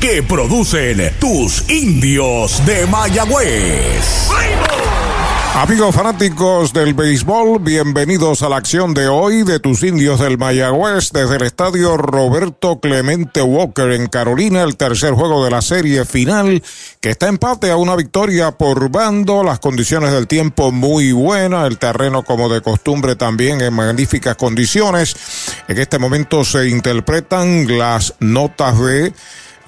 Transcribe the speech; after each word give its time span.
que 0.00 0.22
producen 0.22 1.12
tus 1.20 1.68
indios 1.68 2.64
de 2.64 2.86
Mayagüez. 2.86 4.30
Amigos 5.54 5.94
fanáticos 5.94 6.72
del 6.72 6.94
béisbol, 6.94 7.58
bienvenidos 7.58 8.40
a 8.40 8.48
la 8.48 8.56
acción 8.56 8.94
de 8.94 9.08
hoy 9.08 9.42
de 9.42 9.60
tus 9.60 9.82
indios 9.82 10.20
del 10.20 10.38
Mayagüez 10.38 11.12
desde 11.12 11.36
el 11.36 11.42
estadio 11.42 11.98
Roberto 11.98 12.80
Clemente 12.80 13.42
Walker 13.42 13.90
en 13.90 14.06
Carolina, 14.06 14.62
el 14.62 14.78
tercer 14.78 15.12
juego 15.12 15.44
de 15.44 15.50
la 15.50 15.60
serie 15.60 16.06
final 16.06 16.62
que 17.02 17.10
está 17.10 17.28
empate 17.28 17.70
a 17.70 17.76
una 17.76 17.94
victoria 17.94 18.52
por 18.52 18.88
bando, 18.88 19.44
las 19.44 19.58
condiciones 19.58 20.12
del 20.12 20.26
tiempo 20.26 20.72
muy 20.72 21.12
buenas, 21.12 21.66
el 21.66 21.76
terreno 21.76 22.22
como 22.22 22.48
de 22.48 22.62
costumbre 22.62 23.16
también 23.16 23.60
en 23.60 23.74
magníficas 23.74 24.36
condiciones. 24.36 25.14
En 25.68 25.76
este 25.76 25.98
momento 25.98 26.42
se 26.42 26.70
interpretan 26.70 27.76
las 27.76 28.14
notas 28.18 28.80
de 28.80 29.12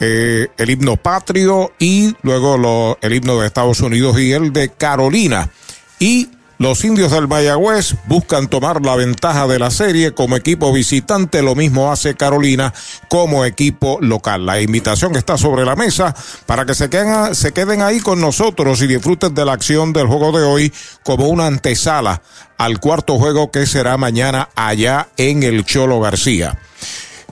eh, 0.00 0.48
el 0.56 0.70
himno 0.70 0.96
patrio 0.96 1.72
y 1.78 2.14
luego 2.22 2.98
el 3.00 3.14
himno 3.14 3.38
de 3.38 3.46
Estados 3.46 3.80
Unidos 3.80 4.18
y 4.18 4.32
el 4.32 4.52
de 4.52 4.70
Carolina 4.70 5.50
y 5.98 6.28
los 6.60 6.84
indios 6.84 7.10
del 7.12 7.26
Mayagüez 7.26 7.94
buscan 8.06 8.48
tomar 8.48 8.84
la 8.84 8.94
ventaja 8.94 9.46
de 9.46 9.58
la 9.58 9.70
serie 9.70 10.12
como 10.12 10.36
equipo 10.36 10.70
visitante, 10.74 11.40
lo 11.40 11.54
mismo 11.54 11.90
hace 11.90 12.16
Carolina 12.16 12.74
como 13.08 13.46
equipo 13.46 13.96
local. 14.02 14.44
La 14.44 14.60
invitación 14.60 15.16
está 15.16 15.38
sobre 15.38 15.64
la 15.64 15.74
mesa 15.74 16.14
para 16.44 16.66
que 16.66 16.74
se 16.74 16.90
queden, 16.90 17.34
se 17.34 17.52
queden 17.52 17.80
ahí 17.80 18.00
con 18.00 18.20
nosotros 18.20 18.82
y 18.82 18.86
disfruten 18.86 19.34
de 19.34 19.46
la 19.46 19.54
acción 19.54 19.94
del 19.94 20.06
juego 20.06 20.38
de 20.38 20.44
hoy 20.44 20.72
como 21.02 21.28
una 21.28 21.46
antesala 21.46 22.20
al 22.58 22.78
cuarto 22.78 23.18
juego 23.18 23.50
que 23.50 23.64
será 23.64 23.96
mañana 23.96 24.50
allá 24.54 25.08
en 25.16 25.42
el 25.42 25.64
Cholo 25.64 25.98
García. 25.98 26.58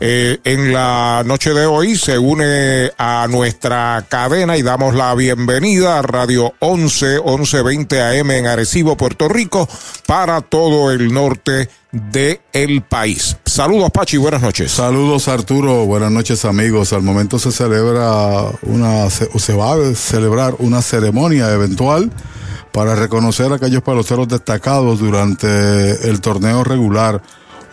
Eh, 0.01 0.39
en 0.45 0.73
la 0.73 1.25
noche 1.27 1.53
de 1.53 1.67
hoy 1.67 1.97
se 1.97 2.19
une 2.19 2.93
a 2.99 3.27
nuestra 3.29 4.07
cadena 4.09 4.57
y 4.57 4.63
damos 4.63 4.95
la 4.95 5.13
bienvenida 5.17 5.99
a 5.99 6.03
Radio 6.03 6.55
11, 6.61 7.21
1120 7.25 8.03
AM 8.03 8.31
en 8.31 8.47
Arecibo, 8.47 8.97
Puerto 8.97 9.29
Rico, 9.29 9.69
para 10.07 10.41
todo 10.41 10.93
el 10.93 11.13
norte 11.13 11.69
de 11.91 12.41
el 12.53 12.83
país. 12.83 13.37
Saludos 13.45 13.91
Pachi, 13.91 14.19
buenas 14.19 14.43
noches. 14.43 14.71
Saludos 14.71 15.27
Arturo, 15.27 15.85
buenas 15.87 16.13
noches 16.13 16.45
amigos. 16.45 16.93
Al 16.93 17.03
momento 17.03 17.41
se 17.41 17.51
celebra 17.51 18.43
una, 18.63 19.11
se 19.11 19.55
va 19.55 19.75
a 19.75 19.95
celebrar 19.97 20.55
una 20.61 20.81
ceremonia 20.81 21.51
eventual 21.53 22.13
para 22.71 22.95
reconocer 22.95 23.51
a 23.51 23.57
aquellos 23.57 23.83
peloteros 23.83 24.29
destacados 24.29 25.01
durante 25.01 26.09
el 26.09 26.21
torneo 26.21 26.63
regular 26.63 27.21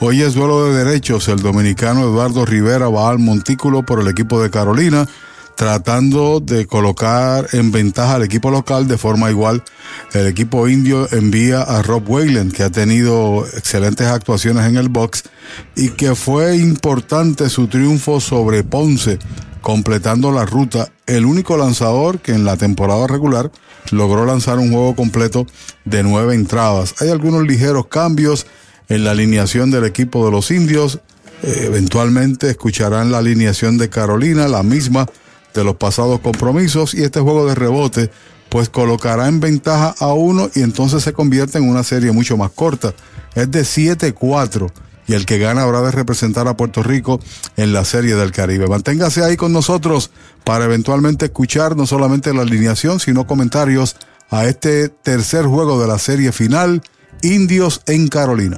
Hoy 0.01 0.21
es 0.21 0.33
duelo 0.33 0.65
de 0.65 0.83
derechos. 0.83 1.29
El 1.29 1.39
dominicano 1.39 2.01
Eduardo 2.01 2.45
Rivera 2.45 2.89
va 2.89 3.09
al 3.09 3.17
montículo 3.17 3.83
por 3.83 4.01
el 4.01 4.09
equipo 4.09 4.43
de 4.43 4.49
Carolina, 4.49 5.07
tratando 5.55 6.41
de 6.41 6.67
colocar 6.67 7.47
en 7.53 7.71
ventaja 7.71 8.15
al 8.15 8.23
equipo 8.23 8.51
local 8.51 8.89
de 8.89 8.97
forma 8.97 9.29
igual. 9.29 9.63
El 10.11 10.27
equipo 10.27 10.67
indio 10.67 11.07
envía 11.13 11.61
a 11.61 11.81
Rob 11.81 12.09
Wayland, 12.09 12.51
que 12.51 12.63
ha 12.63 12.69
tenido 12.69 13.45
excelentes 13.55 14.05
actuaciones 14.07 14.65
en 14.65 14.75
el 14.75 14.89
box 14.89 15.23
y 15.77 15.91
que 15.91 16.13
fue 16.13 16.57
importante 16.57 17.47
su 17.47 17.67
triunfo 17.67 18.19
sobre 18.19 18.65
Ponce, 18.65 19.17
completando 19.61 20.29
la 20.33 20.45
ruta. 20.45 20.89
El 21.07 21.25
único 21.25 21.55
lanzador 21.55 22.19
que 22.19 22.33
en 22.33 22.43
la 22.43 22.57
temporada 22.57 23.07
regular 23.07 23.49
logró 23.91 24.25
lanzar 24.25 24.59
un 24.59 24.71
juego 24.71 24.93
completo 24.93 25.47
de 25.85 26.03
nueve 26.03 26.35
entradas. 26.35 26.95
Hay 26.99 27.09
algunos 27.09 27.43
ligeros 27.43 27.87
cambios 27.87 28.45
en 28.89 29.03
la 29.03 29.11
alineación 29.11 29.71
del 29.71 29.85
equipo 29.85 30.25
de 30.25 30.31
los 30.31 30.51
indios. 30.51 30.99
Eh, 31.43 31.63
eventualmente 31.65 32.49
escucharán 32.49 33.11
la 33.11 33.19
alineación 33.19 33.77
de 33.77 33.89
Carolina, 33.89 34.47
la 34.47 34.63
misma 34.63 35.05
de 35.53 35.63
los 35.63 35.75
pasados 35.75 36.19
compromisos, 36.19 36.93
y 36.93 37.03
este 37.03 37.19
juego 37.19 37.47
de 37.47 37.55
rebote 37.55 38.09
pues 38.49 38.69
colocará 38.69 39.27
en 39.27 39.39
ventaja 39.39 39.95
a 39.99 40.13
uno 40.13 40.49
y 40.55 40.61
entonces 40.61 41.03
se 41.03 41.13
convierte 41.13 41.57
en 41.57 41.67
una 41.67 41.83
serie 41.83 42.11
mucho 42.11 42.37
más 42.37 42.51
corta. 42.51 42.93
Es 43.33 43.51
de 43.51 43.61
7-4 43.61 44.71
y 45.07 45.13
el 45.13 45.25
que 45.25 45.37
gana 45.37 45.63
habrá 45.63 45.81
de 45.81 45.91
representar 45.91 46.47
a 46.47 46.57
Puerto 46.57 46.81
Rico 46.81 47.19
en 47.57 47.73
la 47.73 47.85
Serie 47.85 48.15
del 48.15 48.31
Caribe. 48.31 48.67
Manténgase 48.67 49.23
ahí 49.23 49.35
con 49.35 49.51
nosotros 49.51 50.11
para 50.43 50.65
eventualmente 50.65 51.25
escuchar 51.25 51.75
no 51.75 51.85
solamente 51.85 52.33
la 52.33 52.41
alineación, 52.41 52.99
sino 52.99 53.27
comentarios 53.27 53.95
a 54.29 54.45
este 54.45 54.89
tercer 54.89 55.45
juego 55.45 55.79
de 55.79 55.87
la 55.87 55.99
serie 55.99 56.31
final, 56.31 56.81
Indios 57.21 57.81
en 57.85 58.07
Carolina. 58.07 58.57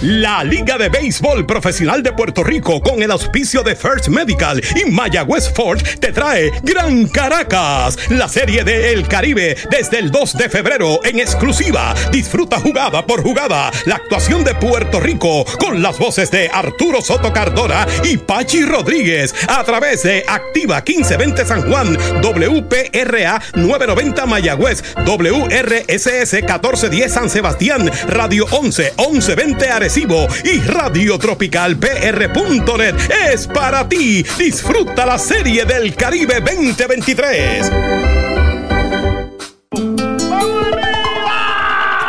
La 0.00 0.44
Liga 0.44 0.78
de 0.78 0.88
Béisbol 0.88 1.44
Profesional 1.44 2.04
de 2.04 2.12
Puerto 2.12 2.44
Rico 2.44 2.80
con 2.80 3.02
el 3.02 3.10
auspicio 3.10 3.64
de 3.64 3.74
First 3.74 4.06
Medical 4.06 4.62
y 4.76 4.88
Mayagüez 4.88 5.52
Ford 5.52 5.82
te 5.98 6.12
trae 6.12 6.52
Gran 6.62 7.08
Caracas, 7.08 7.98
la 8.08 8.28
serie 8.28 8.62
de 8.62 8.92
El 8.92 9.08
Caribe 9.08 9.56
desde 9.72 9.98
el 9.98 10.12
2 10.12 10.34
de 10.34 10.48
febrero 10.48 11.00
en 11.04 11.18
exclusiva. 11.18 11.96
Disfruta 12.12 12.60
jugada 12.60 13.04
por 13.04 13.24
jugada 13.24 13.72
la 13.86 13.96
actuación 13.96 14.44
de 14.44 14.54
Puerto 14.54 15.00
Rico 15.00 15.44
con 15.58 15.82
las 15.82 15.98
voces 15.98 16.30
de 16.30 16.48
Arturo 16.48 17.02
Soto 17.02 17.32
Cardona 17.32 17.84
y 18.04 18.18
Pachi 18.18 18.64
Rodríguez 18.64 19.34
a 19.48 19.64
través 19.64 20.04
de 20.04 20.24
Activa 20.28 20.76
1520 20.76 21.44
San 21.44 21.68
Juan, 21.68 21.98
WPRA 22.22 23.42
990 23.54 24.26
Mayagüez, 24.26 24.84
WRSS 25.04 26.34
1410 26.34 27.12
San 27.12 27.28
Sebastián, 27.28 27.90
Radio 28.06 28.46
11 28.52 28.92
1120 28.96 29.87
Y 29.88 30.60
Radio 30.66 31.18
Tropical 31.18 31.78
PR.net. 31.78 32.94
Es 33.32 33.46
para 33.46 33.88
ti. 33.88 34.22
Disfruta 34.36 35.06
la 35.06 35.16
serie 35.18 35.64
del 35.64 35.94
Caribe 35.94 36.42
2023. 36.42 37.72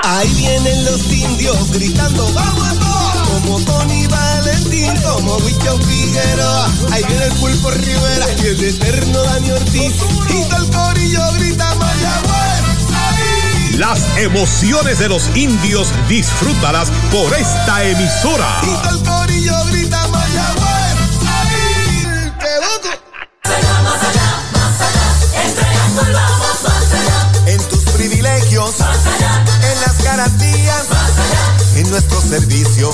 Ahí 0.04 0.28
vienen 0.36 0.84
los 0.84 1.10
indios 1.10 1.72
gritando, 1.72 2.28
vamos 2.34 2.68
como 3.30 3.60
Tony 3.62 4.08
Valentín, 4.08 4.94
como 5.02 5.38
Wicho 5.38 5.78
Figueroa. 5.78 6.70
Ahí 6.92 7.04
viene 7.08 7.26
el 7.28 7.34
pulpo 7.34 7.72
Rivera 7.72 8.26
y 8.44 8.48
el 8.48 8.62
eterno 8.62 9.24
Dani 9.24 9.52
Ortiz. 9.52 9.94
Y 10.30 10.50
todo 10.50 10.64
el 10.64 10.70
corillo 10.70 11.32
grita 11.38 11.76
Mayagüez. 11.76 12.29
Las 13.80 14.18
emociones 14.18 15.00
de 15.00 15.08
los 15.08 15.34
indios 15.38 15.88
disfrútalas 16.10 16.90
por 17.14 17.34
esta 17.34 17.82
emisora. 17.86 18.60
Y 18.62 18.90
el 18.90 19.04
corillo 19.04 19.54
grita 19.72 20.06
Mayagüez. 20.10 20.98
ahí. 21.26 22.34
¡Qué 22.42 22.54
loco! 22.60 22.90
En 27.46 27.64
tus 27.70 27.80
privilegios, 27.94 28.76
en 28.82 29.80
las 29.80 30.04
garantías, 30.04 30.84
en 31.76 31.90
nuestro 31.90 32.20
servicio, 32.20 32.94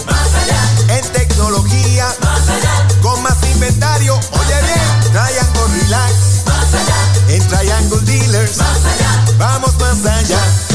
en 0.89 1.11
tecnología, 1.13 2.13
con 3.01 3.23
más 3.23 3.37
inventario. 3.53 4.13
Oye 4.13 4.61
bien, 4.61 5.11
Triangle 5.11 5.81
Relax, 5.81 6.13
en 7.29 7.47
Triangle 7.47 8.01
Dealers, 8.01 8.57
vamos 9.39 9.73
más 9.79 10.05
allá. 10.05 10.74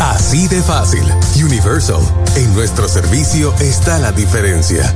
Así 0.00 0.46
de 0.46 0.62
fácil. 0.62 1.02
Universal. 1.44 2.00
En 2.36 2.54
nuestro 2.54 2.88
servicio 2.88 3.52
está 3.58 3.98
la 3.98 4.12
diferencia. 4.12 4.94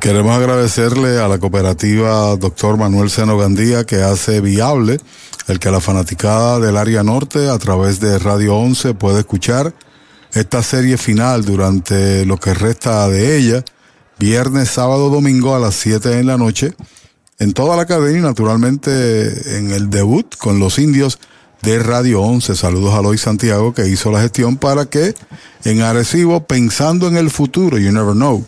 Queremos 0.00 0.36
agradecerle 0.36 1.20
a 1.20 1.28
la 1.28 1.38
cooperativa 1.38 2.34
Dr. 2.36 2.76
Manuel 2.76 3.10
Seno 3.10 3.38
Gandía 3.38 3.84
que 3.84 4.02
hace 4.02 4.40
viable 4.40 4.98
el 5.46 5.60
que 5.60 5.70
la 5.70 5.80
fanaticada 5.80 6.58
del 6.58 6.76
área 6.76 7.04
norte 7.04 7.48
a 7.48 7.58
través 7.58 8.00
de 8.00 8.18
Radio 8.18 8.56
11 8.56 8.94
puede 8.94 9.20
escuchar 9.20 9.72
esta 10.32 10.64
serie 10.64 10.98
final 10.98 11.44
durante 11.44 12.24
lo 12.26 12.38
que 12.38 12.54
resta 12.54 13.08
de 13.08 13.38
ella, 13.38 13.64
viernes, 14.18 14.68
sábado, 14.68 15.10
domingo 15.10 15.54
a 15.54 15.60
las 15.60 15.76
7 15.76 16.08
de 16.08 16.24
la 16.24 16.36
noche, 16.36 16.74
en 17.38 17.52
toda 17.52 17.76
la 17.76 17.86
cadena 17.86 18.18
y 18.18 18.22
naturalmente 18.22 19.58
en 19.58 19.70
el 19.70 19.90
debut 19.90 20.36
con 20.36 20.58
los 20.58 20.78
indios 20.80 21.20
de 21.62 21.78
Radio 21.78 22.22
11. 22.22 22.54
Saludos 22.56 22.94
a 22.94 23.02
Lois 23.02 23.20
Santiago 23.20 23.74
que 23.74 23.88
hizo 23.88 24.10
la 24.10 24.20
gestión 24.20 24.56
para 24.56 24.86
que 24.86 25.14
en 25.64 25.82
Arecibo, 25.82 26.44
pensando 26.44 27.08
en 27.08 27.16
el 27.16 27.30
futuro, 27.30 27.78
you 27.78 27.92
never 27.92 28.14
know, 28.14 28.44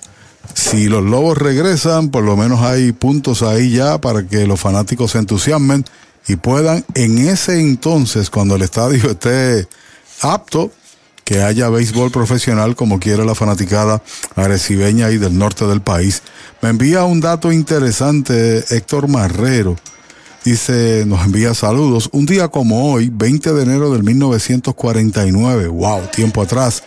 si 0.55 0.89
los 0.89 1.05
lobos 1.05 1.39
regresan, 1.39 2.11
por 2.11 2.25
lo 2.25 2.37
menos 2.37 2.61
hay 2.61 2.93
puntos 2.93 3.43
ahí 3.43 3.71
ya 3.71 4.01
para 4.01 4.27
que 4.27 4.47
los 4.47 4.61
fanáticos 4.61 5.13
se 5.13 5.19
entusiasmen 5.19 5.85
y 6.27 6.37
puedan 6.37 6.85
en 6.95 7.19
ese 7.19 7.61
entonces, 7.61 8.31
cuando 8.31 8.57
el 8.57 8.63
estadio 8.63 9.11
esté 9.11 9.69
apto, 10.23 10.71
que 11.25 11.43
haya 11.43 11.69
béisbol 11.69 12.11
profesional 12.11 12.75
como 12.75 12.99
quiere 12.99 13.25
la 13.25 13.37
fanaticada 13.37 14.03
arecibeña 14.35 15.13
y 15.13 15.19
del 15.19 15.39
norte 15.39 15.65
del 15.65 15.81
país. 15.81 16.23
Me 16.61 16.71
envía 16.71 17.05
un 17.05 17.21
dato 17.21 17.53
interesante 17.53 18.65
Héctor 18.69 19.07
Marrero. 19.07 19.77
Dice, 20.45 21.05
nos 21.07 21.25
envía 21.25 21.53
saludos. 21.53 22.09
Un 22.13 22.25
día 22.25 22.49
como 22.49 22.93
hoy, 22.93 23.11
20 23.13 23.53
de 23.53 23.63
enero 23.63 23.93
del 23.93 24.03
1949, 24.03 25.69
wow, 25.69 26.07
tiempo 26.15 26.41
atrás, 26.41 26.83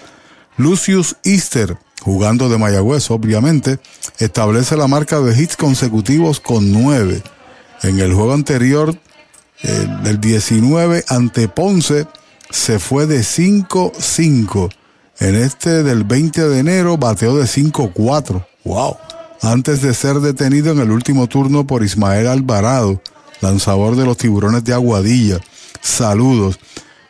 Lucius 0.57 1.17
Easter, 1.23 1.77
jugando 2.01 2.49
de 2.49 2.57
Mayagüez, 2.57 3.11
obviamente, 3.11 3.79
establece 4.17 4.75
la 4.75 4.87
marca 4.87 5.19
de 5.19 5.39
hits 5.39 5.55
consecutivos 5.55 6.39
con 6.39 6.71
nueve. 6.71 7.21
En 7.83 7.99
el 7.99 8.13
juego 8.13 8.33
anterior, 8.33 8.97
eh, 9.61 9.87
del 10.03 10.19
19 10.19 11.05
ante 11.07 11.47
Ponce, 11.47 12.07
se 12.49 12.79
fue 12.79 13.05
de 13.05 13.19
5-5. 13.19 14.69
En 15.19 15.35
este 15.35 15.83
del 15.83 16.03
20 16.03 16.49
de 16.49 16.59
enero, 16.59 16.97
bateó 16.97 17.37
de 17.37 17.45
5-4. 17.45 18.45
¡Wow! 18.65 18.97
Antes 19.41 19.81
de 19.81 19.93
ser 19.93 20.21
detenido 20.21 20.71
en 20.71 20.79
el 20.79 20.89
último 20.89 21.27
turno 21.27 21.67
por 21.67 21.83
Ismael 21.83 22.27
Alvarado, 22.27 23.01
lanzador 23.43 23.95
de 23.95 24.05
los 24.05 24.17
tiburones 24.17 24.63
de 24.63 24.73
Aguadilla. 24.73 25.39
Saludos. 25.81 26.57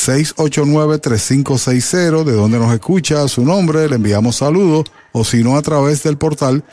689-3560, 0.07 2.25
de 2.25 2.33
donde 2.33 2.59
nos 2.59 2.73
escucha 2.73 3.29
su 3.29 3.45
nombre, 3.45 3.87
le 3.89 3.97
enviamos 3.97 4.37
saludos, 4.37 4.87
o 5.13 5.25
si 5.25 5.43
no 5.43 5.57
a 5.57 5.63
través 5.63 6.05
del 6.05 6.17
portal 6.17 6.65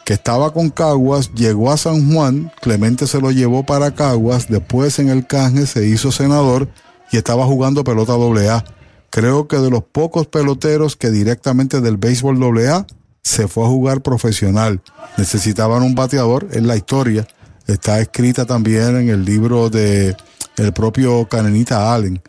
que 0.04 0.14
estaba 0.14 0.52
con 0.52 0.70
Caguas, 0.70 1.30
llegó 1.36 1.70
a 1.70 1.76
San 1.76 2.12
Juan. 2.12 2.50
Clemente 2.60 3.06
se 3.06 3.20
lo 3.20 3.30
llevó 3.30 3.64
para 3.64 3.92
Caguas. 3.94 4.48
Después 4.48 4.98
en 4.98 5.08
el 5.08 5.24
canje 5.24 5.68
se 5.68 5.86
hizo 5.86 6.10
senador 6.10 6.68
y 7.12 7.16
estaba 7.16 7.46
jugando 7.46 7.84
pelota 7.84 8.14
doble 8.14 8.48
A. 8.48 8.64
Creo 9.10 9.46
que 9.46 9.58
de 9.58 9.70
los 9.70 9.84
pocos 9.84 10.26
peloteros 10.26 10.96
que 10.96 11.12
directamente 11.12 11.80
del 11.80 11.96
béisbol 11.96 12.40
doble 12.40 12.70
A 12.70 12.88
se 13.22 13.46
fue 13.46 13.66
a 13.66 13.68
jugar 13.68 14.00
profesional. 14.00 14.82
Necesitaban 15.16 15.84
un 15.84 15.94
bateador 15.94 16.48
en 16.54 16.66
la 16.66 16.76
historia. 16.76 17.24
Está 17.68 18.00
escrita 18.00 18.46
también 18.46 18.96
en 18.96 19.10
el 19.10 19.24
libro 19.24 19.70
de 19.70 20.16
el 20.56 20.72
propio 20.72 21.26
Canenita 21.28 21.94
Allen, 21.94 22.20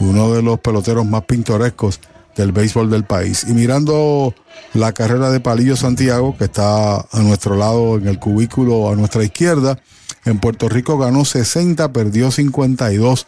uno 0.00 0.32
de 0.32 0.42
los 0.42 0.60
peloteros 0.60 1.06
más 1.06 1.24
pintorescos 1.24 2.00
del 2.36 2.52
béisbol 2.52 2.90
del 2.90 3.04
país. 3.04 3.44
Y 3.48 3.52
mirando 3.52 4.34
la 4.74 4.92
carrera 4.92 5.30
de 5.30 5.40
Palillo 5.40 5.76
Santiago, 5.76 6.36
que 6.36 6.44
está 6.44 6.96
a 6.98 7.20
nuestro 7.20 7.56
lado 7.56 7.96
en 7.96 8.06
el 8.06 8.18
cubículo 8.18 8.90
a 8.90 8.96
nuestra 8.96 9.24
izquierda, 9.24 9.78
en 10.24 10.38
Puerto 10.38 10.68
Rico 10.68 10.98
ganó 10.98 11.24
60, 11.24 11.92
perdió 11.92 12.30
52 12.30 13.26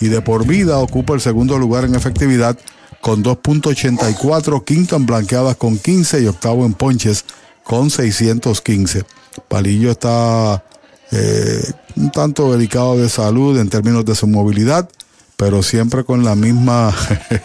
y 0.00 0.08
de 0.08 0.20
por 0.20 0.46
vida 0.46 0.78
ocupa 0.78 1.14
el 1.14 1.20
segundo 1.20 1.58
lugar 1.58 1.84
en 1.84 1.94
efectividad 1.94 2.58
con 3.00 3.22
2.84, 3.22 4.64
quinto 4.64 4.96
en 4.96 5.06
blanqueadas 5.06 5.56
con 5.56 5.78
15 5.78 6.22
y 6.22 6.26
octavo 6.26 6.66
en 6.66 6.74
ponches 6.74 7.24
con 7.62 7.90
615. 7.90 9.04
Palillo 9.48 9.90
está 9.90 10.64
eh, 11.12 11.72
un 11.96 12.10
tanto 12.10 12.52
delicado 12.52 12.98
de 12.98 13.08
salud 13.08 13.58
en 13.58 13.68
términos 13.68 14.04
de 14.04 14.14
su 14.14 14.26
movilidad, 14.26 14.88
pero 15.36 15.62
siempre 15.62 16.04
con 16.04 16.24
la 16.24 16.34
misma, 16.34 16.94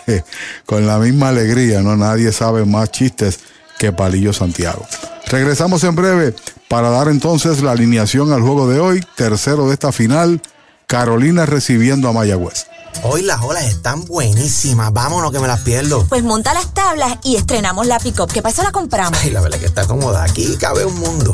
con 0.66 0.88
la 0.88 0.98
misma 0.98 1.30
alegría, 1.30 1.82
¿no? 1.82 1.96
Nadie 1.96 2.32
sabe 2.32 2.66
más 2.66 2.92
chistes 2.92 3.40
que 3.78 3.92
Palillo 3.92 4.34
Santiago. 4.34 4.86
Regresamos 5.28 5.84
en 5.84 5.96
breve 5.96 6.36
para 6.68 6.90
dar 6.90 7.08
entonces 7.08 7.62
la 7.62 7.72
alineación 7.72 8.32
al 8.34 8.42
juego 8.42 8.68
de 8.68 8.80
hoy, 8.80 9.04
tercero 9.16 9.68
de 9.68 9.74
esta 9.74 9.92
final, 9.92 10.42
Carolina 10.88 11.46
recibiendo 11.46 12.10
a 12.10 12.14
Mayagüez. 12.14 12.66
Hoy 13.04 13.22
las 13.24 13.42
olas 13.42 13.64
están 13.64 14.06
buenísimas. 14.06 14.94
Vámonos 14.94 15.32
que 15.32 15.40
me 15.40 15.48
las 15.48 15.62
pierdo. 15.62 16.06
Pues 16.08 16.24
monta 16.24 16.54
las 16.54 16.74
tablas 16.74 17.18
y 17.24 17.38
estrenamos 17.38 17.88
la 17.88 18.00
pick-up. 18.00 18.32
¿Qué 18.32 18.42
pasa? 18.42 18.64
La 18.64 18.72
compramos. 18.72 19.18
Ay, 19.24 19.32
la 19.32 19.42
verdad 19.42 19.60
que 19.60 19.66
está 19.66 19.88
cómoda. 19.88 20.24
Aquí 20.24 20.56
cabe 20.60 20.86
un 20.86 21.00
mundo. 21.00 21.34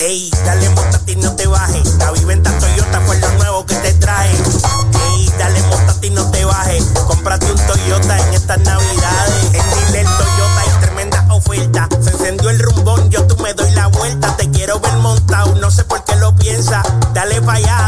Ey, 0.00 0.30
dale 0.44 0.68
montate 0.70 1.12
y 1.12 1.16
no 1.16 1.32
te 1.34 1.46
bajes. 1.46 1.96
La 1.98 2.10
viventa 2.12 2.50
Toyota 2.58 3.00
fue 3.00 3.18
lo 3.20 3.30
nuevo 3.32 3.66
que 3.66 3.74
te 3.76 3.92
trae. 3.94 4.30
Ey, 4.30 5.28
dale 5.38 5.60
montate 5.62 6.06
y 6.06 6.10
no 6.10 6.30
te 6.30 6.44
bajes. 6.44 6.84
Cómprate 7.06 7.50
un 7.50 7.58
Toyota 7.66 8.18
en 8.18 8.34
estas 8.34 8.60
navidades. 8.60 9.44
En 9.46 9.52
Dile 9.52 10.04
Toyota 10.04 10.60
hay 10.60 10.68
tremenda 10.80 11.26
oferta. 11.32 11.88
Se 12.00 12.10
encendió 12.10 12.50
el 12.50 12.58
rumbón, 12.60 13.10
yo 13.10 13.26
tú 13.26 13.36
me 13.42 13.52
doy 13.54 13.70
la 13.72 13.88
vuelta. 13.88 14.36
Te 14.36 14.48
quiero 14.50 14.78
ver 14.80 14.92
montado, 14.98 15.54
no 15.56 15.68
sé 15.70 15.82
por 15.84 16.04
qué 16.04 16.14
lo 16.16 16.34
piensa. 16.36 16.82
Dale 17.12 17.42
pa' 17.42 17.54
allá, 17.54 17.87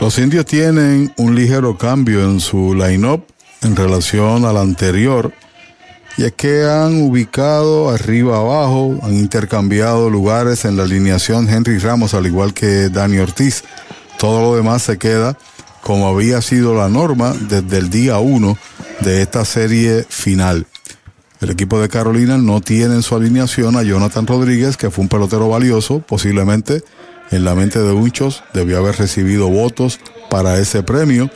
Los 0.00 0.18
indios 0.18 0.44
tienen 0.44 1.12
un 1.16 1.34
ligero 1.34 1.78
cambio 1.78 2.22
en 2.24 2.40
su 2.40 2.74
line-up 2.74 3.24
en 3.62 3.76
relación 3.76 4.44
al 4.44 4.56
anterior, 4.56 5.32
y 6.16 6.24
es 6.24 6.32
que 6.32 6.64
han 6.64 7.02
ubicado 7.02 7.90
arriba 7.90 8.36
abajo, 8.36 8.98
han 9.02 9.14
intercambiado 9.14 10.10
lugares 10.10 10.64
en 10.64 10.76
la 10.76 10.84
alineación 10.84 11.48
Henry 11.48 11.78
Ramos, 11.78 12.14
al 12.14 12.26
igual 12.26 12.54
que 12.54 12.88
Dani 12.88 13.18
Ortiz. 13.18 13.64
Todo 14.18 14.42
lo 14.42 14.56
demás 14.56 14.82
se 14.82 14.98
queda 14.98 15.36
como 15.84 16.08
había 16.08 16.40
sido 16.40 16.74
la 16.74 16.88
norma 16.88 17.34
desde 17.48 17.76
el 17.78 17.90
día 17.90 18.18
1 18.18 18.56
de 19.00 19.20
esta 19.20 19.44
serie 19.44 20.06
final. 20.08 20.66
El 21.42 21.50
equipo 21.50 21.78
de 21.78 21.90
Carolina 21.90 22.38
no 22.38 22.62
tiene 22.62 22.94
en 22.94 23.02
su 23.02 23.14
alineación 23.14 23.76
a 23.76 23.82
Jonathan 23.82 24.26
Rodríguez, 24.26 24.78
que 24.78 24.90
fue 24.90 25.02
un 25.02 25.10
pelotero 25.10 25.48
valioso, 25.50 26.00
posiblemente 26.00 26.82
en 27.34 27.44
la 27.44 27.54
mente 27.54 27.78
de 27.80 27.92
muchos 27.92 28.42
debió 28.52 28.78
haber 28.78 28.96
recibido 28.96 29.48
votos 29.48 30.00
para 30.30 30.58
ese 30.58 30.82
premio, 30.82 31.30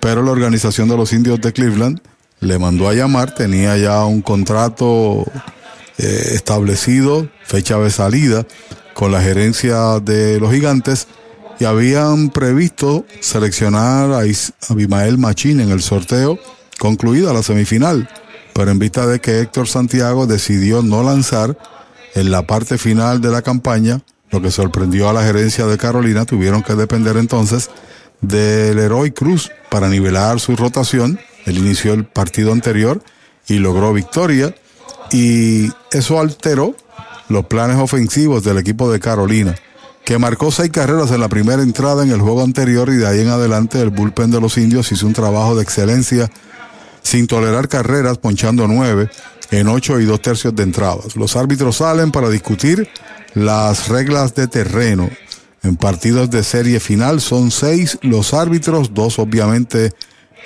pero 0.00 0.22
la 0.22 0.30
organización 0.30 0.88
de 0.88 0.96
los 0.96 1.12
indios 1.12 1.40
de 1.40 1.52
Cleveland 1.52 2.00
le 2.40 2.58
mandó 2.58 2.88
a 2.88 2.94
llamar, 2.94 3.34
tenía 3.34 3.76
ya 3.76 4.04
un 4.04 4.20
contrato 4.20 5.24
eh, 5.98 6.30
establecido, 6.32 7.28
fecha 7.44 7.78
de 7.78 7.90
salida, 7.90 8.46
con 8.94 9.12
la 9.12 9.20
gerencia 9.20 10.00
de 10.00 10.38
los 10.40 10.52
gigantes 10.52 11.08
y 11.58 11.64
habían 11.64 12.30
previsto 12.30 13.04
seleccionar 13.20 14.12
a 14.12 14.22
Abimael 14.68 15.18
Machín 15.18 15.60
en 15.60 15.70
el 15.70 15.82
sorteo 15.82 16.38
concluida 16.78 17.32
la 17.32 17.42
semifinal, 17.42 18.08
pero 18.52 18.70
en 18.70 18.78
vista 18.78 19.06
de 19.06 19.20
que 19.20 19.40
Héctor 19.40 19.68
Santiago 19.68 20.26
decidió 20.26 20.82
no 20.82 21.02
lanzar 21.02 21.56
en 22.14 22.30
la 22.30 22.46
parte 22.46 22.78
final 22.78 23.20
de 23.20 23.30
la 23.30 23.42
campaña, 23.42 24.00
lo 24.34 24.42
que 24.42 24.50
sorprendió 24.50 25.08
a 25.08 25.12
la 25.12 25.22
gerencia 25.22 25.64
de 25.64 25.78
Carolina, 25.78 26.24
tuvieron 26.24 26.62
que 26.62 26.74
depender 26.74 27.16
entonces 27.16 27.70
del 28.20 28.78
Heroy 28.78 29.12
Cruz 29.12 29.52
para 29.70 29.88
nivelar 29.88 30.40
su 30.40 30.56
rotación. 30.56 31.20
Él 31.46 31.58
inició 31.58 31.94
el 31.94 32.04
partido 32.04 32.52
anterior 32.52 33.00
y 33.46 33.58
logró 33.58 33.92
victoria 33.92 34.54
y 35.12 35.70
eso 35.92 36.18
alteró 36.18 36.74
los 37.28 37.46
planes 37.46 37.78
ofensivos 37.78 38.42
del 38.42 38.58
equipo 38.58 38.90
de 38.90 38.98
Carolina, 38.98 39.54
que 40.04 40.18
marcó 40.18 40.50
seis 40.50 40.70
carreras 40.70 41.12
en 41.12 41.20
la 41.20 41.28
primera 41.28 41.62
entrada 41.62 42.02
en 42.02 42.10
el 42.10 42.20
juego 42.20 42.42
anterior 42.42 42.88
y 42.88 42.96
de 42.96 43.06
ahí 43.06 43.20
en 43.20 43.28
adelante 43.28 43.80
el 43.80 43.90
bullpen 43.90 44.32
de 44.32 44.40
los 44.40 44.58
indios 44.58 44.90
hizo 44.90 45.06
un 45.06 45.12
trabajo 45.12 45.54
de 45.54 45.62
excelencia 45.62 46.28
sin 47.02 47.28
tolerar 47.28 47.68
carreras, 47.68 48.18
ponchando 48.18 48.66
nueve 48.66 49.10
en 49.52 49.68
ocho 49.68 50.00
y 50.00 50.06
dos 50.06 50.20
tercios 50.20 50.56
de 50.56 50.64
entradas. 50.64 51.14
Los 51.14 51.36
árbitros 51.36 51.76
salen 51.76 52.10
para 52.10 52.28
discutir 52.30 52.88
las 53.34 53.88
reglas 53.88 54.34
de 54.34 54.48
terreno. 54.48 55.10
En 55.62 55.76
partidos 55.76 56.30
de 56.30 56.42
serie 56.44 56.80
final 56.80 57.20
son 57.20 57.50
seis 57.50 57.98
los 58.02 58.34
árbitros, 58.34 58.92
dos 58.94 59.18
obviamente 59.18 59.92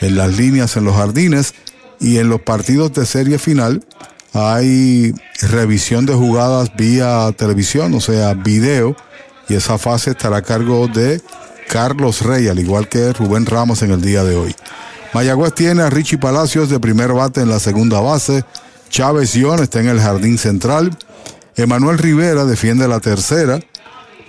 en 0.00 0.16
las 0.16 0.36
líneas 0.36 0.76
en 0.76 0.84
los 0.84 0.94
jardines 0.94 1.54
y 2.00 2.18
en 2.18 2.28
los 2.28 2.40
partidos 2.40 2.92
de 2.92 3.04
serie 3.04 3.38
final 3.38 3.84
hay 4.32 5.14
revisión 5.40 6.06
de 6.06 6.14
jugadas 6.14 6.70
vía 6.76 7.32
televisión, 7.36 7.94
o 7.94 8.00
sea, 8.00 8.34
video, 8.34 8.94
y 9.48 9.54
esa 9.54 9.78
fase 9.78 10.10
estará 10.10 10.38
a 10.38 10.42
cargo 10.42 10.86
de 10.86 11.20
Carlos 11.68 12.22
Rey, 12.22 12.48
al 12.48 12.58
igual 12.58 12.88
que 12.88 13.12
Rubén 13.12 13.46
Ramos 13.46 13.82
en 13.82 13.90
el 13.90 14.02
día 14.02 14.24
de 14.24 14.36
hoy. 14.36 14.54
Mayagüez 15.14 15.54
tiene 15.54 15.82
a 15.82 15.90
Richie 15.90 16.18
Palacios 16.18 16.68
de 16.68 16.78
primer 16.78 17.12
bate 17.12 17.40
en 17.40 17.48
la 17.48 17.58
segunda 17.58 18.00
base, 18.00 18.44
Chávez 18.90 19.34
Ion 19.34 19.62
está 19.62 19.80
en 19.80 19.88
el 19.88 20.00
jardín 20.00 20.38
central, 20.38 20.96
Emanuel 21.58 21.98
Rivera 21.98 22.44
defiende 22.44 22.86
la 22.86 23.00
tercera, 23.00 23.58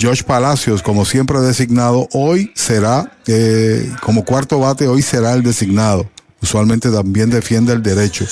Josh 0.01 0.23
Palacios, 0.23 0.81
como 0.81 1.05
siempre 1.05 1.39
designado, 1.41 2.09
hoy 2.11 2.51
será, 2.55 3.11
eh, 3.27 3.87
como 4.01 4.25
cuarto 4.25 4.59
bate, 4.59 4.87
hoy 4.87 5.03
será 5.03 5.33
el 5.33 5.43
designado. 5.43 6.09
Usualmente 6.41 6.89
también 6.89 7.29
defiende 7.29 7.73
el 7.73 7.83
derecho. 7.83 8.25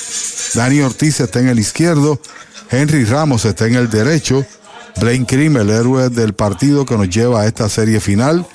Dani 0.55 0.81
Ortiz 0.81 1.19
está 1.19 1.39
en 1.39 1.49
el 1.49 1.59
izquierdo. 1.59 2.19
Henry 2.71 3.05
Ramos 3.05 3.45
está 3.45 3.67
en 3.67 3.75
el 3.75 3.87
derecho. 3.87 4.43
Blaine 4.99 5.27
Krim, 5.27 5.57
el 5.57 5.69
héroe 5.69 6.09
del 6.09 6.33
partido 6.33 6.83
que 6.83 6.97
nos 6.97 7.09
lleva 7.09 7.41
a 7.41 7.45
esta 7.45 7.69
serie 7.69 7.99
final, 7.99 8.47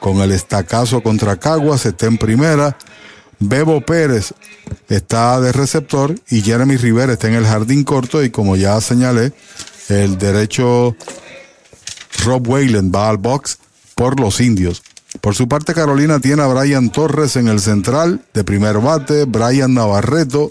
con 0.00 0.18
el 0.18 0.30
estacazo 0.32 1.02
contra 1.02 1.36
Caguas, 1.36 1.86
está 1.86 2.04
en 2.04 2.18
primera. 2.18 2.76
Bebo 3.38 3.80
Pérez 3.80 4.34
está 4.88 5.40
de 5.40 5.52
receptor 5.52 6.14
y 6.28 6.42
Jeremy 6.42 6.76
Rivera 6.76 7.14
está 7.14 7.28
en 7.28 7.34
el 7.34 7.46
jardín 7.46 7.84
corto 7.84 8.22
y 8.22 8.30
como 8.30 8.56
ya 8.56 8.80
señalé, 8.80 9.32
el 9.88 10.18
derecho 10.18 10.96
Rob 12.24 12.48
Wayland 12.48 12.94
va 12.94 13.08
al 13.08 13.18
box 13.18 13.58
por 13.94 14.20
los 14.20 14.40
indios. 14.40 14.82
Por 15.20 15.34
su 15.34 15.48
parte, 15.48 15.74
Carolina 15.74 16.20
tiene 16.20 16.42
a 16.42 16.46
Brian 16.46 16.90
Torres 16.90 17.36
en 17.36 17.48
el 17.48 17.60
central 17.60 18.20
de 18.34 18.44
primer 18.44 18.78
bate, 18.78 19.24
Brian 19.24 19.74
Navarreto 19.74 20.50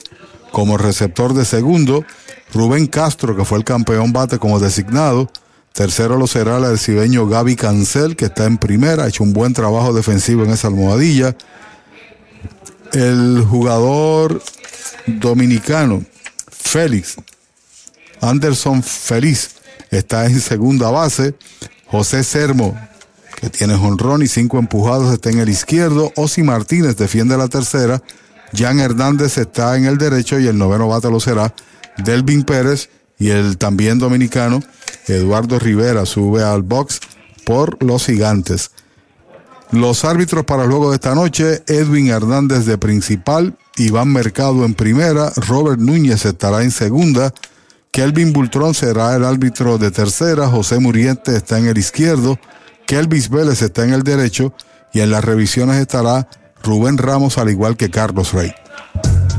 como 0.51 0.77
receptor 0.77 1.33
de 1.33 1.43
segundo, 1.43 2.05
Rubén 2.53 2.87
Castro, 2.87 3.35
que 3.35 3.43
fue 3.43 3.57
el 3.57 3.65
campeón 3.65 4.13
bate 4.13 4.39
como 4.39 4.59
designado, 4.59 5.29
tercero 5.73 6.17
lo 6.17 6.27
será 6.27 6.57
el 6.57 6.63
arcibeño 6.63 7.27
Gaby 7.27 7.57
Cancel, 7.57 8.15
que 8.15 8.25
está 8.25 8.45
en 8.45 8.57
primera, 8.57 9.03
ha 9.03 9.07
hecho 9.09 9.23
un 9.23 9.33
buen 9.33 9.53
trabajo 9.53 9.93
defensivo 9.93 10.45
en 10.45 10.51
esa 10.51 10.69
almohadilla. 10.69 11.35
El 12.93 13.45
jugador 13.49 14.41
dominicano, 15.05 16.05
Félix, 16.49 17.17
Anderson 18.21 18.83
Feliz, 18.83 19.55
está 19.91 20.25
en 20.25 20.39
segunda 20.39 20.89
base. 20.89 21.35
José 21.87 22.23
Sermo, 22.23 22.77
que 23.35 23.49
tiene 23.49 23.75
jonrón 23.75 24.21
y 24.21 24.27
cinco 24.27 24.57
empujados, 24.57 25.13
está 25.13 25.29
en 25.29 25.39
el 25.39 25.49
izquierdo. 25.49 26.11
Osi 26.15 26.43
Martínez 26.43 26.97
defiende 26.97 27.37
la 27.37 27.47
tercera. 27.47 28.01
Jan 28.53 28.79
Hernández 28.79 29.37
está 29.37 29.75
en 29.77 29.85
el 29.85 29.97
derecho 29.97 30.39
y 30.39 30.47
el 30.47 30.57
noveno 30.57 30.87
bate 30.87 31.09
lo 31.09 31.19
será 31.19 31.53
Delvin 31.97 32.43
Pérez 32.43 32.89
y 33.17 33.29
el 33.29 33.57
también 33.57 33.99
dominicano 33.99 34.61
Eduardo 35.07 35.59
Rivera 35.59 36.05
sube 36.05 36.43
al 36.43 36.61
box 36.61 36.99
por 37.45 37.81
los 37.83 38.05
gigantes. 38.05 38.71
Los 39.71 40.05
árbitros 40.05 40.45
para 40.45 40.63
el 40.63 40.69
juego 40.69 40.89
de 40.89 40.95
esta 40.95 41.15
noche, 41.15 41.63
Edwin 41.67 42.07
Hernández 42.07 42.65
de 42.65 42.77
principal, 42.77 43.57
Iván 43.77 44.11
Mercado 44.13 44.63
en 44.63 44.73
primera, 44.73 45.31
Robert 45.35 45.79
Núñez 45.79 46.25
estará 46.25 46.63
en 46.63 46.71
segunda, 46.71 47.33
Kelvin 47.95 48.33
Bultrón 48.33 48.73
será 48.73 49.15
el 49.15 49.23
árbitro 49.23 49.77
de 49.77 49.89
tercera, 49.89 50.49
José 50.49 50.79
Muriente 50.79 51.33
está 51.33 51.59
en 51.59 51.67
el 51.67 51.77
izquierdo, 51.77 52.37
Kelvis 52.85 53.29
Vélez 53.29 53.61
está 53.61 53.85
en 53.85 53.93
el 53.93 54.03
derecho 54.03 54.53
y 54.91 54.99
en 54.99 55.11
las 55.11 55.23
revisiones 55.23 55.77
estará 55.77 56.27
Rubén 56.61 56.97
Ramos 56.97 57.37
al 57.37 57.49
igual 57.49 57.77
que 57.77 57.89
Carlos 57.89 58.33
Rey. 58.33 58.53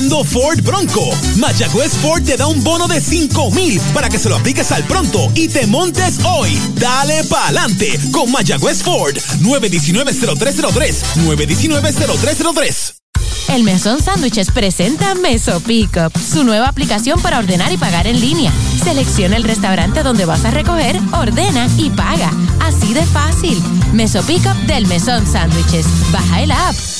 Buscando 0.00 0.24
Ford 0.24 0.62
Bronco? 0.62 1.10
Mayagüez 1.36 1.92
Ford 1.92 2.22
te 2.24 2.36
da 2.36 2.46
un 2.46 2.62
bono 2.64 2.88
de 2.88 3.00
5 3.00 3.50
mil 3.50 3.78
para 3.92 4.08
que 4.08 4.18
se 4.18 4.28
lo 4.28 4.36
apliques 4.36 4.72
al 4.72 4.84
pronto 4.84 5.30
y 5.34 5.48
te 5.48 5.66
montes 5.66 6.18
hoy. 6.24 6.58
Dale 6.76 7.24
pa'lante 7.24 7.98
con 8.10 8.30
Mayagüez 8.30 8.82
Ford. 8.82 9.16
919-0303. 9.42 10.94
919-0303. 11.26 12.94
El 13.48 13.64
Mesón 13.64 14.00
Sándwiches 14.00 14.50
presenta 14.52 15.14
Meso 15.16 15.60
Pickup, 15.60 16.16
su 16.16 16.44
nueva 16.44 16.68
aplicación 16.68 17.20
para 17.20 17.38
ordenar 17.38 17.72
y 17.72 17.76
pagar 17.76 18.06
en 18.06 18.20
línea. 18.20 18.52
Selecciona 18.82 19.36
el 19.36 19.44
restaurante 19.44 20.02
donde 20.02 20.24
vas 20.24 20.44
a 20.44 20.50
recoger, 20.50 20.98
ordena 21.12 21.68
y 21.76 21.90
paga. 21.90 22.32
Así 22.60 22.94
de 22.94 23.04
fácil. 23.06 23.60
Meso 23.92 24.22
Pickup 24.22 24.56
del 24.66 24.86
Mesón 24.86 25.26
Sándwiches. 25.26 25.86
Baja 26.12 26.42
el 26.42 26.52
app. 26.52 26.99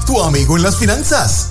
tu 0.11 0.21
amigo 0.21 0.57
en 0.57 0.63
las 0.63 0.75
finanzas. 0.77 1.50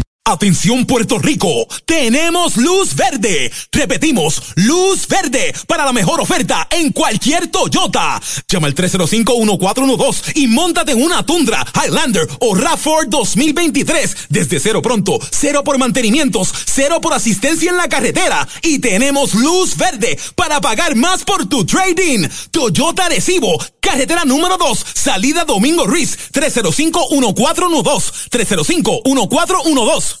Atención 0.31 0.85
Puerto 0.85 1.19
Rico, 1.19 1.67
tenemos 1.85 2.55
luz 2.55 2.95
verde. 2.95 3.51
Repetimos, 3.69 4.41
luz 4.55 5.05
verde 5.05 5.53
para 5.67 5.83
la 5.83 5.91
mejor 5.91 6.21
oferta 6.21 6.69
en 6.71 6.93
cualquier 6.93 7.47
Toyota. 7.47 8.21
Llama 8.47 8.67
al 8.67 8.75
305-1412 8.75 10.31
y 10.35 10.47
montate 10.47 10.93
en 10.93 11.03
una 11.03 11.25
Tundra, 11.25 11.67
Highlander 11.75 12.29
o 12.39 12.55
RAV4 12.55 13.07
2023 13.09 14.15
desde 14.29 14.61
cero 14.61 14.81
pronto, 14.81 15.19
cero 15.31 15.65
por 15.65 15.77
mantenimientos, 15.77 16.53
cero 16.65 17.01
por 17.01 17.13
asistencia 17.13 17.69
en 17.69 17.75
la 17.75 17.89
carretera 17.89 18.47
y 18.61 18.79
tenemos 18.79 19.33
luz 19.33 19.75
verde 19.75 20.17
para 20.35 20.61
pagar 20.61 20.95
más 20.95 21.25
por 21.25 21.49
tu 21.49 21.65
trading. 21.65 22.25
Toyota 22.51 23.09
Recibo, 23.09 23.61
carretera 23.81 24.23
número 24.23 24.55
2, 24.55 24.85
salida 24.93 25.43
Domingo 25.43 25.85
Ruiz, 25.85 26.17
305-1412, 26.31 28.29
305-1412. 28.31 30.20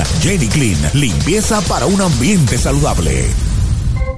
Jenny 0.21 0.47
Clean, 0.47 0.77
limpieza 0.93 1.61
para 1.61 1.85
un 1.85 2.01
ambiente 2.01 2.57
saludable. 2.57 3.50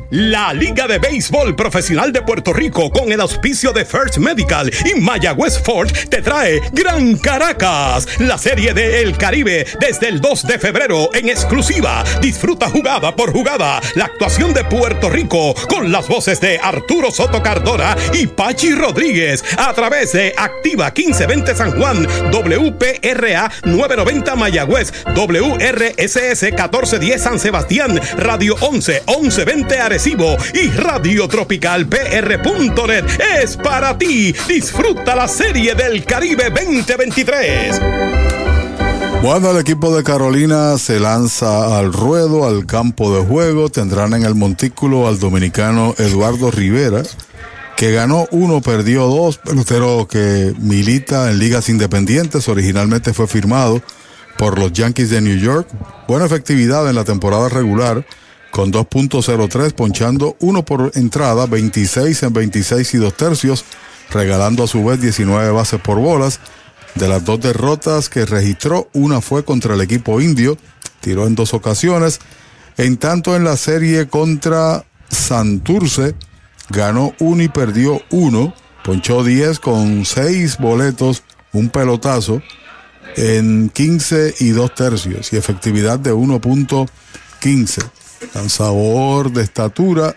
La 0.09 0.53
Liga 0.53 0.87
de 0.87 0.99
Béisbol 0.99 1.55
Profesional 1.55 2.11
de 2.11 2.21
Puerto 2.21 2.53
Rico 2.53 2.91
con 2.91 3.11
el 3.11 3.19
auspicio 3.19 3.73
de 3.73 3.83
First 3.83 4.17
Medical 4.17 4.71
y 4.85 4.99
Mayagüez 4.99 5.59
Ford 5.59 5.91
te 6.09 6.21
trae 6.21 6.61
Gran 6.71 7.17
Caracas, 7.17 8.07
la 8.19 8.37
serie 8.37 8.73
de 8.73 9.01
El 9.01 9.17
Caribe 9.17 9.65
desde 9.79 10.09
el 10.09 10.21
2 10.21 10.47
de 10.47 10.59
febrero 10.59 11.09
en 11.13 11.29
exclusiva. 11.29 12.03
Disfruta 12.21 12.69
jugada 12.69 13.15
por 13.15 13.31
jugada 13.31 13.81
la 13.95 14.05
actuación 14.05 14.53
de 14.53 14.63
Puerto 14.63 15.09
Rico 15.09 15.55
con 15.67 15.91
las 15.91 16.07
voces 16.07 16.39
de 16.41 16.59
Arturo 16.59 17.11
Soto 17.11 17.41
Cardona 17.41 17.95
y 18.13 18.27
Pachi 18.27 18.75
Rodríguez 18.75 19.43
a 19.57 19.73
través 19.73 20.13
de 20.13 20.33
Activa 20.37 20.93
1520 20.95 21.55
San 21.55 21.79
Juan, 21.79 22.07
WPRA 22.31 23.51
990 23.63 24.35
Mayagüez, 24.35 24.93
WRSS 25.15 26.43
1410 26.43 27.21
San 27.21 27.39
Sebastián, 27.39 27.99
Radio 28.17 28.55
11 28.61 29.03
1120 29.07 29.82
Y 30.53 30.69
Radio 30.69 31.27
Tropical 31.27 31.85
PR.net 31.87 33.03
es 33.41 33.57
para 33.57 33.97
ti. 33.97 34.33
Disfruta 34.47 35.13
la 35.13 35.27
serie 35.27 35.75
del 35.75 36.05
Caribe 36.05 36.49
2023. 36.51 37.81
Bueno, 39.21 39.51
el 39.51 39.57
equipo 39.57 39.93
de 39.93 40.01
Carolina 40.03 40.77
se 40.77 41.01
lanza 41.01 41.77
al 41.77 41.91
ruedo, 41.91 42.47
al 42.47 42.65
campo 42.65 43.13
de 43.13 43.25
juego. 43.25 43.67
Tendrán 43.67 44.13
en 44.13 44.23
el 44.23 44.35
montículo 44.35 45.05
al 45.05 45.19
dominicano 45.19 45.93
Eduardo 45.97 46.49
Rivera, 46.49 47.03
que 47.75 47.91
ganó 47.91 48.25
uno, 48.31 48.61
perdió 48.61 49.07
dos, 49.07 49.37
pelotero 49.37 50.07
que 50.07 50.53
milita 50.59 51.29
en 51.29 51.39
ligas 51.39 51.67
independientes. 51.67 52.47
Originalmente 52.47 53.13
fue 53.13 53.27
firmado 53.27 53.81
por 54.37 54.57
los 54.57 54.71
Yankees 54.71 55.09
de 55.09 55.19
New 55.19 55.37
York. 55.37 55.67
Buena 56.07 56.25
efectividad 56.25 56.89
en 56.89 56.95
la 56.95 57.03
temporada 57.03 57.49
regular 57.49 58.05
con 58.53 58.71
2.03, 58.71 59.73
ponchando 59.73 60.37
uno 60.39 60.63
por 60.63 60.91
entrada, 60.93 61.47
26 61.47 62.21
en 62.21 62.33
26 62.33 62.93
y 62.93 62.97
dos 62.99 63.17
tercios, 63.17 63.65
regalando 64.11 64.63
a 64.63 64.67
su 64.67 64.85
vez 64.85 65.01
19 65.01 65.49
bases 65.49 65.81
por 65.81 65.97
bolas. 65.97 66.39
De 66.93 67.07
las 67.07 67.25
dos 67.25 67.41
derrotas 67.41 68.09
que 68.09 68.27
registró, 68.27 68.89
una 68.93 69.21
fue 69.21 69.43
contra 69.43 69.73
el 69.73 69.81
equipo 69.81 70.21
indio, 70.21 70.55
tiró 71.01 71.25
en 71.25 71.33
dos 71.33 71.55
ocasiones. 71.55 72.19
En 72.77 72.97
tanto, 72.97 73.35
en 73.35 73.43
la 73.43 73.57
serie 73.57 74.07
contra 74.07 74.85
Santurce, 75.09 76.13
ganó 76.69 77.15
uno 77.17 77.41
y 77.41 77.47
perdió 77.47 78.03
uno, 78.11 78.53
ponchó 78.83 79.23
10 79.23 79.59
con 79.59 80.05
6 80.05 80.59
boletos, 80.59 81.23
un 81.53 81.69
pelotazo 81.69 82.39
en 83.15 83.71
15 83.73 84.35
y 84.41 84.49
dos 84.49 84.75
tercios 84.75 85.33
y 85.33 85.37
efectividad 85.37 85.97
de 85.97 86.13
1.15 86.13 88.02
lanzador 88.33 89.31
de 89.31 89.43
estatura, 89.43 90.15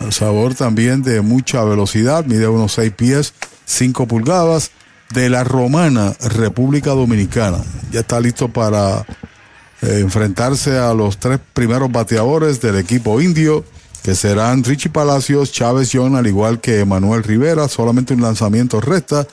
lanzador 0.00 0.54
también 0.54 1.02
de 1.02 1.20
mucha 1.20 1.64
velocidad, 1.64 2.24
mide 2.24 2.48
unos 2.48 2.72
6 2.72 2.92
pies, 2.92 3.34
5 3.66 4.06
pulgadas, 4.06 4.70
de 5.12 5.30
la 5.30 5.44
Romana, 5.44 6.12
República 6.20 6.90
Dominicana. 6.90 7.58
Ya 7.92 8.00
está 8.00 8.20
listo 8.20 8.48
para 8.48 9.06
eh, 9.82 10.00
enfrentarse 10.00 10.78
a 10.78 10.92
los 10.92 11.18
tres 11.18 11.38
primeros 11.52 11.90
bateadores 11.90 12.60
del 12.60 12.76
equipo 12.76 13.20
indio, 13.20 13.64
que 14.02 14.14
serán 14.14 14.64
Richie 14.64 14.90
Palacios, 14.90 15.52
Chávez 15.52 15.90
John, 15.92 16.16
al 16.16 16.26
igual 16.26 16.60
que 16.60 16.84
Manuel 16.84 17.22
Rivera. 17.22 17.68
Solamente 17.68 18.12
un 18.12 18.22
lanzamiento 18.22 18.80
resta 18.80 19.26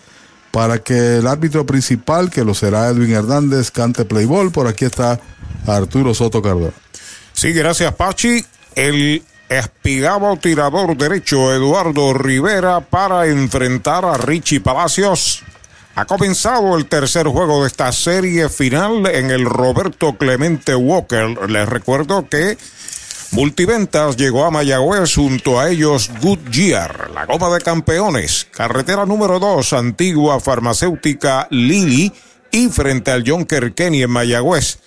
para 0.51 0.79
que 0.79 1.17
el 1.17 1.27
árbitro 1.27 1.65
principal, 1.65 2.29
que 2.29 2.45
lo 2.45 2.53
será 2.53 2.87
Edwin 2.89 3.11
Hernández, 3.11 3.71
cante 3.71 4.05
playball. 4.05 4.51
Por 4.51 4.67
aquí 4.67 4.85
está 4.85 5.19
Arturo 5.65 6.13
Soto 6.13 6.41
Cardona. 6.41 6.80
Sí, 7.41 7.53
gracias, 7.53 7.95
Pachi. 7.95 8.45
El 8.75 9.23
espigado 9.49 10.37
tirador 10.37 10.95
derecho 10.95 11.51
Eduardo 11.51 12.13
Rivera 12.13 12.81
para 12.81 13.25
enfrentar 13.25 14.05
a 14.05 14.13
Richie 14.13 14.59
Palacios. 14.59 15.41
Ha 15.95 16.05
comenzado 16.05 16.77
el 16.77 16.85
tercer 16.85 17.25
juego 17.25 17.63
de 17.63 17.67
esta 17.69 17.91
serie 17.93 18.47
final 18.47 19.07
en 19.07 19.31
el 19.31 19.45
Roberto 19.45 20.15
Clemente 20.19 20.75
Walker. 20.75 21.49
Les 21.49 21.67
recuerdo 21.67 22.29
que 22.29 22.59
Multiventas 23.31 24.17
llegó 24.17 24.45
a 24.45 24.51
Mayagüez 24.51 25.15
junto 25.15 25.59
a 25.59 25.69
ellos 25.69 26.11
Goodyear, 26.21 27.09
la 27.09 27.25
goma 27.25 27.49
de 27.49 27.61
campeones, 27.61 28.47
carretera 28.51 29.07
número 29.07 29.39
2, 29.39 29.73
antigua 29.73 30.39
farmacéutica 30.39 31.47
Lili 31.49 32.13
y 32.51 32.69
frente 32.69 33.09
al 33.09 33.23
John 33.25 33.47
Kenny 33.47 34.03
en 34.03 34.11
Mayagüez. 34.11 34.77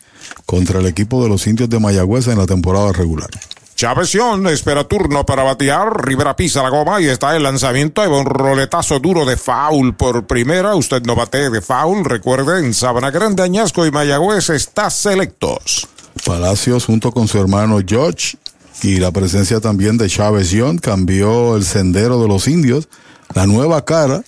contra 0.45 0.79
el 0.79 0.85
equipo 0.87 1.23
de 1.23 1.29
los 1.29 1.47
indios 1.47 1.69
de 1.69 1.79
Mayagüez 1.79 2.27
en 2.27 2.37
la 2.37 2.45
temporada 2.45 2.91
regular. 2.91 3.29
Chávez 3.75 4.13
Young 4.13 4.47
espera 4.47 4.85
turno 4.85 5.25
para 5.25 5.43
batear. 5.43 6.05
Rivera 6.05 6.33
pisa 6.35 6.63
la 6.63 6.69
goma 6.69 7.01
y 7.01 7.07
está 7.07 7.35
el 7.35 7.43
lanzamiento. 7.43 8.01
Hay 8.01 8.07
un 8.07 8.25
roletazo 8.25 8.99
duro 8.99 9.25
de 9.25 9.35
foul 9.35 9.95
por 9.95 10.25
primera. 10.25 10.75
Usted 10.75 11.03
no 11.03 11.13
bate 11.13 11.49
de 11.49 11.61
foul. 11.61 12.05
Recuerde, 12.05 12.59
en 12.59 12.73
Sabana 12.73 13.11
Grande, 13.11 13.43
Añasco 13.43 13.85
y 13.85 13.91
Mayagüez 13.91 14.49
está 14.49 14.89
selectos. 14.89 15.89
Palacios 16.25 16.85
junto 16.85 17.11
con 17.11 17.27
su 17.27 17.39
hermano 17.39 17.79
George 17.85 18.37
y 18.81 18.97
la 18.97 19.11
presencia 19.11 19.59
también 19.59 19.97
de 19.97 20.09
Chávez 20.09 20.49
Young 20.49 20.81
cambió 20.81 21.55
el 21.55 21.63
sendero 21.63 22.21
de 22.21 22.27
los 22.27 22.47
indios, 22.47 22.89
la 23.33 23.45
nueva 23.45 23.85
cara, 23.85 24.23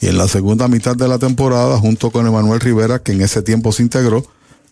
y 0.00 0.08
en 0.08 0.18
la 0.18 0.28
segunda 0.28 0.68
mitad 0.68 0.96
de 0.96 1.08
la 1.08 1.18
temporada, 1.18 1.78
junto 1.78 2.10
con 2.10 2.26
Emanuel 2.26 2.60
Rivera, 2.60 2.98
que 2.98 3.12
en 3.12 3.22
ese 3.22 3.42
tiempo 3.42 3.72
se 3.72 3.82
integró, 3.82 4.26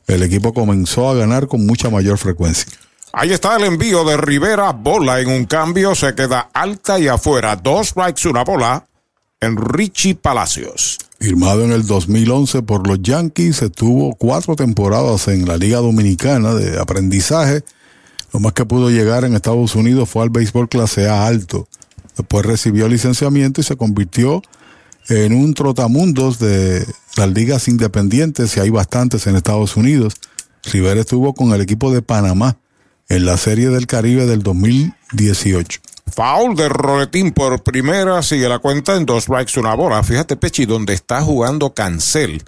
el 0.07 0.23
equipo 0.23 0.53
comenzó 0.53 1.09
a 1.09 1.15
ganar 1.15 1.49
con 1.49 1.65
mucha 1.65 1.89
mayor 1.91 2.19
frecuencia. 2.19 2.67
Ahí 3.13 3.33
está 3.33 3.57
el 3.57 3.65
envío 3.65 4.05
de 4.05 4.17
Rivera, 4.17 4.73
bola 4.73 5.21
en 5.21 5.29
un 5.29 5.45
cambio, 5.47 5.95
se 5.95 6.15
queda 6.15 6.51
alta 6.53 6.99
y 6.99 7.09
afuera, 7.09 7.57
dos 7.57 7.89
strikes, 7.89 8.29
una 8.29 8.43
bola, 8.43 8.85
en 9.41 9.57
Richie 9.57 10.17
Palacios. 10.17 10.99
Firmado 11.21 11.65
en 11.65 11.73
el 11.73 11.87
2011 11.87 12.63
por 12.63 12.87
los 12.87 13.01
Yankees, 13.01 13.63
estuvo 13.63 14.15
cuatro 14.17 14.57
temporadas 14.57 15.29
en 15.29 15.47
la 15.47 15.57
Liga 15.57 15.79
Dominicana 15.79 16.55
de 16.55 16.79
aprendizaje. 16.79 17.65
Lo 18.33 18.41
más 18.41 18.53
que 18.53 18.67
pudo 18.67 18.91
llegar 18.91 19.25
en 19.25 19.35
Estados 19.35 19.75
Unidos 19.75 20.09
fue 20.09 20.25
al 20.25 20.31
béisbol 20.31 20.69
clase 20.69 21.09
A 21.09 21.27
alto. 21.27 21.69
Después 22.17 22.45
recibió 22.45 22.89
licenciamiento 22.89 23.61
y 23.61 23.65
se 23.65 23.77
convirtió 23.77 24.43
en 25.09 25.35
un 25.35 25.55
trotamundos 25.55 26.39
de 26.39 26.85
las 27.17 27.31
ligas 27.31 27.69
independientes, 27.69 28.57
y 28.57 28.61
hay 28.61 28.71
bastantes 28.71 29.27
en 29.27 29.37
Estados 29.37 29.77
Unidos. 29.77 30.15
Rivera 30.65 31.01
estuvo 31.01 31.35
con 31.35 31.53
el 31.53 31.61
equipo 31.61 31.93
de 31.93 32.03
Panamá 32.03 32.57
en 33.09 33.25
la 33.25 33.37
Serie 33.37 33.69
del 33.69 33.87
Caribe 33.87 34.27
del 34.27 34.43
2018. 34.43 35.81
Foul 36.07 36.55
de 36.55 36.69
Roletín 36.69 37.33
por 37.33 37.63
primera, 37.63 38.23
sigue 38.23 38.49
la 38.49 38.59
cuenta 38.59 38.97
en 38.97 39.07
dos 39.07 39.25
strikes, 39.25 39.59
una 39.59 39.75
bola. 39.75 40.03
Fíjate, 40.03 40.37
Pechi, 40.37 40.67
donde 40.67 40.95
está 40.95 41.23
jugando 41.23 41.75
Cancel, 41.75 42.43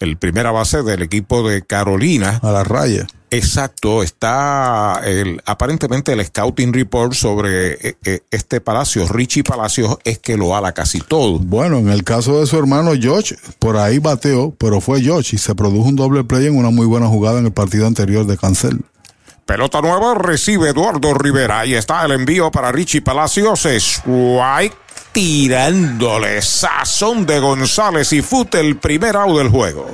el 0.00 0.16
primera 0.16 0.50
base 0.50 0.82
del 0.82 1.02
equipo 1.02 1.48
de 1.48 1.62
Carolina. 1.62 2.40
A 2.42 2.50
la 2.50 2.64
raya. 2.64 3.06
Exacto, 3.30 4.02
está 4.02 5.00
el, 5.04 5.42
aparentemente 5.44 6.12
el 6.12 6.24
scouting 6.24 6.72
report 6.72 7.12
sobre 7.12 7.72
eh, 7.72 7.96
eh, 8.04 8.20
este 8.30 8.60
Palacio, 8.60 9.06
Richie 9.08 9.42
Palacios, 9.42 9.98
es 10.04 10.18
que 10.20 10.36
lo 10.36 10.56
ala 10.56 10.72
casi 10.72 11.00
todo. 11.00 11.38
Bueno, 11.40 11.78
en 11.78 11.88
el 11.88 12.04
caso 12.04 12.40
de 12.40 12.46
su 12.46 12.56
hermano 12.56 12.92
George, 12.98 13.36
por 13.58 13.76
ahí 13.76 13.98
bateó, 13.98 14.54
pero 14.56 14.80
fue 14.80 15.02
George 15.02 15.36
y 15.36 15.38
se 15.38 15.54
produjo 15.56 15.88
un 15.88 15.96
doble 15.96 16.22
play 16.22 16.46
en 16.46 16.56
una 16.56 16.70
muy 16.70 16.86
buena 16.86 17.08
jugada 17.08 17.40
en 17.40 17.46
el 17.46 17.52
partido 17.52 17.86
anterior 17.86 18.26
de 18.26 18.36
Cancel. 18.38 18.80
Pelota 19.46 19.80
nueva 19.80 20.14
recibe 20.14 20.70
Eduardo 20.70 21.14
Rivera. 21.14 21.60
Ahí 21.60 21.74
está 21.74 22.04
el 22.04 22.10
envío 22.10 22.50
para 22.50 22.72
Richie 22.72 23.00
Palacios. 23.00 23.64
Strike 23.64 24.76
tirándole 25.12 26.42
sazón 26.42 27.24
de 27.24 27.38
González 27.38 28.12
y 28.12 28.22
Fute 28.22 28.58
el 28.58 28.76
primer 28.78 29.14
out 29.14 29.38
del 29.38 29.48
juego. 29.48 29.86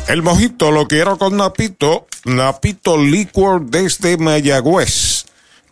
El 0.07 0.21
mojito 0.21 0.71
lo 0.71 0.87
quiero 0.87 1.17
con 1.17 1.37
Napito, 1.37 2.05
Napito 2.25 2.97
Liquor 2.97 3.65
desde 3.65 4.17
Mayagüez. 4.17 5.04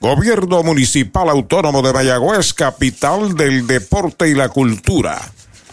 Gobierno 0.04 0.64
Municipal 0.64 1.30
Autónomo 1.30 1.82
de 1.82 1.94
Mayagüez, 1.94 2.54
capital 2.54 3.38
del 3.38 3.66
deporte 3.66 4.28
y 4.28 4.34
la 4.34 4.50
cultura. 4.50 5.18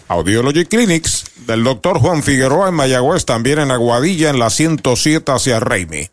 Audiology 0.07 0.67
Clinics 0.67 1.25
del 1.49 1.65
doctor 1.65 1.99
Juan 1.99 2.23
Figueroa 2.23 2.69
en 2.69 2.77
Mayagüez, 2.77 3.25
también 3.25 3.59
en 3.59 3.73
Aguadilla 3.73 4.31
en 4.31 4.39
la 4.39 4.49
107 4.49 5.33
hacia 5.33 5.59
Reimi. 5.59 6.11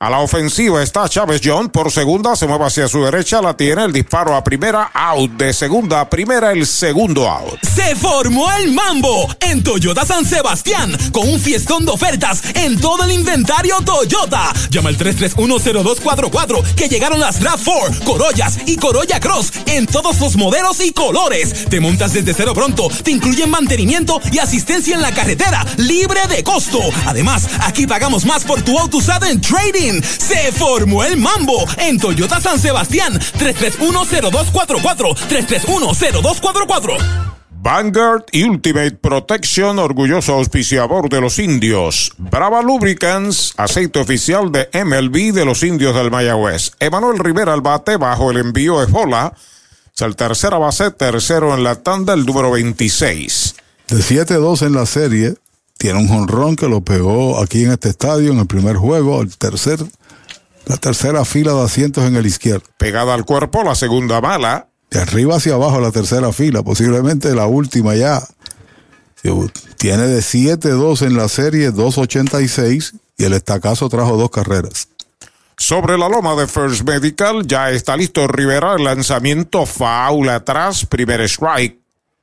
A 0.00 0.10
la 0.10 0.20
ofensiva 0.20 0.80
está 0.80 1.08
Chávez 1.08 1.40
John 1.42 1.70
por 1.70 1.90
segunda, 1.90 2.36
se 2.36 2.46
mueve 2.46 2.66
hacia 2.66 2.86
su 2.86 3.02
derecha, 3.02 3.42
la 3.42 3.56
tiene 3.56 3.82
el 3.82 3.92
disparo 3.92 4.36
a 4.36 4.44
primera, 4.44 4.92
out 4.94 5.32
de 5.32 5.52
segunda 5.52 6.00
a 6.00 6.08
primera, 6.08 6.52
el 6.52 6.68
segundo 6.68 7.28
out. 7.28 7.58
Se 7.64 7.96
formó 7.96 8.48
el 8.52 8.70
mambo 8.70 9.28
en 9.40 9.60
Toyota 9.64 10.06
San 10.06 10.24
Sebastián 10.24 10.96
con 11.10 11.28
un 11.28 11.40
fiestón 11.40 11.84
de 11.84 11.90
ofertas 11.90 12.44
en 12.54 12.78
todo 12.80 13.02
el 13.02 13.10
inventario 13.10 13.74
Toyota. 13.84 14.52
Llama 14.70 14.90
al 14.90 14.98
3310244 14.98 16.74
que 16.76 16.88
llegaron 16.88 17.18
las 17.18 17.42
RAV4, 17.42 18.04
Corollas 18.04 18.56
y 18.66 18.76
Corolla 18.76 19.18
Cross 19.18 19.52
en 19.66 19.86
todos 19.86 20.20
los 20.20 20.36
modelos 20.36 20.78
y 20.80 20.92
colores. 20.92 21.64
Te 21.68 21.80
montas 21.80 22.12
desde 22.12 22.34
cero 22.34 22.54
pronto, 22.54 22.88
te 23.02 23.10
incluyen 23.10 23.50
mantenimiento 23.50 24.20
y 24.30 24.38
asistencia 24.38 24.94
en 24.94 25.02
la 25.02 25.10
carretera 25.10 25.66
libre 25.76 26.20
de 26.28 26.44
costo. 26.44 26.78
Además, 27.04 27.48
aquí 27.62 27.88
pagamos 27.88 28.24
más 28.24 28.44
por 28.44 28.62
tu 28.62 28.78
auto 28.78 28.98
usado 28.98 29.26
en 29.26 29.40
trading. 29.40 29.87
Se 30.02 30.52
formó 30.52 31.04
el 31.04 31.16
mambo 31.16 31.64
en 31.78 31.98
Toyota 31.98 32.40
San 32.40 32.58
Sebastián. 32.58 33.18
3310244. 33.18 35.16
3310244. 35.28 37.28
Vanguard 37.60 38.24
Ultimate 38.32 38.92
Protection, 38.92 39.80
orgulloso 39.80 40.34
auspiciador 40.34 41.08
de 41.08 41.20
los 41.20 41.40
indios. 41.40 42.12
Brava 42.16 42.62
Lubricants, 42.62 43.52
aceite 43.56 43.98
oficial 43.98 44.52
de 44.52 44.68
MLB 44.72 45.34
de 45.34 45.44
los 45.44 45.64
indios 45.64 45.94
del 45.94 46.10
Mayagüez. 46.10 46.72
Emanuel 46.78 47.18
Rivera 47.18 47.52
al 47.52 47.60
bate 47.60 47.96
bajo 47.96 48.30
el 48.30 48.36
envío 48.36 48.80
de 48.80 48.86
Bola. 48.86 49.34
Es 49.92 50.02
el 50.02 50.14
tercera 50.14 50.58
base, 50.58 50.92
tercero 50.92 51.52
en 51.54 51.64
la 51.64 51.82
tanda, 51.82 52.14
el 52.14 52.24
número 52.24 52.52
26. 52.52 53.56
De 53.88 53.96
7-2 53.96 54.64
en 54.64 54.74
la 54.74 54.86
serie, 54.86 55.34
tiene 55.78 56.00
un 56.00 56.08
jonrón 56.08 56.56
que 56.56 56.68
lo 56.68 56.82
pegó 56.82 57.40
aquí 57.40 57.64
en 57.64 57.70
este 57.70 57.88
estadio 57.88 58.32
en 58.32 58.40
el 58.40 58.46
primer 58.46 58.76
juego, 58.76 59.22
el 59.22 59.36
tercer, 59.38 59.78
la 60.66 60.76
tercera 60.76 61.24
fila 61.24 61.54
de 61.54 61.62
asientos 61.62 62.04
en 62.04 62.16
el 62.16 62.26
izquierdo. 62.26 62.64
Pegada 62.76 63.14
al 63.14 63.24
cuerpo, 63.24 63.62
la 63.62 63.76
segunda 63.76 64.20
bala. 64.20 64.68
De 64.90 65.00
arriba 65.00 65.36
hacia 65.36 65.54
abajo, 65.54 65.80
la 65.80 65.92
tercera 65.92 66.32
fila, 66.32 66.62
posiblemente 66.62 67.34
la 67.34 67.46
última 67.46 67.94
ya. 67.94 68.22
Tiene 69.76 70.06
de 70.06 70.20
7-2 70.20 71.06
en 71.06 71.16
la 71.16 71.28
serie, 71.28 71.72
2.86 71.72 72.98
y 73.16 73.24
el 73.24 73.32
estacazo 73.32 73.88
trajo 73.88 74.16
dos 74.16 74.30
carreras. 74.30 74.88
Sobre 75.56 75.98
la 75.98 76.08
loma 76.08 76.34
de 76.34 76.46
First 76.46 76.88
Medical, 76.88 77.46
ya 77.46 77.70
está 77.70 77.96
listo 77.96 78.26
Rivera, 78.28 78.74
el 78.76 78.84
lanzamiento 78.84 79.66
faula 79.66 80.36
atrás, 80.36 80.86
primer 80.86 81.20
strike. 81.22 81.78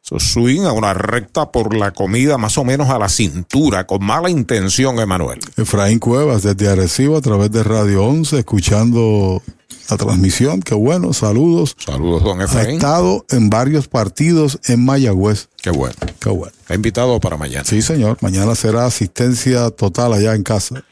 So, 0.07 0.19
swing 0.19 0.65
a 0.65 0.71
una 0.71 0.93
recta 0.93 1.51
por 1.51 1.75
la 1.75 1.89
comida 1.89 2.37
más 2.37 2.59
o 2.59 2.63
menos 2.63 2.91
a 2.91 2.99
la 2.99 3.09
cintura, 3.09 3.87
con 3.87 4.05
mala 4.05 4.29
intención, 4.29 4.99
Emanuel. 4.99 5.39
Efraín 5.57 5.97
Cuevas 5.97 6.43
desde 6.43 6.69
Arecibo 6.69 7.17
a 7.17 7.21
través 7.21 7.49
de 7.49 7.63
Radio 7.63 8.05
11, 8.05 8.37
escuchando 8.37 9.41
la 9.89 9.97
transmisión. 9.97 10.61
Qué 10.61 10.75
bueno, 10.75 11.11
saludos. 11.11 11.75
Saludos, 11.83 12.23
don 12.23 12.39
Efraín. 12.39 12.69
Ha 12.69 12.73
estado 12.73 13.25
en 13.31 13.49
varios 13.49 13.87
partidos 13.87 14.59
en 14.65 14.85
Mayagüez. 14.85 15.49
Qué 15.59 15.71
bueno. 15.71 15.95
Qué 16.19 16.29
bueno. 16.29 16.53
Está 16.55 16.75
invitado 16.75 17.19
para 17.19 17.35
mañana. 17.37 17.65
Sí, 17.65 17.81
señor. 17.81 18.19
Mañana 18.21 18.53
será 18.53 18.85
asistencia 18.85 19.71
total 19.71 20.13
allá 20.13 20.35
en 20.35 20.43
casa. 20.43 20.83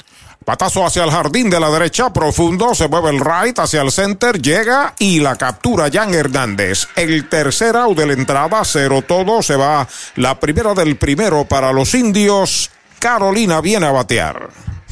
Patazo 0.44 0.86
hacia 0.86 1.04
el 1.04 1.12
jardín 1.12 1.50
de 1.50 1.60
la 1.60 1.70
derecha, 1.70 2.12
profundo, 2.12 2.76
se 2.76 2.88
mueve 2.88 3.12
el 3.12 3.20
right 3.20 3.58
hacia 3.58 3.82
el 3.82 3.92
center, 3.92 4.42
llega 4.42 4.94
y 5.00 5.20
la 5.20 5.36
captura 5.36 5.90
Jan 5.92 6.14
Hernández. 6.14 6.88
El 6.96 7.30
tercer 7.30 7.78
out 7.78 7.98
de 7.98 8.08
la 8.08 8.14
entrada, 8.14 8.62
cero 8.66 9.04
todo, 9.08 9.42
se 9.42 9.56
va 9.56 9.88
la 10.16 10.40
primera 10.40 10.74
del 10.74 10.98
primero 10.98 11.46
para 11.46 11.72
los 11.72 11.94
indios. 11.94 12.70
Carolina 13.00 13.62
viene 13.62 13.86
a 13.86 13.92
batear. 13.92 14.50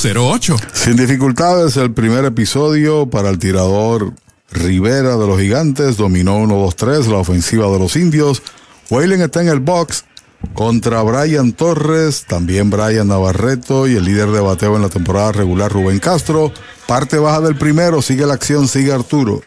408 0.00 0.54
8808 0.54 0.56
sin 0.72 0.96
dificultades, 0.96 1.76
el 1.76 1.92
primer 1.92 2.24
episodio 2.24 3.10
para 3.10 3.28
el 3.28 3.38
tirador 3.38 4.14
Rivera 4.50 5.18
de 5.18 5.26
los 5.26 5.38
Gigantes 5.38 5.98
dominó 5.98 6.38
1-2-3 6.38 7.06
la 7.08 7.18
ofensiva 7.18 7.70
de 7.70 7.78
los 7.78 7.96
indios. 7.96 8.42
Whalen 8.88 9.20
está 9.20 9.42
en 9.42 9.48
el 9.48 9.60
box 9.60 10.06
contra 10.54 11.02
Brian 11.02 11.52
Torres, 11.52 12.24
también 12.26 12.70
Brian 12.70 13.08
Navarreto 13.08 13.86
y 13.86 13.96
el 13.96 14.06
líder 14.06 14.30
de 14.30 14.40
bateo 14.40 14.76
en 14.76 14.82
la 14.82 14.88
temporada 14.88 15.32
regular 15.32 15.70
Rubén 15.70 15.98
Castro. 15.98 16.50
Parte 16.90 17.20
baja 17.20 17.40
del 17.40 17.54
primero, 17.54 18.02
sigue 18.02 18.26
la 18.26 18.34
acción, 18.34 18.66
sigue 18.66 18.92
Arturo. 18.92 19.42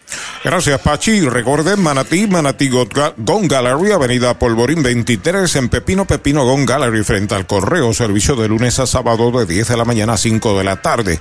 Gracias, 0.46 0.80
Pachi. 0.80 1.28
Recuerden, 1.28 1.84
Manatí, 1.84 2.26
Manatí 2.26 2.70
Gone 2.70 3.48
Gallery, 3.50 3.92
Avenida 3.92 4.40
Polvorín 4.40 4.82
23, 4.82 5.54
en 5.58 5.68
Pepino, 5.68 6.06
Pepino 6.06 6.46
Gone 6.46 6.66
Gallery, 6.66 7.04
frente 7.04 7.36
al 7.36 7.46
correo, 7.46 7.94
servicio 7.94 8.38
de 8.38 8.48
lunes 8.48 8.80
a 8.80 8.88
sábado 8.88 9.30
de 9.32 9.46
10 9.46 9.68
de 9.68 9.76
la 9.76 9.84
mañana 9.84 10.14
a 10.14 10.18
5 10.18 10.58
de 10.58 10.64
la 10.64 10.82
tarde. 10.82 11.20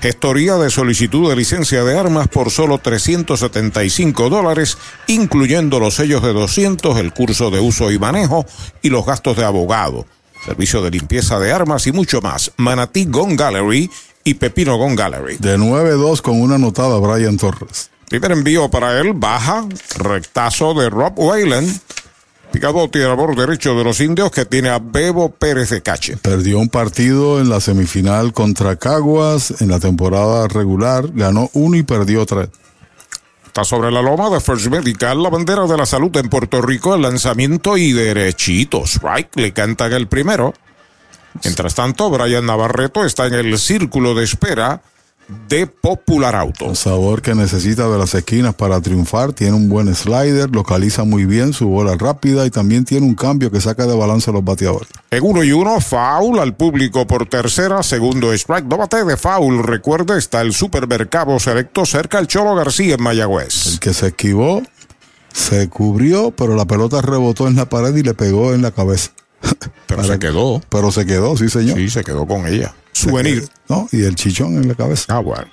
Gestoría 0.00 0.56
de 0.56 0.70
solicitud 0.70 1.28
de 1.28 1.36
licencia 1.36 1.84
de 1.84 1.98
armas 1.98 2.28
por 2.28 2.50
solo 2.50 2.78
375 2.78 4.30
dólares, 4.30 4.78
incluyendo 5.06 5.80
los 5.80 5.96
sellos 5.96 6.22
de 6.22 6.32
200, 6.32 6.96
el 6.96 7.12
curso 7.12 7.50
de 7.50 7.60
uso 7.60 7.92
y 7.92 7.98
manejo 7.98 8.46
y 8.80 8.88
los 8.88 9.04
gastos 9.04 9.36
de 9.36 9.44
abogado. 9.44 10.06
Servicio 10.46 10.80
de 10.80 10.92
limpieza 10.92 11.38
de 11.38 11.52
armas 11.52 11.86
y 11.86 11.92
mucho 11.92 12.22
más. 12.22 12.52
Manatí 12.56 13.04
Gone 13.04 13.36
Gallery 13.36 13.90
y 14.28 14.34
Pepino 14.34 14.76
Gone 14.76 14.94
Gallery. 14.94 15.38
De 15.38 15.56
9-2 15.56 16.20
con 16.20 16.38
una 16.40 16.56
anotada 16.56 16.98
Brian 16.98 17.38
Torres. 17.38 17.90
Primer 18.08 18.32
envío 18.32 18.70
para 18.70 19.00
él, 19.00 19.12
baja, 19.14 19.66
rectazo 19.96 20.74
de 20.74 20.90
Rob 20.90 21.14
Whalen. 21.16 21.80
Picado 22.52 22.88
tirador 22.90 23.34
derecho 23.36 23.74
de 23.74 23.84
los 23.84 24.00
indios 24.00 24.30
que 24.30 24.44
tiene 24.44 24.68
a 24.68 24.78
Bebo 24.78 25.30
Pérez 25.30 25.70
de 25.70 25.82
Cache. 25.82 26.18
Perdió 26.18 26.58
un 26.58 26.68
partido 26.68 27.40
en 27.40 27.48
la 27.48 27.60
semifinal 27.60 28.34
contra 28.34 28.76
Caguas 28.76 29.62
en 29.62 29.68
la 29.68 29.80
temporada 29.80 30.46
regular, 30.48 31.06
ganó 31.12 31.50
uno 31.54 31.76
y 31.76 31.82
perdió 31.82 32.26
tres. 32.26 32.48
Está 33.46 33.64
sobre 33.64 33.90
la 33.90 34.02
loma 34.02 34.28
de 34.28 34.40
First 34.40 34.66
Medical, 34.66 35.22
la 35.22 35.30
bandera 35.30 35.66
de 35.66 35.76
la 35.76 35.86
salud 35.86 36.14
en 36.18 36.28
Puerto 36.28 36.60
Rico, 36.60 36.94
el 36.94 37.02
lanzamiento 37.02 37.78
y 37.78 37.92
derechitos. 37.92 39.00
Right, 39.02 39.28
le 39.36 39.52
cantan 39.52 39.92
el 39.94 40.06
primero. 40.06 40.54
Mientras 41.44 41.74
tanto, 41.74 42.10
Brian 42.10 42.46
Navarreto 42.46 43.04
está 43.04 43.26
en 43.26 43.34
el 43.34 43.58
círculo 43.58 44.14
de 44.14 44.24
espera 44.24 44.82
de 45.48 45.66
Popular 45.66 46.34
Auto. 46.34 46.64
Un 46.64 46.76
sabor 46.76 47.20
que 47.20 47.34
necesita 47.34 47.88
de 47.88 47.98
las 47.98 48.14
esquinas 48.14 48.54
para 48.54 48.80
triunfar. 48.80 49.32
Tiene 49.32 49.52
un 49.54 49.68
buen 49.68 49.94
slider, 49.94 50.50
localiza 50.50 51.04
muy 51.04 51.26
bien 51.26 51.52
su 51.52 51.68
bola 51.68 51.96
rápida 51.96 52.46
y 52.46 52.50
también 52.50 52.84
tiene 52.84 53.06
un 53.06 53.14
cambio 53.14 53.50
que 53.50 53.60
saca 53.60 53.86
de 53.86 53.94
balance 53.94 54.30
a 54.30 54.32
los 54.32 54.44
bateadores. 54.44 54.88
En 55.10 55.22
uno 55.22 55.44
y 55.44 55.52
uno, 55.52 55.80
foul 55.80 56.38
al 56.38 56.54
público 56.54 57.06
por 57.06 57.26
tercera, 57.26 57.82
segundo 57.82 58.32
strike. 58.32 58.66
No 58.66 58.78
bate 58.78 59.04
de 59.04 59.16
foul. 59.16 59.62
Recuerde, 59.62 60.18
está 60.18 60.40
el 60.40 60.52
supermercado 60.54 61.38
selecto 61.38 61.84
cerca 61.84 62.18
al 62.18 62.26
Cholo 62.26 62.54
García 62.54 62.94
en 62.94 63.02
Mayagüez. 63.02 63.66
El 63.66 63.80
que 63.80 63.92
se 63.92 64.08
esquivó, 64.08 64.62
se 65.32 65.68
cubrió, 65.68 66.30
pero 66.30 66.56
la 66.56 66.64
pelota 66.64 67.02
rebotó 67.02 67.48
en 67.48 67.56
la 67.56 67.68
pared 67.68 67.94
y 67.94 68.02
le 68.02 68.14
pegó 68.14 68.54
en 68.54 68.62
la 68.62 68.70
cabeza. 68.70 69.10
Pero 69.86 70.04
se 70.04 70.18
quedó. 70.18 70.60
Pero 70.68 70.92
se 70.92 71.06
quedó, 71.06 71.36
sí, 71.36 71.48
señor. 71.48 71.76
Sí, 71.76 71.90
se 71.90 72.04
quedó 72.04 72.26
con 72.26 72.46
ella. 72.46 72.74
Souvenir. 72.92 73.48
¿No? 73.68 73.88
Y 73.92 74.04
el 74.04 74.14
chichón 74.14 74.56
en 74.56 74.68
la 74.68 74.74
cabeza. 74.74 75.16
Ah, 75.16 75.20
bueno. 75.20 75.46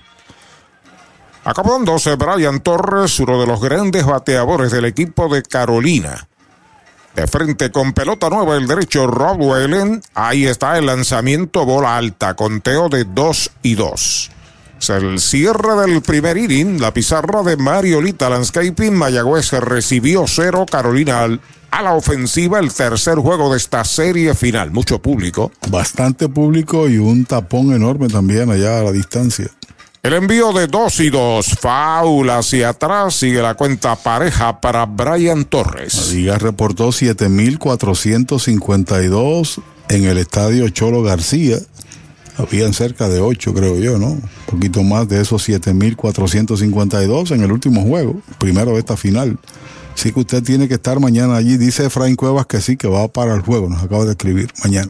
Acabándose 1.43 2.15
Brian 2.15 2.60
Torres, 2.62 3.19
uno 3.19 3.39
de 3.39 3.45
los 3.45 3.62
grandes 3.62 4.06
bateadores 4.06 4.71
del 4.71 4.86
equipo 4.86 5.34
de 5.34 5.43
Carolina. 5.43 6.28
De 7.15 7.28
frente 7.28 7.71
con 7.71 7.93
pelota 7.93 8.30
nueva 8.30 8.58
el 8.58 8.67
derecho 8.67 9.08
Rob 9.08 9.39
Whalen. 9.39 10.02
Ahí 10.15 10.48
está 10.48 10.78
el 10.78 10.88
lanzamiento 10.88 11.63
bola 11.63 11.98
alta, 11.98 12.34
conteo 12.34 12.89
de 12.89 13.06
2 13.06 13.52
y 13.62 13.76
2. 13.76 14.32
Es 14.80 14.89
el 14.89 15.19
cierre 15.19 15.76
del 15.76 16.02
primer 16.02 16.36
inning, 16.36 16.82
la 16.82 16.93
pizarra 16.93 17.41
de 17.43 17.56
Mariolita 17.56 18.30
Landscaping. 18.30 18.93
Mayagüez 18.93 19.52
recibió 19.52 20.26
cero, 20.28 20.65
Carolina 20.69 21.21
al 21.21 21.39
a 21.75 21.81
la 21.81 21.93
ofensiva 21.93 22.59
el 22.59 22.73
tercer 22.73 23.17
juego 23.17 23.51
de 23.51 23.57
esta 23.57 23.83
serie 23.83 24.33
final. 24.33 24.71
Mucho 24.71 24.99
público. 24.99 25.51
Bastante 25.69 26.29
público 26.29 26.88
y 26.88 26.97
un 26.97 27.25
tapón 27.25 27.73
enorme 27.73 28.08
también 28.08 28.50
allá 28.50 28.79
a 28.79 28.83
la 28.83 28.93
distancia. 28.93 29.47
El 30.02 30.13
envío 30.13 30.54
de 30.54 30.67
dos 30.67 31.02
y 31.02 31.10
dos, 31.10 31.47
faul 31.60 32.29
hacia 32.29 32.69
atrás, 32.69 33.15
sigue 33.15 33.41
la 33.41 33.56
cuenta 33.56 33.97
pareja 33.97 34.62
para 34.62 34.85
Brian 34.85 35.43
Torres. 35.43 35.95
La 35.95 36.06
liga 36.13 36.37
reportó 36.37 36.87
7.452 36.89 39.60
en 39.89 40.06
el 40.06 40.17
estadio 40.17 40.69
Cholo 40.69 41.04
García. 41.04 41.58
Habían 42.37 42.73
cerca 42.73 43.10
de 43.10 43.19
8, 43.19 43.54
creo 43.54 43.77
yo, 43.79 43.97
¿no? 43.97 44.12
Un 44.12 44.21
poquito 44.45 44.81
más 44.83 45.10
de 45.10 45.21
esos 45.21 45.50
7.452 45.50 47.31
en 47.31 47.43
el 47.43 47.52
último 47.52 47.81
juego, 47.81 48.21
primero 48.37 48.71
de 48.73 48.79
esta 48.79 48.95
final. 48.95 49.39
Sí 49.96 50.12
que 50.12 50.19
usted 50.19 50.43
tiene 50.43 50.67
que 50.67 50.75
estar 50.75 51.00
mañana 51.00 51.35
allí. 51.35 51.58
Dice 51.58 51.85
Efraín 51.85 52.15
Cuevas 52.15 52.46
que 52.46 52.62
sí, 52.62 52.77
que 52.77 52.87
va 52.87 53.08
para 53.08 53.33
el 53.33 53.41
juego. 53.41 53.69
Nos 53.69 53.81
acaba 53.81 54.06
de 54.06 54.12
escribir 54.12 54.54
mañana. 54.63 54.89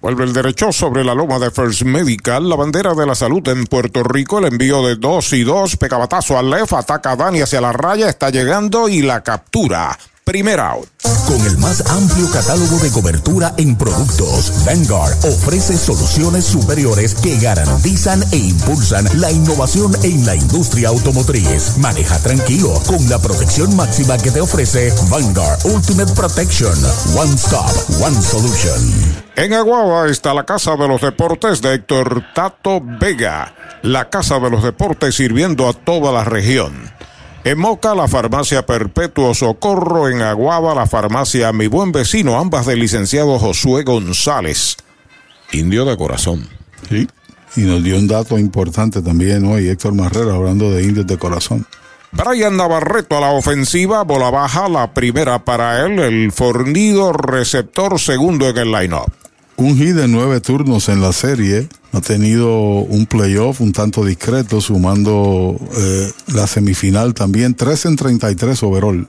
Vuelve 0.00 0.24
el 0.24 0.32
derecho 0.32 0.72
sobre 0.72 1.04
la 1.04 1.14
loma 1.14 1.38
de 1.38 1.52
First 1.52 1.82
Medical, 1.82 2.48
la 2.48 2.56
bandera 2.56 2.92
de 2.92 3.06
la 3.06 3.14
salud 3.14 3.46
en 3.46 3.66
Puerto 3.66 4.02
Rico, 4.02 4.40
el 4.40 4.46
envío 4.46 4.84
de 4.84 4.96
2 4.96 5.32
y 5.34 5.44
2, 5.44 5.76
pecabatazo 5.76 6.36
al 6.36 6.50
left, 6.50 6.72
ataca 6.72 7.12
a 7.12 7.16
Dani 7.16 7.40
hacia 7.40 7.60
la 7.60 7.72
raya, 7.72 8.08
está 8.08 8.30
llegando 8.30 8.88
y 8.88 9.02
la 9.02 9.22
captura. 9.22 9.96
Primera 10.24 10.70
out. 10.70 10.88
Con 11.26 11.44
el 11.46 11.58
más 11.58 11.80
amplio 11.90 12.30
catálogo 12.30 12.78
de 12.78 12.90
cobertura 12.90 13.54
en 13.56 13.76
productos, 13.76 14.64
Vanguard 14.64 15.12
ofrece 15.24 15.76
soluciones 15.76 16.44
superiores 16.44 17.14
que 17.16 17.38
garantizan 17.38 18.22
e 18.30 18.36
impulsan 18.36 19.08
la 19.20 19.32
innovación 19.32 19.92
en 20.04 20.24
la 20.24 20.36
industria 20.36 20.88
automotriz. 20.90 21.76
Maneja 21.78 22.18
tranquilo 22.18 22.72
con 22.86 23.08
la 23.08 23.18
protección 23.18 23.74
máxima 23.74 24.16
que 24.18 24.30
te 24.30 24.40
ofrece 24.40 24.92
Vanguard 25.10 25.58
Ultimate 25.64 26.12
Protection. 26.12 26.74
One 27.16 27.34
Stop, 27.34 27.72
One 28.00 28.22
Solution. 28.22 29.22
En 29.34 29.54
Aguaba 29.54 30.08
está 30.08 30.34
la 30.34 30.44
Casa 30.44 30.76
de 30.76 30.86
los 30.86 31.00
Deportes 31.00 31.60
de 31.62 31.74
Héctor 31.74 32.22
Tato 32.34 32.80
Vega. 32.80 33.54
La 33.82 34.08
Casa 34.08 34.38
de 34.38 34.50
los 34.50 34.62
Deportes 34.62 35.16
sirviendo 35.16 35.68
a 35.68 35.72
toda 35.72 36.12
la 36.12 36.22
región. 36.24 36.92
En 37.44 37.58
Moca, 37.58 37.92
la 37.96 38.06
farmacia 38.06 38.64
Perpetuo 38.64 39.34
Socorro. 39.34 40.08
En 40.08 40.22
Aguaba, 40.22 40.76
la 40.76 40.86
farmacia 40.86 41.52
Mi 41.52 41.66
Buen 41.66 41.90
Vecino, 41.90 42.38
ambas 42.38 42.66
del 42.66 42.78
licenciado 42.78 43.36
Josué 43.40 43.82
González. 43.82 44.76
Indio 45.50 45.84
de 45.84 45.96
corazón. 45.96 46.48
Sí. 46.88 47.08
Y 47.56 47.62
nos 47.62 47.82
dio 47.82 47.98
un 47.98 48.06
dato 48.06 48.38
importante 48.38 49.02
también 49.02 49.44
hoy, 49.44 49.68
Héctor 49.68 49.92
Marrero, 49.92 50.34
hablando 50.34 50.70
de 50.70 50.84
indios 50.84 51.06
de 51.06 51.18
corazón. 51.18 51.66
Brian 52.12 52.56
Navarreto 52.56 53.16
a 53.16 53.20
la 53.20 53.30
ofensiva, 53.32 54.04
bola 54.04 54.30
baja, 54.30 54.68
la 54.68 54.94
primera 54.94 55.44
para 55.44 55.84
él, 55.84 55.98
el 55.98 56.30
fornido 56.30 57.12
receptor 57.12 57.98
segundo 57.98 58.48
en 58.48 58.58
el 58.58 58.70
line-up. 58.70 59.12
Un 59.56 59.76
hit 59.76 59.94
de 59.94 60.08
nueve 60.08 60.40
turnos 60.40 60.88
en 60.88 61.00
la 61.00 61.12
serie. 61.12 61.68
Ha 61.92 62.00
tenido 62.00 62.50
un 62.80 63.06
playoff 63.06 63.60
un 63.60 63.72
tanto 63.72 64.04
discreto, 64.04 64.60
sumando 64.60 65.56
eh, 65.76 66.10
la 66.28 66.46
semifinal 66.46 67.12
también. 67.12 67.54
3 67.54 67.86
en 67.86 67.96
33 67.96 68.62
overall. 68.62 69.08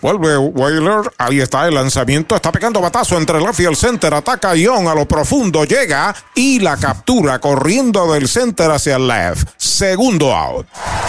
Vuelve 0.00 0.38
Whaler, 0.38 1.10
ahí 1.18 1.40
está 1.40 1.66
el 1.66 1.74
lanzamiento, 1.74 2.36
está 2.36 2.52
pegando 2.52 2.80
batazo 2.80 3.16
entre 3.16 3.38
el 3.38 3.44
left 3.44 3.58
y 3.58 3.64
el 3.64 3.76
center, 3.76 4.14
ataca 4.14 4.54
Ion 4.54 4.86
a 4.86 4.94
lo 4.94 5.06
profundo, 5.06 5.64
llega 5.64 6.14
y 6.34 6.60
la 6.60 6.76
captura 6.76 7.40
corriendo 7.40 8.12
del 8.12 8.28
center 8.28 8.70
hacia 8.70 8.96
el 8.96 9.08
left. 9.08 9.48
Segundo 9.56 10.34
out. 10.34 10.66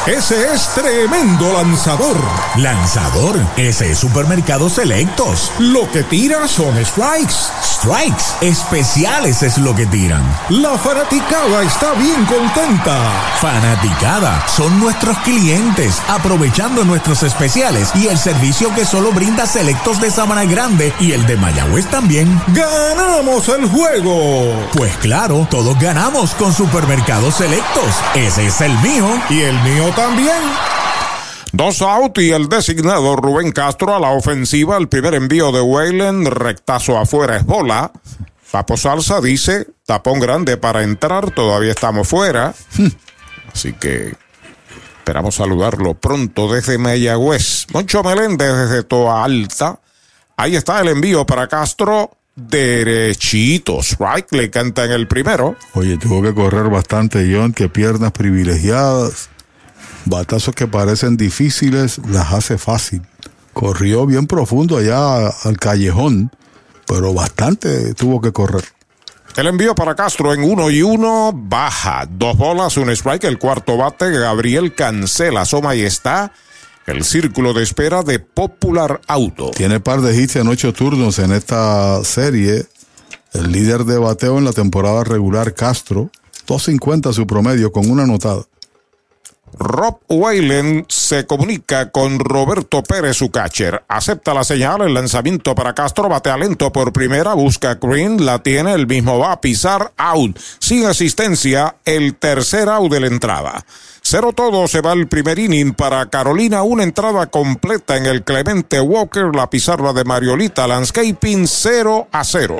Ese 0.07 0.53
es 0.53 0.69
tremendo 0.73 1.53
lanzador. 1.53 2.15
Lanzador, 2.57 3.35
ese 3.57 3.91
es 3.91 3.99
Supermercados 3.99 4.73
Selectos. 4.73 5.51
Lo 5.59 5.89
que 5.91 6.03
tira 6.03 6.47
son 6.47 6.83
strikes. 6.83 7.33
Strikes, 7.63 8.23
especiales 8.41 9.43
es 9.43 9.57
lo 9.57 9.75
que 9.75 9.85
tiran. 9.85 10.23
La 10.49 10.77
fanaticada 10.77 11.63
está 11.63 11.93
bien 11.93 12.25
contenta. 12.25 12.97
Fanaticada, 13.39 14.47
son 14.47 14.79
nuestros 14.79 15.17
clientes, 15.19 16.01
aprovechando 16.07 16.83
nuestros 16.83 17.23
especiales 17.23 17.91
y 17.95 18.07
el 18.07 18.17
servicio 18.17 18.73
que 18.79 18.85
solo 18.85 19.11
brinda 19.11 19.45
Selectos 19.45 19.99
de 19.99 20.09
Sabana 20.09 20.45
Grande 20.45 20.93
y 21.01 21.11
el 21.11 21.25
de 21.25 21.35
Mayagüez 21.35 21.85
también. 21.87 22.41
¡Ganamos 22.47 23.49
el 23.49 23.67
juego! 23.67 24.69
Pues 24.73 24.95
claro, 24.99 25.45
todos 25.51 25.77
ganamos 25.77 26.33
con 26.35 26.53
Supermercados 26.53 27.35
Selectos. 27.35 27.93
Ese 28.15 28.47
es 28.47 28.61
el 28.61 28.71
mío. 28.79 29.05
Y 29.29 29.41
el 29.41 29.61
mío 29.63 29.91
también. 29.97 30.41
Dos 31.51 31.81
out 31.81 32.19
y 32.19 32.31
el 32.31 32.47
designado 32.47 33.17
Rubén 33.17 33.51
Castro 33.51 33.93
a 33.93 33.99
la 33.99 34.11
ofensiva. 34.11 34.77
El 34.77 34.87
primer 34.87 35.13
envío 35.13 35.51
de 35.51 35.59
Wayland, 35.59 36.29
rectazo 36.29 36.97
afuera 36.97 37.35
es 37.35 37.45
bola. 37.45 37.91
Papo 38.49 38.77
Salsa 38.77 39.19
dice, 39.19 39.67
tapón 39.85 40.21
grande 40.21 40.55
para 40.55 40.83
entrar, 40.83 41.31
todavía 41.31 41.71
estamos 41.71 42.07
fuera. 42.07 42.53
Así 43.53 43.73
que 43.73 44.15
esperamos 45.09 45.33
saludarlo 45.33 45.95
pronto 45.95 46.53
desde 46.53 46.77
Mayagüez. 46.77 47.65
Moncho 47.73 48.03
Meléndez 48.03 48.55
desde 48.55 48.83
Toa 48.83 49.23
Alta. 49.23 49.79
Ahí 50.37 50.55
está 50.55 50.79
el 50.81 50.89
envío 50.89 51.25
para 51.25 51.47
Castro. 51.47 52.11
Derechitos, 52.35 53.97
right? 53.97 54.27
Le 54.29 54.51
canta 54.51 54.85
en 54.85 54.91
el 54.91 55.07
primero. 55.07 55.55
Oye, 55.73 55.97
tuvo 55.97 56.21
que 56.21 56.31
correr 56.35 56.69
bastante, 56.69 57.27
John, 57.33 57.53
que 57.53 57.69
piernas 57.69 58.11
privilegiadas. 58.11 59.29
Batazos 60.05 60.53
que 60.53 60.67
parecen 60.67 61.17
difíciles, 61.17 61.99
las 62.07 62.31
hace 62.31 62.59
fácil. 62.59 63.01
Corrió 63.53 64.05
bien 64.05 64.27
profundo 64.27 64.77
allá 64.77 65.27
al 65.27 65.57
callejón, 65.57 66.29
pero 66.85 67.15
bastante 67.15 67.95
tuvo 67.95 68.21
que 68.21 68.31
correr. 68.31 68.63
El 69.39 69.47
envío 69.47 69.73
para 69.73 69.95
Castro 69.95 70.33
en 70.33 70.43
uno 70.43 70.69
y 70.69 70.81
uno, 70.81 71.31
baja. 71.33 72.05
Dos 72.11 72.35
bolas, 72.35 72.75
un 72.75 72.89
strike, 72.89 73.23
el 73.23 73.39
cuarto 73.39 73.77
bate, 73.77 74.11
Gabriel 74.11 74.75
cancela, 74.75 75.43
asoma 75.43 75.75
y 75.75 75.83
está. 75.83 76.33
El 76.85 77.05
círculo 77.05 77.53
de 77.53 77.63
espera 77.63 78.03
de 78.03 78.19
Popular 78.19 78.99
Auto. 79.07 79.51
Tiene 79.51 79.79
par 79.79 80.01
de 80.01 80.21
hits 80.21 80.35
en 80.35 80.49
ocho 80.49 80.73
turnos 80.73 81.19
en 81.19 81.31
esta 81.31 82.03
serie. 82.03 82.65
El 83.31 83.53
líder 83.53 83.85
de 83.85 83.97
bateo 83.97 84.39
en 84.39 84.43
la 84.43 84.51
temporada 84.51 85.05
regular, 85.05 85.53
Castro, 85.53 86.11
250 86.45 87.13
su 87.13 87.25
promedio 87.25 87.71
con 87.71 87.89
una 87.89 88.03
anotada. 88.03 88.43
Rob 89.57 89.99
Whalen 90.07 90.85
se 90.87 91.25
comunica 91.25 91.91
con 91.91 92.19
Roberto 92.19 92.83
Pérez, 92.83 93.17
su 93.17 93.31
catcher. 93.31 93.83
Acepta 93.87 94.33
la 94.33 94.43
señal, 94.43 94.81
el 94.81 94.93
lanzamiento 94.93 95.55
para 95.55 95.73
Castro, 95.73 96.09
batea 96.09 96.37
lento 96.37 96.71
por 96.71 96.93
primera, 96.93 97.33
busca 97.33 97.75
Green, 97.75 98.25
la 98.25 98.39
tiene, 98.39 98.73
el 98.73 98.87
mismo 98.87 99.19
va 99.19 99.33
a 99.33 99.41
pisar, 99.41 99.91
out. 99.97 100.37
Sin 100.59 100.85
asistencia, 100.85 101.75
el 101.85 102.15
tercer 102.15 102.69
out 102.69 102.91
de 102.91 102.99
la 102.99 103.07
entrada. 103.07 103.65
Cero 104.01 104.31
todo 104.33 104.67
se 104.67 104.81
va 104.81 104.93
el 104.93 105.07
primer 105.07 105.39
inning 105.39 105.73
para 105.73 106.05
Carolina, 106.09 106.63
una 106.63 106.83
entrada 106.83 107.27
completa 107.27 107.97
en 107.97 108.05
el 108.05 108.23
Clemente 108.23 108.79
Walker, 108.79 109.35
la 109.35 109.49
pizarra 109.49 109.93
de 109.93 110.03
Mariolita 110.03 110.67
Landscaping 110.67 111.47
0 111.47 112.07
a 112.11 112.23
0. 112.23 112.59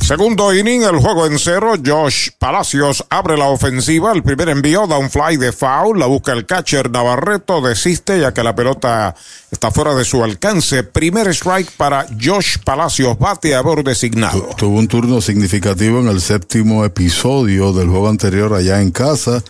Segundo 0.01 0.51
inning, 0.51 0.81
el 0.81 0.97
juego 0.97 1.27
en 1.27 1.37
cero. 1.37 1.73
Josh 1.85 2.29
Palacios 2.37 3.05
abre 3.09 3.37
la 3.37 3.45
ofensiva. 3.45 4.11
El 4.11 4.23
primer 4.23 4.49
envío 4.49 4.87
da 4.87 4.97
un 4.97 5.11
fly 5.11 5.37
de 5.37 5.51
foul. 5.51 5.99
La 5.99 6.07
busca 6.07 6.33
el 6.33 6.47
catcher 6.47 6.89
Navarreto. 6.89 7.61
Desiste 7.61 8.19
ya 8.19 8.33
que 8.33 8.43
la 8.43 8.55
pelota 8.55 9.15
está 9.51 9.69
fuera 9.69 9.93
de 9.93 10.03
su 10.03 10.23
alcance. 10.23 10.83
Primer 10.83 11.27
strike 11.27 11.71
para 11.77 12.07
Josh 12.19 12.57
Palacios, 12.65 13.17
bateador 13.19 13.83
designado. 13.83 14.49
Tuvo 14.57 14.79
un 14.79 14.87
turno 14.87 15.21
significativo 15.21 15.99
en 15.99 16.07
el 16.07 16.19
séptimo 16.19 16.83
episodio 16.83 17.71
del 17.71 17.87
juego 17.87 18.09
anterior 18.09 18.53
allá 18.55 18.81
en 18.81 18.89
casa. 18.89 19.43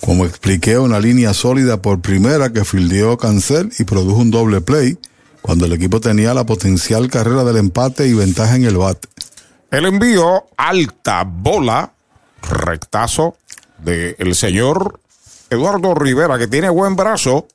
Como 0.00 0.24
expliqué, 0.24 0.78
una 0.78 0.98
línea 0.98 1.34
sólida 1.34 1.82
por 1.82 2.00
primera 2.00 2.52
que 2.52 2.64
fildeó 2.64 3.18
Cancel 3.18 3.70
y 3.78 3.84
produjo 3.84 4.22
un 4.22 4.30
doble 4.30 4.62
play 4.62 4.96
cuando 5.42 5.66
el 5.66 5.72
equipo 5.72 6.00
tenía 6.00 6.34
la 6.34 6.46
potencial 6.46 7.08
carrera 7.08 7.44
del 7.44 7.58
empate 7.58 8.06
y 8.06 8.14
ventaja 8.14 8.56
en 8.56 8.64
el 8.64 8.78
bate. 8.78 9.08
El 9.70 9.86
envío, 9.86 10.46
alta 10.56 11.22
bola, 11.24 11.92
rectazo 12.42 13.36
del 13.78 14.34
señor 14.34 14.98
Eduardo 15.48 15.94
Rivera, 15.94 16.38
que 16.38 16.48
tiene 16.48 16.68
buen 16.68 16.96
brazo. 16.96 17.46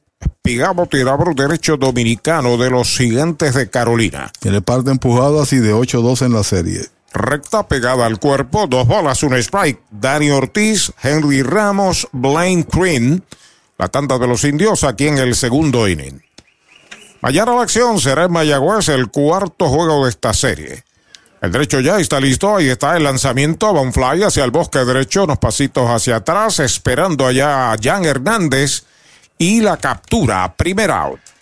Pigado 0.41 0.85
tirador 0.85 1.35
derecho 1.35 1.75
dominicano 1.75 2.55
de 2.55 2.69
los 2.69 2.87
gigantes 2.97 3.53
de 3.53 3.69
Carolina. 3.69 4.31
Tiene 4.39 4.61
par 4.61 4.83
de 4.83 4.91
empujadas 4.91 5.51
y 5.51 5.57
de 5.57 5.73
8-2 5.73 6.25
en 6.25 6.33
la 6.33 6.43
serie. 6.43 6.85
Recta 7.11 7.67
pegada 7.67 8.05
al 8.05 8.17
cuerpo, 8.17 8.65
dos 8.67 8.87
bolas, 8.87 9.21
un 9.23 9.33
strike. 9.33 9.81
Dani 9.91 10.31
Ortiz, 10.31 10.93
Henry 11.03 11.43
Ramos, 11.43 12.07
Blaine 12.13 12.65
Green. 12.71 13.23
La 13.77 13.89
tanda 13.89 14.17
de 14.17 14.27
los 14.27 14.45
indios 14.45 14.85
aquí 14.85 15.07
en 15.07 15.17
el 15.17 15.35
segundo 15.35 15.85
inning. 15.87 16.21
Mañana 17.21 17.55
la 17.55 17.63
acción 17.63 17.99
será 17.99 18.23
en 18.25 18.31
Mayagüez 18.31 18.87
el 18.87 19.09
cuarto 19.09 19.67
juego 19.67 20.05
de 20.05 20.11
esta 20.11 20.33
serie. 20.33 20.84
El 21.45 21.51
derecho 21.51 21.79
ya 21.79 21.99
está 21.99 22.19
listo. 22.19 22.55
Ahí 22.55 22.69
está 22.69 22.97
el 22.97 23.03
lanzamiento. 23.03 23.73
Va 23.73 23.81
un 23.81 23.93
fly 23.93 24.23
hacia 24.23 24.43
el 24.43 24.51
bosque 24.51 24.79
derecho. 24.79 25.25
Unos 25.25 25.37
pasitos 25.37 25.87
hacia 25.89 26.17
atrás. 26.17 26.59
Esperando 26.59 27.25
allá 27.25 27.71
a 27.71 27.77
Jan 27.81 28.03
Hernández. 28.03 28.83
Y 29.37 29.61
la 29.61 29.77
captura. 29.77 30.55
Primer 30.55 30.91
out. 30.91 31.34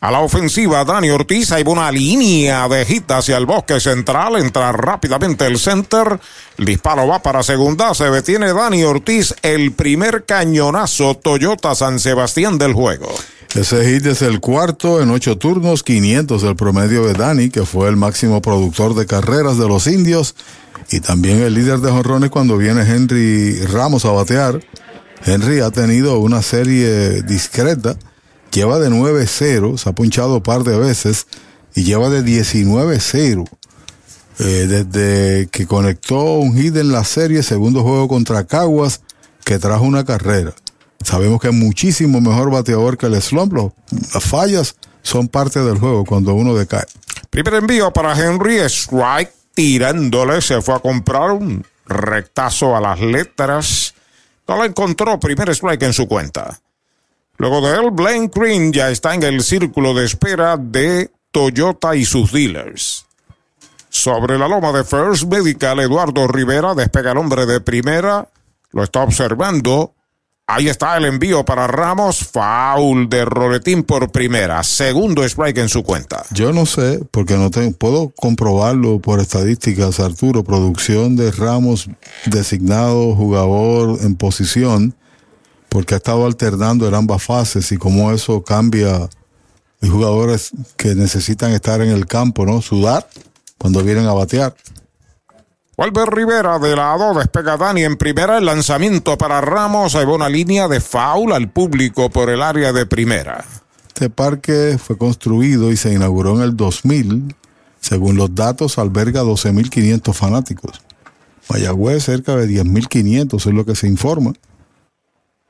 A 0.01 0.11
la 0.11 0.21
ofensiva, 0.21 0.85
Dani 0.85 1.09
Ortiz, 1.09 1.51
hay 1.51 1.63
una 1.67 1.91
línea 1.91 2.67
de 2.69 2.85
hit 2.85 3.11
hacia 3.11 3.37
el 3.37 3.45
bosque 3.45 3.79
central, 3.79 4.37
entra 4.37 4.71
rápidamente 4.71 5.45
el 5.45 5.59
center, 5.59 6.19
el 6.57 6.65
disparo 6.65 7.05
va 7.05 7.21
para 7.21 7.43
segunda, 7.43 7.93
se 7.93 8.09
detiene 8.09 8.53
Dani 8.53 8.83
Ortiz, 8.83 9.35
el 9.41 9.73
primer 9.73 10.25
cañonazo 10.25 11.15
Toyota 11.15 11.75
San 11.75 11.99
Sebastián 11.99 12.57
del 12.57 12.73
juego. 12.73 13.13
Ese 13.55 13.83
hit 13.83 14.05
es 14.05 14.21
el 14.21 14.39
cuarto 14.39 15.01
en 15.01 15.09
ocho 15.09 15.37
turnos, 15.37 15.83
500 15.83 16.43
el 16.43 16.55
promedio 16.55 17.05
de 17.05 17.13
Dani, 17.13 17.49
que 17.49 17.65
fue 17.65 17.89
el 17.89 17.97
máximo 17.97 18.41
productor 18.41 18.95
de 18.95 19.05
carreras 19.05 19.57
de 19.57 19.67
los 19.67 19.87
indios 19.87 20.33
y 20.91 20.99
también 20.99 21.41
el 21.41 21.53
líder 21.53 21.79
de 21.79 21.91
jonrones 21.91 22.29
cuando 22.29 22.57
viene 22.57 22.81
Henry 22.81 23.65
Ramos 23.65 24.05
a 24.05 24.11
batear. 24.11 24.59
Henry 25.25 25.59
ha 25.59 25.69
tenido 25.69 26.19
una 26.19 26.41
serie 26.41 27.21
discreta, 27.23 27.97
lleva 28.51 28.79
de 28.79 28.89
9-0, 28.89 29.77
se 29.77 29.89
ha 29.89 29.93
punchado 29.93 30.37
un 30.37 30.43
par 30.43 30.63
de 30.63 30.77
veces 30.77 31.27
y 31.75 31.83
lleva 31.83 32.09
de 32.09 32.23
19-0. 32.23 33.47
Eh, 34.39 34.67
desde 34.67 35.47
que 35.49 35.67
conectó 35.67 36.35
un 36.35 36.55
hit 36.55 36.77
en 36.77 36.93
la 36.93 37.03
serie, 37.03 37.43
segundo 37.43 37.83
juego 37.83 38.07
contra 38.07 38.45
Caguas, 38.45 39.01
que 39.43 39.59
trajo 39.59 39.83
una 39.83 40.05
carrera. 40.05 40.53
Sabemos 41.03 41.41
que 41.41 41.49
es 41.49 41.53
muchísimo 41.53 42.21
mejor 42.21 42.49
bateador 42.49 42.97
que 42.97 43.07
el 43.07 43.21
slump. 43.21 43.53
Las 44.13 44.23
fallas 44.23 44.75
son 45.01 45.27
parte 45.27 45.59
del 45.59 45.77
juego 45.77 46.05
cuando 46.05 46.33
uno 46.33 46.55
decae. 46.55 46.85
Primer 47.29 47.55
envío 47.55 47.91
para 47.91 48.17
Henry, 48.17 48.59
strike, 48.59 49.31
tirándole, 49.59 50.41
se 50.41 50.61
fue 50.61 50.75
a 50.75 50.79
comprar 50.79 51.31
un 51.31 51.65
rectazo 51.85 52.77
a 52.77 52.79
las 52.79 53.01
letras. 53.01 53.93
No 54.47 54.57
la 54.57 54.63
encontró, 54.63 55.19
primer 55.19 55.49
strike 55.49 55.83
en 55.83 55.91
su 55.91 56.07
cuenta. 56.07 56.61
Luego 57.35 57.59
de 57.59 57.77
él, 57.77 57.91
Blaine 57.91 58.31
Green 58.33 58.71
ya 58.71 58.89
está 58.89 59.13
en 59.15 59.23
el 59.23 59.43
círculo 59.43 59.93
de 59.93 60.05
espera 60.05 60.55
de 60.55 61.11
Toyota 61.31 61.93
y 61.97 62.05
sus 62.05 62.31
dealers. 62.31 63.05
Sobre 63.89 64.37
la 64.39 64.47
loma 64.47 64.71
de 64.71 64.85
First 64.85 65.25
Medical, 65.25 65.81
Eduardo 65.81 66.25
Rivera 66.29 66.73
despega 66.73 67.11
el 67.11 67.17
hombre 67.17 67.45
de 67.45 67.59
primera, 67.59 68.29
lo 68.71 68.83
está 68.83 69.01
observando. 69.01 69.93
Ahí 70.51 70.67
está 70.67 70.97
el 70.97 71.05
envío 71.05 71.45
para 71.45 71.67
Ramos. 71.67 72.25
Foul 72.25 73.07
de 73.07 73.23
Roletín 73.23 73.83
por 73.83 74.11
primera. 74.11 74.63
Segundo 74.63 75.23
strike 75.23 75.59
en 75.59 75.69
su 75.69 75.83
cuenta. 75.83 76.25
Yo 76.31 76.51
no 76.51 76.65
sé, 76.65 77.01
porque 77.11 77.37
no 77.37 77.51
tengo, 77.51 77.77
puedo 77.77 78.09
comprobarlo 78.09 78.97
por 78.97 79.19
estadísticas, 79.19 79.99
Arturo. 79.99 80.43
Producción 80.43 81.15
de 81.15 81.29
Ramos 81.29 81.87
designado 82.25 83.15
jugador 83.15 83.99
en 84.01 84.15
posición, 84.15 84.95
porque 85.69 85.93
ha 85.93 85.97
estado 85.97 86.25
alternando 86.25 86.87
en 86.87 86.95
ambas 86.95 87.21
fases 87.21 87.71
y 87.71 87.77
como 87.77 88.11
eso 88.11 88.43
cambia. 88.43 89.07
Hay 89.83 89.89
jugadores 89.89 90.49
que 90.77 90.95
necesitan 90.95 91.51
estar 91.51 91.79
en 91.81 91.89
el 91.89 92.07
campo, 92.07 92.47
¿no? 92.47 92.63
Sudar 92.63 93.07
cuando 93.59 93.83
vienen 93.83 94.07
a 94.07 94.13
batear. 94.13 94.55
Vuelve 95.79 96.05
Rivera 96.07 96.59
de 96.59 96.75
lado, 96.75 97.13
despega 97.13 97.55
Dani 97.55 97.85
en 97.85 97.95
primera, 97.95 98.37
el 98.37 98.45
lanzamiento 98.47 99.17
para 99.17 99.39
Ramos, 99.39 99.95
hay 99.95 100.03
una 100.03 100.27
línea 100.27 100.67
de 100.67 100.81
foul 100.81 101.31
al 101.31 101.49
público 101.49 102.09
por 102.09 102.29
el 102.29 102.41
área 102.41 102.73
de 102.73 102.85
primera. 102.85 103.45
Este 103.87 104.09
parque 104.09 104.77
fue 104.77 104.97
construido 104.97 105.71
y 105.71 105.77
se 105.77 105.93
inauguró 105.93 106.35
en 106.35 106.41
el 106.41 106.57
2000. 106.57 107.33
Según 107.79 108.17
los 108.17 108.35
datos, 108.35 108.77
alberga 108.77 109.23
12.500 109.23 110.13
fanáticos. 110.13 110.81
Mayagüez 111.49 112.03
cerca 112.03 112.35
de 112.35 112.49
10.500 112.49 113.37
es 113.37 113.45
lo 113.45 113.65
que 113.65 113.75
se 113.77 113.87
informa. 113.87 114.33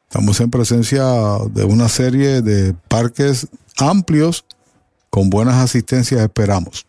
Estamos 0.03 0.39
en 0.41 0.51
presencia 0.51 1.05
de 1.49 1.63
una 1.63 1.89
serie 1.89 2.43
de 2.43 2.75
parques 2.87 3.47
amplios 3.79 4.45
con 5.09 5.31
buenas 5.31 5.55
asistencias, 5.55 6.21
esperamos. 6.21 6.85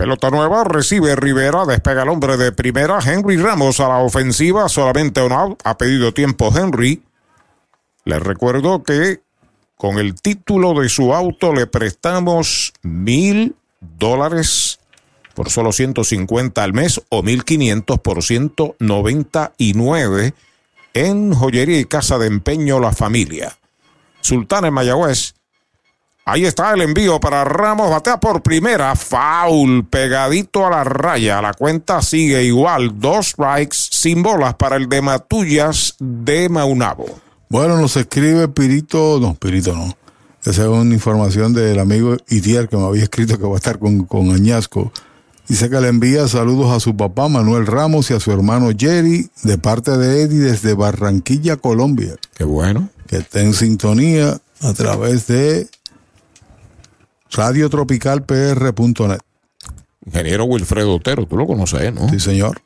Pelota 0.00 0.30
nueva, 0.30 0.64
recibe 0.64 1.14
Rivera, 1.14 1.66
despega 1.66 2.04
el 2.04 2.08
hombre 2.08 2.38
de 2.38 2.52
primera. 2.52 3.00
Henry 3.04 3.36
Ramos 3.36 3.80
a 3.80 3.88
la 3.88 3.98
ofensiva, 3.98 4.66
solamente 4.70 5.20
un. 5.20 5.58
Ha 5.62 5.76
pedido 5.76 6.14
tiempo 6.14 6.50
Henry. 6.56 7.02
Les 8.06 8.18
recuerdo 8.18 8.82
que 8.82 9.20
con 9.76 9.98
el 9.98 10.14
título 10.14 10.72
de 10.72 10.88
su 10.88 11.12
auto 11.12 11.52
le 11.52 11.66
prestamos 11.66 12.72
mil 12.80 13.54
dólares 13.98 14.80
por 15.34 15.50
solo 15.50 15.70
150 15.70 16.64
al 16.64 16.72
mes 16.72 17.02
o 17.10 17.22
1500 17.22 17.98
por 17.98 18.22
199 18.22 20.32
en 20.94 21.34
joyería 21.34 21.78
y 21.78 21.84
casa 21.84 22.16
de 22.16 22.26
empeño 22.26 22.80
La 22.80 22.92
Familia. 22.92 23.58
Sultán 24.22 24.64
en 24.64 24.72
Mayagüez. 24.72 25.34
Ahí 26.30 26.44
está 26.44 26.72
el 26.72 26.82
envío 26.82 27.18
para 27.18 27.42
Ramos. 27.44 27.90
Batea 27.90 28.20
por 28.20 28.40
primera. 28.40 28.94
Foul. 28.94 29.84
Pegadito 29.84 30.64
a 30.64 30.70
la 30.70 30.84
raya. 30.84 31.42
La 31.42 31.52
cuenta 31.54 32.00
sigue 32.02 32.44
igual. 32.44 33.00
Dos 33.00 33.30
strikes 33.30 33.76
sin 33.90 34.22
bolas 34.22 34.54
para 34.54 34.76
el 34.76 34.88
de 34.88 35.02
Matullas 35.02 35.96
de 35.98 36.48
Maunabo. 36.48 37.06
Bueno, 37.48 37.76
nos 37.78 37.96
escribe 37.96 38.46
Pirito. 38.46 39.18
No, 39.20 39.34
Pirito 39.34 39.74
no. 39.74 39.96
Esa 40.44 40.62
es 40.62 40.68
una 40.68 40.94
información 40.94 41.52
del 41.52 41.80
amigo 41.80 42.16
Itier 42.28 42.68
que 42.68 42.76
me 42.76 42.84
había 42.86 43.02
escrito 43.02 43.36
que 43.36 43.44
va 43.44 43.54
a 43.54 43.56
estar 43.56 43.80
con, 43.80 44.04
con 44.04 44.30
Añasco 44.30 44.92
Dice 45.48 45.68
que 45.68 45.80
le 45.80 45.88
envía 45.88 46.28
saludos 46.28 46.70
a 46.70 46.78
su 46.78 46.96
papá 46.96 47.28
Manuel 47.28 47.66
Ramos 47.66 48.08
y 48.12 48.14
a 48.14 48.20
su 48.20 48.30
hermano 48.30 48.70
Jerry 48.78 49.30
de 49.42 49.58
parte 49.58 49.98
de 49.98 50.22
Eddie 50.22 50.38
desde 50.38 50.74
Barranquilla, 50.74 51.56
Colombia. 51.56 52.14
Qué 52.34 52.44
bueno. 52.44 52.88
Que 53.08 53.16
está 53.16 53.40
en 53.40 53.52
sintonía 53.52 54.40
a 54.60 54.72
través 54.74 55.26
de 55.26 55.68
radiotropicalpr.net. 57.30 59.20
Ingeniero 60.06 60.44
Wilfredo 60.44 60.96
Otero, 60.96 61.26
tú 61.26 61.36
lo 61.36 61.46
conoces, 61.46 61.92
¿no? 61.92 62.08
Sí, 62.08 62.20
señor. 62.20 62.62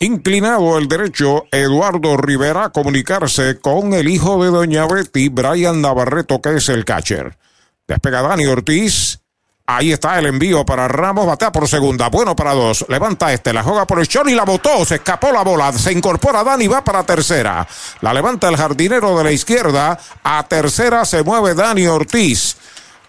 Inclinado 0.00 0.78
el 0.78 0.88
derecho, 0.88 1.44
Eduardo 1.52 2.16
Rivera 2.16 2.64
a 2.64 2.70
comunicarse 2.70 3.60
con 3.60 3.92
el 3.92 4.08
hijo 4.08 4.42
de 4.42 4.50
Doña 4.50 4.86
Betty, 4.86 5.28
Brian 5.28 5.80
Navarreto, 5.80 6.40
que 6.40 6.56
es 6.56 6.68
el 6.70 6.84
catcher. 6.84 7.38
Despega 7.86 8.22
Dani 8.22 8.46
Ortiz. 8.46 9.20
Ahí 9.64 9.92
está 9.92 10.18
el 10.18 10.26
envío 10.26 10.66
para 10.66 10.88
Ramos, 10.88 11.24
batea 11.24 11.52
por 11.52 11.68
segunda, 11.68 12.08
bueno 12.08 12.34
para 12.34 12.52
dos, 12.52 12.84
levanta 12.88 13.32
este, 13.32 13.52
la 13.52 13.62
juega 13.62 13.86
por 13.86 14.00
el 14.00 14.08
short 14.08 14.28
y 14.28 14.34
la 14.34 14.44
botó, 14.44 14.84
se 14.84 14.96
escapó 14.96 15.30
la 15.30 15.42
bola, 15.44 15.72
se 15.72 15.92
incorpora 15.92 16.42
Dani, 16.42 16.66
va 16.66 16.82
para 16.82 17.04
tercera, 17.04 17.66
la 18.00 18.12
levanta 18.12 18.48
el 18.48 18.56
jardinero 18.56 19.16
de 19.16 19.22
la 19.22 19.30
izquierda, 19.30 19.96
a 20.24 20.42
tercera 20.48 21.04
se 21.04 21.22
mueve 21.22 21.54
Dani 21.54 21.86
Ortiz. 21.86 22.56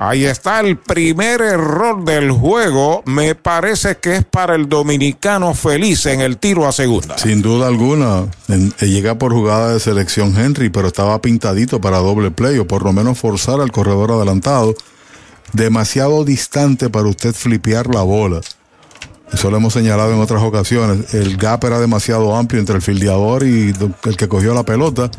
Ahí 0.05 0.25
está 0.25 0.59
el 0.59 0.75
primer 0.75 1.39
error 1.41 2.03
del 2.03 2.29
juego. 2.29 3.03
Me 3.05 3.35
parece 3.35 3.95
que 3.99 4.17
es 4.17 4.25
para 4.25 4.53
el 4.53 4.67
dominicano 4.67 5.53
feliz 5.53 6.05
en 6.07 6.19
el 6.19 6.39
tiro 6.39 6.67
a 6.67 6.73
segunda. 6.73 7.17
Sin 7.17 7.41
duda 7.41 7.67
alguna. 7.67 8.25
Eh, 8.49 8.85
llega 8.85 9.17
por 9.17 9.31
jugada 9.31 9.71
de 9.71 9.79
selección 9.79 10.37
Henry, 10.37 10.69
pero 10.69 10.89
estaba 10.89 11.21
pintadito 11.21 11.79
para 11.79 11.99
doble 11.99 12.31
play 12.31 12.57
o 12.57 12.67
por 12.67 12.83
lo 12.83 12.91
menos 12.91 13.17
forzar 13.17 13.61
al 13.61 13.71
corredor 13.71 14.11
adelantado. 14.11 14.75
Demasiado 15.53 16.25
distante 16.25 16.89
para 16.89 17.07
usted 17.07 17.33
flipear 17.33 17.87
la 17.87 18.01
bola. 18.01 18.41
Eso 19.31 19.49
lo 19.49 19.55
hemos 19.55 19.71
señalado 19.71 20.11
en 20.13 20.19
otras 20.19 20.43
ocasiones. 20.43 21.13
El 21.13 21.37
gap 21.37 21.63
era 21.63 21.79
demasiado 21.79 22.35
amplio 22.35 22.59
entre 22.59 22.75
el 22.75 22.81
fildeador 22.81 23.43
y 23.43 23.73
el 24.03 24.17
que 24.17 24.27
cogió 24.27 24.53
la 24.53 24.63
pelota. 24.63 25.09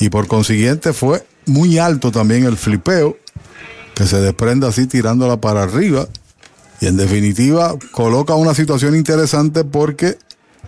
Y 0.00 0.08
por 0.08 0.28
consiguiente 0.28 0.94
fue 0.94 1.26
muy 1.44 1.76
alto 1.76 2.10
también 2.10 2.46
el 2.46 2.56
flipeo 2.56 3.18
que 3.94 4.06
se 4.06 4.20
desprenda 4.20 4.68
así 4.68 4.86
tirándola 4.86 5.40
para 5.40 5.62
arriba. 5.62 6.06
Y 6.80 6.86
en 6.86 6.96
definitiva 6.96 7.74
coloca 7.92 8.34
una 8.34 8.54
situación 8.54 8.94
interesante 8.96 9.64
porque 9.64 10.18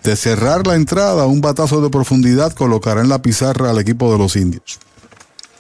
de 0.03 0.17
cerrar 0.17 0.67
la 0.67 0.77
entrada, 0.77 1.27
un 1.27 1.41
batazo 1.41 1.81
de 1.81 1.91
profundidad 1.91 2.53
colocará 2.53 3.01
en 3.01 3.09
la 3.09 3.23
pizarra 3.23 3.71
al 3.71 3.79
equipo 3.79 4.13
de 4.13 4.19
los 4.19 4.37
indios. 4.37 4.79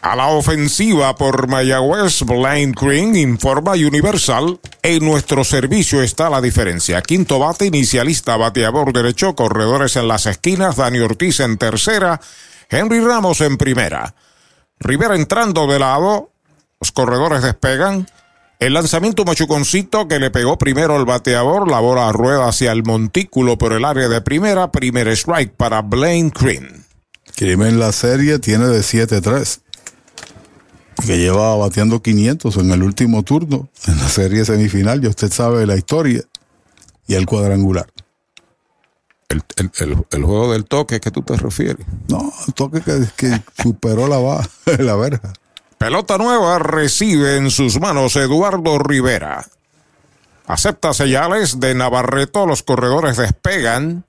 A 0.02 0.14
la 0.14 0.28
ofensiva 0.28 1.16
por 1.16 1.48
Mayagüez, 1.48 2.22
Blaine 2.22 2.72
Green 2.80 3.16
informa 3.16 3.72
Universal. 3.72 4.60
En 4.82 5.04
nuestro 5.04 5.42
servicio 5.42 6.00
está 6.00 6.30
la 6.30 6.40
diferencia. 6.40 7.02
Quinto 7.02 7.40
bate, 7.40 7.66
inicialista, 7.66 8.36
bateador 8.36 8.92
derecho, 8.92 9.34
corredores 9.34 9.96
en 9.96 10.06
las 10.06 10.26
esquinas, 10.26 10.76
Dani 10.76 11.00
Ortiz 11.00 11.40
en 11.40 11.58
tercera, 11.58 12.20
Henry 12.70 13.00
Ramos 13.00 13.40
en 13.40 13.56
primera. 13.56 14.14
Rivera 14.78 15.16
entrando 15.16 15.66
de 15.66 15.80
lado, 15.80 16.30
los 16.80 16.92
corredores 16.92 17.42
despegan. 17.42 18.06
El 18.58 18.72
lanzamiento 18.72 19.24
machuconcito 19.24 20.08
que 20.08 20.18
le 20.18 20.30
pegó 20.30 20.56
primero 20.56 20.96
el 20.96 21.04
bateador, 21.04 21.70
la 21.70 21.80
bola 21.80 22.10
rueda 22.12 22.48
hacia 22.48 22.72
el 22.72 22.84
montículo 22.84 23.58
por 23.58 23.72
el 23.72 23.84
área 23.84 24.08
de 24.08 24.20
primera, 24.22 24.72
primer 24.72 25.08
strike 25.08 25.52
para 25.54 25.82
Blaine 25.82 26.32
Green. 26.34 26.84
Crimen 27.34 27.78
la 27.78 27.92
serie 27.92 28.38
tiene 28.38 28.66
de 28.66 28.80
7-3 28.80 29.60
que 31.04 31.18
lleva 31.18 31.54
batiendo 31.56 32.00
500 32.00 32.56
en 32.56 32.70
el 32.70 32.82
último 32.82 33.22
turno, 33.22 33.68
en 33.86 33.98
la 33.98 34.08
serie 34.08 34.44
semifinal, 34.44 35.00
ya 35.00 35.10
usted 35.10 35.30
sabe 35.30 35.66
la 35.66 35.76
historia, 35.76 36.22
y 37.06 37.14
el 37.14 37.26
cuadrangular. 37.26 37.86
El, 39.28 39.42
el, 39.56 40.06
el, 40.10 40.24
juego 40.24 40.52
del 40.52 40.64
toque 40.64 41.00
que 41.00 41.10
tú 41.10 41.22
te 41.22 41.36
refieres. 41.36 41.84
No, 42.08 42.32
el 42.46 42.54
toque 42.54 42.80
que, 42.80 43.06
que 43.16 43.42
superó 43.60 44.06
la, 44.06 44.48
la 44.78 44.96
verja. 44.96 45.32
Pelota 45.78 46.16
nueva 46.16 46.58
recibe 46.58 47.36
en 47.36 47.50
sus 47.50 47.78
manos 47.78 48.16
Eduardo 48.16 48.78
Rivera. 48.78 49.44
Acepta 50.46 50.94
señales 50.94 51.60
de 51.60 51.74
Navarreto, 51.74 52.46
los 52.46 52.62
corredores 52.62 53.18
despegan. 53.18 54.04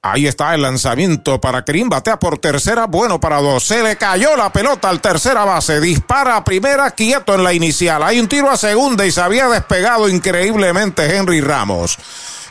Ahí 0.00 0.26
está 0.26 0.54
el 0.54 0.62
lanzamiento 0.62 1.40
para 1.40 1.64
Krim, 1.64 1.88
batea 1.88 2.18
por 2.18 2.38
tercera, 2.38 2.86
bueno 2.86 3.20
para 3.20 3.40
dos. 3.40 3.64
Se 3.64 3.82
le 3.82 3.96
cayó 3.96 4.34
la 4.36 4.50
pelota 4.50 4.88
al 4.88 5.00
tercera 5.00 5.44
base, 5.44 5.80
dispara 5.80 6.36
a 6.36 6.44
primera, 6.44 6.90
quieto 6.92 7.34
en 7.34 7.44
la 7.44 7.52
inicial. 7.52 8.02
Hay 8.02 8.18
un 8.18 8.26
tiro 8.26 8.50
a 8.50 8.56
segunda 8.56 9.06
y 9.06 9.12
se 9.12 9.20
había 9.20 9.48
despegado 9.48 10.08
increíblemente 10.08 11.16
Henry 11.16 11.40
Ramos. 11.40 11.98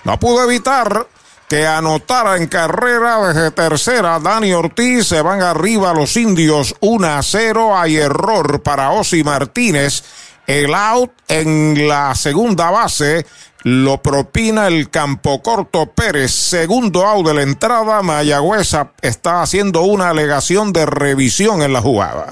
No 0.04 0.20
pudo 0.20 0.44
evitar 0.44 1.08
que 1.52 1.68
anotara 1.68 2.38
en 2.38 2.48
carrera 2.48 3.28
desde 3.28 3.52
tercera. 3.52 4.22
Dani 4.22 4.54
Ortiz 4.54 5.08
se 5.08 5.22
van 5.22 5.42
arriba 5.42 5.94
los 5.94 6.16
indios 6.16 6.74
1 6.80 7.06
a 7.06 7.22
0. 7.22 7.78
Hay 7.78 7.98
error 7.98 8.64
para 8.64 8.92
Osi 8.92 9.22
Martínez. 9.26 10.02
El 10.48 10.74
out 10.74 11.12
en 11.28 11.90
la 11.90 12.16
segunda 12.16 12.72
base 12.72 13.26
lo 13.64 14.02
propina 14.02 14.68
el 14.68 14.90
campo 14.90 15.44
corto 15.44 15.88
Pérez. 15.88 16.32
Segundo 16.32 17.06
out 17.06 17.28
de 17.28 17.34
la 17.34 17.42
entrada. 17.42 18.02
Mayagüez 18.02 18.72
está 19.02 19.42
haciendo 19.42 19.82
una 19.82 20.12
alegación 20.12 20.72
de 20.72 20.86
revisión 20.86 21.64
en 21.64 21.74
la 21.74 21.82
jugada. 21.82 22.32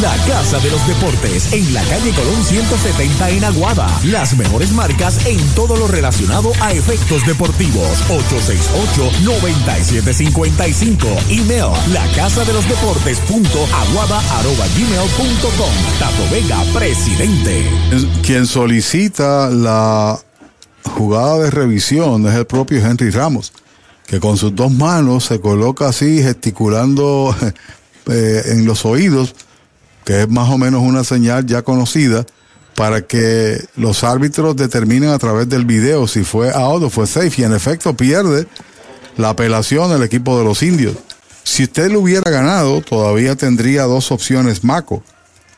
La 0.00 0.16
Casa 0.26 0.58
de 0.60 0.70
los 0.70 0.86
Deportes 0.86 1.52
en 1.52 1.74
la 1.74 1.82
calle 1.82 2.12
Colón 2.12 2.42
170 2.42 3.28
en 3.30 3.44
Aguada. 3.44 3.86
Las 4.04 4.34
mejores 4.36 4.72
marcas 4.72 5.26
en 5.26 5.38
todo 5.54 5.76
lo 5.76 5.86
relacionado 5.86 6.50
a 6.60 6.72
efectos 6.72 7.26
deportivos. 7.26 8.00
868-9755. 8.08 11.04
Email 11.28 11.66
la 11.92 12.06
casa 12.16 12.42
de 12.44 12.54
los 12.54 12.66
deportes 12.66 13.18
punto 13.20 13.58
aguada 13.74 14.18
arroba 14.38 14.66
gmail 14.76 15.10
punto 15.16 15.50
com. 15.58 15.70
Tato 15.98 16.26
Vega, 16.30 16.62
presidente. 16.72 17.68
Quien 18.22 18.46
solicita 18.46 19.50
la 19.50 20.18
jugada 20.96 21.38
de 21.38 21.50
revisión 21.50 22.26
es 22.26 22.34
el 22.34 22.46
propio 22.46 22.78
Henry 22.78 23.10
Ramos, 23.10 23.52
que 24.06 24.20
con 24.20 24.38
sus 24.38 24.56
dos 24.56 24.72
manos 24.72 25.26
se 25.26 25.38
coloca 25.38 25.88
así 25.88 26.22
gesticulando 26.22 27.36
eh, 28.10 28.42
en 28.46 28.64
los 28.64 28.86
oídos 28.86 29.34
que 30.04 30.22
es 30.22 30.28
más 30.28 30.48
o 30.50 30.58
menos 30.58 30.82
una 30.82 31.04
señal 31.04 31.46
ya 31.46 31.62
conocida 31.62 32.24
para 32.74 33.02
que 33.02 33.62
los 33.76 34.02
árbitros 34.02 34.56
determinen 34.56 35.10
a 35.10 35.18
través 35.18 35.48
del 35.48 35.64
video 35.64 36.06
si 36.08 36.24
fue 36.24 36.50
out 36.52 36.82
o 36.82 36.90
fue 36.90 37.06
safe 37.06 37.42
y 37.42 37.44
en 37.44 37.52
efecto 37.52 37.94
pierde 37.94 38.46
la 39.16 39.30
apelación 39.30 39.92
el 39.92 40.02
equipo 40.02 40.38
de 40.38 40.44
los 40.44 40.62
indios. 40.62 40.96
Si 41.44 41.64
usted 41.64 41.90
lo 41.90 42.00
hubiera 42.00 42.30
ganado, 42.30 42.80
todavía 42.80 43.36
tendría 43.36 43.82
dos 43.84 44.12
opciones 44.12 44.64
Maco. 44.64 45.02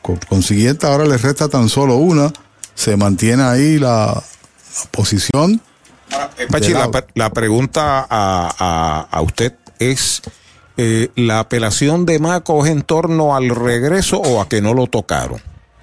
Con 0.01 0.17
consiguiente, 0.17 0.85
ahora 0.85 1.05
le 1.05 1.17
resta 1.17 1.47
tan 1.47 1.69
solo 1.69 1.95
una. 1.95 2.31
Se 2.75 2.97
mantiene 2.97 3.43
ahí 3.43 3.79
la, 3.79 4.07
la 4.07 4.91
posición. 4.91 5.61
Pachi, 6.49 6.73
la, 6.73 6.89
la, 7.13 7.29
pregunta 7.31 8.05
a, 8.09 8.51
a, 8.59 9.07
a, 9.09 9.21
usted 9.21 9.53
es, 9.79 10.21
eh, 10.77 11.09
¿la 11.15 11.39
apelación 11.39 12.05
de 12.05 12.19
Maco 12.19 12.65
es 12.65 12.71
en 12.71 12.81
torno 12.81 13.35
al 13.35 13.49
regreso 13.49 14.17
o 14.19 14.41
a 14.41 14.49
que 14.49 14.61
no 14.61 14.73
lo 14.73 14.87
tocaron? 14.87 15.41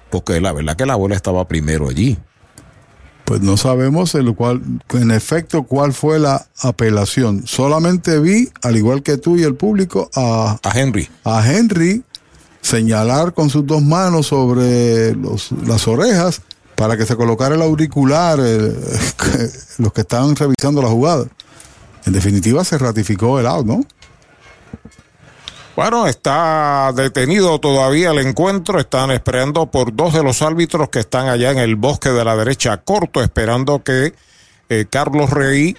Porque 0.09 0.39
la 0.39 0.53
verdad 0.53 0.75
que 0.75 0.85
la 0.85 0.95
bola 0.95 1.15
estaba 1.15 1.47
primero 1.47 1.89
allí. 1.89 2.17
Pues 3.25 3.41
no 3.41 3.55
sabemos 3.55 4.15
en, 4.15 4.25
lo 4.25 4.35
cual, 4.35 4.61
en 4.93 5.11
efecto 5.11 5.63
cuál 5.63 5.93
fue 5.93 6.19
la 6.19 6.45
apelación. 6.61 7.47
Solamente 7.47 8.19
vi, 8.19 8.49
al 8.61 8.75
igual 8.75 9.01
que 9.01 9.17
tú 9.17 9.37
y 9.37 9.43
el 9.43 9.55
público, 9.55 10.09
a, 10.13 10.59
a 10.61 10.79
Henry. 10.79 11.09
A 11.23 11.49
Henry 11.49 12.03
señalar 12.63 13.33
con 13.33 13.49
sus 13.49 13.67
dos 13.67 13.81
manos 13.81 14.27
sobre 14.27 15.13
los, 15.15 15.51
las 15.65 15.87
orejas 15.87 16.41
para 16.75 16.97
que 16.97 17.05
se 17.05 17.15
colocara 17.15 17.55
el 17.55 17.61
auricular 17.61 18.39
eh, 18.41 18.73
los 19.77 19.93
que 19.93 20.01
estaban 20.01 20.35
revisando 20.35 20.81
la 20.81 20.89
jugada. 20.89 21.25
En 22.05 22.13
definitiva 22.13 22.63
se 22.63 22.77
ratificó 22.77 23.39
el 23.39 23.47
out, 23.47 23.65
¿no? 23.65 23.81
Bueno, 25.75 26.05
está 26.05 26.91
detenido 26.95 27.59
todavía 27.59 28.11
el 28.11 28.19
encuentro. 28.19 28.79
Están 28.79 29.09
esperando 29.09 29.65
por 29.65 29.95
dos 29.95 30.13
de 30.13 30.23
los 30.23 30.41
árbitros 30.43 30.89
que 30.89 30.99
están 30.99 31.27
allá 31.27 31.51
en 31.51 31.57
el 31.57 31.75
bosque 31.75 32.09
de 32.09 32.23
la 32.23 32.35
derecha 32.35 32.77
corto, 32.77 33.23
esperando 33.23 33.83
que 33.83 34.13
eh, 34.69 34.85
Carlos 34.87 35.31
Rey 35.31 35.75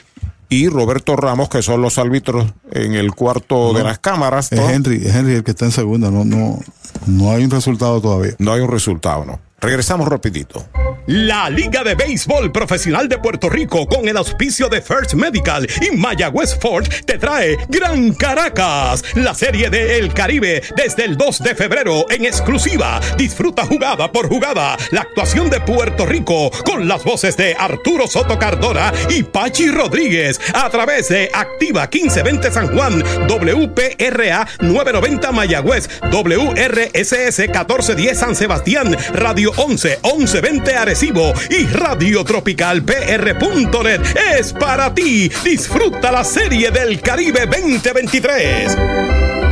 y 0.48 0.68
Roberto 0.68 1.14
Ramos, 1.14 1.48
que 1.48 1.62
son 1.62 1.80
los 1.80 1.98
árbitros 1.98 2.52
en 2.72 2.94
el 2.94 3.14
cuarto 3.14 3.72
no, 3.72 3.78
de 3.78 3.84
las 3.84 4.00
cámaras. 4.00 4.50
Es 4.50 4.58
Henry, 4.58 4.96
es 5.06 5.14
Henry 5.14 5.34
el 5.34 5.44
que 5.44 5.52
está 5.52 5.66
en 5.66 5.72
segunda. 5.72 6.10
No, 6.10 6.24
no, 6.24 6.58
no 7.06 7.30
hay 7.30 7.44
un 7.44 7.50
resultado 7.50 8.00
todavía. 8.00 8.34
No 8.38 8.52
hay 8.52 8.62
un 8.62 8.70
resultado, 8.70 9.24
no. 9.24 9.40
Regresamos 9.64 10.06
rapidito. 10.08 10.68
La 11.06 11.48
Liga 11.48 11.82
de 11.82 11.94
Béisbol 11.94 12.52
Profesional 12.52 13.08
de 13.08 13.18
Puerto 13.18 13.48
Rico 13.48 13.86
con 13.86 14.08
el 14.08 14.16
auspicio 14.16 14.68
de 14.68 14.80
First 14.80 15.14
Medical 15.14 15.66
y 15.80 15.94
Mayagüez 15.96 16.58
Ford 16.58 16.86
te 17.04 17.18
trae 17.18 17.58
Gran 17.68 18.12
Caracas, 18.14 19.02
la 19.14 19.34
serie 19.34 19.68
de 19.68 19.98
El 19.98 20.12
Caribe 20.14 20.62
desde 20.76 21.04
el 21.04 21.16
2 21.16 21.42
de 21.42 21.54
febrero 21.54 22.10
en 22.10 22.24
exclusiva. 22.24 23.00
Disfruta 23.18 23.66
jugada 23.66 24.12
por 24.12 24.28
jugada 24.28 24.76
la 24.92 25.02
actuación 25.02 25.50
de 25.50 25.60
Puerto 25.60 26.06
Rico 26.06 26.50
con 26.64 26.86
las 26.86 27.04
voces 27.04 27.36
de 27.36 27.54
Arturo 27.58 28.06
Soto 28.06 28.38
Cardona 28.38 28.92
y 29.10 29.22
Pachi 29.22 29.70
Rodríguez 29.70 30.40
a 30.54 30.68
través 30.70 31.08
de 31.08 31.30
Activa 31.32 31.82
1520 31.82 32.50
San 32.50 32.74
Juan, 32.74 33.02
WPRA 33.28 34.46
990 34.60 35.32
Mayagüez, 35.32 35.88
WRSS 36.10 37.38
1410 37.40 38.18
San 38.18 38.34
Sebastián, 38.34 38.96
Radio 39.12 39.53
11 39.56 40.00
1120 40.02 40.74
Arecibo 40.76 41.32
y 41.50 41.66
Radio 41.66 42.24
Tropical 42.24 42.82
PR.net 42.82 44.00
es 44.38 44.52
para 44.52 44.94
ti. 44.94 45.30
Disfruta 45.44 46.10
la 46.10 46.24
serie 46.24 46.70
del 46.70 47.00
Caribe 47.00 47.46
2023. 47.46 49.43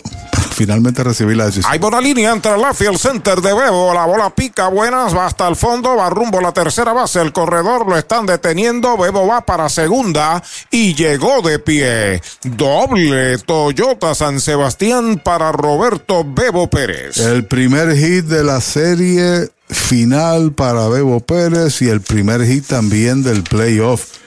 finalmente 0.55 1.03
recibí 1.03 1.35
la 1.35 1.45
decisión. 1.45 1.71
Hay 1.71 1.79
buena 1.79 2.01
línea 2.01 2.31
entre 2.31 2.53
el 2.53 2.61
Field 2.73 2.97
Center 2.97 3.41
de 3.41 3.53
Bebo. 3.53 3.93
La 3.93 4.05
bola 4.05 4.33
pica 4.33 4.69
buenas, 4.69 5.15
va 5.15 5.27
hasta 5.27 5.47
el 5.47 5.55
fondo, 5.55 5.95
va 5.95 6.09
rumbo 6.09 6.39
a 6.39 6.41
la 6.41 6.53
tercera 6.53 6.93
base. 6.93 7.21
El 7.21 7.33
corredor 7.33 7.87
lo 7.87 7.97
están 7.97 8.25
deteniendo. 8.25 8.97
Bebo 8.97 9.27
va 9.27 9.45
para 9.45 9.69
segunda 9.69 10.41
y 10.71 10.95
llegó 10.95 11.41
de 11.41 11.59
pie. 11.59 12.21
Doble 12.43 13.37
Toyota 13.39 14.15
San 14.15 14.39
Sebastián 14.39 15.21
para 15.23 15.51
Roberto 15.51 16.25
Bebo 16.25 16.69
Pérez. 16.69 17.17
El 17.17 17.45
primer 17.45 17.95
hit 17.95 18.25
de 18.25 18.43
la 18.43 18.61
serie 18.61 19.49
final 19.67 20.53
para 20.53 20.87
Bebo 20.87 21.19
Pérez 21.19 21.81
y 21.81 21.89
el 21.89 22.01
primer 22.01 22.45
hit 22.45 22.65
también 22.65 23.23
del 23.23 23.43
playoff 23.43 24.24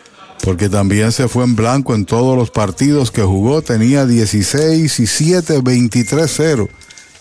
porque 0.48 0.70
también 0.70 1.12
se 1.12 1.28
fue 1.28 1.44
en 1.44 1.56
blanco 1.56 1.94
en 1.94 2.06
todos 2.06 2.34
los 2.34 2.50
partidos 2.50 3.10
que 3.10 3.20
jugó, 3.20 3.60
tenía 3.60 4.06
16 4.06 4.98
y 4.98 5.06
7, 5.06 5.58
23-0. 5.58 6.70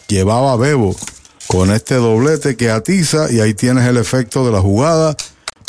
Llevaba 0.08 0.56
Bebo 0.56 0.96
con 1.48 1.70
este 1.72 1.96
doblete 1.96 2.56
que 2.56 2.70
atiza 2.70 3.30
y 3.30 3.42
ahí 3.42 3.54
tienes 3.54 3.86
el 3.86 3.98
efecto 3.98 4.46
de 4.46 4.54
la 4.54 4.62
jugada. 4.62 5.18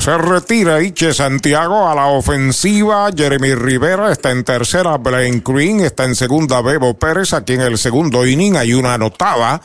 Se 0.00 0.16
retira 0.16 0.80
Iche 0.80 1.12
Santiago 1.12 1.86
a 1.86 1.94
la 1.94 2.06
ofensiva. 2.06 3.10
Jeremy 3.14 3.54
Rivera 3.54 4.10
está 4.10 4.30
en 4.30 4.44
tercera. 4.44 4.96
Blaine 4.96 5.42
Green 5.44 5.80
está 5.80 6.04
en 6.04 6.14
segunda. 6.14 6.62
Bebo 6.62 6.94
Pérez 6.94 7.34
aquí 7.34 7.52
en 7.52 7.60
el 7.60 7.76
segundo 7.76 8.26
inning. 8.26 8.56
Hay 8.56 8.72
una 8.72 8.94
anotada. 8.94 9.60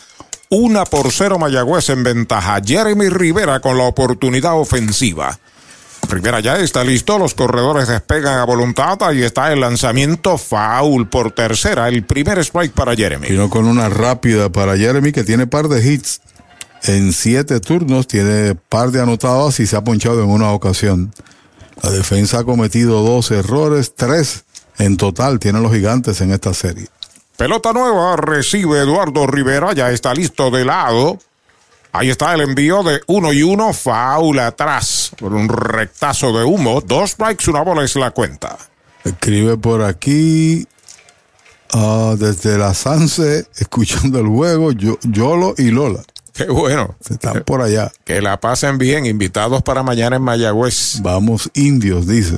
Una 0.49 0.83
por 0.83 1.09
cero 1.13 1.39
Mayagüez 1.39 1.89
en 1.89 2.03
ventaja. 2.03 2.59
Jeremy 2.61 3.07
Rivera 3.07 3.61
con 3.61 3.77
la 3.77 3.85
oportunidad 3.85 4.59
ofensiva. 4.59 5.39
Rivera 6.09 6.41
ya 6.41 6.57
está 6.57 6.83
listo, 6.83 7.17
los 7.17 7.33
corredores 7.33 7.87
despegan 7.87 8.37
a 8.37 8.43
voluntad, 8.43 9.01
ahí 9.01 9.23
está 9.23 9.51
el 9.51 9.61
lanzamiento 9.61 10.37
foul 10.37 11.09
por 11.09 11.31
tercera, 11.31 11.87
el 11.87 12.03
primer 12.03 12.37
strike 12.39 12.73
para 12.73 12.95
Jeremy. 12.95 13.27
Vino 13.27 13.49
con 13.49 13.65
una 13.65 13.89
rápida 13.89 14.49
para 14.49 14.77
Jeremy 14.77 15.11
que 15.11 15.23
tiene 15.23 15.47
par 15.47 15.67
de 15.67 15.83
hits 15.83 16.21
en 16.87 17.13
siete 17.13 17.59
turnos, 17.59 18.07
tiene 18.07 18.55
par 18.55 18.91
de 18.91 19.01
anotados 19.01 19.59
y 19.59 19.67
se 19.67 19.75
ha 19.75 19.83
ponchado 19.83 20.23
en 20.23 20.29
una 20.29 20.51
ocasión. 20.51 21.13
La 21.81 21.89
defensa 21.89 22.39
ha 22.39 22.43
cometido 22.43 23.01
dos 23.01 23.31
errores, 23.31 23.93
tres 23.95 24.45
en 24.77 24.97
total 24.97 25.39
tienen 25.39 25.63
los 25.63 25.71
gigantes 25.71 26.21
en 26.21 26.31
esta 26.31 26.53
serie. 26.53 26.87
Pelota 27.37 27.73
nueva, 27.73 28.15
recibe 28.15 28.79
Eduardo 28.79 29.27
Rivera, 29.27 29.73
ya 29.73 29.91
está 29.91 30.13
listo 30.13 30.51
de 30.51 30.65
lado. 30.65 31.19
Ahí 31.91 32.09
está 32.09 32.33
el 32.33 32.41
envío 32.41 32.83
de 32.83 33.01
uno 33.07 33.31
y 33.31 33.43
uno, 33.43 33.71
faula 33.73 34.47
atrás, 34.47 35.11
por 35.17 35.33
un 35.33 35.47
rectazo 35.47 36.37
de 36.37 36.43
humo. 36.43 36.81
Dos 36.81 37.11
strikes, 37.11 37.49
una 37.49 37.61
bola 37.61 37.83
es 37.83 37.95
la 37.95 38.11
cuenta. 38.11 38.57
Escribe 39.03 39.57
por 39.57 39.81
aquí, 39.81 40.67
uh, 41.73 42.15
desde 42.17 42.57
la 42.57 42.73
Sanse, 42.73 43.47
escuchando 43.57 44.19
el 44.19 44.27
juego, 44.27 44.71
Yolo 44.71 45.55
y 45.57 45.71
Lola. 45.71 46.03
Qué 46.35 46.45
bueno. 46.45 46.95
Están 47.09 47.43
por 47.43 47.61
allá. 47.61 47.91
Que 48.03 48.21
la 48.21 48.39
pasen 48.39 48.77
bien, 48.77 49.05
invitados 49.05 49.63
para 49.63 49.83
mañana 49.83 50.17
en 50.17 50.21
Mayagüez. 50.21 50.99
Vamos 51.01 51.49
indios, 51.53 52.07
dice. 52.07 52.37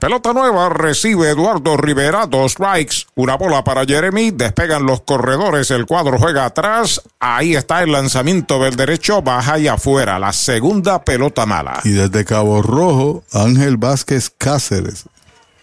Pelota 0.00 0.32
nueva 0.34 0.68
recibe 0.68 1.30
Eduardo 1.30 1.76
Rivera, 1.76 2.26
dos 2.26 2.52
strikes, 2.52 3.06
una 3.14 3.36
bola 3.36 3.64
para 3.64 3.86
Jeremy, 3.86 4.32
despegan 4.32 4.84
los 4.84 5.00
corredores, 5.02 5.70
el 5.70 5.86
cuadro 5.86 6.18
juega 6.18 6.44
atrás, 6.44 7.00
ahí 7.20 7.54
está 7.54 7.82
el 7.82 7.92
lanzamiento 7.92 8.58
del 8.58 8.76
derecho, 8.76 9.22
baja 9.22 9.58
y 9.58 9.68
afuera, 9.68 10.18
la 10.18 10.34
segunda 10.34 11.02
pelota 11.02 11.46
mala. 11.46 11.80
Y 11.84 11.92
desde 11.92 12.24
Cabo 12.26 12.60
Rojo, 12.60 13.24
Ángel 13.32 13.78
Vázquez 13.78 14.30
Cáceres. 14.36 15.04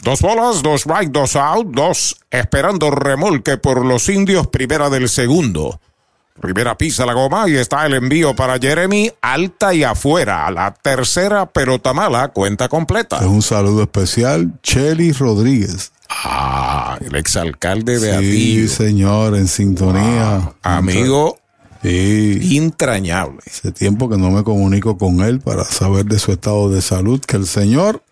Dos 0.02 0.20
bolas, 0.20 0.62
dos 0.62 0.84
right, 0.86 1.10
dos 1.10 1.36
out, 1.36 1.68
dos 1.68 2.16
esperando 2.30 2.90
remolque 2.90 3.56
por 3.56 3.84
los 3.84 4.08
indios, 4.08 4.48
primera 4.48 4.90
del 4.90 5.08
segundo. 5.08 5.80
Primera 6.40 6.76
pisa 6.76 7.06
la 7.06 7.12
goma 7.12 7.48
y 7.48 7.56
está 7.56 7.86
el 7.86 7.94
envío 7.94 8.34
para 8.34 8.58
Jeremy, 8.58 9.10
alta 9.20 9.74
y 9.74 9.84
afuera. 9.84 10.50
La 10.50 10.72
tercera 10.72 11.46
pelota 11.46 11.92
mala, 11.92 12.28
cuenta 12.28 12.68
completa. 12.68 13.18
Es 13.18 13.26
un 13.26 13.42
saludo 13.42 13.82
especial, 13.82 14.52
Chelly 14.62 15.12
Rodríguez. 15.12 15.92
Ah, 16.08 16.98
el 17.00 17.14
exalcalde 17.14 17.98
de 17.98 18.18
Sí, 18.18 18.68
señor, 18.68 19.36
en 19.36 19.48
sintonía. 19.48 20.52
amigo 20.62 21.38
Sí. 21.82 22.56
Entrañable. 22.56 23.40
Hace 23.46 23.72
tiempo 23.72 24.08
que 24.08 24.16
no 24.16 24.30
me 24.30 24.44
comunico 24.44 24.96
con 24.96 25.20
él 25.20 25.40
para 25.40 25.64
saber 25.64 26.04
de 26.04 26.18
su 26.18 26.32
estado 26.32 26.70
de 26.70 26.80
salud. 26.80 27.20
Que 27.20 27.36
el 27.36 27.46
señor 27.46 28.02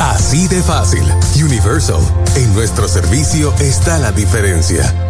Así 0.00 0.48
de 0.48 0.62
fácil. 0.62 1.04
Universal. 1.44 2.00
En 2.34 2.54
nuestro 2.54 2.88
servicio 2.88 3.52
está 3.60 3.98
la 3.98 4.10
diferencia. 4.10 5.09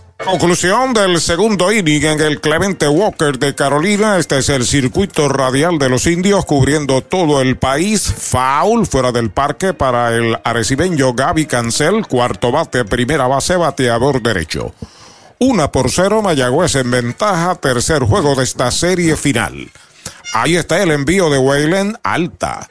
Conclusión 0.25 0.93
del 0.93 1.19
segundo 1.19 1.71
inning 1.71 2.05
en 2.05 2.21
el 2.21 2.39
Clemente 2.39 2.87
Walker 2.87 3.37
de 3.37 3.55
Carolina. 3.55 4.17
Este 4.17 4.37
es 4.37 4.49
el 4.49 4.65
circuito 4.65 5.27
radial 5.27 5.77
de 5.79 5.89
los 5.89 6.07
indios 6.07 6.45
cubriendo 6.45 7.01
todo 7.01 7.41
el 7.41 7.57
país. 7.57 8.01
Foul 8.01 8.85
fuera 8.85 9.11
del 9.11 9.31
parque 9.31 9.73
para 9.73 10.15
el 10.15 10.37
arecibeño 10.43 11.13
Gaby 11.13 11.47
Cancel. 11.47 12.07
Cuarto 12.07 12.51
bate, 12.51 12.85
primera 12.85 13.27
base, 13.27 13.55
bateador 13.55 14.21
derecho. 14.21 14.73
Una 15.39 15.71
por 15.71 15.89
cero, 15.89 16.21
Mayagüez 16.21 16.75
en 16.75 16.91
ventaja. 16.91 17.55
Tercer 17.55 18.03
juego 18.03 18.35
de 18.35 18.43
esta 18.43 18.69
serie 18.71 19.15
final. 19.17 19.71
Ahí 20.33 20.55
está 20.55 20.81
el 20.81 20.91
envío 20.91 21.29
de 21.29 21.39
Wayland 21.39 21.97
alta. 22.03 22.69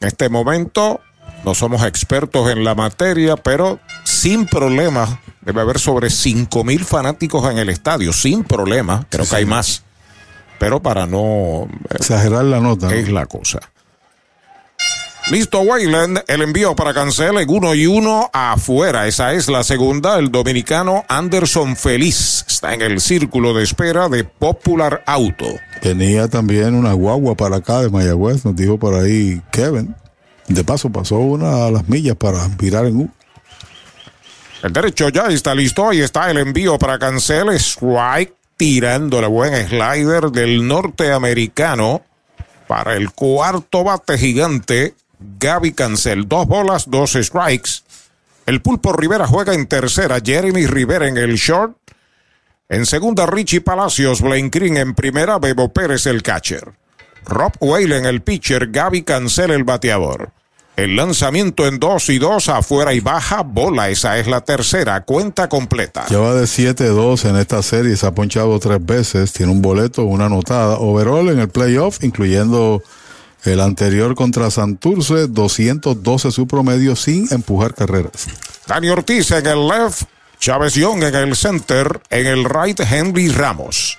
En 0.00 0.08
este 0.08 0.28
momento 0.28 1.00
no 1.44 1.54
somos 1.54 1.84
expertos 1.84 2.50
en 2.50 2.64
la 2.64 2.74
materia, 2.74 3.36
pero 3.36 3.80
sin 4.20 4.46
problema 4.46 5.20
Debe 5.40 5.62
haber 5.62 5.78
sobre 5.78 6.10
5 6.10 6.64
mil 6.64 6.84
fanáticos 6.84 7.50
en 7.50 7.58
el 7.58 7.70
estadio, 7.70 8.12
sin 8.12 8.44
problema. 8.44 9.06
Creo 9.08 9.26
que 9.26 9.36
hay 9.36 9.46
más. 9.46 9.82
Pero 10.58 10.82
para 10.82 11.06
no 11.06 11.62
eh, 11.64 11.96
exagerar 11.98 12.44
la 12.44 12.60
nota. 12.60 12.94
Es 12.94 13.10
la 13.10 13.24
cosa. 13.24 13.60
Listo, 15.30 15.60
Wayland. 15.60 16.24
El 16.28 16.42
envío 16.42 16.76
para 16.76 16.92
Cancel 16.92 17.38
en 17.38 17.48
uno 17.48 17.74
y 17.74 17.86
uno 17.86 18.28
afuera. 18.34 19.06
Esa 19.06 19.32
es 19.32 19.48
la 19.48 19.64
segunda. 19.64 20.18
El 20.18 20.30
dominicano 20.30 21.04
Anderson 21.08 21.74
Feliz 21.74 22.44
está 22.46 22.74
en 22.74 22.82
el 22.82 23.00
círculo 23.00 23.54
de 23.54 23.62
espera 23.62 24.10
de 24.10 24.24
Popular 24.24 25.02
Auto. 25.06 25.46
Tenía 25.80 26.28
también 26.28 26.74
una 26.74 26.92
guagua 26.92 27.34
para 27.34 27.56
acá 27.56 27.80
de 27.80 27.88
Mayagüez, 27.88 28.44
nos 28.44 28.54
dijo 28.54 28.78
por 28.78 28.94
ahí 28.94 29.40
Kevin. 29.50 29.94
De 30.48 30.64
paso 30.64 30.90
pasó 30.90 31.16
una 31.16 31.66
a 31.66 31.70
las 31.70 31.88
millas 31.88 32.16
para 32.16 32.46
virar 32.58 32.84
en 32.84 32.96
U. 32.96 33.10
El 34.62 34.72
derecho 34.72 35.08
ya 35.08 35.26
está 35.28 35.54
listo. 35.54 35.88
Ahí 35.88 36.00
está 36.00 36.30
el 36.30 36.38
envío 36.38 36.78
para 36.78 36.98
Cancel. 36.98 37.48
Strike 37.50 38.34
tirándole 38.56 39.26
buen 39.26 39.68
slider 39.68 40.30
del 40.30 40.66
norteamericano 40.66 42.02
para 42.66 42.94
el 42.94 43.10
cuarto 43.12 43.84
bate 43.84 44.18
gigante. 44.18 44.94
Gaby 45.18 45.72
Cancel. 45.72 46.28
Dos 46.28 46.46
bolas, 46.46 46.90
dos 46.90 47.12
strikes. 47.12 47.82
El 48.44 48.60
Pulpo 48.60 48.92
Rivera 48.92 49.26
juega 49.26 49.54
en 49.54 49.66
tercera. 49.66 50.18
Jeremy 50.22 50.66
Rivera 50.66 51.08
en 51.08 51.16
el 51.16 51.36
short. 51.36 51.76
En 52.68 52.84
segunda, 52.84 53.26
Richie 53.26 53.62
Palacios. 53.62 54.20
Blaine 54.20 54.50
Green 54.50 54.76
en 54.76 54.94
primera. 54.94 55.38
Bebo 55.38 55.72
Pérez 55.72 56.06
el 56.06 56.22
catcher. 56.22 56.72
Rob 57.24 57.52
Whalen 57.60 58.04
el 58.04 58.20
pitcher. 58.20 58.70
Gaby 58.70 59.02
Cancel 59.04 59.52
el 59.52 59.64
bateador. 59.64 60.32
El 60.76 60.96
lanzamiento 60.96 61.66
en 61.66 61.78
2 61.78 62.08
y 62.10 62.18
2 62.18 62.48
afuera 62.48 62.94
y 62.94 63.00
baja 63.00 63.42
bola. 63.42 63.90
Esa 63.90 64.18
es 64.18 64.26
la 64.26 64.40
tercera 64.40 65.02
cuenta 65.02 65.48
completa. 65.48 66.06
Lleva 66.08 66.34
de 66.34 66.44
7-2 66.44 67.28
en 67.28 67.36
esta 67.36 67.62
serie. 67.62 67.96
Se 67.96 68.06
ha 68.06 68.14
ponchado 68.14 68.58
tres 68.58 68.84
veces. 68.84 69.32
Tiene 69.32 69.52
un 69.52 69.60
boleto, 69.60 70.04
una 70.04 70.26
anotada. 70.26 70.76
Overall 70.78 71.28
en 71.28 71.40
el 71.40 71.48
playoff, 71.48 72.02
incluyendo 72.02 72.82
el 73.44 73.60
anterior 73.60 74.14
contra 74.14 74.50
Santurce, 74.50 75.26
212 75.28 76.30
su 76.30 76.46
promedio 76.46 76.96
sin 76.96 77.26
empujar 77.30 77.74
carreras. 77.74 78.26
Dani 78.66 78.88
Ortiz 78.88 79.30
en 79.32 79.46
el 79.46 79.66
left. 79.66 80.02
Chávez 80.38 80.74
Young 80.74 81.02
en 81.02 81.14
el 81.14 81.36
center. 81.36 82.00
En 82.08 82.26
el 82.26 82.44
right, 82.44 82.80
Henry 82.80 83.28
Ramos. 83.28 83.98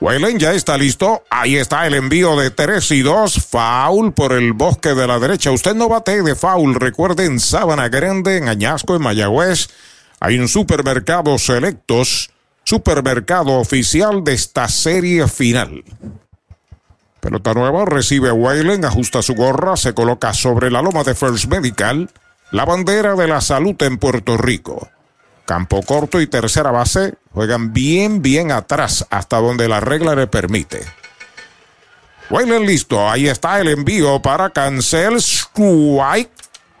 Waylen 0.00 0.38
ya 0.38 0.52
está 0.52 0.76
listo. 0.76 1.24
Ahí 1.30 1.56
está 1.56 1.86
el 1.86 1.94
envío 1.94 2.36
de 2.36 2.50
3 2.50 2.90
y 2.90 3.00
2. 3.00 3.46
Foul 3.46 4.12
por 4.12 4.32
el 4.32 4.52
bosque 4.52 4.90
de 4.90 5.06
la 5.06 5.18
derecha. 5.18 5.50
Usted 5.50 5.74
no 5.74 5.88
bate 5.88 6.22
de 6.22 6.34
foul. 6.34 6.74
Recuerden, 6.74 7.40
Sábana 7.40 7.88
Grande, 7.88 8.36
en 8.36 8.48
Añasco, 8.48 8.94
en 8.94 9.02
Mayagüez. 9.02 9.68
Hay 10.20 10.38
un 10.38 10.48
supermercado 10.48 11.38
selectos. 11.38 12.30
Supermercado 12.64 13.52
oficial 13.52 14.22
de 14.24 14.34
esta 14.34 14.68
serie 14.68 15.28
final. 15.28 15.84
Pelota 17.20 17.54
nueva, 17.54 17.84
recibe 17.86 18.30
Waylen, 18.30 18.84
ajusta 18.84 19.22
su 19.22 19.34
gorra, 19.34 19.76
se 19.76 19.94
coloca 19.94 20.32
sobre 20.32 20.70
la 20.70 20.82
loma 20.82 21.02
de 21.02 21.14
First 21.14 21.46
Medical, 21.46 22.10
la 22.50 22.64
bandera 22.64 23.14
de 23.14 23.26
la 23.26 23.40
salud 23.40 23.74
en 23.82 23.98
Puerto 23.98 24.36
Rico. 24.36 24.88
Campo 25.46 25.82
corto 25.82 26.20
y 26.20 26.26
tercera 26.26 26.72
base 26.72 27.14
juegan 27.32 27.72
bien, 27.72 28.20
bien 28.20 28.50
atrás 28.50 29.06
hasta 29.10 29.38
donde 29.38 29.68
la 29.68 29.78
regla 29.80 30.16
le 30.16 30.26
permite. 30.26 30.80
Waylen 32.28 32.66
listo, 32.66 33.08
ahí 33.08 33.28
está 33.28 33.60
el 33.60 33.68
envío 33.68 34.20
para 34.20 34.50
Cancel 34.50 35.16
Strike 35.16 36.30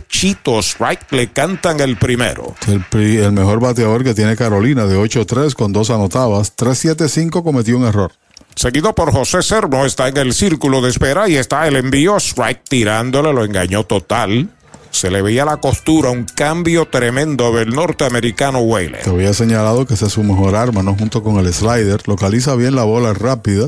right, 0.79 0.99
le 1.11 1.31
cantan 1.31 1.79
el 1.79 1.95
primero. 1.95 2.53
El, 2.67 2.83
el 2.99 3.31
mejor 3.31 3.61
bateador 3.61 4.03
que 4.03 4.13
tiene 4.13 4.35
Carolina 4.35 4.85
de 4.87 4.97
8-3 4.97 5.53
con 5.53 5.71
dos 5.71 5.89
anotadas, 5.89 6.57
3-7-5 6.57 7.41
cometió 7.43 7.77
un 7.77 7.85
error. 7.85 8.11
Seguido 8.55 8.93
por 8.93 9.13
José 9.13 9.41
Sermo, 9.41 9.85
está 9.85 10.09
en 10.09 10.17
el 10.17 10.33
círculo 10.33 10.81
de 10.81 10.89
espera 10.89 11.29
y 11.29 11.37
está 11.37 11.65
el 11.67 11.77
envío, 11.77 12.17
strike 12.17 12.63
tirándole, 12.67 13.31
lo 13.31 13.45
engañó 13.45 13.85
total. 13.85 14.49
Se 14.97 15.11
le 15.11 15.21
veía 15.21 15.45
la 15.45 15.57
costura, 15.57 16.09
un 16.09 16.23
cambio 16.23 16.87
tremendo 16.87 17.51
del 17.53 17.69
norteamericano 17.69 18.61
Whaley. 18.61 19.03
Te 19.03 19.11
había 19.11 19.31
señalado 19.31 19.85
que 19.85 19.93
es 19.93 19.99
su 19.99 20.23
mejor 20.23 20.55
arma, 20.55 20.81
¿no? 20.81 20.95
Junto 20.95 21.21
con 21.21 21.37
el 21.37 21.53
slider. 21.53 22.07
Localiza 22.07 22.55
bien 22.55 22.75
la 22.75 22.83
bola 22.83 23.13
rápida, 23.13 23.67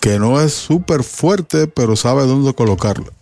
que 0.00 0.18
no 0.18 0.40
es 0.40 0.52
súper 0.52 1.04
fuerte, 1.04 1.68
pero 1.68 1.94
sabe 1.94 2.26
dónde 2.26 2.52
colocarla. 2.52 3.12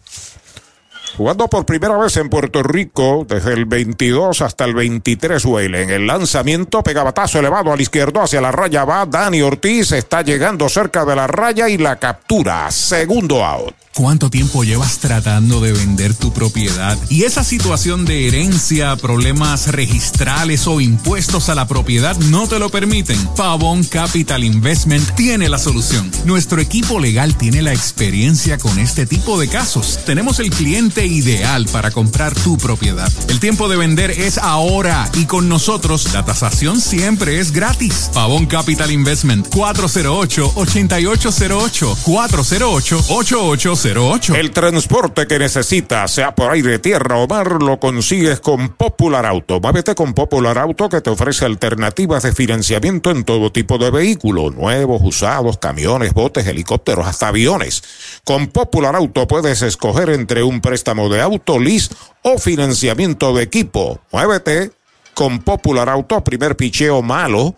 Jugando 1.18 1.48
por 1.48 1.66
primera 1.66 1.96
vez 1.96 2.16
en 2.16 2.28
Puerto 2.28 2.62
Rico 2.62 3.26
desde 3.28 3.52
el 3.52 3.64
22 3.64 4.40
hasta 4.40 4.64
el 4.64 4.74
23 4.74 5.44
Whaley. 5.44 5.82
En 5.82 5.90
el 5.90 6.06
lanzamiento, 6.06 6.84
pegabatazo 6.84 7.40
elevado 7.40 7.72
al 7.72 7.80
izquierdo 7.80 8.22
hacia 8.22 8.40
la 8.40 8.52
raya 8.52 8.84
va. 8.84 9.04
Dani 9.04 9.42
Ortiz 9.42 9.90
está 9.90 10.22
llegando 10.22 10.68
cerca 10.68 11.04
de 11.04 11.16
la 11.16 11.26
raya 11.26 11.68
y 11.68 11.76
la 11.76 11.96
captura. 11.96 12.70
Segundo 12.70 13.44
out. 13.44 13.74
¿Cuánto 13.98 14.30
tiempo 14.30 14.62
llevas 14.62 14.98
tratando 14.98 15.60
de 15.60 15.72
vender 15.72 16.14
tu 16.14 16.32
propiedad? 16.32 16.96
Y 17.08 17.24
esa 17.24 17.42
situación 17.42 18.04
de 18.04 18.28
herencia, 18.28 18.94
problemas 18.94 19.72
registrales 19.72 20.68
o 20.68 20.80
impuestos 20.80 21.48
a 21.48 21.56
la 21.56 21.66
propiedad 21.66 22.16
no 22.16 22.46
te 22.46 22.60
lo 22.60 22.68
permiten. 22.68 23.18
Pavón 23.34 23.82
Capital 23.82 24.44
Investment 24.44 25.16
tiene 25.16 25.48
la 25.48 25.58
solución. 25.58 26.12
Nuestro 26.24 26.60
equipo 26.60 27.00
legal 27.00 27.36
tiene 27.36 27.60
la 27.60 27.72
experiencia 27.72 28.56
con 28.56 28.78
este 28.78 29.04
tipo 29.04 29.40
de 29.40 29.48
casos. 29.48 29.98
Tenemos 30.06 30.38
el 30.38 30.50
cliente 30.50 31.07
ideal 31.09 31.66
para 31.72 31.90
comprar 31.90 32.34
tu 32.34 32.56
propiedad. 32.56 33.11
El 33.28 33.40
tiempo 33.40 33.68
de 33.68 33.76
vender 33.76 34.11
es 34.11 34.38
ahora 34.38 35.11
y 35.14 35.26
con 35.26 35.48
nosotros 35.48 36.12
la 36.12 36.24
tasación 36.24 36.80
siempre 36.80 37.40
es 37.40 37.52
gratis. 37.52 38.11
Pavón 38.14 38.46
Capital 38.46 38.90
Investment 38.90 39.48
408 39.48 40.52
8808 40.54 41.98
408 42.04 43.04
8808 43.09 44.34
el 44.34 44.50
transporte 44.50 45.26
que 45.26 45.38
necesitas, 45.38 46.11
sea 46.11 46.34
por 46.34 46.50
aire, 46.50 46.78
tierra 46.78 47.16
o 47.16 47.26
mar, 47.26 47.62
lo 47.62 47.78
consigues 47.78 48.40
con 48.40 48.70
Popular 48.70 49.24
Auto. 49.26 49.61
Muévete 49.61 49.94
con 49.94 50.14
Popular 50.14 50.59
Auto 50.59 50.88
que 50.88 51.00
te 51.00 51.11
ofrece 51.11 51.44
alternativas 51.44 52.22
de 52.22 52.32
financiamiento 52.32 53.11
en 53.11 53.24
todo 53.24 53.52
tipo 53.52 53.78
de 53.78 53.90
vehículos, 53.90 54.54
nuevos, 54.54 55.00
usados, 55.02 55.59
camiones, 55.59 56.12
botes, 56.12 56.46
helicópteros, 56.46 57.06
hasta 57.06 57.28
aviones. 57.28 57.82
Con 58.24 58.48
Popular 58.48 58.96
Auto 58.96 59.26
puedes 59.26 59.62
escoger 59.62 60.11
entre 60.11 60.42
un 60.42 60.61
préstamo 60.61 60.88
de 60.95 61.20
auto, 61.20 61.59
lease 61.59 61.91
o 62.22 62.39
financiamiento 62.39 63.34
de 63.34 63.43
equipo. 63.43 64.01
Muévete 64.11 64.72
con 65.12 65.41
Popular 65.41 65.89
Auto, 65.89 66.24
primer 66.24 66.57
picheo 66.57 67.03
malo 67.03 67.55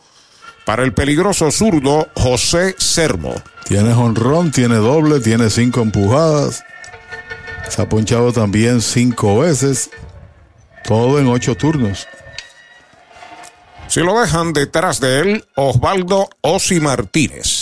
para 0.65 0.83
el 0.83 0.93
peligroso 0.93 1.51
zurdo 1.51 2.09
José 2.15 2.75
Sermo. 2.79 3.35
Tiene 3.67 3.93
honrón, 3.93 4.51
tiene 4.51 4.77
doble, 4.77 5.21
tiene 5.21 5.49
cinco 5.49 5.81
empujadas. 5.81 6.65
Se 7.69 7.83
ha 7.83 7.89
ponchado 7.89 8.33
también 8.33 8.81
cinco 8.81 9.39
veces. 9.39 9.91
Todo 10.83 11.21
en 11.21 11.29
ocho 11.29 11.55
turnos. 11.55 12.09
Si 13.87 14.01
lo 14.01 14.21
dejan 14.21 14.53
detrás 14.53 14.99
de 15.01 15.21
él, 15.21 15.45
Osvaldo 15.55 16.31
Osi 16.41 16.81
Martínez. 16.81 17.60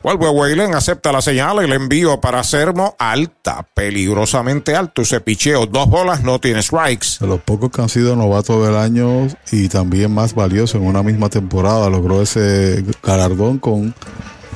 Vuelve 0.00 0.74
acepta 0.74 1.10
la 1.10 1.20
señal, 1.20 1.58
el 1.58 1.72
envío 1.72 2.20
para 2.20 2.44
Sermo, 2.44 2.94
alta, 3.00 3.66
peligrosamente 3.74 4.76
alto. 4.76 5.02
Ese 5.02 5.20
picheo, 5.20 5.66
dos 5.66 5.88
bolas, 5.88 6.22
no 6.22 6.38
tiene 6.38 6.62
strikes. 6.62 7.18
De 7.20 7.26
los 7.26 7.40
pocos 7.40 7.70
que 7.72 7.82
han 7.82 7.88
sido 7.88 8.14
novatos 8.14 8.64
del 8.64 8.76
año 8.76 9.26
y 9.50 9.68
también 9.68 10.14
más 10.14 10.34
valioso 10.34 10.78
en 10.78 10.86
una 10.86 11.02
misma 11.02 11.28
temporada, 11.28 11.90
logró 11.90 12.22
ese 12.22 12.84
galardón 13.02 13.58
con 13.58 13.92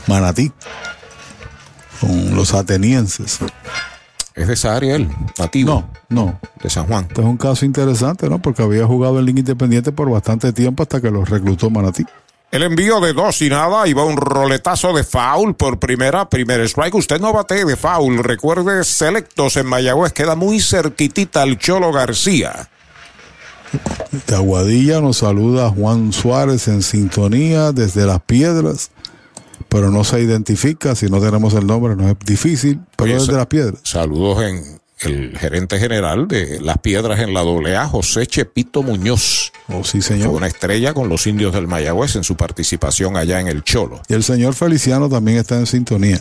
Manatí, 0.07 0.53
con 2.01 2.37
los 2.37 2.55
atenienses. 2.55 3.41
¿Es 4.35 4.47
de 4.47 4.55
esa 4.55 4.77
área 4.77 4.95
él? 4.95 5.11
¿Nativo? 5.39 5.85
No, 6.09 6.25
no. 6.25 6.41
De 6.63 6.71
San 6.71 6.87
Juan. 6.87 7.07
Este 7.09 7.21
es 7.21 7.27
un 7.27 7.37
caso 7.37 7.67
interesante, 7.67 8.29
¿no? 8.31 8.41
Porque 8.41 8.63
había 8.63 8.87
jugado 8.87 9.19
en 9.19 9.27
Liga 9.27 9.41
Independiente 9.41 9.93
por 9.93 10.09
bastante 10.09 10.53
tiempo 10.53 10.85
hasta 10.85 11.01
que 11.01 11.11
los 11.11 11.29
reclutó 11.29 11.69
Manatí. 11.69 12.05
El 12.53 12.63
envío 12.65 13.01
de 13.01 13.15
dos 13.15 13.41
y 13.41 13.49
nada, 13.49 13.89
iba 13.89 14.05
un 14.05 14.19
roletazo 14.19 14.93
de 14.93 15.05
foul 15.05 15.55
por 15.55 15.79
primera, 15.79 16.29
primer 16.29 16.61
strike. 16.61 16.95
Usted 16.95 17.19
no 17.19 17.33
bate 17.33 17.65
de 17.65 17.77
foul. 17.77 18.23
Recuerde, 18.23 18.85
selectos 18.85 19.57
en 19.57 19.67
Mayagüez, 19.67 20.13
queda 20.13 20.35
muy 20.35 20.61
cerquitita 20.61 21.41
al 21.41 21.59
Cholo 21.59 21.93
García. 21.93 22.69
De 24.27 24.35
Aguadilla 24.35 25.01
nos 25.01 25.17
saluda 25.17 25.71
Juan 25.71 26.13
Suárez 26.13 26.69
en 26.69 26.83
sintonía 26.83 27.73
desde 27.73 28.05
Las 28.05 28.21
Piedras, 28.21 28.91
pero 29.71 29.91
no 29.91 30.05
se 30.05 30.21
identifica, 30.21 30.95
si 30.95 31.07
no 31.07 31.23
tenemos 31.23 31.55
el 31.55 31.67
nombre 31.67 31.97
no 31.97 32.07
es 32.11 32.19
difícil, 32.19 32.81
pero 32.97 33.13
Oye, 33.13 33.21
desde 33.21 33.33
Las 33.33 33.47
Piedras. 33.47 33.81
Saludos 33.83 34.43
en 34.43 34.79
el 35.01 35.39
gerente 35.39 35.79
general 35.79 36.29
de 36.29 36.61
Las 36.61 36.77
Piedras 36.77 37.19
en 37.21 37.33
la 37.33 37.41
AA, 37.41 37.89
José 37.89 38.27
Chepito 38.27 38.83
Muñoz. 38.83 39.52
Oh, 39.75 39.85
sí, 39.85 40.03
señor. 40.03 40.29
Fue 40.29 40.37
una 40.37 40.47
estrella 40.49 40.93
con 40.95 41.09
los 41.09 41.27
indios 41.27 41.53
del 41.55 41.67
Mayagüez 41.67 42.17
en 42.17 42.25
su 42.25 42.37
participación 42.37 43.17
allá 43.17 43.41
en 43.41 43.49
el 43.49 43.63
Cholo. 43.65 44.01
Y 44.09 44.15
el 44.15 44.23
señor 44.25 44.55
Feliciano 44.55 45.09
también 45.09 45.39
está 45.39 45.57
en 45.57 45.67
sintonía. 45.67 46.21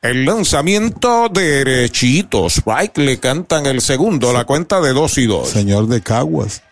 El 0.00 0.24
lanzamiento 0.24 1.28
derechito. 1.28 2.46
Strike 2.48 2.98
le 2.98 3.18
cantan 3.20 3.66
el 3.66 3.80
segundo, 3.80 4.32
la 4.32 4.44
cuenta 4.44 4.80
de 4.80 4.92
dos 4.92 5.16
y 5.18 5.26
dos. 5.26 5.48
Señor 5.50 5.86
de 5.86 6.00
Caguas. 6.00 6.62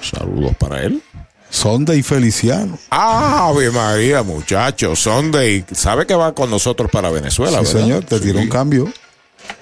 Saludos 0.00 0.54
para 0.58 0.82
él. 0.82 1.02
Sonda 1.50 1.94
y 1.94 2.02
Feliciano. 2.02 2.78
Ave 2.90 3.70
María, 3.70 4.22
muchachos. 4.22 4.98
Sunday. 5.00 5.64
¿Sabe 5.72 6.06
que 6.06 6.14
va 6.14 6.34
con 6.34 6.50
nosotros 6.50 6.90
para 6.92 7.10
Venezuela? 7.10 7.58
Sí, 7.60 7.64
verdad? 7.74 7.80
señor, 7.80 8.04
te 8.04 8.20
tiró 8.20 8.38
Sí. 8.38 8.44
un 8.44 8.50
cambio. 8.50 8.92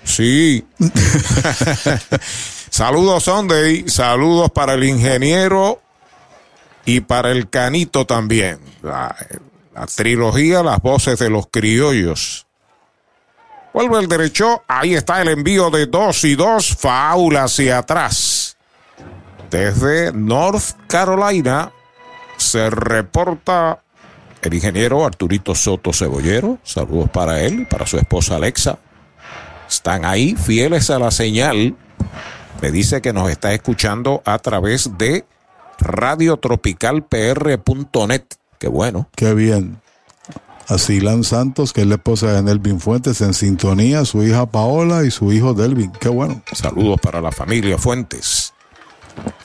Sí. 0.05 0.65
Saludos, 2.73 3.25
Sunday. 3.25 3.87
Saludos 3.87 4.51
para 4.51 4.73
el 4.73 4.85
ingeniero 4.85 5.83
y 6.87 7.01
para 7.01 7.31
el 7.31 7.51
canito 7.51 8.07
también. 8.07 8.61
La, 8.81 9.15
trilogía, 9.95 10.63
las 10.63 10.81
voces 10.81 11.19
de 11.19 11.29
los 11.29 11.49
criollos. 11.49 12.47
Vuelve 13.75 13.99
el 13.99 14.09
derecho. 14.09 14.63
Ahí 14.67 14.95
está 14.95 15.21
el 15.21 15.29
envío 15.29 15.69
de 15.69 15.85
dos 15.85 16.25
y 16.25 16.35
dos. 16.35 16.75
Faula 16.75 17.45
hacia 17.45 17.77
atrás. 17.77 18.57
Desde 19.51 20.11
North 20.11 20.75
Carolina 20.87 21.71
se 22.39 22.71
reporta 22.71 23.83
el 24.41 24.55
ingeniero 24.55 25.05
Arturito 25.05 25.55
Soto 25.55 25.93
Cebollero. 25.93 26.59
Saludos 26.65 27.11
para 27.11 27.43
él 27.43 27.61
y 27.61 27.65
para 27.67 27.87
su 27.87 27.99
esposa 27.99 28.37
Alexa. 28.37 28.79
Están 29.69 30.07
ahí 30.07 30.35
fieles 30.37 30.89
a 30.89 30.99
la 30.99 31.11
señal. 31.11 31.77
Me 32.63 32.71
dice 32.71 33.03
que 33.03 33.13
nos 33.13 33.29
está 33.29 33.53
escuchando 33.53 34.23
a 34.25 34.39
través 34.39 34.97
de 34.97 35.27
radiotropicalpr.net. 35.81 38.23
Qué 38.61 38.69
bueno. 38.69 39.09
Qué 39.17 39.35
bien. 39.35 39.83
Asilan 40.69 41.25
Santos, 41.25 41.73
que 41.73 41.81
es 41.81 41.89
la 41.89 41.97
esposa 41.97 42.33
de 42.33 42.41
Nelvin 42.41 42.79
Fuentes, 42.79 43.21
en 43.21 43.35
sintonía, 43.35 44.05
su 44.05 44.23
hija 44.23 44.47
Paola 44.47 45.05
y 45.05 45.11
su 45.11 45.33
hijo 45.33 45.55
Delvin. 45.55 45.91
Qué 45.91 46.09
bueno. 46.09 46.41
Saludos 46.53 47.01
para 47.01 47.21
la 47.21 47.33
familia 47.33 47.79
Fuentes. 47.79 48.55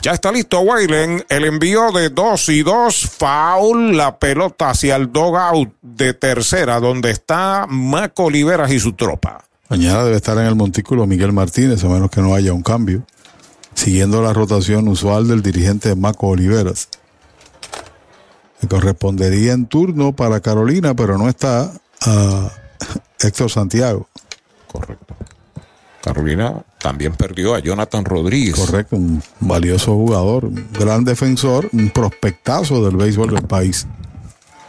Ya 0.03 0.11
está 0.11 0.31
listo 0.31 0.59
Waylen. 0.59 1.25
El 1.27 1.45
envío 1.45 1.91
de 1.91 2.09
dos 2.09 2.49
y 2.49 2.61
dos. 2.61 3.09
Foul. 3.17 3.97
La 3.97 4.19
pelota 4.19 4.69
hacia 4.69 4.95
el 4.95 5.11
dogout 5.11 5.73
de 5.81 6.13
tercera, 6.13 6.79
donde 6.79 7.09
está 7.09 7.65
Maco 7.67 8.25
Oliveras 8.25 8.71
y 8.71 8.79
su 8.79 8.93
tropa. 8.93 9.46
Mañana 9.69 10.05
debe 10.05 10.15
estar 10.15 10.37
en 10.37 10.45
el 10.45 10.55
montículo 10.55 11.05
Miguel 11.05 11.33
Martínez, 11.33 11.83
a 11.83 11.89
menos 11.89 12.09
que 12.09 12.21
no 12.21 12.33
haya 12.33 12.53
un 12.53 12.63
cambio, 12.63 13.03
siguiendo 13.73 14.21
la 14.21 14.31
rotación 14.33 14.87
usual 14.87 15.27
del 15.27 15.41
dirigente 15.41 15.93
Maco 15.95 16.27
Oliveras. 16.27 16.87
Que 18.61 18.67
correspondería 18.67 19.53
en 19.53 19.65
turno 19.65 20.15
para 20.15 20.39
Carolina, 20.39 20.95
pero 20.95 21.17
no 21.17 21.27
está 21.27 21.73
a 22.01 22.51
Héctor 23.19 23.51
Santiago. 23.51 24.07
Correcto. 24.71 25.15
Carolina 26.01 26.63
también 26.79 27.13
perdió 27.13 27.53
a 27.53 27.59
Jonathan 27.59 28.05
Rodríguez. 28.05 28.55
Correcto, 28.55 28.95
un 28.95 29.21
valioso 29.41 29.93
jugador, 29.93 30.45
un 30.45 30.67
gran 30.71 31.03
defensor, 31.03 31.69
un 31.73 31.89
prospectazo 31.89 32.85
del 32.85 32.95
béisbol 32.95 33.31
del 33.31 33.43
país. 33.43 33.85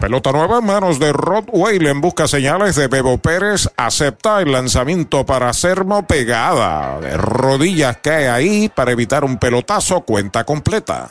Pelota 0.01 0.31
nueva 0.31 0.59
en 0.59 0.65
manos 0.65 1.01
de 1.01 1.13
Rod 1.13 1.47
Whalen. 1.53 2.01
Busca 2.01 2.29
señales 2.29 2.77
de 2.77 2.87
Bebo 2.87 3.19
Pérez. 3.19 3.69
Acepta 3.77 4.41
el 4.41 4.53
lanzamiento 4.53 5.27
para 5.27 5.53
Sermo 5.53 6.07
pegada. 6.07 7.01
De 7.01 7.17
rodillas 7.17 7.99
cae 8.01 8.29
ahí 8.29 8.69
para 8.69 8.93
evitar 8.93 9.25
un 9.25 9.39
pelotazo. 9.39 10.03
Cuenta 10.03 10.45
completa. 10.45 11.11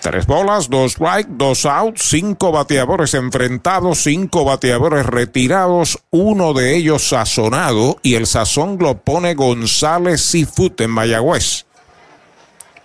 Tres 0.00 0.26
bolas, 0.26 0.68
dos 0.68 0.92
strike, 0.92 1.28
dos 1.30 1.64
out, 1.64 1.96
cinco 1.96 2.52
bateadores 2.52 3.14
enfrentados, 3.14 4.02
cinco 4.02 4.44
bateadores 4.44 5.06
retirados, 5.06 5.98
uno 6.10 6.52
de 6.52 6.76
ellos 6.76 7.08
sazonado 7.08 7.96
y 8.02 8.16
el 8.16 8.26
sazón 8.26 8.76
lo 8.78 8.98
pone 8.98 9.34
González 9.34 10.20
Seafood 10.20 10.78
en 10.82 10.90
Mayagüez. 10.90 11.64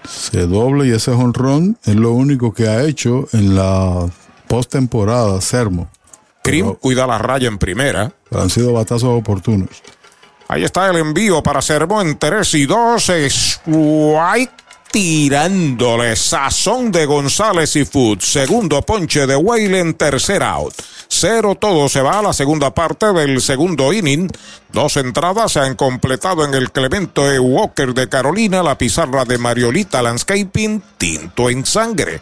Se 0.07 0.47
doble 0.47 0.87
y 0.87 0.91
ese 0.91 1.11
jonrón 1.11 1.77
es 1.83 1.95
lo 1.95 2.13
único 2.13 2.53
que 2.53 2.69
ha 2.69 2.83
hecho 2.83 3.27
en 3.33 3.53
la 3.53 4.09
postemporada 4.49 5.39
Sermo. 5.39 5.89
Krim 6.43 6.73
cuida 6.73 7.05
la 7.07 7.19
raya 7.19 7.47
en 7.47 7.59
primera. 7.59 8.11
Han 8.31 8.49
sido 8.49 8.73
batazos 8.73 9.17
oportunos. 9.17 9.69
Ahí 10.47 10.63
está 10.63 10.89
el 10.89 10.97
envío 10.97 11.43
para 11.43 11.61
Sermo 11.61 12.01
en 12.01 12.17
3 12.17 12.53
y 12.55 12.65
2. 12.65 13.09
Strike 13.09 14.51
tirándole 14.91 16.15
sazón 16.15 16.91
de 16.91 17.05
González 17.05 17.75
y 17.75 17.85
Food. 17.85 18.21
Segundo 18.21 18.81
ponche 18.81 19.27
de 19.27 19.35
Waylen, 19.35 19.93
tercer 19.93 20.41
out. 20.41 20.73
Cero 21.07 21.55
todo 21.59 21.87
se 21.89 22.01
va 22.01 22.17
a 22.17 22.21
la 22.23 22.33
segunda 22.33 22.73
parte 22.73 23.13
del 23.13 23.41
segundo 23.41 23.93
inning. 23.93 24.29
Dos 24.73 24.97
entradas 24.97 25.51
se 25.51 25.59
han 25.59 25.75
completado 25.75 26.43
en 26.43 26.55
el 26.55 26.71
Clemente 26.71 27.35
E. 27.35 27.39
Walker 27.39 27.93
de 27.93 28.09
Carolina, 28.09 28.63
la 28.63 28.77
pizarra 28.77 29.25
de 29.25 29.37
Mariolita 29.37 30.01
Landscaping, 30.01 30.81
tinto 30.97 31.49
en 31.51 31.65
sangre. 31.65 32.21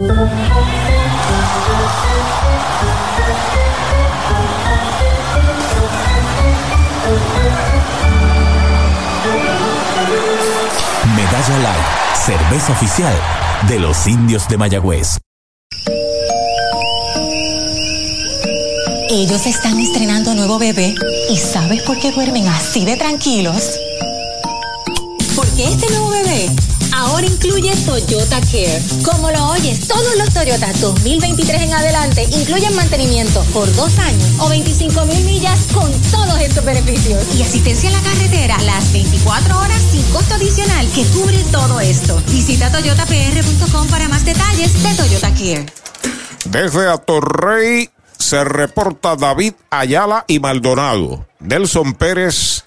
Medalla 0.00 0.14
Light, 11.58 11.82
cerveza 12.14 12.72
oficial 12.72 13.12
de 13.66 13.80
los 13.80 14.06
indios 14.06 14.46
de 14.48 14.56
Mayagüez. 14.56 15.18
Ellos 19.10 19.46
están 19.46 19.80
estrenando 19.80 20.32
nuevo 20.36 20.60
bebé. 20.60 20.94
¿Y 21.28 21.36
sabes 21.38 21.82
por 21.82 21.98
qué 21.98 22.12
duermen 22.12 22.46
así 22.46 22.84
de 22.84 22.96
tranquilos? 22.96 23.80
Porque 25.34 25.66
este 25.66 25.90
nuevo 25.90 26.07
ahora 27.18 27.26
incluye 27.34 27.74
Toyota 27.84 28.40
Care. 28.42 28.80
Como 29.02 29.28
lo 29.32 29.50
oyes, 29.50 29.88
todos 29.88 30.16
los 30.18 30.32
Toyota 30.32 30.72
2023 30.74 31.62
en 31.62 31.74
adelante 31.74 32.22
incluyen 32.30 32.76
mantenimiento 32.76 33.42
por 33.52 33.66
dos 33.74 33.98
años 33.98 34.24
o 34.38 34.48
25 34.48 35.04
mil 35.06 35.24
millas 35.24 35.66
con 35.74 35.90
todos 36.12 36.38
estos 36.40 36.64
beneficios. 36.64 37.20
Y 37.34 37.42
asistencia 37.42 37.88
en 37.88 37.96
la 37.96 38.02
carretera 38.02 38.56
las 38.62 38.92
24 38.92 39.58
horas 39.58 39.82
sin 39.90 40.02
costo 40.12 40.34
adicional 40.34 40.86
que 40.94 41.04
cubre 41.06 41.42
todo 41.50 41.80
esto. 41.80 42.22
Visita 42.28 42.70
toyotapr.com 42.70 43.88
para 43.88 44.08
más 44.08 44.24
detalles 44.24 44.80
de 44.80 44.94
Toyota 44.94 45.30
Care. 45.30 45.66
Desde 46.44 46.88
Atorrey 46.88 47.90
se 48.16 48.44
reporta 48.44 49.16
David 49.16 49.54
Ayala 49.70 50.24
y 50.28 50.38
Maldonado. 50.38 51.26
Nelson 51.40 51.94
Pérez 51.94 52.62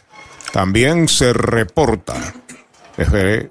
también 0.52 1.08
se 1.08 1.32
reporta 1.32 2.34
desde 2.98 3.50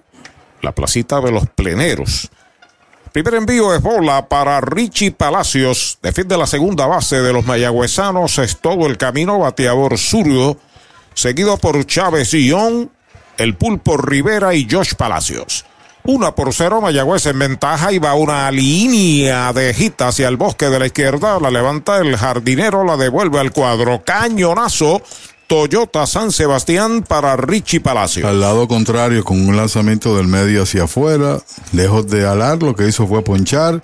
la 0.62 0.72
placita 0.72 1.20
de 1.20 1.32
los 1.32 1.48
pleneros. 1.48 2.30
Primer 3.12 3.34
envío 3.34 3.74
es 3.74 3.82
bola 3.82 4.28
para 4.28 4.60
Richie 4.60 5.10
Palacios. 5.10 5.98
Defiende 6.00 6.36
la 6.36 6.46
segunda 6.46 6.86
base 6.86 7.20
de 7.20 7.32
los 7.32 7.44
mayagüezanos. 7.44 8.38
Es 8.38 8.60
todo 8.60 8.86
el 8.86 8.98
camino 8.98 9.38
bateador 9.40 9.98
zurdo. 9.98 10.56
Seguido 11.14 11.56
por 11.56 11.84
Chávez 11.86 12.32
Guión, 12.32 12.92
el 13.36 13.56
Pulpo 13.56 13.96
Rivera 13.96 14.54
y 14.54 14.68
Josh 14.70 14.94
Palacios. 14.94 15.64
Una 16.04 16.34
por 16.34 16.54
cero, 16.54 16.80
Mayagüez 16.80 17.26
en 17.26 17.38
ventaja 17.38 17.92
y 17.92 17.98
va 17.98 18.14
una 18.14 18.50
línea 18.50 19.52
de 19.52 19.74
gita 19.74 20.08
hacia 20.08 20.28
el 20.28 20.36
bosque 20.36 20.70
de 20.70 20.78
la 20.78 20.86
izquierda. 20.86 21.38
La 21.40 21.50
levanta 21.50 21.98
el 21.98 22.16
jardinero, 22.16 22.84
la 22.84 22.96
devuelve 22.96 23.38
al 23.38 23.50
cuadro. 23.50 24.02
Cañonazo. 24.04 25.02
Toyota 25.50 26.06
San 26.06 26.30
Sebastián 26.30 27.02
para 27.02 27.34
Richie 27.34 27.80
Palacio. 27.80 28.28
Al 28.28 28.38
lado 28.38 28.68
contrario, 28.68 29.24
con 29.24 29.48
un 29.48 29.56
lanzamiento 29.56 30.16
del 30.16 30.28
medio 30.28 30.62
hacia 30.62 30.84
afuera, 30.84 31.40
lejos 31.72 32.06
de 32.06 32.24
alar, 32.24 32.62
lo 32.62 32.76
que 32.76 32.86
hizo 32.86 33.08
fue 33.08 33.24
ponchar. 33.24 33.82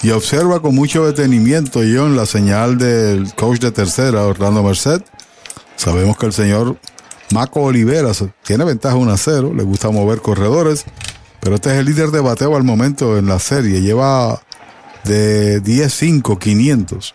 Y 0.00 0.12
observa 0.12 0.62
con 0.62 0.74
mucho 0.74 1.04
detenimiento, 1.04 1.80
John, 1.80 2.16
la 2.16 2.24
señal 2.24 2.78
del 2.78 3.34
coach 3.34 3.58
de 3.60 3.70
tercera, 3.70 4.22
Orlando 4.22 4.62
Merced. 4.62 5.02
Sabemos 5.76 6.16
que 6.16 6.24
el 6.24 6.32
señor 6.32 6.78
Maco 7.32 7.60
Oliveras 7.60 8.24
tiene 8.42 8.64
ventaja 8.64 8.96
1 8.96 9.12
a 9.12 9.18
0, 9.18 9.52
le 9.54 9.62
gusta 9.62 9.90
mover 9.90 10.22
corredores. 10.22 10.86
Pero 11.40 11.56
este 11.56 11.70
es 11.72 11.80
el 11.80 11.84
líder 11.84 12.12
de 12.12 12.20
bateo 12.20 12.56
al 12.56 12.64
momento 12.64 13.18
en 13.18 13.26
la 13.26 13.40
serie. 13.40 13.82
Lleva 13.82 14.40
de 15.04 15.62
10-5, 15.62 16.38
500. 16.38 17.14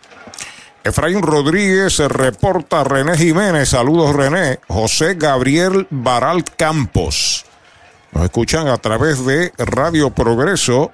Efraín 0.84 1.22
Rodríguez 1.22 1.94
se 1.94 2.08
reporta 2.08 2.84
René 2.84 3.18
Jiménez. 3.18 3.70
Saludos, 3.70 4.16
René. 4.16 4.60
José 4.68 5.16
Gabriel 5.16 5.88
Baral 5.90 6.44
Campos. 6.44 7.46
Nos 8.12 8.24
escuchan 8.24 8.68
a 8.68 8.78
través 8.78 9.26
de 9.26 9.52
Radio 9.58 10.10
Progreso. 10.12 10.92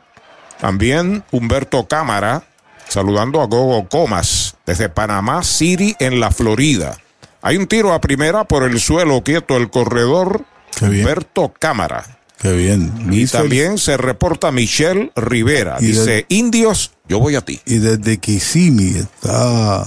También 0.59 1.23
Humberto 1.31 1.87
Cámara. 1.87 2.43
Saludando 2.87 3.41
a 3.41 3.45
Gogo 3.45 3.87
Comas 3.87 4.55
desde 4.65 4.89
Panamá 4.89 5.43
City 5.43 5.95
en 5.99 6.19
la 6.19 6.31
Florida. 6.31 6.97
Hay 7.41 7.57
un 7.57 7.67
tiro 7.67 7.93
a 7.93 8.01
primera 8.01 8.43
por 8.43 8.63
el 8.63 8.79
suelo 8.79 9.23
quieto 9.23 9.55
el 9.57 9.69
corredor. 9.69 10.45
Humberto 10.81 11.53
Cámara. 11.57 12.03
Qué 12.39 12.53
bien. 12.53 12.91
y 13.11 13.25
también 13.27 13.77
se 13.77 13.97
reporta 13.97 14.51
Michelle 14.51 15.11
Rivera. 15.15 15.77
Y 15.79 15.87
Dice, 15.87 16.25
indios, 16.29 16.91
yo 17.07 17.19
voy 17.19 17.35
a 17.35 17.41
ti. 17.41 17.59
Y 17.65 17.77
desde 17.77 18.17
Kissimmee 18.17 18.99
está 18.99 19.85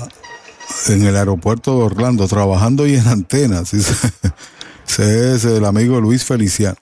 en 0.88 1.06
el 1.06 1.16
aeropuerto 1.16 1.78
de 1.78 1.84
Orlando 1.84 2.26
trabajando 2.26 2.86
y 2.86 2.96
en 2.96 3.06
antenas. 3.06 3.72
Ese 4.88 5.34
es 5.34 5.44
el 5.44 5.64
amigo 5.64 6.00
Luis 6.00 6.24
Feliciano. 6.24 6.76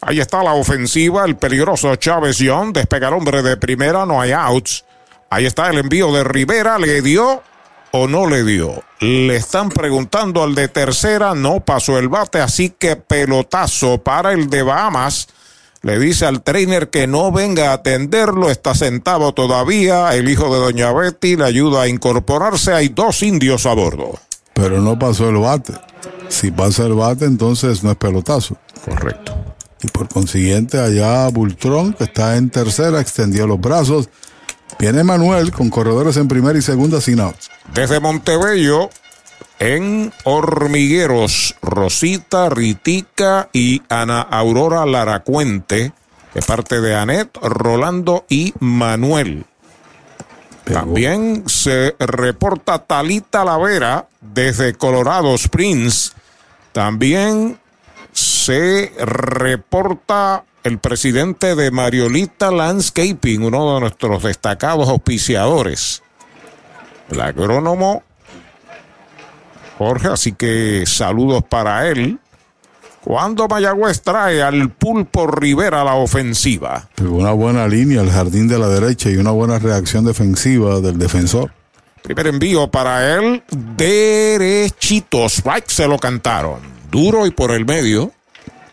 Ahí 0.00 0.20
está 0.20 0.42
la 0.42 0.52
ofensiva, 0.52 1.24
el 1.24 1.36
peligroso 1.36 1.94
Chávez 1.96 2.38
Young. 2.38 2.72
Despega 2.74 3.08
el 3.08 3.14
hombre 3.14 3.42
de 3.42 3.56
primera, 3.56 4.04
no 4.04 4.20
hay 4.20 4.32
outs. 4.32 4.84
Ahí 5.30 5.46
está 5.46 5.70
el 5.70 5.78
envío 5.78 6.12
de 6.12 6.24
Rivera, 6.24 6.78
¿le 6.78 7.00
dio 7.02 7.42
o 7.96 8.08
no 8.08 8.26
le 8.26 8.42
dio? 8.42 8.82
Le 8.98 9.36
están 9.36 9.68
preguntando 9.68 10.42
al 10.42 10.56
de 10.56 10.66
tercera, 10.66 11.36
no 11.36 11.60
pasó 11.60 11.96
el 11.96 12.08
bate, 12.08 12.40
así 12.40 12.70
que 12.76 12.96
pelotazo 12.96 14.02
para 14.02 14.32
el 14.32 14.50
de 14.50 14.64
Bahamas. 14.64 15.28
Le 15.82 16.00
dice 16.00 16.26
al 16.26 16.42
trainer 16.42 16.90
que 16.90 17.06
no 17.06 17.30
venga 17.30 17.70
a 17.70 17.74
atenderlo, 17.74 18.50
está 18.50 18.74
sentado 18.74 19.32
todavía. 19.32 20.12
El 20.16 20.28
hijo 20.28 20.52
de 20.52 20.60
Doña 20.60 20.92
Betty 20.92 21.36
le 21.36 21.44
ayuda 21.44 21.82
a 21.82 21.88
incorporarse. 21.88 22.72
Hay 22.72 22.88
dos 22.88 23.22
indios 23.22 23.64
a 23.64 23.74
bordo. 23.74 24.18
Pero 24.54 24.80
no 24.80 24.98
pasó 24.98 25.28
el 25.28 25.36
bate. 25.36 25.74
Si 26.28 26.50
pasa 26.50 26.86
el 26.86 26.94
bate, 26.94 27.26
entonces 27.26 27.84
no 27.84 27.92
es 27.92 27.96
pelotazo. 27.96 28.56
Correcto. 28.84 29.36
Y 29.82 29.86
por 29.88 30.08
consiguiente, 30.08 30.80
allá 30.80 31.28
Bultrón, 31.28 31.92
que 31.92 32.04
está 32.04 32.38
en 32.38 32.50
tercera, 32.50 33.00
extendió 33.00 33.46
los 33.46 33.60
brazos. 33.60 34.08
Viene 34.78 35.04
Manuel 35.04 35.52
con 35.52 35.70
corredores 35.70 36.16
en 36.16 36.28
primera 36.28 36.58
y 36.58 36.62
segunda 36.62 37.00
sin 37.00 37.20
outs. 37.20 37.50
Desde 37.72 38.00
Montebello, 38.00 38.90
en 39.58 40.12
Hormigueros, 40.24 41.56
Rosita, 41.62 42.50
Ritica 42.50 43.48
y 43.52 43.82
Ana 43.88 44.20
Aurora 44.20 44.84
Laracuente, 44.84 45.92
de 46.34 46.42
parte 46.42 46.80
de 46.80 46.94
Anet, 46.94 47.36
Rolando 47.40 48.24
y 48.28 48.52
Manuel. 48.58 49.46
También 50.64 51.44
se 51.46 51.94
reporta 51.98 52.78
Talita 52.78 53.44
Lavera 53.44 54.08
desde 54.20 54.74
Colorado 54.74 55.34
Springs. 55.34 56.14
También 56.72 57.58
se 58.12 58.92
reporta 58.98 60.44
el 60.64 60.78
presidente 60.78 61.54
de 61.54 61.70
Mariolita 61.70 62.50
Landscaping, 62.50 63.42
uno 63.42 63.74
de 63.74 63.80
nuestros 63.80 64.22
destacados 64.22 64.88
auspiciadores, 64.88 66.02
el 67.10 67.20
agrónomo 67.20 68.02
Jorge, 69.78 70.08
así 70.08 70.32
que 70.32 70.84
saludos 70.86 71.44
para 71.48 71.88
él. 71.88 72.18
Cuando 73.02 73.48
Mayagüez 73.48 74.00
trae 74.00 74.42
al 74.42 74.70
Pulpo 74.70 75.26
Rivera 75.26 75.82
a 75.82 75.84
la 75.84 75.94
ofensiva. 75.94 76.88
Una 77.02 77.32
buena 77.32 77.68
línea 77.68 78.00
al 78.00 78.10
jardín 78.10 78.48
de 78.48 78.58
la 78.58 78.68
derecha 78.68 79.10
y 79.10 79.16
una 79.16 79.30
buena 79.30 79.58
reacción 79.58 80.06
defensiva 80.06 80.80
del 80.80 80.98
defensor. 80.98 81.52
Primer 82.02 82.28
envío 82.28 82.70
para 82.70 83.14
él, 83.14 83.42
derechito. 83.76 85.26
Strike 85.26 85.68
se 85.68 85.86
lo 85.86 85.98
cantaron. 85.98 86.60
Duro 86.90 87.26
y 87.26 87.30
por 87.30 87.50
el 87.50 87.66
medio. 87.66 88.12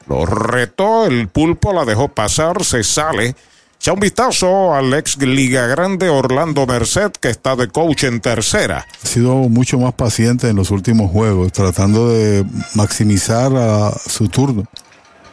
Lo 0.07 0.25
retó, 0.25 1.05
el 1.05 1.27
pulpo 1.27 1.73
la 1.73 1.85
dejó 1.85 2.09
pasar, 2.09 2.63
se 2.63 2.83
sale. 2.83 3.35
Echa 3.79 3.93
un 3.93 3.99
vistazo 3.99 4.75
al 4.75 4.93
ex 4.93 5.17
Liga 5.17 5.65
Grande 5.65 6.09
Orlando 6.09 6.67
Merced, 6.67 7.11
que 7.13 7.29
está 7.29 7.55
de 7.55 7.67
coach 7.67 8.03
en 8.03 8.21
tercera. 8.21 8.85
Ha 9.03 9.07
sido 9.07 9.33
mucho 9.33 9.79
más 9.79 9.93
paciente 9.93 10.49
en 10.49 10.55
los 10.55 10.69
últimos 10.69 11.09
juegos, 11.11 11.51
tratando 11.51 12.09
de 12.09 12.45
maximizar 12.75 13.51
a 13.55 13.91
su 13.91 14.27
turno. 14.27 14.65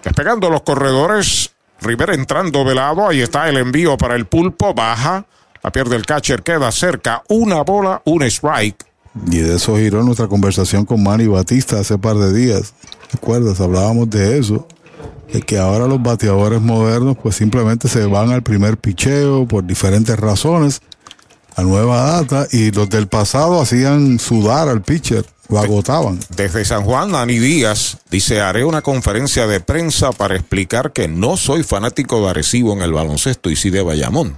Despegando 0.02 0.48
los 0.48 0.62
corredores, 0.62 1.50
Rivera 1.80 2.14
entrando 2.14 2.64
de 2.64 2.74
lado, 2.74 3.06
ahí 3.06 3.20
está 3.20 3.48
el 3.48 3.56
envío 3.56 3.96
para 3.96 4.16
el 4.16 4.26
pulpo, 4.26 4.74
baja, 4.74 5.26
la 5.62 5.70
pierde 5.70 5.96
el 5.96 6.06
catcher, 6.06 6.42
queda 6.42 6.72
cerca, 6.72 7.22
una 7.28 7.62
bola, 7.62 8.02
un 8.04 8.22
strike. 8.22 8.84
Y 9.30 9.38
de 9.38 9.56
eso 9.56 9.76
giró 9.76 10.02
nuestra 10.02 10.26
conversación 10.26 10.84
con 10.84 11.02
Manny 11.02 11.26
Batista 11.26 11.80
hace 11.80 11.98
par 11.98 12.16
de 12.16 12.32
días. 12.32 12.74
¿Recuerdas? 13.12 13.60
Hablábamos 13.60 14.10
de 14.10 14.38
eso. 14.38 14.66
De 15.32 15.42
que 15.42 15.58
ahora 15.58 15.86
los 15.86 16.02
bateadores 16.02 16.60
modernos 16.60 17.16
pues 17.22 17.36
simplemente 17.36 17.88
se 17.88 18.06
van 18.06 18.30
al 18.30 18.42
primer 18.42 18.78
picheo 18.78 19.46
por 19.46 19.64
diferentes 19.64 20.18
razones. 20.18 20.80
A 21.56 21.62
nueva 21.62 22.02
data. 22.02 22.46
Y 22.50 22.70
los 22.70 22.88
del 22.88 23.08
pasado 23.08 23.60
hacían 23.60 24.18
sudar 24.18 24.68
al 24.68 24.82
pitcher. 24.82 25.24
Lo 25.48 25.58
agotaban. 25.58 26.20
Desde 26.36 26.64
San 26.64 26.84
Juan, 26.84 27.14
Ani 27.14 27.38
Díaz 27.38 27.98
dice, 28.10 28.40
haré 28.42 28.64
una 28.64 28.82
conferencia 28.82 29.46
de 29.46 29.60
prensa 29.60 30.12
para 30.12 30.36
explicar 30.36 30.92
que 30.92 31.08
no 31.08 31.38
soy 31.38 31.62
fanático 31.62 32.20
de 32.20 32.28
Arecibo 32.28 32.74
en 32.74 32.82
el 32.82 32.92
baloncesto 32.92 33.48
y 33.48 33.56
sí 33.56 33.70
de 33.70 33.82
Bayamón. 33.82 34.36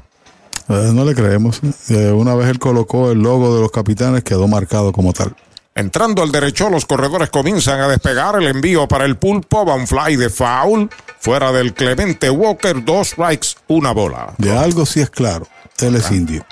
Eh, 0.68 0.92
no 0.94 1.04
le 1.04 1.16
creemos. 1.16 1.60
Eh, 1.88 2.12
una 2.12 2.36
vez 2.36 2.48
él 2.48 2.60
colocó 2.60 3.10
el 3.10 3.18
logo 3.18 3.56
de 3.56 3.60
los 3.60 3.72
capitanes, 3.72 4.22
quedó 4.22 4.46
marcado 4.46 4.92
como 4.92 5.12
tal. 5.12 5.34
Entrando 5.74 6.22
al 6.22 6.32
derecho, 6.32 6.68
los 6.68 6.84
corredores 6.84 7.30
comienzan 7.30 7.80
a 7.80 7.88
despegar 7.88 8.36
el 8.36 8.48
envío 8.48 8.88
para 8.88 9.04
el 9.04 9.16
pulpo, 9.16 9.64
va 9.64 9.74
un 9.74 9.86
fly 9.86 10.16
de 10.16 10.28
foul, 10.28 10.90
fuera 11.20 11.52
del 11.52 11.74
Clemente 11.74 12.28
Walker, 12.28 12.84
dos 12.84 13.08
strikes, 13.08 13.48
una 13.68 13.92
bola. 13.92 14.34
De 14.38 14.56
algo 14.56 14.84
sí 14.84 15.00
es 15.00 15.10
claro. 15.10 15.46
Él 15.80 15.96
es 15.96 16.10
indio. 16.10 16.44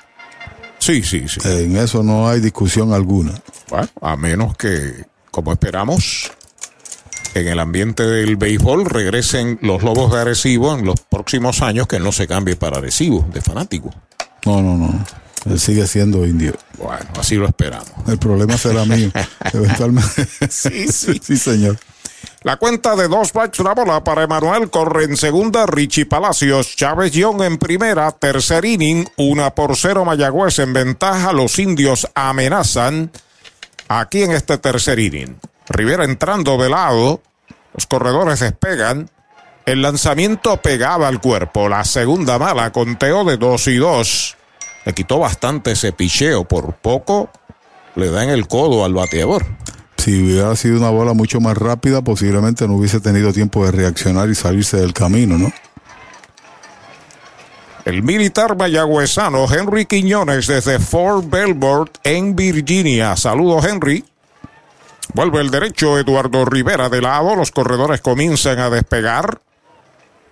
Sí, 0.79 1.03
sí, 1.03 1.29
sí. 1.29 1.41
En 1.45 1.77
eso 1.77 2.03
no 2.03 2.29
hay 2.29 2.41
discusión 2.41 2.93
alguna. 2.93 3.33
Bueno, 3.69 3.89
a 4.01 4.17
menos 4.17 4.57
que, 4.57 5.05
como 5.31 5.53
esperamos, 5.53 6.31
en 7.35 7.49
el 7.49 7.59
ambiente 7.59 8.05
del 8.05 8.37
béisbol 8.37 8.87
regresen 8.87 9.59
los 9.63 9.83
Lobos 9.83 10.13
de 10.13 10.21
Arecibo 10.21 10.75
en 10.75 10.87
los 10.87 11.01
próximos 11.01 11.61
años, 11.61 11.87
que 11.87 11.99
no 11.99 12.13
se 12.13 12.27
cambie 12.27 12.57
para 12.57 12.79
Arecibo, 12.79 13.27
de 13.33 13.41
fanático. 13.41 13.91
No, 14.47 14.63
no, 14.63 14.77
no. 14.77 15.05
Él 15.47 15.61
sigue 15.61 15.87
siendo 15.87 16.27
indio. 16.27 16.55
Bueno, 16.77 17.07
así 17.19 17.37
lo 17.37 17.47
esperamos. 17.47 17.91
El 18.07 18.19
problema 18.19 18.57
será 18.57 18.85
mío, 18.85 19.11
eventualmente. 19.53 20.27
sí, 20.49 20.89
sí. 20.93 21.21
sí, 21.23 21.37
señor. 21.37 21.77
La 22.43 22.57
cuenta 22.57 22.95
de 22.97 23.09
dos 23.09 23.29
strikes, 23.29 23.61
una 23.61 23.75
bola 23.75 24.03
para 24.05 24.23
Emanuel 24.23 24.71
corre 24.71 25.05
en 25.05 25.17
segunda, 25.17 25.67
Richie 25.67 26.07
Palacios, 26.07 26.77
Chávez 26.77 27.13
Young 27.13 27.43
en 27.43 27.59
primera, 27.59 28.11
tercer 28.13 28.65
inning, 28.65 29.07
una 29.17 29.55
por 29.55 29.77
cero 29.77 30.05
Mayagüez 30.05 30.59
en 30.61 30.73
ventaja, 30.73 31.33
los 31.33 31.59
indios 31.59 32.09
amenazan 32.15 33.11
aquí 33.89 34.23
en 34.23 34.33
este 34.33 34.59
tercer 34.59 34.99
inning. 34.99 35.37
Rivera 35.69 36.05
entrando 36.05 36.57
de 36.59 36.71
lado, 36.71 37.23
los 37.75 37.87
corredores 37.87 38.41
despegan, 38.41 39.11
el 39.67 39.83
lanzamiento 39.83 40.57
pegaba 40.59 41.09
al 41.09 41.21
cuerpo, 41.21 41.69
la 41.69 41.85
segunda 41.85 42.39
mala, 42.39 42.73
conteo 42.73 43.25
de 43.25 43.37
dos 43.37 43.67
y 43.67 43.77
dos. 43.77 44.37
Le 44.85 44.95
quitó 44.95 45.19
bastante 45.19 45.73
ese 45.73 45.93
picheo, 45.93 46.45
por 46.45 46.75
poco 46.75 47.31
le 47.95 48.11
da 48.11 48.25
en 48.25 48.31
el 48.31 48.47
codo 48.47 48.85
al 48.85 48.95
bateador. 48.95 49.45
Si 49.97 50.23
hubiera 50.23 50.55
sido 50.57 50.79
una 50.79 50.91
bola 50.91 51.13
mucho 51.13 51.41
más 51.41 51.57
rápida, 51.57 52.03
posiblemente 52.03 52.67
no 52.67 52.75
hubiese 52.75 53.01
tenido 53.01 53.33
tiempo 53.33 53.65
de 53.65 53.73
reaccionar 53.73 54.29
y 54.31 54.35
salirse 54.35 54.77
del 54.79 54.95
camino, 54.95 55.37
¿no? 55.37 55.53
El 57.85 58.03
militar 58.03 58.57
mayagüezano 58.57 59.47
Henry 59.53 59.87
Quiñones 59.87 60.47
desde 60.47 60.79
Fort 60.79 61.29
Belvoir 61.29 61.91
en 62.05 62.37
Virginia. 62.37 63.17
Saludos, 63.17 63.65
Henry. 63.65 64.05
Vuelve 65.15 65.41
el 65.41 65.51
derecho 65.51 65.99
Eduardo 65.99 66.45
Rivera 66.45 66.89
de 66.89 67.01
lado. 67.01 67.35
Los 67.35 67.51
corredores 67.51 68.01
comienzan 68.01 68.59
a 68.59 68.71
despegar. 68.71 69.41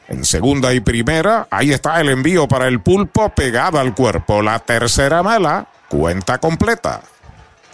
En 0.08 0.24
segunda 0.24 0.72
y 0.72 0.80
primera, 0.80 1.48
ahí 1.50 1.72
está 1.72 2.00
el 2.00 2.08
envío 2.08 2.46
para 2.46 2.68
el 2.68 2.80
pulpo 2.80 3.30
pegado 3.30 3.80
al 3.80 3.94
cuerpo. 3.94 4.40
La 4.40 4.60
tercera 4.60 5.22
mala, 5.22 5.68
cuenta 5.88 6.38
completa. 6.38 7.02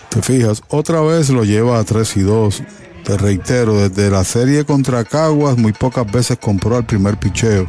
Te 0.08 0.22
fijas, 0.22 0.62
otra 0.68 1.00
vez 1.00 1.30
lo 1.30 1.44
lleva 1.44 1.78
a 1.78 1.84
3 1.84 2.16
y 2.16 2.20
2. 2.20 2.62
Te 3.04 3.18
reitero, 3.18 3.88
desde 3.88 4.10
la 4.10 4.24
serie 4.24 4.64
contra 4.64 5.04
Caguas, 5.04 5.58
muy 5.58 5.72
pocas 5.72 6.10
veces 6.10 6.38
compró 6.38 6.76
al 6.76 6.86
primer 6.86 7.18
picheo, 7.18 7.66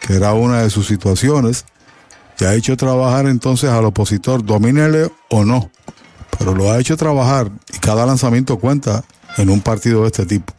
que 0.00 0.14
era 0.14 0.32
una 0.32 0.62
de 0.62 0.70
sus 0.70 0.86
situaciones. 0.86 1.64
Y 2.40 2.44
ha 2.44 2.54
hecho 2.54 2.76
trabajar 2.76 3.26
entonces 3.26 3.70
al 3.70 3.84
opositor, 3.84 4.44
domínele 4.44 5.10
o 5.30 5.44
no. 5.44 5.70
Pero 6.36 6.54
lo 6.54 6.72
ha 6.72 6.80
hecho 6.80 6.96
trabajar 6.96 7.50
y 7.72 7.78
cada 7.78 8.06
lanzamiento 8.06 8.58
cuenta 8.58 9.04
en 9.36 9.50
un 9.50 9.60
partido 9.60 10.02
de 10.02 10.06
este 10.08 10.26
tipo. 10.26 10.52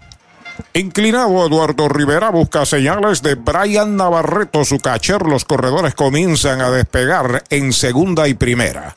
Inclinado 0.73 1.45
Eduardo 1.45 1.89
Rivera 1.89 2.29
busca 2.29 2.65
señales 2.65 3.21
de 3.21 3.35
Brian 3.35 3.95
Navarreto, 3.95 4.63
su 4.65 4.79
catcher. 4.79 5.23
Los 5.23 5.45
corredores 5.45 5.95
comienzan 5.95 6.61
a 6.61 6.69
despegar 6.69 7.43
en 7.49 7.73
segunda 7.73 8.27
y 8.27 8.33
primera. 8.33 8.95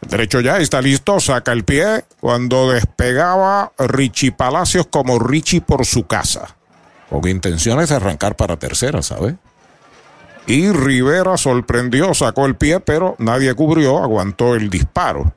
Derecho 0.00 0.40
ya 0.40 0.58
está 0.58 0.80
listo, 0.80 1.20
saca 1.20 1.52
el 1.52 1.64
pie 1.64 2.04
cuando 2.20 2.70
despegaba 2.72 3.72
Richie 3.78 4.32
Palacios 4.32 4.86
como 4.90 5.18
Richie 5.18 5.60
por 5.60 5.86
su 5.86 6.06
casa. 6.06 6.56
Con 7.08 7.28
intenciones 7.28 7.90
de 7.90 7.96
arrancar 7.96 8.36
para 8.36 8.56
tercera, 8.56 9.02
¿sabe? 9.02 9.36
Y 10.46 10.70
Rivera 10.72 11.36
sorprendió, 11.36 12.14
sacó 12.14 12.46
el 12.46 12.56
pie, 12.56 12.80
pero 12.80 13.14
nadie 13.18 13.54
cubrió, 13.54 14.02
aguantó 14.02 14.54
el 14.54 14.70
disparo. 14.70 15.34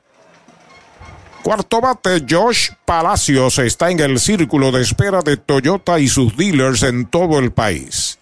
Cuarto 1.46 1.80
bate, 1.80 2.24
Josh 2.28 2.70
Palacios 2.84 3.60
está 3.60 3.88
en 3.88 4.00
el 4.00 4.18
círculo 4.18 4.72
de 4.72 4.82
espera 4.82 5.20
de 5.22 5.36
Toyota 5.36 6.00
y 6.00 6.08
sus 6.08 6.36
dealers 6.36 6.82
en 6.82 7.06
todo 7.06 7.38
el 7.38 7.52
país. 7.52 8.18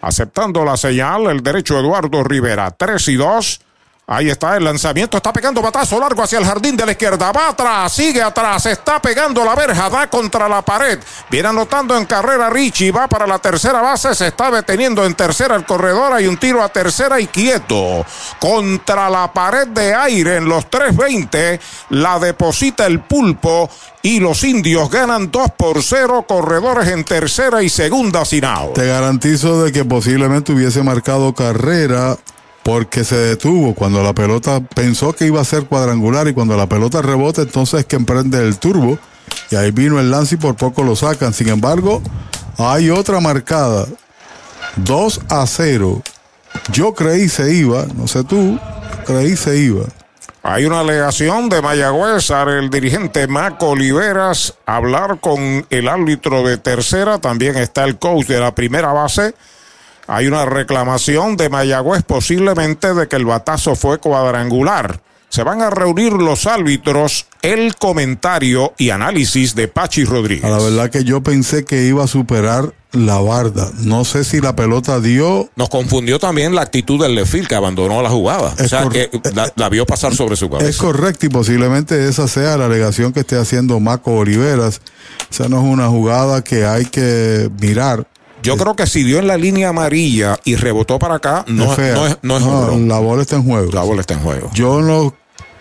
Aceptando 0.00 0.64
la 0.64 0.78
señal, 0.78 1.26
el 1.26 1.42
derecho 1.42 1.78
Eduardo 1.78 2.24
Rivera, 2.24 2.70
3 2.70 3.08
y 3.08 3.16
2. 3.16 3.60
Ahí 4.10 4.30
está 4.30 4.56
el 4.56 4.64
lanzamiento, 4.64 5.18
está 5.18 5.34
pegando 5.34 5.60
batazo 5.60 6.00
largo 6.00 6.22
hacia 6.22 6.38
el 6.38 6.44
jardín 6.46 6.74
de 6.78 6.86
la 6.86 6.92
izquierda, 6.92 7.30
va 7.30 7.48
atrás, 7.48 7.92
sigue 7.92 8.22
atrás, 8.22 8.64
está 8.64 9.02
pegando 9.02 9.44
la 9.44 9.54
verja, 9.54 9.90
va 9.90 10.06
contra 10.06 10.48
la 10.48 10.62
pared, 10.62 10.98
viene 11.30 11.48
anotando 11.48 11.94
en 11.94 12.06
carrera 12.06 12.48
Richie, 12.48 12.90
va 12.90 13.06
para 13.06 13.26
la 13.26 13.38
tercera 13.38 13.82
base, 13.82 14.14
se 14.14 14.28
está 14.28 14.50
deteniendo 14.50 15.04
en 15.04 15.12
tercera 15.12 15.56
el 15.56 15.66
corredor, 15.66 16.14
hay 16.14 16.26
un 16.26 16.38
tiro 16.38 16.62
a 16.62 16.70
tercera 16.70 17.20
y 17.20 17.26
quieto, 17.26 18.06
contra 18.40 19.10
la 19.10 19.30
pared 19.30 19.68
de 19.68 19.94
aire 19.94 20.36
en 20.36 20.48
los 20.48 20.70
320, 20.70 21.60
la 21.90 22.18
deposita 22.18 22.86
el 22.86 23.00
pulpo 23.00 23.68
y 24.00 24.20
los 24.20 24.42
indios 24.42 24.88
ganan 24.88 25.30
2 25.30 25.50
por 25.54 25.82
0, 25.82 26.24
corredores 26.26 26.88
en 26.88 27.04
tercera 27.04 27.62
y 27.62 27.68
segunda 27.68 28.24
sin 28.24 28.46
out. 28.46 28.72
Te 28.72 28.86
garantizo 28.86 29.62
de 29.62 29.70
que 29.70 29.84
posiblemente 29.84 30.52
hubiese 30.52 30.82
marcado 30.82 31.34
carrera 31.34 32.16
porque 32.68 33.02
se 33.02 33.16
detuvo 33.16 33.74
cuando 33.74 34.02
la 34.02 34.12
pelota 34.12 34.60
pensó 34.60 35.14
que 35.14 35.24
iba 35.24 35.40
a 35.40 35.44
ser 35.44 35.64
cuadrangular 35.64 36.28
y 36.28 36.34
cuando 36.34 36.54
la 36.54 36.66
pelota 36.66 37.00
rebota 37.00 37.40
entonces 37.40 37.80
es 37.80 37.86
que 37.86 37.96
emprende 37.96 38.46
el 38.46 38.58
turbo 38.58 38.98
y 39.50 39.56
ahí 39.56 39.70
vino 39.70 39.98
el 39.98 40.10
lance 40.10 40.34
y 40.34 40.38
por 40.38 40.54
poco 40.54 40.82
lo 40.82 40.94
sacan. 40.94 41.32
Sin 41.32 41.48
embargo, 41.48 42.02
hay 42.58 42.90
otra 42.90 43.20
marcada, 43.20 43.86
2 44.76 45.20
a 45.30 45.46
0. 45.46 46.02
Yo 46.70 46.92
creí 46.92 47.30
se 47.30 47.54
iba, 47.54 47.86
no 47.96 48.06
sé 48.06 48.22
tú, 48.22 48.60
creí 49.06 49.34
se 49.34 49.56
iba. 49.56 49.86
Hay 50.42 50.66
una 50.66 50.80
alegación 50.80 51.48
de 51.48 51.62
Mayagüez 51.62 52.28
el 52.28 52.68
dirigente 52.68 53.28
Maco 53.28 53.70
Oliveras 53.70 54.52
hablar 54.66 55.20
con 55.20 55.66
el 55.70 55.88
árbitro 55.88 56.46
de 56.46 56.58
tercera, 56.58 57.18
también 57.18 57.56
está 57.56 57.84
el 57.84 57.98
coach 57.98 58.26
de 58.26 58.40
la 58.40 58.54
primera 58.54 58.92
base. 58.92 59.34
Hay 60.10 60.26
una 60.26 60.46
reclamación 60.46 61.36
de 61.36 61.50
Mayagüez 61.50 62.02
posiblemente 62.02 62.94
de 62.94 63.08
que 63.08 63.16
el 63.16 63.26
batazo 63.26 63.76
fue 63.76 63.98
cuadrangular. 63.98 65.02
Se 65.28 65.42
van 65.42 65.60
a 65.60 65.68
reunir 65.68 66.14
los 66.14 66.46
árbitros, 66.46 67.26
el 67.42 67.76
comentario 67.76 68.72
y 68.78 68.88
análisis 68.88 69.54
de 69.54 69.68
Pachi 69.68 70.04
Rodríguez. 70.04 70.44
A 70.44 70.48
la 70.48 70.58
verdad 70.58 70.88
que 70.88 71.04
yo 71.04 71.22
pensé 71.22 71.66
que 71.66 71.84
iba 71.84 72.04
a 72.04 72.06
superar 72.06 72.72
la 72.92 73.20
barda. 73.20 73.70
No 73.80 74.06
sé 74.06 74.24
si 74.24 74.40
la 74.40 74.56
pelota 74.56 74.98
dio. 74.98 75.50
Nos 75.56 75.68
confundió 75.68 76.18
también 76.18 76.54
la 76.54 76.62
actitud 76.62 76.98
del 77.02 77.14
Lefil 77.14 77.46
que 77.46 77.54
abandonó 77.54 78.00
la 78.00 78.08
jugada. 78.08 78.54
o 78.58 78.66
sea, 78.66 78.88
que 78.88 79.10
la, 79.34 79.52
la, 79.56 79.68
vio 79.68 79.84
pasar 79.84 80.14
sobre 80.14 80.36
su 80.36 80.48
cabeza. 80.48 80.70
Es 80.70 80.78
correcto 80.78 81.26
y 81.26 81.28
posiblemente 81.28 82.08
esa 82.08 82.26
sea 82.28 82.56
la 82.56 82.64
alegación 82.64 83.12
que 83.12 83.20
esté 83.20 83.36
haciendo 83.36 83.78
Maco 83.78 84.16
Oliveras. 84.16 84.80
O 85.30 85.34
sea, 85.34 85.50
no 85.50 85.58
es 85.58 85.64
una 85.64 85.88
jugada 85.88 86.42
que 86.42 86.64
hay 86.64 86.86
que 86.86 87.50
mirar. 87.60 88.06
Yo 88.42 88.56
creo 88.56 88.74
que 88.76 88.86
si 88.86 89.02
dio 89.02 89.18
en 89.18 89.26
la 89.26 89.36
línea 89.36 89.68
amarilla 89.70 90.38
y 90.44 90.56
rebotó 90.56 90.98
para 90.98 91.16
acá, 91.16 91.44
no 91.48 91.72
es, 91.72 91.78
no 91.78 92.06
es, 92.06 92.18
no 92.22 92.36
es 92.38 92.44
no, 92.44 92.78
La 92.86 92.98
bola 92.98 93.22
está 93.22 93.36
en 93.36 93.44
juego. 93.44 93.72
La 93.72 93.82
bola 93.82 94.00
está 94.00 94.14
en 94.14 94.20
juego. 94.20 94.50
Yo 94.54 94.80
no 94.80 95.14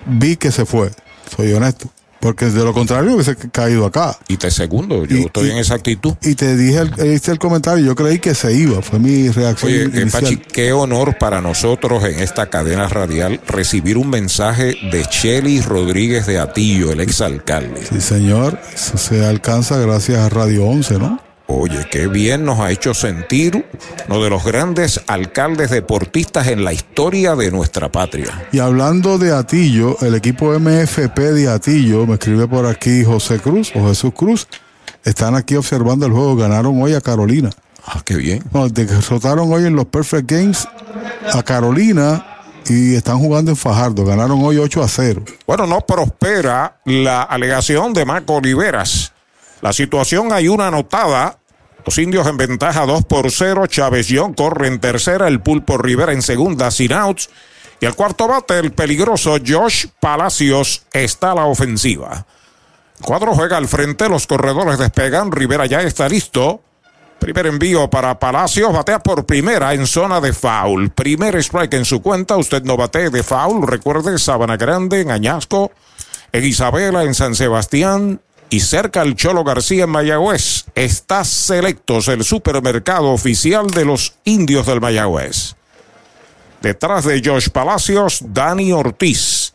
vi 0.06 0.36
que 0.38 0.52
se 0.52 0.66
fue, 0.66 0.92
soy 1.36 1.52
honesto. 1.54 1.90
Porque 2.20 2.46
de 2.48 2.64
lo 2.64 2.74
contrario 2.74 3.14
hubiese 3.14 3.36
caído 3.36 3.86
acá. 3.86 4.18
Y 4.28 4.38
te 4.38 4.50
segundo, 4.50 5.06
yo 5.06 5.18
Y- 5.18 5.22
estoy 5.26 5.50
y- 5.50 5.52
en 5.52 5.58
esa 5.60 5.76
actitud. 5.76 6.16
Y 6.24 6.34
te 6.34 6.58
dije, 6.58 6.80
el, 6.80 7.14
hice 7.14 7.32
el 7.32 7.38
comentario, 7.38 7.86
yo 7.86 7.96
creí 7.96 8.18
que 8.18 8.34
se 8.34 8.54
iba, 8.54 8.82
fue 8.82 8.98
mi 8.98 9.30
reacción 9.30 9.72
Oye, 9.72 9.84
eh, 9.84 10.02
inicial. 10.02 10.24
Pachi, 10.24 10.38
qué 10.38 10.74
honor 10.74 11.18
para 11.20 11.42
nosotros 11.42 12.04
en 12.06 12.20
esta 12.20 12.50
cadena 12.50 12.88
radial 12.88 13.40
recibir 13.48 13.98
un 14.00 14.10
mensaje 14.10 14.76
de 14.92 15.06
Chely 15.06 15.62
Rodríguez 15.62 16.26
de 16.26 16.40
Atillo, 16.40 16.92
el 16.92 17.02
exalcalde. 17.02 17.86
Sí, 17.88 18.02
señor, 18.02 18.60
eso 18.74 18.98
se 18.98 19.24
alcanza 19.24 19.78
gracias 19.78 20.18
a 20.18 20.28
Radio 20.30 20.66
11, 20.66 20.98
¿no? 20.98 21.20
Oye, 21.50 21.88
qué 21.90 22.08
bien 22.08 22.44
nos 22.44 22.60
ha 22.60 22.72
hecho 22.72 22.94
sentir 22.94 23.66
uno 24.10 24.22
de 24.22 24.30
los 24.30 24.44
grandes 24.44 25.02
alcaldes 25.08 25.70
deportistas 25.70 26.48
en 26.48 26.66
la 26.66 26.74
historia 26.74 27.36
de 27.36 27.52
nuestra 27.52 27.90
patria. 27.90 28.48
Y 28.52 28.60
hablando 28.60 29.18
de 29.18 29.34
Atillo, 29.34 29.98
el 30.02 30.16
equipo 30.16 30.52
MFP 30.60 31.18
de 31.18 31.50
Atillo, 31.50 32.06
me 32.06 32.16
escribe 32.16 32.48
por 32.48 32.66
aquí 32.66 33.06
José 33.06 33.40
Cruz 33.40 33.72
o 33.76 33.88
Jesús 33.88 34.12
Cruz, 34.14 34.48
están 35.06 35.36
aquí 35.36 35.56
observando 35.56 36.06
el 36.06 36.12
juego, 36.12 36.36
ganaron 36.36 36.82
hoy 36.82 36.94
a 36.94 37.02
Carolina. 37.02 37.50
Ah, 37.86 38.02
qué 38.04 38.18
bien. 38.18 38.44
No, 38.52 38.68
derrotaron 38.68 39.52
hoy 39.52 39.66
en 39.66 39.76
los 39.78 39.86
Perfect 39.86 40.30
Games 40.30 40.68
a 41.34 41.42
Carolina 41.44 42.26
y 42.68 42.96
están 42.96 43.20
jugando 43.20 43.52
en 43.52 43.58
Fajardo, 43.58 44.04
ganaron 44.04 44.44
hoy 44.44 44.58
8 44.58 44.84
a 44.84 44.88
0. 44.90 45.24
Bueno, 45.46 45.66
no 45.66 45.80
prospera 45.80 46.82
la 46.84 47.24
alegación 47.24 47.94
de 47.94 48.04
Marco 48.04 48.34
Oliveras. 48.36 49.14
La 49.62 49.74
situación 49.74 50.32
hay 50.32 50.48
una 50.48 50.68
anotada. 50.68 51.40
Los 51.86 51.98
indios 51.98 52.28
en 52.28 52.38
ventaja 52.38 52.86
2 52.86 53.06
por 53.06 53.32
0. 53.32 53.68
Chávez 53.68 54.08
Young 54.08 54.36
corre 54.36 54.68
en 54.68 54.80
tercera. 54.80 55.28
El 55.28 55.42
Pulpo 55.42 55.78
Rivera 55.78 56.12
en 56.12 56.22
segunda 56.22 56.70
sin 56.72 56.94
outs. 56.94 57.30
Y 57.80 57.86
al 57.86 57.96
cuarto 57.96 58.28
bate, 58.28 58.58
el 58.58 58.72
peligroso 58.72 59.38
Josh 59.46 59.88
Palacios 60.00 60.84
está 60.92 61.32
a 61.32 61.36
la 61.36 61.46
ofensiva. 61.46 62.26
Cuadro 63.02 63.34
juega 63.34 63.58
al 63.58 63.68
frente. 63.68 64.10
Los 64.10 64.28
corredores 64.28 64.80
despegan. 64.80 65.32
Rivera 65.32 65.66
ya 65.66 65.82
está 65.82 66.10
listo. 66.10 66.62
Primer 67.20 67.48
envío 67.48 67.90
para 67.90 68.20
Palacios, 68.20 68.72
batea 68.72 69.00
por 69.00 69.26
primera 69.26 69.74
en 69.74 69.88
zona 69.88 70.22
de 70.22 70.34
foul. 70.34 70.92
Primer 70.92 71.36
strike 71.38 71.74
en 71.74 71.86
su 71.86 72.02
cuenta, 72.02 72.38
usted 72.38 72.62
no 72.64 72.78
batee 72.78 73.10
de 73.10 73.24
foul. 73.24 73.68
Recuerde, 73.68 74.20
Sabana 74.20 74.56
Grande 74.56 75.02
en 75.02 75.10
Añasco, 75.10 75.72
en 76.32 76.46
Isabela, 76.46 77.04
en 77.04 77.16
San 77.16 77.34
Sebastián 77.34 78.22
y 78.50 78.60
cerca 78.60 79.02
al 79.02 79.16
Cholo 79.16 79.44
García 79.44 79.86
en 79.86 79.90
Mayagüez. 79.90 80.66
Está 80.76 81.24
Selectos, 81.24 82.08
el 82.08 82.24
supermercado 82.24 83.12
oficial 83.12 83.68
de 83.68 83.86
los 83.86 84.14
indios 84.24 84.66
del 84.66 84.82
Mayagüez. 84.82 85.56
Detrás 86.62 87.06
de 87.06 87.22
Josh 87.24 87.50
Palacios, 87.50 88.22
Dani 88.28 88.72
Ortiz. 88.72 89.54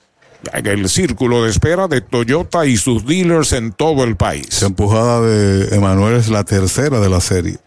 En 0.52 0.66
el 0.66 0.88
círculo 0.88 1.44
de 1.44 1.50
espera 1.50 1.86
de 1.86 2.00
Toyota 2.00 2.66
y 2.66 2.76
sus 2.76 3.06
dealers 3.06 3.52
en 3.52 3.72
todo 3.72 4.02
el 4.04 4.16
país. 4.16 4.60
La 4.60 4.68
empujada 4.68 5.20
de 5.20 5.74
Emanuel 5.76 6.16
es 6.16 6.28
la 6.28 6.44
tercera 6.44 6.98
de 6.98 7.08
la 7.08 7.20
serie. 7.20 7.58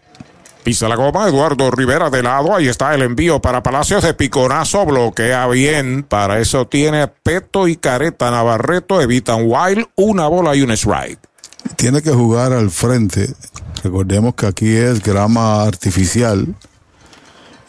Pisa 0.66 0.88
la 0.88 0.96
goma, 0.96 1.28
Eduardo 1.28 1.70
Rivera 1.70 2.10
de 2.10 2.24
lado. 2.24 2.52
Ahí 2.52 2.66
está 2.66 2.92
el 2.92 3.02
envío 3.02 3.40
para 3.40 3.62
Palacios 3.62 4.02
de 4.02 4.14
Piconazo. 4.14 4.84
Bloquea 4.84 5.46
bien. 5.46 6.02
Para 6.02 6.40
eso 6.40 6.66
tiene 6.66 7.06
Peto 7.06 7.68
y 7.68 7.76
Careta 7.76 8.32
Navarreto. 8.32 9.00
Evitan 9.00 9.44
Wild. 9.44 9.86
Una 9.94 10.26
bola 10.26 10.56
y 10.56 10.62
un 10.62 10.72
strike. 10.72 11.20
Tiene 11.76 12.02
que 12.02 12.10
jugar 12.10 12.52
al 12.52 12.72
frente. 12.72 13.32
Recordemos 13.84 14.34
que 14.34 14.46
aquí 14.46 14.74
es 14.74 15.00
grama 15.04 15.62
artificial. 15.62 16.52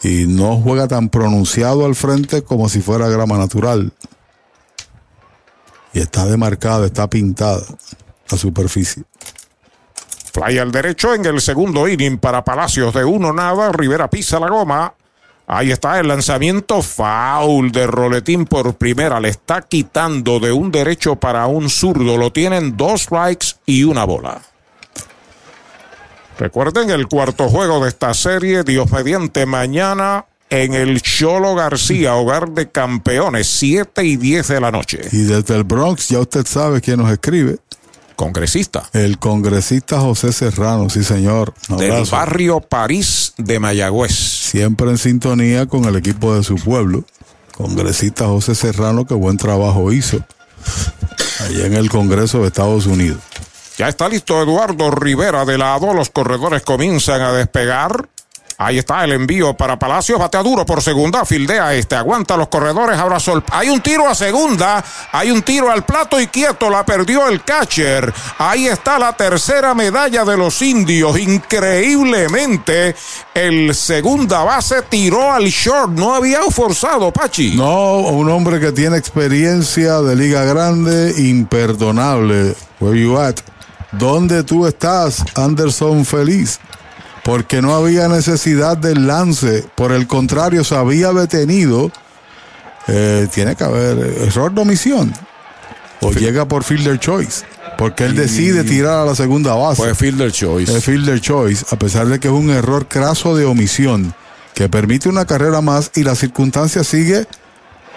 Y 0.02 0.26
no 0.26 0.56
juega 0.56 0.88
tan 0.88 1.08
pronunciado 1.08 1.86
al 1.86 1.94
frente 1.94 2.42
como 2.42 2.68
si 2.68 2.80
fuera 2.80 3.08
grama 3.08 3.38
natural. 3.38 3.92
Y 5.92 6.00
está 6.00 6.26
demarcada, 6.26 6.86
está 6.86 7.08
pintada 7.08 7.62
la 8.28 8.36
superficie. 8.36 9.04
Fly 10.30 10.58
al 10.58 10.72
derecho 10.72 11.14
en 11.14 11.24
el 11.24 11.40
segundo 11.40 11.88
inning 11.88 12.18
para 12.18 12.44
Palacios 12.44 12.94
de 12.94 13.04
uno 13.04 13.32
nada. 13.32 13.72
Rivera 13.72 14.08
pisa 14.08 14.38
la 14.38 14.48
goma. 14.48 14.94
Ahí 15.46 15.70
está 15.70 15.98
el 15.98 16.08
lanzamiento 16.08 16.82
foul 16.82 17.72
de 17.72 17.86
Roletín 17.86 18.44
por 18.44 18.74
primera. 18.74 19.18
Le 19.18 19.30
está 19.30 19.62
quitando 19.62 20.40
de 20.40 20.52
un 20.52 20.70
derecho 20.70 21.16
para 21.16 21.46
un 21.46 21.70
zurdo. 21.70 22.18
Lo 22.18 22.32
tienen 22.32 22.76
dos 22.76 23.02
strikes 23.02 23.56
y 23.64 23.84
una 23.84 24.04
bola. 24.04 24.42
Recuerden 26.38 26.90
el 26.90 27.08
cuarto 27.08 27.48
juego 27.48 27.82
de 27.82 27.88
esta 27.88 28.14
serie, 28.14 28.62
Dios 28.62 28.90
mediante 28.92 29.46
mañana 29.46 30.26
en 30.50 30.74
el 30.74 31.02
Cholo 31.02 31.54
García, 31.54 32.14
hogar 32.14 32.50
de 32.50 32.70
campeones, 32.70 33.48
7 33.48 34.04
y 34.04 34.16
10 34.16 34.48
de 34.48 34.60
la 34.60 34.70
noche. 34.70 35.00
Y 35.12 35.24
desde 35.24 35.56
el 35.56 35.64
Bronx 35.64 36.08
ya 36.08 36.20
usted 36.20 36.46
sabe 36.46 36.80
quién 36.80 36.98
nos 36.98 37.10
escribe. 37.10 37.58
Congresista. 38.18 38.90
El 38.94 39.20
congresista 39.20 40.00
José 40.00 40.32
Serrano, 40.32 40.90
sí 40.90 41.04
señor. 41.04 41.54
Del 41.68 42.04
barrio 42.04 42.58
París 42.58 43.32
de 43.36 43.60
Mayagüez. 43.60 44.10
Siempre 44.10 44.90
en 44.90 44.98
sintonía 44.98 45.66
con 45.66 45.84
el 45.84 45.94
equipo 45.94 46.34
de 46.34 46.42
su 46.42 46.56
pueblo. 46.56 47.04
Congresista 47.56 48.26
José 48.26 48.56
Serrano, 48.56 49.06
que 49.06 49.14
buen 49.14 49.36
trabajo 49.36 49.92
hizo 49.92 50.18
allá 51.46 51.66
en 51.66 51.74
el 51.74 51.90
Congreso 51.90 52.40
de 52.40 52.48
Estados 52.48 52.86
Unidos. 52.86 53.20
Ya 53.76 53.88
está 53.88 54.08
listo 54.08 54.42
Eduardo 54.42 54.90
Rivera 54.90 55.44
de 55.44 55.56
lado. 55.56 55.94
Los 55.94 56.10
corredores 56.10 56.62
comienzan 56.62 57.20
a 57.20 57.30
despegar. 57.30 58.08
Ahí 58.60 58.76
está 58.76 59.04
el 59.04 59.12
envío 59.12 59.54
para 59.54 59.78
Palacios. 59.78 60.18
Batea 60.18 60.42
duro 60.42 60.66
por 60.66 60.82
segunda. 60.82 61.24
Fildea 61.24 61.74
este. 61.74 61.94
Aguanta 61.94 62.36
los 62.36 62.48
corredores. 62.48 62.98
Ahora 62.98 63.20
sol. 63.20 63.44
Hay 63.52 63.68
un 63.68 63.80
tiro 63.80 64.08
a 64.08 64.16
segunda. 64.16 64.84
Hay 65.12 65.30
un 65.30 65.42
tiro 65.42 65.70
al 65.70 65.84
plato 65.84 66.20
y 66.20 66.26
quieto. 66.26 66.68
La 66.68 66.84
perdió 66.84 67.28
el 67.28 67.44
catcher. 67.44 68.12
Ahí 68.38 68.66
está 68.66 68.98
la 68.98 69.12
tercera 69.12 69.74
medalla 69.74 70.24
de 70.24 70.36
los 70.36 70.60
indios. 70.60 71.16
Increíblemente, 71.20 72.96
el 73.32 73.76
segunda 73.76 74.42
base 74.42 74.82
tiró 74.82 75.30
al 75.30 75.44
short. 75.44 75.92
No 75.92 76.16
había 76.16 76.42
forzado, 76.50 77.12
Pachi. 77.12 77.54
No, 77.54 77.98
un 77.98 78.28
hombre 78.28 78.58
que 78.58 78.72
tiene 78.72 78.96
experiencia 78.96 80.00
de 80.00 80.16
Liga 80.16 80.42
Grande. 80.42 81.14
Imperdonable. 81.16 82.56
Where 82.80 83.00
you 83.00 83.18
at? 83.18 83.36
¿Dónde 83.92 84.42
tú 84.42 84.66
estás, 84.66 85.24
Anderson 85.36 86.04
Feliz? 86.04 86.58
Porque 87.28 87.60
no 87.60 87.74
había 87.74 88.08
necesidad 88.08 88.78
del 88.78 89.06
lance. 89.06 89.62
Por 89.74 89.92
el 89.92 90.06
contrario, 90.06 90.64
se 90.64 90.74
había 90.74 91.12
detenido. 91.12 91.92
Eh, 92.86 93.28
tiene 93.34 93.54
que 93.54 93.64
haber 93.64 93.98
error 94.22 94.50
de 94.50 94.62
omisión. 94.62 95.12
O 96.00 96.10
llega 96.10 96.48
por 96.48 96.64
fielder 96.64 96.98
choice. 96.98 97.44
Porque 97.76 98.06
él 98.06 98.16
decide 98.16 98.64
tirar 98.64 99.00
a 99.00 99.04
la 99.04 99.14
segunda 99.14 99.52
base. 99.52 99.82
Fue 99.82 99.94
fielder 99.94 100.32
choice. 100.32 100.74
Es 100.74 100.82
fielder 100.82 101.20
choice, 101.20 101.66
a 101.70 101.78
pesar 101.78 102.06
de 102.06 102.18
que 102.18 102.28
es 102.28 102.34
un 102.34 102.48
error 102.48 102.88
craso 102.88 103.36
de 103.36 103.44
omisión 103.44 104.14
que 104.54 104.70
permite 104.70 105.10
una 105.10 105.26
carrera 105.26 105.60
más 105.60 105.90
y 105.94 106.04
la 106.04 106.14
circunstancia 106.14 106.82
sigue 106.82 107.26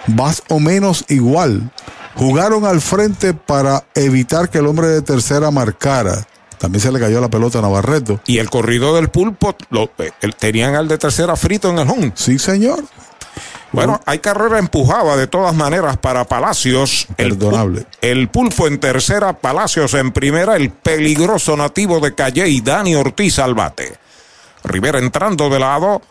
más 0.08 0.44
o 0.50 0.60
menos 0.60 1.06
igual. 1.08 1.72
Jugaron 2.16 2.66
al 2.66 2.82
frente 2.82 3.34
para 3.34 3.86
evitar 3.96 4.50
que 4.50 4.58
el 4.58 4.68
hombre 4.68 4.88
de 4.88 5.02
tercera 5.02 5.52
marcara. 5.52 6.28
También 6.62 6.80
se 6.80 6.92
le 6.92 7.00
cayó 7.00 7.20
la 7.20 7.30
pelota 7.30 7.58
a 7.58 7.64
Navarreto. 7.64 8.22
Y 8.28 8.38
el 8.38 8.52
corrido 8.52 8.96
del 8.96 9.10
pulpo, 9.10 9.56
lo, 9.72 9.90
el, 10.22 10.36
tenían 10.36 10.76
al 10.76 10.88
de 10.88 11.00
tercera 11.00 11.36
frito 11.36 11.72
en 11.72 11.80
el 11.80 11.90
home. 11.90 12.12
Sí, 12.14 12.38
señor. 12.38 12.84
Bueno, 13.72 14.00
hay 14.06 14.20
carrera 14.20 14.60
empujada 14.60 15.18
de 15.18 15.26
todas 15.26 15.56
maneras 15.56 15.98
para 15.98 16.26
Palacios. 16.26 17.08
Perdonable. 17.16 17.88
El, 18.02 18.20
el, 18.20 18.28
pulpo 18.30 18.68
en 18.68 18.80
tercera, 18.80 19.34
Palacios 19.34 19.96
en 19.96 20.12
primera, 20.12 20.56
el 20.56 20.70
peligroso 20.70 21.58
nativo 21.58 22.00
de 22.00 22.14
Calle 22.14 22.48
y 22.48 22.62
Dani 22.62 22.94
Ortiz 22.94 23.40
al 23.40 23.56
bate. 23.56 23.98
Rivera 24.64 25.00
entrando 25.00 25.50
de 25.50 25.58
lado. 25.58 26.04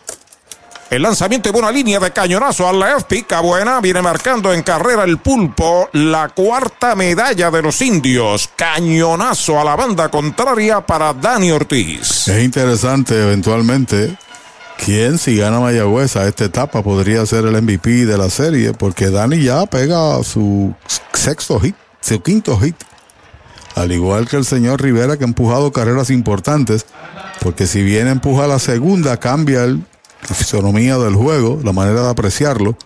El 0.90 1.02
lanzamiento 1.02 1.48
y 1.48 1.52
buena 1.52 1.70
línea 1.70 2.00
de 2.00 2.10
cañonazo 2.10 2.68
al 2.68 2.80
left, 2.80 3.06
pica 3.06 3.38
buena, 3.38 3.80
viene 3.80 4.02
marcando 4.02 4.52
en 4.52 4.64
carrera 4.64 5.04
el 5.04 5.18
pulpo, 5.18 5.88
la 5.92 6.30
cuarta 6.30 6.96
medalla 6.96 7.48
de 7.48 7.62
los 7.62 7.80
indios. 7.80 8.50
Cañonazo 8.56 9.60
a 9.60 9.62
la 9.62 9.76
banda 9.76 10.08
contraria 10.08 10.84
para 10.84 11.14
Dani 11.14 11.52
Ortiz. 11.52 12.26
Es 12.26 12.42
interesante 12.42 13.22
eventualmente 13.22 14.16
quién 14.84 15.18
si 15.18 15.36
gana 15.36 15.60
Mayagüez 15.60 16.16
a 16.16 16.26
esta 16.26 16.46
etapa 16.46 16.82
podría 16.82 17.24
ser 17.24 17.44
el 17.44 17.62
MVP 17.62 18.04
de 18.04 18.18
la 18.18 18.28
serie, 18.28 18.72
porque 18.72 19.10
Dani 19.10 19.40
ya 19.44 19.66
pega 19.66 20.20
su 20.24 20.74
sexto 21.12 21.60
hit, 21.60 21.76
su 22.00 22.20
quinto 22.20 22.58
hit. 22.58 22.74
Al 23.76 23.92
igual 23.92 24.26
que 24.26 24.38
el 24.38 24.44
señor 24.44 24.82
Rivera 24.82 25.16
que 25.16 25.22
ha 25.22 25.28
empujado 25.28 25.70
carreras 25.70 26.10
importantes, 26.10 26.84
porque 27.40 27.68
si 27.68 27.84
bien 27.84 28.08
empuja 28.08 28.48
la 28.48 28.58
segunda, 28.58 29.18
cambia 29.18 29.62
el 29.62 29.84
la 30.28 30.34
fisonomía 30.34 30.98
del 30.98 31.14
juego, 31.14 31.60
la 31.62 31.72
manera 31.72 32.02
de 32.02 32.10
apreciarlo. 32.10 32.76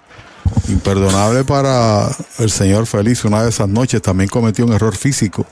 Imperdonable 0.68 1.44
para 1.44 2.08
el 2.38 2.50
señor 2.50 2.86
Feliz. 2.86 3.24
Una 3.24 3.42
de 3.42 3.50
esas 3.50 3.68
noches 3.68 4.02
también 4.02 4.28
cometió 4.28 4.64
un 4.66 4.72
error 4.72 4.96
físico, 4.96 5.46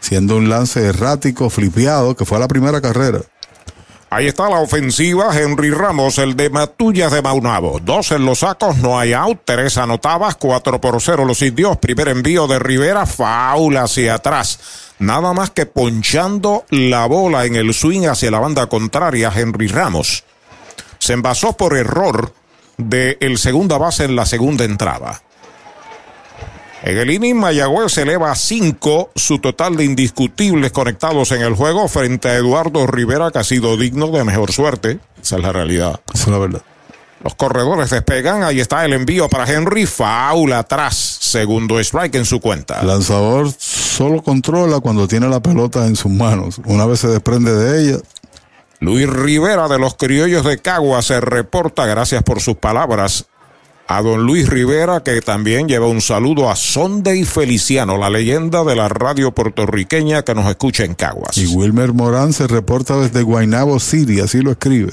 siendo 0.00 0.36
un 0.36 0.48
lance 0.48 0.84
errático, 0.84 1.50
flipeado, 1.50 2.16
que 2.16 2.24
fue 2.24 2.38
la 2.38 2.48
primera 2.48 2.80
carrera. 2.80 3.20
Ahí 4.08 4.28
está 4.28 4.48
la 4.48 4.60
ofensiva, 4.60 5.36
Henry 5.36 5.70
Ramos, 5.72 6.18
el 6.18 6.36
de 6.36 6.48
Matullas 6.48 7.10
de 7.10 7.22
Maunabo. 7.22 7.80
Dos 7.80 8.12
en 8.12 8.24
los 8.24 8.38
sacos, 8.38 8.76
no 8.78 8.98
hay 8.98 9.12
out, 9.12 9.40
tres 9.44 9.76
anotadas, 9.78 10.36
cuatro 10.36 10.80
por 10.80 11.02
cero 11.02 11.24
los 11.24 11.42
indios. 11.42 11.76
Primer 11.78 12.08
envío 12.08 12.46
de 12.46 12.60
Rivera, 12.60 13.04
faula 13.04 13.82
hacia 13.82 14.14
atrás. 14.14 14.60
Nada 15.00 15.32
más 15.32 15.50
que 15.50 15.66
ponchando 15.66 16.64
la 16.70 17.06
bola 17.06 17.44
en 17.46 17.56
el 17.56 17.74
swing 17.74 18.06
hacia 18.06 18.30
la 18.30 18.38
banda 18.38 18.68
contraria, 18.68 19.32
Henry 19.34 19.66
Ramos 19.66 20.24
se 21.06 21.12
envasó 21.12 21.52
por 21.52 21.76
error 21.76 22.32
de 22.78 23.16
el 23.20 23.38
segunda 23.38 23.78
base 23.78 24.04
en 24.04 24.16
la 24.16 24.26
segunda 24.26 24.64
entrada. 24.64 25.22
En 26.82 26.98
el 26.98 27.10
inning, 27.10 27.36
Mayagüez 27.36 27.96
eleva 27.98 28.32
a 28.32 28.34
5 28.34 29.10
su 29.14 29.38
total 29.38 29.76
de 29.76 29.84
indiscutibles 29.84 30.72
conectados 30.72 31.30
en 31.30 31.42
el 31.42 31.54
juego 31.54 31.86
frente 31.86 32.28
a 32.28 32.34
Eduardo 32.34 32.88
Rivera, 32.88 33.30
que 33.30 33.38
ha 33.38 33.44
sido 33.44 33.76
digno 33.76 34.08
de 34.08 34.24
mejor 34.24 34.50
suerte. 34.50 34.98
Esa 35.22 35.36
es 35.36 35.42
la 35.42 35.52
realidad. 35.52 36.00
Esa 36.12 36.24
es 36.24 36.28
la 36.28 36.38
verdad. 36.38 36.62
Los 37.22 37.34
corredores 37.34 37.90
despegan. 37.90 38.42
Ahí 38.42 38.60
está 38.60 38.84
el 38.84 38.92
envío 38.92 39.28
para 39.28 39.50
Henry. 39.50 39.86
Faula 39.86 40.60
atrás. 40.60 40.94
Segundo 41.20 41.78
strike 41.80 42.16
en 42.16 42.24
su 42.24 42.40
cuenta. 42.40 42.80
El 42.80 42.88
lanzador 42.88 43.52
solo 43.58 44.22
controla 44.22 44.80
cuando 44.80 45.08
tiene 45.08 45.28
la 45.28 45.40
pelota 45.40 45.86
en 45.86 45.96
sus 45.96 46.12
manos. 46.12 46.60
Una 46.66 46.84
vez 46.84 47.00
se 47.00 47.08
desprende 47.08 47.52
de 47.52 47.82
ella, 47.82 47.98
Luis 48.80 49.08
Rivera 49.08 49.68
de 49.68 49.78
los 49.78 49.94
Criollos 49.94 50.44
de 50.44 50.58
Cagua 50.58 51.00
se 51.02 51.20
reporta, 51.20 51.86
gracias 51.86 52.22
por 52.22 52.40
sus 52.40 52.56
palabras, 52.56 53.26
a 53.88 54.02
don 54.02 54.24
Luis 54.24 54.48
Rivera, 54.48 55.02
que 55.02 55.20
también 55.22 55.68
lleva 55.68 55.86
un 55.86 56.00
saludo 56.00 56.50
a 56.50 56.56
Sonde 56.56 57.16
y 57.16 57.24
Feliciano, 57.24 57.96
la 57.96 58.10
leyenda 58.10 58.64
de 58.64 58.74
la 58.74 58.88
radio 58.88 59.32
puertorriqueña 59.32 60.22
que 60.22 60.34
nos 60.34 60.46
escucha 60.46 60.84
en 60.84 60.94
Caguas. 60.94 61.38
Y 61.38 61.46
Wilmer 61.46 61.92
Morán 61.92 62.32
se 62.32 62.46
reporta 62.46 62.96
desde 62.98 63.22
Guaynabo 63.22 63.78
City, 63.80 64.20
así 64.20 64.42
lo 64.42 64.50
escribe. 64.50 64.92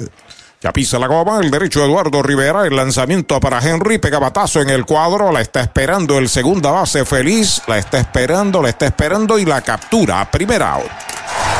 Ya 0.61 0.72
pisa 0.72 0.97
la 0.97 1.07
goma, 1.07 1.41
el 1.41 1.51
derecho 1.51 1.84
Eduardo 1.84 2.23
Rivera, 2.23 2.65
el 2.65 2.76
lanzamiento 2.77 3.38
para 3.41 3.60
Henry, 3.60 3.97
pega 3.97 4.18
batazo 4.18 4.61
en 4.61 4.69
el 4.69 4.85
cuadro, 4.85 5.30
la 5.30 5.41
está 5.41 5.60
esperando 5.60 6.18
el 6.18 6.30
segunda 6.30 6.72
base 6.72 7.03
feliz, 7.03 7.61
la 7.68 7.80
está 7.80 7.99
esperando, 7.99 8.61
la 8.61 8.69
está 8.69 8.85
esperando 8.85 9.38
y 9.38 9.43
la 9.43 9.61
captura, 9.61 10.31
primera 10.31 10.76
out. 10.76 10.85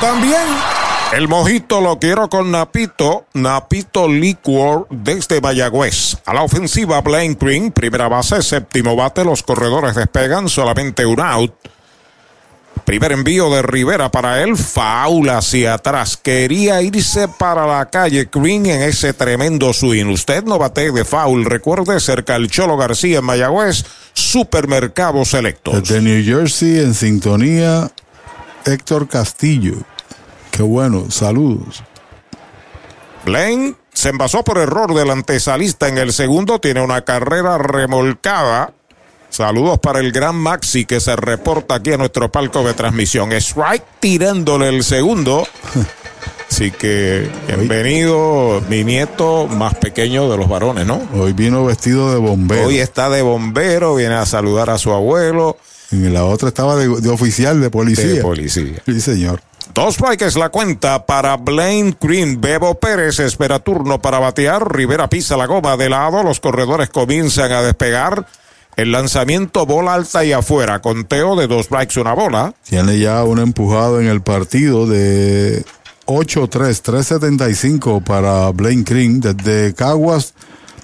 también. 0.00 0.46
El 1.12 1.28
mojito 1.28 1.80
lo 1.80 1.98
quiero 1.98 2.28
con 2.28 2.50
Napito, 2.50 3.26
Napito 3.34 4.08
Liquor 4.08 4.86
desde 4.90 5.40
Mayagüez. 5.40 6.18
A 6.24 6.34
la 6.34 6.42
ofensiva, 6.42 7.00
Blaine 7.00 7.36
Green, 7.40 7.70
primera 7.70 8.08
base, 8.08 8.42
séptimo 8.42 8.96
bate, 8.96 9.24
los 9.24 9.42
corredores 9.42 9.94
despegan, 9.94 10.48
solamente 10.48 11.06
un 11.06 11.20
out. 11.20 11.54
Primer 12.84 13.12
envío 13.12 13.50
de 13.50 13.62
Rivera 13.62 14.10
para 14.10 14.42
él, 14.42 14.56
faula 14.56 15.38
hacia 15.38 15.74
atrás. 15.74 16.16
Quería 16.16 16.82
irse 16.82 17.28
para 17.28 17.66
la 17.66 17.86
calle 17.86 18.28
Green 18.30 18.66
en 18.66 18.82
ese 18.82 19.12
tremendo 19.12 19.72
swing. 19.72 20.06
Usted 20.06 20.44
no 20.44 20.58
bate 20.58 20.92
de 20.92 21.04
foul, 21.04 21.44
recuerde, 21.44 21.98
cerca 22.00 22.34
al 22.34 22.48
Cholo 22.48 22.76
García 22.76 23.18
en 23.18 23.24
Mayagüez, 23.24 23.84
Supermercado 24.12 25.24
Selectos. 25.24 25.82
Desde 25.82 26.00
New 26.00 26.22
Jersey, 26.24 26.80
en 26.80 26.94
sintonía, 26.94 27.90
Héctor 28.66 29.08
Castillo. 29.08 29.76
Qué 30.50 30.62
bueno, 30.62 31.10
saludos. 31.10 31.82
Blaine 33.24 33.74
se 33.92 34.10
envasó 34.10 34.44
por 34.44 34.58
error 34.58 34.94
del 34.94 35.10
antesalista 35.10 35.88
en 35.88 35.98
el 35.98 36.12
segundo, 36.12 36.60
tiene 36.60 36.82
una 36.82 37.02
carrera 37.02 37.58
remolcada. 37.58 38.72
Saludos 39.30 39.78
para 39.80 40.00
el 40.00 40.12
gran 40.12 40.36
Maxi 40.36 40.84
que 40.84 41.00
se 41.00 41.16
reporta 41.16 41.76
aquí 41.76 41.92
a 41.92 41.96
nuestro 41.96 42.30
palco 42.30 42.62
de 42.62 42.74
transmisión. 42.74 43.32
Strike 43.32 43.84
tirándole 44.00 44.68
el 44.68 44.84
segundo. 44.84 45.46
Así 46.50 46.70
que 46.70 47.28
bienvenido, 47.48 48.62
mi 48.68 48.84
nieto 48.84 49.46
más 49.46 49.74
pequeño 49.74 50.30
de 50.30 50.36
los 50.38 50.48
varones, 50.48 50.86
¿no? 50.86 51.02
Hoy 51.14 51.32
vino 51.32 51.64
vestido 51.64 52.12
de 52.12 52.18
bombero. 52.18 52.68
Hoy 52.68 52.78
está 52.78 53.10
de 53.10 53.20
bombero, 53.20 53.96
viene 53.96 54.14
a 54.14 54.26
saludar 54.26 54.70
a 54.70 54.78
su 54.78 54.92
abuelo. 54.92 55.56
Y 55.90 55.96
la 56.08 56.24
otra 56.24 56.48
estaba 56.48 56.76
de, 56.76 56.88
de 56.88 57.08
oficial 57.08 57.60
de 57.60 57.70
policía. 57.70 58.06
De 58.06 58.22
policía. 58.22 58.82
Sí, 58.84 59.00
señor. 59.00 59.40
Dos 59.74 59.94
strikes 59.96 60.38
la 60.38 60.48
cuenta 60.48 61.04
para 61.04 61.36
Blaine 61.36 61.96
Green. 62.00 62.40
Bebo 62.40 62.76
Pérez 62.76 63.18
espera 63.18 63.58
turno 63.58 64.00
para 64.00 64.18
batear. 64.18 64.74
Rivera 64.74 65.08
pisa 65.08 65.36
la 65.36 65.46
goma 65.46 65.76
de 65.76 65.88
lado. 65.88 66.22
Los 66.22 66.40
corredores 66.40 66.88
comienzan 66.88 67.52
a 67.52 67.62
despegar. 67.62 68.26
El 68.76 68.92
lanzamiento 68.92 69.66
bola 69.66 69.94
alta 69.94 70.24
y 70.24 70.32
afuera. 70.32 70.80
Conteo 70.80 71.36
de 71.36 71.46
dos 71.46 71.66
strikes, 71.66 72.00
una 72.00 72.14
bola. 72.14 72.54
Tiene 72.68 72.98
ya 72.98 73.22
un 73.24 73.38
empujado 73.38 74.00
en 74.00 74.06
el 74.06 74.22
partido 74.22 74.86
de 74.86 75.64
8-3, 76.06 76.82
3-75 76.82 78.02
para 78.02 78.50
Blaine 78.50 78.84
Green. 78.84 79.20
Desde 79.20 79.74
Caguas 79.74 80.34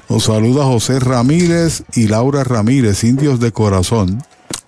nos 0.09 0.25
saluda 0.25 0.65
José 0.65 1.01
Ramírez 1.01 1.85
y 1.95 2.09
Laura 2.09 2.45
Ramírez, 2.45 3.05
indios 3.05 3.41
de 3.41 3.53
corazón. 3.53 4.23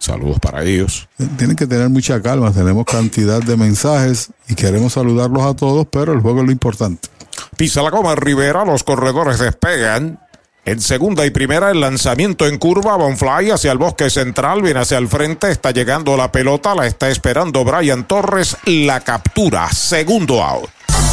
Saludos 0.04 0.38
para 0.38 0.62
ellos. 0.64 1.08
Tienen 1.38 1.56
que 1.56 1.66
tener 1.66 1.88
mucha 1.88 2.20
calma, 2.20 2.52
tenemos 2.52 2.84
cantidad 2.84 3.40
de 3.40 3.56
mensajes 3.56 4.28
y 4.46 4.54
queremos 4.54 4.92
saludarlos 4.92 5.42
a 5.44 5.56
todos, 5.56 5.86
pero 5.90 6.12
el 6.12 6.20
juego 6.20 6.40
es 6.40 6.46
lo 6.46 6.52
importante. 6.52 7.08
Pisa 7.56 7.80
la 7.80 7.88
goma 7.88 8.14
Rivera, 8.14 8.66
los 8.66 8.84
corredores 8.84 9.38
despegan. 9.38 10.20
En 10.66 10.82
segunda 10.82 11.24
y 11.24 11.30
primera, 11.30 11.70
el 11.70 11.80
lanzamiento 11.80 12.46
en 12.46 12.58
curva, 12.58 12.96
Bonfly 12.96 13.50
hacia 13.50 13.72
el 13.72 13.78
bosque 13.78 14.10
central, 14.10 14.60
viene 14.60 14.80
hacia 14.80 14.98
el 14.98 15.08
frente, 15.08 15.50
está 15.50 15.70
llegando 15.70 16.18
la 16.18 16.30
pelota, 16.30 16.74
la 16.74 16.86
está 16.86 17.08
esperando 17.08 17.64
Brian 17.64 18.06
Torres, 18.06 18.58
la 18.66 19.00
captura, 19.00 19.72
segundo 19.72 20.42
out. 20.42 20.68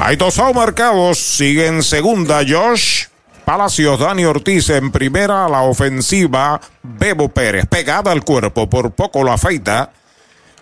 Hay 0.00 0.16
dos 0.16 0.40
marcados. 0.54 1.18
Sigue 1.18 1.66
en 1.66 1.82
segunda 1.82 2.40
Josh. 2.48 3.06
Palacios, 3.44 3.98
Dani 3.98 4.24
Ortiz 4.24 4.70
en 4.70 4.90
primera 4.90 5.46
a 5.46 5.48
la 5.48 5.62
ofensiva. 5.62 6.60
Bebo 6.82 7.28
Pérez 7.28 7.66
pegada 7.66 8.12
al 8.12 8.24
cuerpo, 8.24 8.68
por 8.68 8.92
poco 8.92 9.24
lo 9.24 9.32
afeita. 9.32 9.90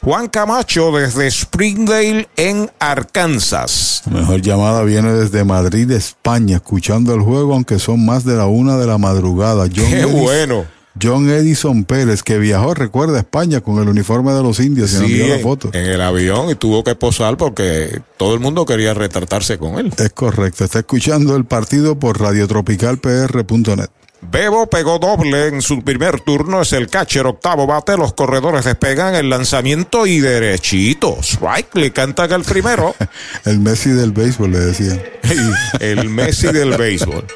Juan 0.02 0.28
Camacho 0.28 0.92
desde 0.92 1.30
Springdale 1.30 2.28
en 2.36 2.70
Arkansas. 2.78 4.02
La 4.06 4.20
mejor 4.20 4.40
llamada 4.40 4.82
viene 4.84 5.12
desde 5.12 5.42
Madrid, 5.44 5.90
España, 5.90 6.56
escuchando 6.56 7.12
el 7.12 7.20
juego, 7.20 7.54
aunque 7.54 7.78
son 7.78 8.06
más 8.06 8.24
de 8.24 8.36
la 8.36 8.46
una 8.46 8.76
de 8.76 8.86
la 8.86 8.98
madrugada. 8.98 9.64
John 9.64 9.90
Qué 9.90 10.04
bueno. 10.04 10.64
John 11.00 11.28
Edison 11.28 11.84
Pérez, 11.84 12.22
que 12.22 12.38
viajó, 12.38 12.74
recuerda, 12.74 13.18
a 13.18 13.20
España 13.20 13.60
con 13.60 13.80
el 13.80 13.88
uniforme 13.88 14.32
de 14.32 14.42
los 14.42 14.60
indios 14.60 14.92
y 14.92 14.94
sí, 14.94 15.00
nos 15.00 15.10
envió 15.10 15.28
la 15.28 15.38
foto. 15.38 15.70
En 15.72 15.86
el 15.86 16.00
avión 16.00 16.50
y 16.50 16.54
tuvo 16.54 16.84
que 16.84 16.94
posar 16.94 17.36
porque 17.36 18.00
todo 18.16 18.34
el 18.34 18.40
mundo 18.40 18.64
quería 18.64 18.94
retratarse 18.94 19.58
con 19.58 19.78
él. 19.78 19.92
Es 19.98 20.10
correcto, 20.10 20.64
está 20.64 20.78
escuchando 20.78 21.36
el 21.36 21.44
partido 21.44 21.98
por 21.98 22.20
radiotropicalpr.net. 22.20 23.90
Bebo 24.22 24.66
pegó 24.68 24.98
doble 24.98 25.48
en 25.48 25.62
su 25.62 25.82
primer 25.82 26.20
turno, 26.20 26.62
es 26.62 26.72
el 26.72 26.88
catcher 26.88 27.26
octavo 27.26 27.66
bate, 27.66 27.96
los 27.96 28.14
corredores 28.14 28.64
despegan 28.64 29.14
el 29.14 29.28
lanzamiento 29.28 30.06
y 30.06 30.20
derechito. 30.20 31.18
Strike, 31.20 31.74
le 31.74 31.92
cantan 31.92 32.32
el 32.32 32.42
primero. 32.42 32.94
el 33.44 33.60
Messi 33.60 33.90
del 33.90 34.12
béisbol, 34.12 34.52
le 34.52 34.58
decían. 34.58 35.02
el 35.80 36.08
Messi 36.08 36.48
del 36.48 36.76
béisbol. 36.76 37.26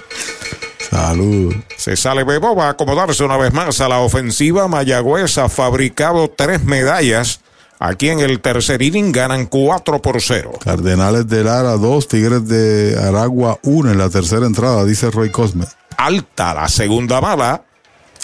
Salud. 0.90 1.54
Se 1.76 1.96
sale 1.96 2.24
Bebo, 2.24 2.56
va 2.56 2.66
a 2.66 2.70
acomodarse 2.70 3.22
una 3.22 3.36
vez 3.36 3.52
más 3.52 3.80
a 3.80 3.88
la 3.88 4.00
ofensiva. 4.00 4.66
Mayagüez 4.66 5.38
ha 5.38 5.48
fabricado 5.48 6.28
tres 6.36 6.64
medallas. 6.64 7.40
Aquí 7.78 8.08
en 8.10 8.20
el 8.20 8.40
tercer 8.40 8.82
inning 8.82 9.12
ganan 9.12 9.46
4 9.46 10.02
por 10.02 10.20
0. 10.20 10.52
Cardenales 10.62 11.26
de 11.28 11.44
Lara 11.44 11.76
2, 11.76 12.08
Tigres 12.08 12.46
de 12.46 12.98
Aragua 13.00 13.58
1 13.62 13.92
en 13.92 13.98
la 13.98 14.10
tercera 14.10 14.44
entrada, 14.44 14.84
dice 14.84 15.10
Roy 15.10 15.30
Cosme. 15.30 15.64
Alta 15.96 16.54
la 16.54 16.68
segunda 16.68 17.20
bala. 17.20 17.62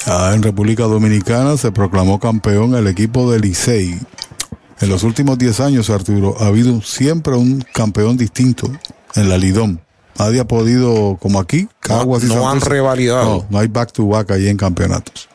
Ah, 0.06 0.32
en 0.34 0.42
República 0.42 0.82
Dominicana 0.84 1.56
se 1.56 1.72
proclamó 1.72 2.20
campeón 2.20 2.74
el 2.74 2.86
equipo 2.86 3.30
de 3.30 3.40
Licey. 3.40 3.98
En 4.80 4.88
los 4.90 5.04
últimos 5.04 5.38
10 5.38 5.60
años, 5.60 5.88
Arturo, 5.88 6.36
ha 6.38 6.48
habido 6.48 6.82
siempre 6.82 7.34
un 7.34 7.64
campeón 7.72 8.18
distinto 8.18 8.70
en 9.14 9.28
la 9.28 9.38
Lidón. 9.38 9.80
Nadie 10.18 10.40
ha 10.40 10.44
podido, 10.46 11.18
como 11.20 11.40
aquí, 11.40 11.68
Caguas 11.80 12.24
no, 12.24 12.34
y 12.34 12.36
no 12.36 12.50
han 12.50 12.60
revalidado. 12.60 13.24
No, 13.24 13.46
no 13.50 13.58
hay 13.58 13.68
back 13.68 13.92
to 13.92 14.06
back 14.06 14.30
ahí 14.30 14.48
en 14.48 14.56
campeonatos. 14.56 15.28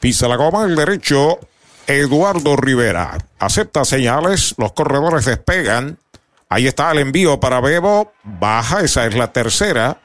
Pisa 0.00 0.28
la 0.28 0.36
goma 0.36 0.64
el 0.64 0.76
derecho. 0.76 1.38
Eduardo 1.86 2.56
Rivera 2.56 3.18
acepta 3.38 3.84
señales. 3.84 4.54
Los 4.58 4.72
corredores 4.72 5.24
despegan. 5.24 5.98
Ahí 6.48 6.66
está 6.66 6.90
el 6.90 6.98
envío 6.98 7.38
para 7.38 7.60
Bebo. 7.60 8.12
Baja, 8.24 8.80
esa 8.80 9.06
es 9.06 9.14
la 9.14 9.32
tercera. 9.32 10.00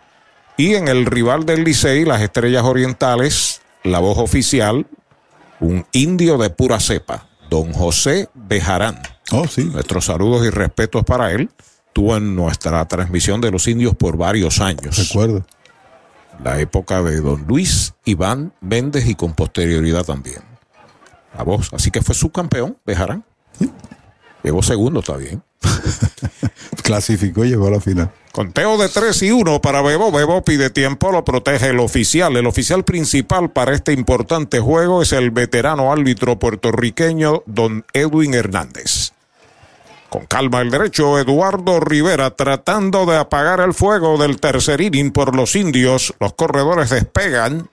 Y 0.57 0.76
en 0.76 0.88
el 0.88 1.06
rival 1.06 1.45
del 1.45 1.64
Licey, 1.64 2.06
las 2.06 2.22
Estrellas 2.22 2.64
Orientales, 2.64 3.61
la 3.84 3.99
voz 3.99 4.19
oficial, 4.19 4.85
un 5.60 5.85
indio 5.91 6.38
de 6.38 6.52
pura 6.52 6.80
cepa, 6.80 7.27
don 7.49 7.73
José 7.73 8.30
Bejarán. 8.35 9.02
Oh, 9.31 9.48
sí. 9.48 9.64
Nuestros 9.64 10.06
saludos 10.06 10.45
y 10.45 10.49
respetos 10.52 11.03
para 11.03 11.31
él 11.31 11.49
estuvo 11.92 12.16
en 12.16 12.38
nuestra 12.38 12.88
transmisión 12.88 13.42
de 13.42 13.52
los 13.52 13.68
indios 13.68 13.94
por 13.98 14.16
varios 14.16 14.62
años. 14.62 14.98
Recuerdo. 14.98 15.46
La 16.42 16.58
época 16.62 17.04
de 17.04 17.20
don 17.20 17.46
Luis 17.46 17.94
Iván 18.06 18.54
Méndez 18.62 19.10
y 19.10 19.16
con 19.16 19.34
posterioridad 19.34 20.06
también. 20.06 20.42
La 21.38 21.44
voz. 21.44 21.70
Así 21.74 21.92
que 21.92 22.02
fue 22.02 22.16
subcampeón, 22.16 22.78
Bejarán. 22.86 23.26
Sí. 23.60 23.70
Llegó 24.42 24.64
segundo, 24.64 25.02
está 25.02 25.18
bien. 25.18 25.44
Clasificó 26.82 27.44
y 27.44 27.50
llegó 27.50 27.68
a 27.68 27.72
la 27.72 27.82
final. 27.82 28.10
Conteo 28.32 28.78
de 28.78 28.88
3 28.88 29.24
y 29.24 29.32
1 29.32 29.60
para 29.60 29.82
Bebo. 29.82 30.14
Bebo 30.14 30.42
pide 30.46 30.70
tiempo, 30.70 31.12
lo 31.12 31.26
protege 31.26 31.68
el 31.68 31.80
oficial. 31.82 32.38
El 32.38 32.48
oficial 32.48 32.86
principal 32.86 33.52
para 33.52 33.74
este 33.74 33.92
importante 33.92 34.62
juego 34.62 35.02
es 35.02 35.12
el 35.12 35.32
veterano 35.32 35.92
árbitro 35.92 36.40
puertorriqueño 36.40 37.44
don 37.48 37.86
Edwin 37.92 38.34
Hernández. 38.34 39.12
Con 40.12 40.26
calma 40.26 40.60
el 40.60 40.70
derecho, 40.70 41.18
Eduardo 41.18 41.80
Rivera 41.80 42.32
tratando 42.32 43.06
de 43.06 43.16
apagar 43.16 43.62
el 43.62 43.74
fuego 43.74 44.18
del 44.18 44.42
tercer 44.42 44.82
inning 44.82 45.12
por 45.12 45.34
los 45.34 45.56
indios. 45.56 46.14
Los 46.20 46.34
corredores 46.34 46.90
despegan. 46.90 47.70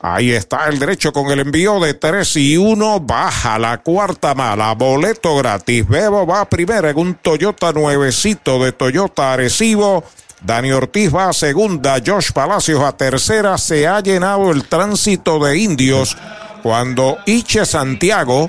Ahí 0.00 0.32
está 0.32 0.68
el 0.68 0.78
derecho 0.78 1.12
con 1.12 1.30
el 1.30 1.40
envío 1.40 1.80
de 1.80 1.92
3 1.92 2.34
y 2.38 2.56
1. 2.56 3.00
Baja 3.00 3.58
la 3.58 3.76
cuarta 3.82 4.34
mala. 4.34 4.72
Boleto 4.72 5.36
gratis. 5.36 5.86
Bebo 5.86 6.26
va 6.26 6.48
primera 6.48 6.88
en 6.88 6.96
un 6.96 7.14
Toyota 7.16 7.72
nuevecito 7.72 8.64
de 8.64 8.72
Toyota 8.72 9.34
Arecibo. 9.34 10.04
Dani 10.40 10.72
Ortiz 10.72 11.14
va 11.14 11.28
a 11.28 11.34
segunda. 11.34 11.98
Josh 12.04 12.32
Palacios 12.32 12.82
a 12.82 12.96
tercera. 12.96 13.58
Se 13.58 13.86
ha 13.86 14.00
llenado 14.00 14.50
el 14.50 14.64
tránsito 14.64 15.38
de 15.44 15.58
indios 15.58 16.16
cuando 16.62 17.18
Iche 17.26 17.66
Santiago 17.66 18.48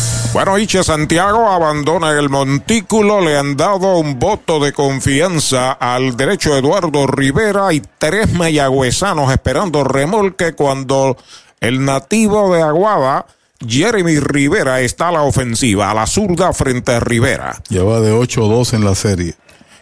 Bueno, 0.33 0.57
Iche 0.57 0.83
Santiago 0.83 1.49
abandona 1.49 2.11
el 2.11 2.29
montículo, 2.29 3.19
le 3.21 3.37
han 3.37 3.57
dado 3.57 3.97
un 3.97 4.17
voto 4.17 4.59
de 4.59 4.71
confianza 4.71 5.73
al 5.73 6.15
derecho 6.15 6.55
Eduardo 6.55 7.05
Rivera 7.05 7.73
y 7.73 7.81
tres 7.97 8.31
mayagüezanos 8.31 9.31
esperando 9.31 9.83
remolque 9.83 10.53
cuando 10.53 11.17
el 11.59 11.83
nativo 11.83 12.53
de 12.53 12.61
Aguada, 12.61 13.25
Jeremy 13.65 14.19
Rivera, 14.19 14.79
está 14.81 15.09
a 15.09 15.11
la 15.11 15.21
ofensiva, 15.23 15.91
a 15.91 15.93
la 15.93 16.07
zurda 16.07 16.53
frente 16.53 16.93
a 16.93 16.99
Rivera. 16.99 17.61
Lleva 17.69 17.99
de 17.99 18.13
8-2 18.13 18.73
en 18.73 18.85
la 18.85 18.95
serie. 18.95 19.35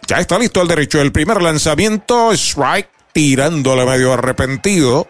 Ya 0.06 0.18
está 0.18 0.38
listo 0.38 0.60
el 0.60 0.68
derecho. 0.68 1.00
El 1.00 1.12
primer 1.12 1.40
lanzamiento, 1.40 2.32
strike, 2.32 2.88
tirándole 3.12 3.86
medio 3.86 4.12
arrepentido. 4.12 5.06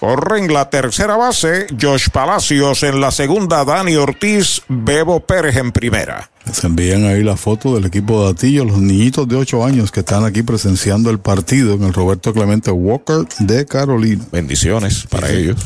Corre 0.00 0.38
en 0.38 0.52
la 0.52 0.70
tercera 0.70 1.16
base, 1.16 1.66
Josh 1.80 2.08
Palacios 2.10 2.84
en 2.84 3.00
la 3.00 3.10
segunda, 3.10 3.64
Dani 3.64 3.96
Ortiz, 3.96 4.62
Bebo 4.68 5.20
Pérez 5.20 5.56
en 5.56 5.72
primera. 5.72 6.30
Se 6.52 6.68
envían 6.68 7.04
ahí 7.04 7.24
la 7.24 7.36
foto 7.36 7.74
del 7.74 7.86
equipo 7.86 8.24
de 8.24 8.30
Atillo, 8.30 8.64
los 8.64 8.78
niñitos 8.78 9.26
de 9.26 9.36
8 9.36 9.64
años 9.64 9.90
que 9.90 10.00
están 10.00 10.24
aquí 10.24 10.42
presenciando 10.42 11.10
el 11.10 11.18
partido 11.18 11.74
en 11.74 11.82
el 11.82 11.92
Roberto 11.92 12.32
Clemente 12.32 12.70
Walker 12.70 13.26
de 13.40 13.66
Carolina. 13.66 14.24
Bendiciones 14.30 15.04
para 15.10 15.30
ellos. 15.30 15.56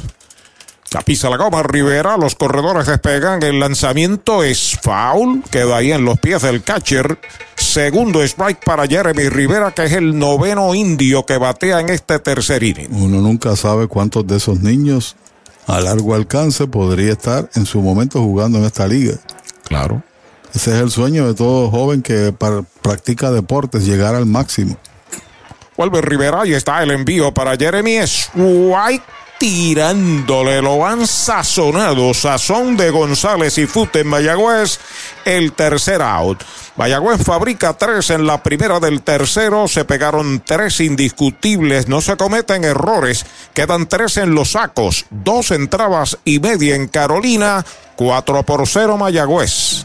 La 0.92 1.00
pisa 1.00 1.30
la 1.30 1.38
goma 1.38 1.62
Rivera, 1.62 2.18
los 2.18 2.34
corredores 2.34 2.86
despegan, 2.86 3.42
el 3.42 3.58
lanzamiento 3.58 4.42
es 4.42 4.78
foul, 4.82 5.42
queda 5.50 5.78
ahí 5.78 5.90
en 5.90 6.04
los 6.04 6.18
pies 6.18 6.42
del 6.42 6.62
catcher. 6.62 7.18
Segundo 7.54 8.22
strike 8.22 8.62
para 8.62 8.86
Jeremy 8.86 9.30
Rivera, 9.30 9.70
que 9.70 9.84
es 9.84 9.92
el 9.92 10.18
noveno 10.18 10.74
indio 10.74 11.24
que 11.24 11.38
batea 11.38 11.80
en 11.80 11.88
este 11.88 12.18
tercer 12.18 12.62
inning. 12.62 12.88
Uno 12.90 13.22
nunca 13.22 13.56
sabe 13.56 13.86
cuántos 13.86 14.26
de 14.26 14.36
esos 14.36 14.60
niños 14.60 15.16
a 15.66 15.80
largo 15.80 16.14
alcance 16.14 16.66
podría 16.66 17.12
estar 17.12 17.48
en 17.54 17.64
su 17.64 17.80
momento 17.80 18.20
jugando 18.20 18.58
en 18.58 18.64
esta 18.64 18.86
liga. 18.86 19.14
Claro. 19.64 20.02
Ese 20.54 20.74
es 20.74 20.82
el 20.82 20.90
sueño 20.90 21.26
de 21.26 21.32
todo 21.32 21.70
joven 21.70 22.02
que 22.02 22.34
practica 22.82 23.30
deportes, 23.30 23.86
llegar 23.86 24.14
al 24.14 24.26
máximo. 24.26 24.76
Vuelve 25.78 26.02
Rivera 26.02 26.46
y 26.46 26.52
está 26.52 26.82
el 26.82 26.90
envío 26.90 27.32
para 27.32 27.56
Jeremy 27.56 27.96
Strike 27.96 29.02
tirándole, 29.42 30.62
lo 30.62 30.86
han 30.86 31.04
sazonado, 31.04 32.14
sazón 32.14 32.76
de 32.76 32.90
González 32.90 33.58
y 33.58 33.66
Fute 33.66 34.02
en 34.02 34.06
Mayagüez, 34.06 34.78
el 35.24 35.52
tercer 35.52 36.00
out. 36.00 36.44
Mayagüez 36.76 37.24
fabrica 37.24 37.72
tres 37.72 38.10
en 38.10 38.24
la 38.24 38.40
primera 38.40 38.78
del 38.78 39.02
tercero, 39.02 39.66
se 39.66 39.84
pegaron 39.84 40.44
tres 40.46 40.78
indiscutibles, 40.78 41.88
no 41.88 42.00
se 42.00 42.16
cometen 42.16 42.62
errores, 42.62 43.26
quedan 43.52 43.88
tres 43.88 44.16
en 44.18 44.32
los 44.32 44.52
sacos, 44.52 45.06
dos 45.10 45.50
entradas 45.50 46.18
y 46.24 46.38
media 46.38 46.76
en 46.76 46.86
Carolina, 46.86 47.66
cuatro 47.96 48.44
por 48.44 48.68
cero 48.68 48.96
Mayagüez. 48.96 49.84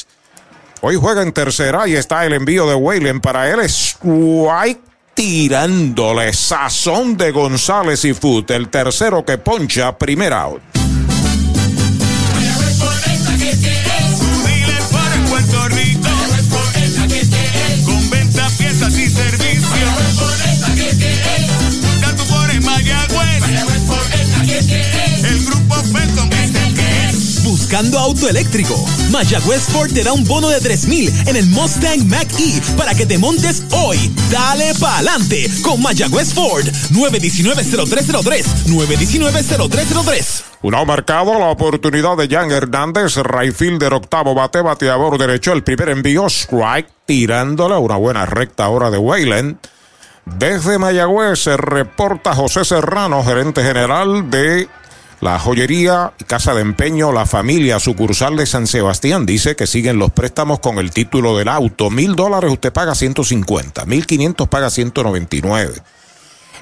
Hoy 0.80 0.96
juega 0.96 1.22
en 1.22 1.32
tercera 1.32 1.88
y 1.88 1.94
está 1.94 2.24
el 2.24 2.32
envío 2.32 2.68
de 2.68 2.74
Wayland 2.74 3.20
para 3.20 3.50
él. 3.50 3.60
Strike 3.60 4.80
tirándole 5.14 6.32
sazón 6.32 7.16
de 7.16 7.32
González 7.32 8.05
y 8.05 8.14
Foot. 8.14 8.52
El 8.52 8.68
tercero 8.68 9.24
que 9.24 9.38
poncha, 9.38 9.98
primer 9.98 10.32
out. 10.32 10.62
Buscando 27.68 27.98
auto 27.98 28.26
eléctrico. 28.26 28.82
Mayagüez 29.10 29.64
Ford 29.64 29.92
te 29.92 30.02
da 30.02 30.14
un 30.14 30.24
bono 30.24 30.48
de 30.48 30.58
3000 30.58 31.28
en 31.28 31.36
el 31.36 31.44
Mustang 31.48 32.02
Mach 32.06 32.26
E 32.40 32.62
para 32.78 32.94
que 32.94 33.04
te 33.04 33.18
montes 33.18 33.62
hoy. 33.72 34.10
Dale 34.30 34.72
pa' 34.80 34.96
adelante 34.96 35.50
con 35.60 35.82
Mayagüez 35.82 36.32
Ford. 36.32 36.64
919-0303. 36.64 38.46
919-0303. 38.68 40.44
Una 40.62 40.82
marcado 40.86 41.38
la 41.38 41.50
oportunidad 41.50 42.16
de 42.16 42.26
Jan 42.26 42.50
Hernández, 42.50 43.16
Rayfielder 43.16 43.92
octavo 43.92 44.34
bate, 44.34 44.62
bateador 44.62 45.18
derecho, 45.18 45.52
el 45.52 45.62
primer 45.62 45.90
envío, 45.90 46.24
strike, 46.30 46.88
tirándole 47.04 47.76
una 47.76 47.96
buena 47.96 48.24
recta 48.24 48.64
ahora 48.64 48.90
de 48.90 48.96
Wayland. 48.96 49.58
Desde 50.24 50.78
Mayagüez 50.78 51.38
se 51.38 51.58
reporta 51.58 52.34
José 52.34 52.64
Serrano, 52.64 53.22
gerente 53.22 53.62
general 53.62 54.30
de 54.30 54.68
la 55.20 55.38
joyería 55.38 56.12
y 56.18 56.24
casa 56.24 56.54
de 56.54 56.62
empeño, 56.62 57.12
la 57.12 57.26
familia 57.26 57.80
sucursal 57.80 58.36
de 58.36 58.46
San 58.46 58.66
Sebastián. 58.66 59.26
Dice 59.26 59.56
que 59.56 59.66
siguen 59.66 59.98
los 59.98 60.12
préstamos 60.12 60.60
con 60.60 60.78
el 60.78 60.90
título 60.90 61.36
del 61.36 61.48
auto. 61.48 61.90
Mil 61.90 62.14
dólares 62.14 62.50
usted 62.52 62.72
paga 62.72 62.94
150, 62.94 63.84
mil 63.86 64.06
quinientos 64.06 64.48
paga 64.48 64.70
199. 64.70 65.74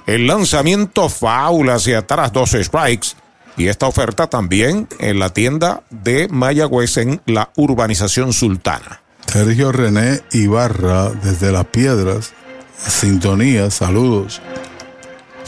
El 0.06 0.26
lanzamiento 0.26 1.08
faula 1.08 1.74
hacia 1.74 1.98
atrás, 1.98 2.32
dos 2.32 2.50
strikes. 2.50 3.08
Y 3.58 3.68
esta 3.68 3.86
oferta 3.86 4.28
también 4.28 4.86
en 4.98 5.18
la 5.18 5.30
tienda 5.30 5.82
de 5.90 6.28
Mayagüez 6.28 6.98
en 6.98 7.22
la 7.24 7.50
urbanización 7.56 8.32
sultana. 8.32 9.00
Sergio 9.26 9.72
René 9.72 10.20
Ibarra, 10.32 11.10
desde 11.10 11.52
Las 11.52 11.64
Piedras, 11.66 12.32
Sintonía, 12.78 13.70
saludos. 13.70 14.40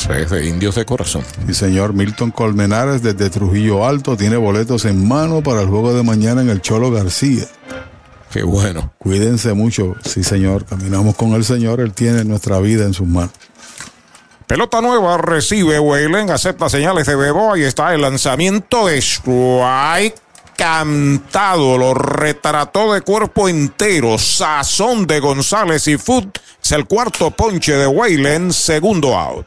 De 0.07 0.47
indios 0.47 0.77
de 0.77 0.85
corazón. 0.85 1.25
Y 1.49 1.55
señor 1.55 1.93
Milton 1.93 2.31
Colmenares, 2.31 3.03
desde 3.03 3.31
Trujillo 3.31 3.87
Alto, 3.87 4.17
tiene 4.17 4.37
boletos 4.37 4.85
en 4.85 5.07
mano 5.07 5.43
para 5.43 5.63
el 5.63 5.69
juego 5.69 5.93
de 5.93 6.03
mañana 6.03 6.41
en 6.41 6.49
el 6.49 6.63
Cholo 6.63 6.91
García. 6.91 7.45
Qué 8.31 8.43
bueno. 8.43 8.93
Cuídense 8.99 9.55
mucho. 9.55 9.97
Sí, 10.05 10.23
señor. 10.23 10.65
Caminamos 10.65 11.17
con 11.17 11.33
el 11.33 11.45
Señor. 11.45 11.81
Él 11.81 11.93
tiene 11.93 12.25
nuestra 12.25 12.59
vida 12.61 12.85
en 12.85 12.95
sus 12.95 13.07
manos. 13.07 13.33
Pelota 14.47 14.81
nueva 14.81 15.19
recibe 15.19 15.79
Weylen, 15.79 16.31
acepta 16.31 16.69
señales 16.71 17.07
de 17.07 17.17
Bebo. 17.17 17.53
Ahí 17.53 17.63
está 17.65 17.95
el 17.95 18.03
lanzamiento 18.03 18.87
de 18.87 18.99
strike. 18.99 20.15
Cantado, 20.57 21.79
lo 21.79 21.95
retrató 21.95 22.93
de 22.93 23.03
cuerpo 23.03 23.49
entero. 23.49 24.19
Sazón 24.19 25.07
de 25.07 25.21
González 25.21 25.87
y 25.87 25.97
Foot. 25.97 26.39
Es 26.63 26.73
el 26.73 26.87
cuarto 26.87 27.31
ponche 27.31 27.75
de 27.75 27.87
Weylen, 27.87 28.53
segundo 28.53 29.17
out. 29.17 29.47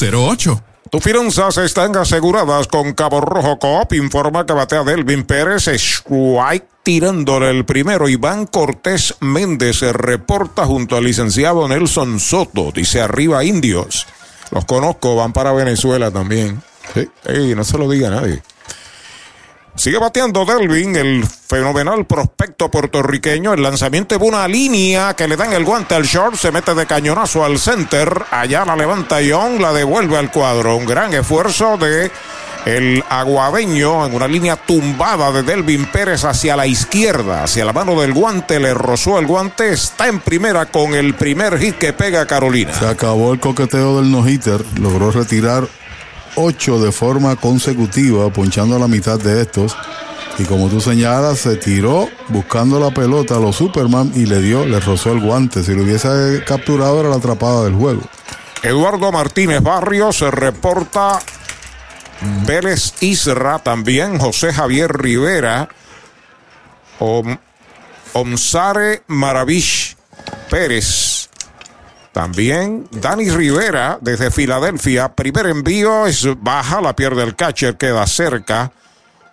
408-8808 0.00 0.62
tus 0.90 1.04
finanzas 1.04 1.56
están 1.58 1.96
aseguradas 1.96 2.66
con 2.66 2.94
Cabo 2.94 3.20
Rojo 3.20 3.60
Coop. 3.60 3.92
Informa 3.92 4.44
que 4.44 4.52
batea 4.54 4.82
Delvin 4.82 5.22
Pérez. 5.22 5.68
Strike 5.68 6.66
tirándole 6.82 7.50
el 7.50 7.64
primero. 7.64 8.08
Iván 8.08 8.46
Cortés 8.46 9.14
Méndez 9.20 9.78
se 9.78 9.92
reporta 9.92 10.66
junto 10.66 10.96
al 10.96 11.04
licenciado 11.04 11.68
Nelson 11.68 12.18
Soto. 12.18 12.72
Dice 12.72 13.00
arriba 13.00 13.44
indios. 13.44 14.08
Los 14.50 14.64
conozco, 14.64 15.14
van 15.14 15.32
para 15.32 15.52
Venezuela 15.52 16.10
también. 16.10 16.60
Sí. 16.92 17.08
Ey, 17.24 17.54
no 17.54 17.62
se 17.62 17.78
lo 17.78 17.88
diga 17.88 18.08
a 18.08 18.22
nadie. 18.22 18.42
Sigue 19.76 19.98
bateando 19.98 20.44
Delvin, 20.44 20.94
el 20.96 21.24
fenomenal 21.24 22.04
prospecto 22.04 22.70
puertorriqueño. 22.70 23.54
El 23.54 23.62
lanzamiento 23.62 24.18
de 24.18 24.24
una 24.24 24.46
línea 24.46 25.14
que 25.14 25.26
le 25.26 25.36
dan 25.36 25.52
el 25.52 25.64
guante 25.64 25.94
al 25.94 26.04
short. 26.04 26.36
Se 26.36 26.52
mete 26.52 26.74
de 26.74 26.86
cañonazo 26.86 27.44
al 27.44 27.58
center. 27.58 28.24
Allá 28.30 28.64
la 28.64 28.76
levanta 28.76 29.20
Young, 29.22 29.60
la 29.60 29.72
devuelve 29.72 30.18
al 30.18 30.30
cuadro. 30.30 30.76
Un 30.76 30.86
gran 30.86 31.14
esfuerzo 31.14 31.78
de 31.78 32.10
el 32.66 33.02
aguadeño 33.08 34.04
en 34.04 34.14
una 34.14 34.28
línea 34.28 34.56
tumbada 34.56 35.32
de 35.32 35.42
Delvin 35.42 35.86
Pérez 35.86 36.24
hacia 36.24 36.56
la 36.56 36.66
izquierda, 36.66 37.44
hacia 37.44 37.64
la 37.64 37.72
mano 37.72 37.98
del 37.98 38.12
guante. 38.12 38.60
Le 38.60 38.74
rozó 38.74 39.18
el 39.18 39.26
guante. 39.26 39.72
Está 39.72 40.08
en 40.08 40.20
primera 40.20 40.66
con 40.66 40.92
el 40.94 41.14
primer 41.14 41.58
hit 41.58 41.76
que 41.76 41.92
pega 41.92 42.26
Carolina. 42.26 42.74
Se 42.74 42.86
acabó 42.86 43.32
el 43.32 43.40
coqueteo 43.40 43.96
del 43.96 44.10
no-hitter. 44.10 44.62
Logró 44.78 45.10
retirar 45.10 45.68
ocho 46.36 46.78
de 46.80 46.92
forma 46.92 47.36
consecutiva, 47.36 48.32
ponchando 48.32 48.78
la 48.78 48.88
mitad 48.88 49.18
de 49.18 49.42
estos. 49.42 49.76
Y 50.38 50.44
como 50.44 50.68
tú 50.68 50.80
señalas, 50.80 51.40
se 51.40 51.56
tiró 51.56 52.08
buscando 52.28 52.80
la 52.80 52.90
pelota 52.90 53.36
a 53.36 53.40
los 53.40 53.56
Superman 53.56 54.12
y 54.14 54.26
le 54.26 54.40
dio, 54.40 54.64
le 54.64 54.80
rozó 54.80 55.12
el 55.12 55.20
guante. 55.20 55.62
Si 55.62 55.74
lo 55.74 55.82
hubiese 55.82 56.42
capturado, 56.46 57.00
era 57.00 57.10
la 57.10 57.16
atrapada 57.16 57.64
del 57.64 57.74
juego. 57.74 58.02
Eduardo 58.62 59.12
Martínez 59.12 59.62
Barrios 59.62 60.16
se 60.16 60.30
reporta. 60.30 61.20
Vélez 62.46 62.94
Isra 63.00 63.58
también, 63.58 64.18
José 64.18 64.52
Javier 64.52 64.92
Rivera, 64.92 65.70
Om, 66.98 67.38
Omsare 68.12 69.02
Maravich 69.06 69.96
Pérez. 70.50 71.09
También 72.12 72.88
Dani 72.90 73.30
Rivera 73.30 73.98
desde 74.00 74.30
Filadelfia. 74.30 75.14
Primer 75.14 75.46
envío 75.46 76.06
es 76.06 76.26
baja, 76.40 76.80
la 76.80 76.96
pierde 76.96 77.22
el 77.22 77.36
catcher, 77.36 77.76
queda 77.76 78.06
cerca. 78.06 78.72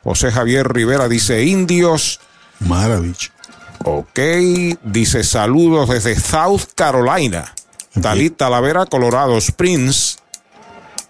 José 0.04 0.32
Javier 0.32 0.72
Rivera 0.72 1.08
dice 1.08 1.44
indios. 1.44 2.20
Maravich. 2.60 3.32
Ok, 3.84 4.20
dice 4.84 5.24
saludos 5.24 5.90
desde 5.90 6.16
South 6.20 6.64
Carolina. 6.76 7.54
Dalit 7.94 8.38
Talavera, 8.38 8.86
Colorado 8.86 9.38
Springs. 9.38 10.20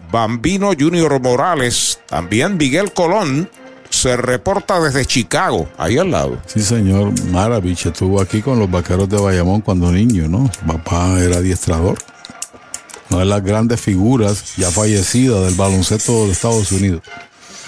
Bambino 0.09 0.71
Junior 0.77 1.21
Morales. 1.21 1.99
También 2.07 2.57
Miguel 2.57 2.93
Colón. 2.93 3.49
Se 3.97 4.15
reporta 4.15 4.79
desde 4.79 5.05
Chicago, 5.05 5.67
ahí 5.77 5.97
al 5.97 6.11
lado. 6.11 6.37
Sí, 6.45 6.61
señor. 6.61 7.11
Maravich 7.25 7.87
estuvo 7.87 8.21
aquí 8.21 8.41
con 8.41 8.59
los 8.59 8.69
vaqueros 8.69 9.09
de 9.09 9.17
Bayamón 9.19 9.61
cuando 9.61 9.91
niño, 9.91 10.27
¿no? 10.27 10.49
Papá 10.65 11.19
era 11.19 11.37
adiestrador. 11.37 11.97
Una 13.09 13.19
de 13.19 13.25
las 13.25 13.43
grandes 13.43 13.81
figuras 13.81 14.55
ya 14.55 14.69
fallecidas 14.69 15.45
del 15.45 15.55
baloncesto 15.55 16.25
de 16.25 16.31
Estados 16.31 16.71
Unidos. 16.71 17.01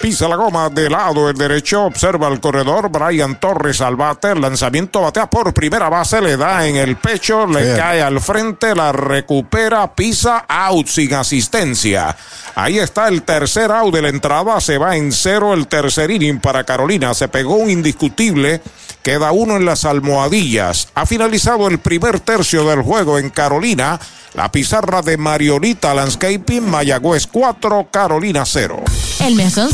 Pisa 0.01 0.29
la 0.29 0.37
goma 0.37 0.69
de 0.69 0.89
lado 0.89 1.29
el 1.29 1.35
derecho, 1.35 1.83
observa 1.83 2.29
el 2.29 2.39
corredor, 2.39 2.89
Brian 2.89 3.37
Torres 3.37 3.81
al 3.81 3.97
bate, 3.97 4.31
el 4.31 4.39
lanzamiento 4.39 5.01
batea 5.01 5.29
por 5.29 5.53
primera 5.53 5.89
base, 5.89 6.21
le 6.21 6.37
da 6.37 6.65
en 6.65 6.77
el 6.77 6.95
pecho, 6.95 7.45
le 7.45 7.63
Bien. 7.63 7.75
cae 7.75 8.01
al 8.01 8.21
frente, 8.21 8.73
la 8.73 8.93
recupera, 8.93 9.93
pisa 9.93 10.45
out 10.47 10.87
sin 10.87 11.13
asistencia. 11.13 12.15
Ahí 12.55 12.79
está 12.79 13.09
el 13.09 13.23
tercer 13.23 13.71
out 13.71 13.93
de 13.93 14.01
la 14.01 14.09
entrada, 14.09 14.61
se 14.61 14.77
va 14.77 14.95
en 14.95 15.11
cero 15.11 15.53
el 15.53 15.67
tercer 15.67 16.11
inning 16.11 16.39
para 16.39 16.63
Carolina, 16.63 17.13
se 17.13 17.27
pegó 17.27 17.55
un 17.55 17.69
indiscutible, 17.69 18.61
queda 19.03 19.33
uno 19.33 19.57
en 19.57 19.65
las 19.65 19.83
almohadillas. 19.83 20.87
Ha 20.95 21.05
finalizado 21.05 21.67
el 21.67 21.79
primer 21.79 22.21
tercio 22.21 22.63
del 22.63 22.83
juego 22.83 23.19
en 23.19 23.29
Carolina, 23.29 23.99
la 24.33 24.51
pizarra 24.51 25.01
de 25.01 25.17
Mariolita 25.17 25.93
Landscaping, 25.93 26.69
Mayagüez 26.69 27.27
4, 27.27 27.87
Carolina 27.91 28.45
0. 28.45 28.83
El 29.21 29.35
Mesón 29.35 29.73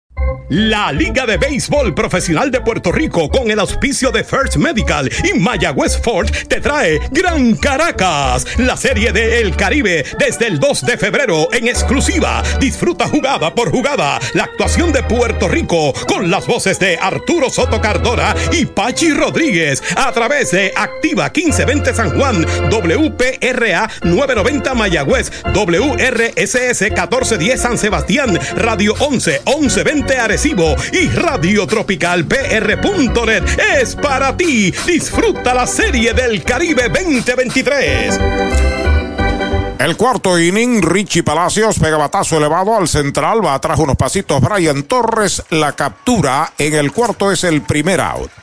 La 0.49 0.91
Liga 0.91 1.25
de 1.25 1.37
Béisbol 1.37 1.95
Profesional 1.95 2.51
de 2.51 2.61
Puerto 2.61 2.91
Rico 2.91 3.29
con 3.29 3.49
el 3.49 3.59
auspicio 3.59 4.11
de 4.11 4.23
First 4.23 4.57
Medical 4.57 5.09
y 5.23 5.39
Mayagüez 5.39 5.97
Ford 5.97 6.29
te 6.47 6.61
trae 6.61 6.99
Gran 7.11 7.55
Caracas, 7.55 8.45
la 8.59 8.77
serie 8.77 9.11
de 9.11 9.39
El 9.41 9.55
Caribe 9.55 10.05
desde 10.19 10.47
el 10.47 10.59
2 10.59 10.85
de 10.85 10.97
febrero 10.97 11.47
en 11.53 11.67
exclusiva. 11.67 12.43
Disfruta 12.59 13.07
jugada 13.07 13.55
por 13.55 13.71
jugada 13.71 14.19
la 14.33 14.43
actuación 14.43 14.91
de 14.91 15.01
Puerto 15.01 15.47
Rico 15.47 15.93
con 16.07 16.29
las 16.29 16.45
voces 16.45 16.77
de 16.77 16.97
Arturo 17.01 17.49
Soto 17.49 17.81
Cardona 17.81 18.35
y 18.51 18.65
Pachi 18.65 19.11
Rodríguez 19.11 19.81
a 19.95 20.11
través 20.11 20.51
de 20.51 20.71
Activa 20.75 21.31
1520 21.33 21.93
San 21.93 22.19
Juan, 22.19 22.45
WPRA 22.69 23.89
990 24.03 24.73
Mayagüez, 24.75 25.31
WRSS 25.53 26.81
1410 26.81 27.59
San 27.61 27.77
Sebastián, 27.77 28.37
Radio 28.55 28.93
11 28.99 29.41
1120 29.45 30.12
Arecibo 30.19 30.75
y 30.91 31.07
Radio 31.09 31.65
Tropical 31.67 32.25
PR.net 32.25 33.43
es 33.79 33.95
para 33.95 34.35
ti. 34.35 34.73
Disfruta 34.85 35.53
la 35.53 35.67
serie 35.67 36.13
del 36.13 36.43
Caribe 36.43 36.89
2023. 36.89 38.19
El 39.79 39.97
cuarto 39.97 40.39
inning, 40.39 40.81
Richie 40.81 41.23
Palacios 41.23 41.77
pega 41.77 41.97
batazo 41.97 42.37
elevado 42.37 42.75
al 42.75 42.87
central, 42.87 43.45
va 43.45 43.55
atrás 43.55 43.79
unos 43.79 43.97
pasitos 43.97 44.39
Brian 44.39 44.83
Torres, 44.83 45.43
la 45.49 45.73
captura 45.73 46.53
en 46.57 46.75
el 46.75 46.91
cuarto 46.91 47.31
es 47.31 47.43
el 47.43 47.61
primer 47.63 47.99
out. 47.99 48.42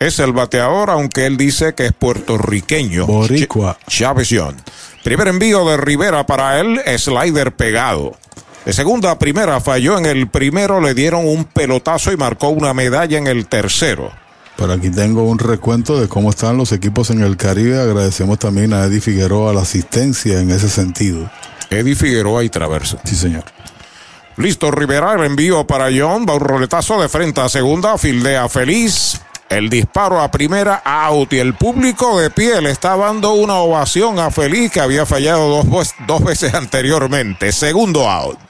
Es 0.00 0.18
el 0.18 0.32
bateador, 0.32 0.90
aunque 0.90 1.26
él 1.26 1.36
dice 1.36 1.74
que 1.74 1.86
es 1.86 1.92
puertorriqueño. 1.92 3.06
Boricua. 3.06 3.78
Ch- 3.86 3.88
Chávez 3.98 4.28
Young. 4.30 4.56
Primer 5.04 5.28
envío 5.28 5.68
de 5.68 5.76
Rivera 5.76 6.26
para 6.26 6.58
él, 6.58 6.80
slider 6.98 7.52
pegado. 7.54 8.16
De 8.64 8.72
segunda 8.72 9.10
a 9.12 9.18
primera 9.18 9.60
falló 9.60 9.98
en 9.98 10.06
el 10.06 10.28
primero, 10.28 10.80
le 10.80 10.94
dieron 10.94 11.26
un 11.26 11.44
pelotazo 11.44 12.12
y 12.12 12.16
marcó 12.16 12.48
una 12.48 12.74
medalla 12.74 13.18
en 13.18 13.26
el 13.26 13.46
tercero. 13.46 14.10
Por 14.56 14.70
aquí 14.70 14.90
tengo 14.90 15.22
un 15.24 15.38
recuento 15.38 16.00
de 16.00 16.08
cómo 16.08 16.30
están 16.30 16.56
los 16.58 16.72
equipos 16.72 17.10
en 17.10 17.22
el 17.22 17.36
Caribe. 17.38 17.80
Agradecemos 17.80 18.38
también 18.38 18.72
a 18.74 18.84
Eddie 18.84 19.00
Figueroa 19.00 19.52
la 19.54 19.62
asistencia 19.62 20.40
en 20.40 20.50
ese 20.50 20.68
sentido. 20.68 21.30
Eddie 21.70 21.94
Figueroa 21.94 22.42
y 22.44 22.48
Traverso. 22.50 22.98
Sí, 23.04 23.16
señor. 23.16 23.44
Listo, 24.36 24.70
Rivera, 24.70 25.14
el 25.14 25.24
envío 25.24 25.66
para 25.66 25.86
John, 25.94 26.26
va 26.28 26.34
un 26.34 26.40
roletazo 26.40 27.00
de 27.00 27.08
frente 27.08 27.40
a 27.40 27.48
segunda, 27.48 27.96
fildea 27.98 28.48
feliz. 28.48 29.20
El 29.50 29.68
disparo 29.68 30.20
a 30.20 30.30
primera, 30.30 30.80
out. 30.84 31.32
Y 31.32 31.38
el 31.38 31.54
público 31.54 32.20
de 32.20 32.30
pie 32.30 32.62
le 32.62 32.70
está 32.70 32.96
dando 32.96 33.32
una 33.32 33.56
ovación 33.56 34.20
a 34.20 34.30
Feliz, 34.30 34.70
que 34.70 34.80
había 34.80 35.04
fallado 35.04 35.62
dos, 35.64 35.94
dos 36.06 36.22
veces 36.22 36.54
anteriormente. 36.54 37.50
Segundo 37.50 38.08
out. 38.08 38.49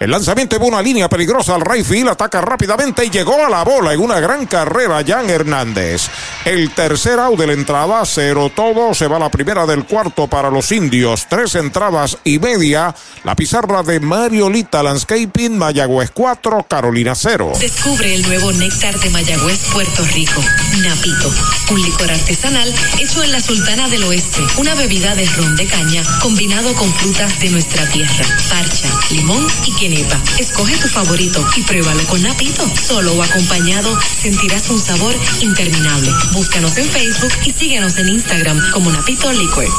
El 0.00 0.12
lanzamiento 0.12 0.56
de 0.56 0.64
una 0.64 0.80
línea 0.80 1.08
peligrosa 1.08 1.56
al 1.56 1.62
right 1.62 2.06
ataca 2.08 2.40
rápidamente 2.40 3.04
y 3.04 3.10
llegó 3.10 3.44
a 3.44 3.48
la 3.48 3.64
bola 3.64 3.92
en 3.92 3.98
una 3.98 4.20
gran 4.20 4.46
carrera 4.46 5.02
Jan 5.04 5.28
Hernández. 5.28 6.08
El 6.44 6.70
tercer 6.70 7.18
out 7.18 7.36
de 7.36 7.48
la 7.48 7.52
entrada, 7.52 8.04
cero 8.04 8.52
todo, 8.54 8.94
se 8.94 9.08
va 9.08 9.18
la 9.18 9.28
primera 9.28 9.66
del 9.66 9.84
cuarto 9.86 10.28
para 10.28 10.50
los 10.50 10.70
indios, 10.70 11.26
tres 11.28 11.56
entradas 11.56 12.16
y 12.22 12.38
media. 12.38 12.94
La 13.24 13.34
pizarra 13.34 13.82
de 13.82 13.98
Mariolita 13.98 14.84
Landscaping, 14.84 15.58
Mayagüez 15.58 16.12
4, 16.14 16.66
Carolina 16.68 17.16
0. 17.16 17.54
Descubre 17.58 18.14
el 18.14 18.22
nuevo 18.22 18.52
néctar 18.52 18.96
de 19.00 19.10
Mayagüez, 19.10 19.58
Puerto 19.72 20.04
Rico. 20.14 20.40
Napito, 20.76 21.32
un 21.72 21.82
licor 21.82 22.08
artesanal 22.08 22.72
hecho 23.00 23.24
en 23.24 23.32
la 23.32 23.40
Sultana 23.40 23.88
del 23.88 24.04
Oeste. 24.04 24.42
Una 24.58 24.76
bebida 24.76 25.16
de 25.16 25.26
ron 25.26 25.56
de 25.56 25.66
caña 25.66 26.04
combinado 26.22 26.72
con 26.74 26.92
frutas 26.94 27.40
de 27.40 27.50
nuestra 27.50 27.84
tierra. 27.88 28.24
Parcha, 28.48 28.88
limón 29.10 29.44
y 29.66 29.72
Escoge 29.88 30.76
tu 30.76 30.86
favorito 30.86 31.42
y 31.56 31.62
pruébalo 31.62 32.04
con 32.08 32.20
Napito. 32.20 32.62
Solo 32.86 33.14
o 33.14 33.22
acompañado 33.22 33.98
sentirás 34.20 34.68
un 34.68 34.78
sabor 34.78 35.14
interminable. 35.40 36.12
Búscanos 36.32 36.76
en 36.76 36.86
Facebook 36.90 37.32
y 37.46 37.52
síguenos 37.52 37.96
en 37.96 38.10
Instagram 38.10 38.60
como 38.72 38.90
Napito 38.90 39.32
Liquors. 39.32 39.72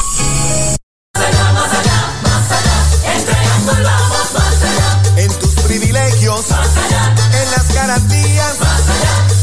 En 5.16 5.32
tus 5.38 5.54
privilegios, 5.62 6.46
en 6.50 7.50
las 7.52 7.72
garantías, 7.72 8.56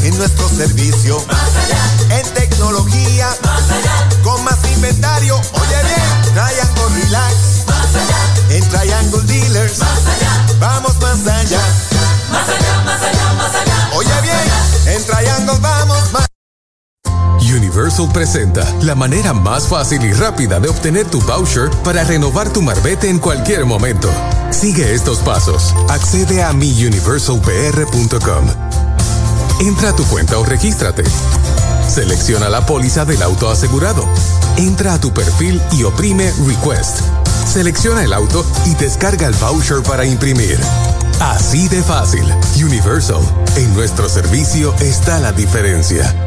en 0.03 0.18
nuestro 0.18 0.49
servicio, 0.49 1.23
en 2.10 2.34
tecnología, 2.34 3.30
con 4.22 4.44
más 4.44 4.60
inventario. 4.76 5.38
Oye 5.38 5.84
bien, 5.84 6.34
Triangle 6.34 7.03
Relax, 7.03 7.35
en 8.58 8.68
Triangle 8.70 9.22
Dealers, 9.24 9.80
vamos 10.60 11.00
más 11.00 11.28
allá. 11.28 11.60
Más 12.32 12.50
allá, 12.50 12.82
más 12.84 13.02
allá, 13.02 13.34
más 13.34 13.56
allá. 13.56 13.90
Oye 13.94 14.22
bien, 14.24 14.36
en 14.96 15.06
Triangle 15.06 15.60
vamos 15.62 16.12
más 16.12 16.28
Universal 17.40 18.10
presenta 18.12 18.66
la 18.82 18.96
manera 18.96 19.34
más 19.34 19.68
fácil 19.68 20.04
y 20.04 20.12
rápida 20.12 20.60
de 20.60 20.70
obtener 20.70 21.06
tu 21.06 21.22
voucher 21.22 21.70
para 21.84 22.04
renovar 22.04 22.52
tu 22.52 22.64
marbete 22.64 23.10
en 23.10 23.20
cualquier 23.20 23.66
momento. 23.66 24.10
Sigue 24.50 24.94
estos 24.94 25.20
pasos. 25.20 25.76
Accede 25.88 26.44
a 26.44 26.52
miuniversalpr.com. 26.52 28.48
Entra 29.60 29.90
a 29.90 29.96
tu 29.96 30.04
cuenta 30.06 30.40
o 30.40 30.44
regístrate. 30.44 31.04
Selecciona 31.88 32.50
la 32.50 32.66
póliza 32.66 33.06
del 33.06 33.22
auto 33.22 33.50
asegurado. 33.50 34.04
Entra 34.58 34.96
a 34.96 35.00
tu 35.00 35.14
perfil 35.14 35.62
y 35.72 35.84
oprime 35.84 36.34
Request. 36.46 37.02
Selecciona 37.48 38.03
el 38.03 38.11
auto 38.11 38.45
y 38.65 38.76
descarga 38.76 39.26
el 39.26 39.34
voucher 39.36 39.82
para 39.82 40.06
imprimir. 40.06 40.60
Así 41.22 41.68
de 41.69 41.82
fácil. 41.82 42.26
Universal. 42.64 43.22
En 43.56 43.74
nuestro 43.74 44.10
servicio 44.10 44.76
está 44.82 45.18
la 45.19 45.32
diferencia. 45.32 46.27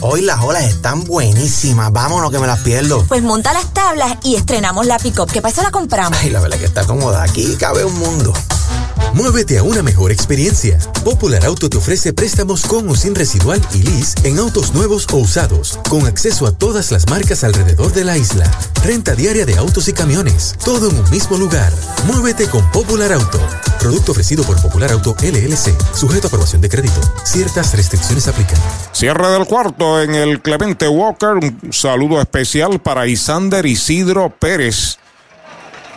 Hoy 0.00 0.22
las 0.22 0.40
olas 0.42 0.62
están 0.62 1.02
buenísimas. 1.04 1.90
Vámonos 1.92 2.30
que 2.30 2.38
me 2.38 2.46
las 2.46 2.60
pierdo. 2.60 3.04
Pues 3.08 3.22
monta 3.22 3.52
las 3.52 3.72
tablas 3.74 4.16
y 4.22 4.36
estrenamos 4.36 4.86
la 4.86 4.98
pick-up, 4.98 5.30
que 5.30 5.42
para 5.42 5.52
eso 5.52 5.62
la 5.62 5.72
compramos. 5.72 6.16
Ay, 6.20 6.30
la 6.30 6.40
verdad 6.40 6.58
que 6.58 6.66
está 6.66 6.86
cómoda. 6.86 7.22
Aquí 7.24 7.56
cabe 7.56 7.84
un 7.84 7.98
mundo. 7.98 8.32
Muévete 9.14 9.58
a 9.58 9.62
una 9.62 9.82
mejor 9.82 10.12
experiencia. 10.12 10.78
Popular 11.04 11.44
Auto 11.46 11.68
te 11.68 11.76
ofrece 11.76 12.12
préstamos 12.12 12.62
con 12.62 12.88
o 12.88 12.94
sin 12.94 13.14
residual 13.14 13.60
y 13.74 13.82
lease 13.82 14.14
en 14.24 14.38
autos 14.38 14.74
nuevos 14.74 15.06
o 15.12 15.16
usados, 15.16 15.78
con 15.88 16.06
acceso 16.06 16.46
a 16.46 16.52
todas 16.52 16.92
las 16.92 17.08
marcas 17.08 17.44
alrededor 17.44 17.92
de 17.92 18.04
la 18.04 18.16
isla. 18.16 18.50
Renta 18.84 19.14
diaria 19.14 19.46
de 19.46 19.56
autos 19.56 19.88
y 19.88 19.92
camiones, 19.92 20.54
todo 20.64 20.90
en 20.90 20.96
un 20.96 21.10
mismo 21.10 21.36
lugar. 21.36 21.72
Muévete 22.06 22.48
con 22.48 22.64
Popular 22.70 23.12
Auto. 23.12 23.40
Producto 23.80 24.12
ofrecido 24.12 24.44
por 24.44 24.60
Popular 24.60 24.92
Auto 24.92 25.16
LLC, 25.20 25.74
sujeto 25.94 26.26
a 26.26 26.28
aprobación 26.28 26.60
de 26.60 26.68
crédito. 26.68 27.00
Ciertas 27.24 27.74
restricciones 27.74 28.28
aplican. 28.28 28.58
Cierre 28.92 29.28
del 29.28 29.46
cuarto 29.46 30.00
en 30.02 30.14
el 30.14 30.40
Clemente 30.42 30.88
Walker. 30.88 31.38
Saludo 31.70 32.20
especial 32.20 32.80
para 32.80 33.06
Isander 33.06 33.64
Isidro 33.66 34.30
Pérez. 34.30 34.98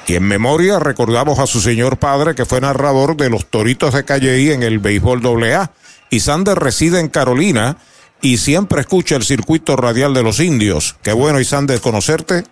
Y 0.08 0.16
en 0.16 0.24
memoria 0.24 0.80
recordamos 0.80 1.40
a 1.40 1.48
su 1.48 1.62
señor 1.62 1.98
padre 1.98 2.36
que 2.36 2.46
fue 2.46 2.62
narrador 2.62 3.16
de 3.16 3.30
los 3.30 3.46
Toritos 3.46 3.94
de 3.94 4.04
Calleí 4.04 4.52
en 4.52 4.64
el 4.64 4.80
béisbol 4.80 5.22
AA. 5.26 5.72
Isander 6.10 6.58
reside 6.58 7.00
en 7.00 7.08
Carolina 7.08 7.78
y 8.22 8.38
siempre 8.38 8.82
escucha 8.82 9.16
el 9.16 9.24
circuito 9.24 9.76
radial 9.76 10.14
de 10.14 10.24
los 10.24 10.40
indios. 10.40 10.96
Qué 11.02 11.14
bueno, 11.14 11.40
Isander, 11.40 11.80
conocerte. 11.80 12.44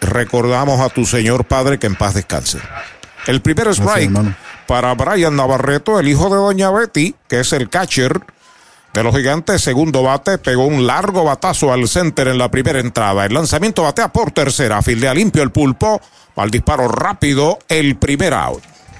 Recordamos 0.00 0.80
a 0.80 0.88
tu 0.88 1.04
señor 1.04 1.44
padre 1.44 1.78
que 1.78 1.86
en 1.86 1.96
paz 1.96 2.14
descanse. 2.14 2.58
El 3.26 3.42
primer 3.42 3.68
strike 3.68 4.10
para 4.66 4.94
Brian 4.94 5.36
Navarreto, 5.36 5.98
el 5.98 6.08
hijo 6.08 6.30
de 6.30 6.36
Doña 6.36 6.70
Betty, 6.70 7.14
que 7.26 7.40
es 7.40 7.52
el 7.52 7.68
catcher 7.68 8.20
de 8.94 9.02
los 9.02 9.14
gigantes. 9.14 9.60
Segundo 9.62 10.02
bate, 10.02 10.38
pegó 10.38 10.66
un 10.66 10.86
largo 10.86 11.24
batazo 11.24 11.72
al 11.72 11.86
center 11.88 12.28
en 12.28 12.38
la 12.38 12.50
primera 12.50 12.78
entrada. 12.78 13.26
El 13.26 13.34
lanzamiento 13.34 13.82
batea 13.82 14.12
por 14.12 14.30
tercera. 14.30 14.80
Fildea 14.82 15.14
limpio 15.14 15.42
el 15.42 15.50
pulpo. 15.50 16.00
Al 16.38 16.50
disparo 16.50 16.86
rápido, 16.86 17.58
el 17.68 17.96
primer 17.96 18.32
out. 18.32 18.62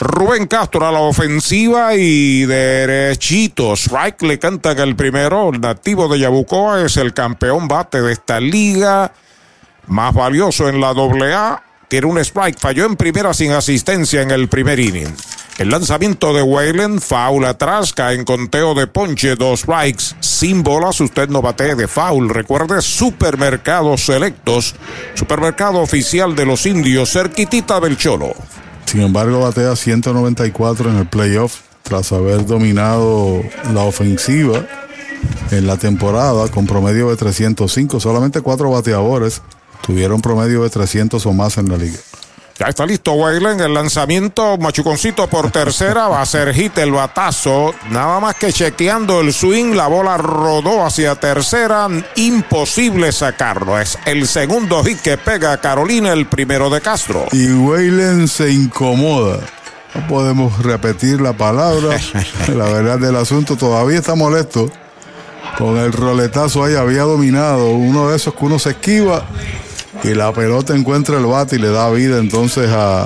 Rubén 0.00 0.46
Castro 0.46 0.86
a 0.86 0.92
la 0.92 1.00
ofensiva 1.00 1.96
y 1.96 2.44
derechito. 2.46 3.74
Strike 3.74 4.22
le 4.22 4.38
cantan 4.38 4.78
el 4.78 4.94
primero. 4.94 5.50
El 5.52 5.60
nativo 5.60 6.08
de 6.08 6.20
Yabucoa 6.20 6.84
es 6.84 6.96
el 6.96 7.12
campeón 7.12 7.66
bate 7.66 8.00
de 8.00 8.12
esta 8.12 8.38
liga. 8.38 9.12
Más 9.88 10.14
valioso 10.14 10.68
en 10.68 10.80
la 10.80 10.90
AA. 10.90 11.62
Tiene 11.88 12.06
un 12.06 12.18
strike. 12.18 12.60
Falló 12.60 12.86
en 12.86 12.96
primera 12.96 13.34
sin 13.34 13.50
asistencia 13.52 14.22
en 14.22 14.30
el 14.30 14.48
primer 14.48 14.78
inning. 14.78 15.12
El 15.58 15.70
lanzamiento 15.70 16.32
de 16.32 16.42
Wayland, 16.42 17.00
foul 17.00 17.44
atrás, 17.44 17.92
cae 17.92 18.14
en 18.14 18.24
conteo 18.24 18.74
de 18.74 18.86
ponche, 18.86 19.34
dos 19.34 19.60
strikes, 19.62 20.14
sin 20.20 20.62
bolas, 20.62 21.00
usted 21.00 21.28
no 21.28 21.42
bate 21.42 21.74
de 21.74 21.88
foul. 21.88 22.28
Recuerde, 22.28 22.80
supermercados 22.80 24.06
selectos, 24.06 24.76
supermercado 25.14 25.80
oficial 25.80 26.36
de 26.36 26.46
los 26.46 26.64
indios, 26.64 27.10
cerquitita 27.10 27.80
del 27.80 27.96
Cholo. 27.96 28.34
Sin 28.88 29.02
embargo, 29.02 29.40
batea 29.40 29.76
194 29.76 30.90
en 30.90 30.96
el 30.96 31.06
playoff 31.06 31.60
tras 31.82 32.10
haber 32.10 32.46
dominado 32.46 33.42
la 33.74 33.82
ofensiva 33.82 34.66
en 35.50 35.66
la 35.66 35.76
temporada 35.76 36.48
con 36.48 36.66
promedio 36.66 37.10
de 37.10 37.16
305. 37.16 38.00
Solamente 38.00 38.40
cuatro 38.40 38.70
bateadores 38.70 39.42
tuvieron 39.86 40.22
promedio 40.22 40.62
de 40.62 40.70
300 40.70 41.26
o 41.26 41.32
más 41.34 41.58
en 41.58 41.68
la 41.68 41.76
liga. 41.76 41.98
Ya 42.58 42.66
está 42.66 42.84
listo 42.84 43.12
Wayland, 43.12 43.60
el 43.60 43.72
lanzamiento, 43.72 44.58
Machuconcito 44.58 45.28
por 45.28 45.52
tercera, 45.52 46.08
va 46.08 46.22
a 46.22 46.26
ser 46.26 46.52
hit 46.52 46.76
el 46.78 46.90
batazo, 46.90 47.72
nada 47.90 48.18
más 48.18 48.34
que 48.34 48.52
chequeando 48.52 49.20
el 49.20 49.32
swing, 49.32 49.76
la 49.76 49.86
bola 49.86 50.16
rodó 50.16 50.84
hacia 50.84 51.14
tercera, 51.14 51.86
imposible 52.16 53.12
sacarlo, 53.12 53.78
es 53.78 53.96
el 54.06 54.26
segundo 54.26 54.82
hit 54.82 55.00
que 55.00 55.16
pega 55.16 55.60
Carolina, 55.60 56.12
el 56.12 56.26
primero 56.26 56.68
de 56.68 56.80
Castro. 56.80 57.26
Y 57.30 57.48
Wayland 57.52 58.26
se 58.26 58.50
incomoda. 58.50 59.38
No 59.94 60.08
podemos 60.08 60.60
repetir 60.60 61.20
la 61.20 61.34
palabra, 61.34 61.96
la 62.48 62.64
verdad 62.64 62.98
del 62.98 63.14
asunto 63.14 63.56
todavía 63.56 64.00
está 64.00 64.16
molesto. 64.16 64.68
Con 65.56 65.76
el 65.78 65.92
roletazo 65.92 66.64
ahí 66.64 66.74
había 66.74 67.02
dominado, 67.02 67.70
uno 67.70 68.10
de 68.10 68.16
esos 68.16 68.34
que 68.34 68.44
uno 68.44 68.58
se 68.58 68.70
esquiva 68.70 69.24
y 70.04 70.14
la 70.14 70.32
pelota 70.32 70.74
encuentra 70.74 71.18
el 71.18 71.26
bate 71.26 71.56
y 71.56 71.58
le 71.58 71.70
da 71.70 71.90
vida 71.90 72.18
entonces 72.18 72.70
a, 72.70 73.04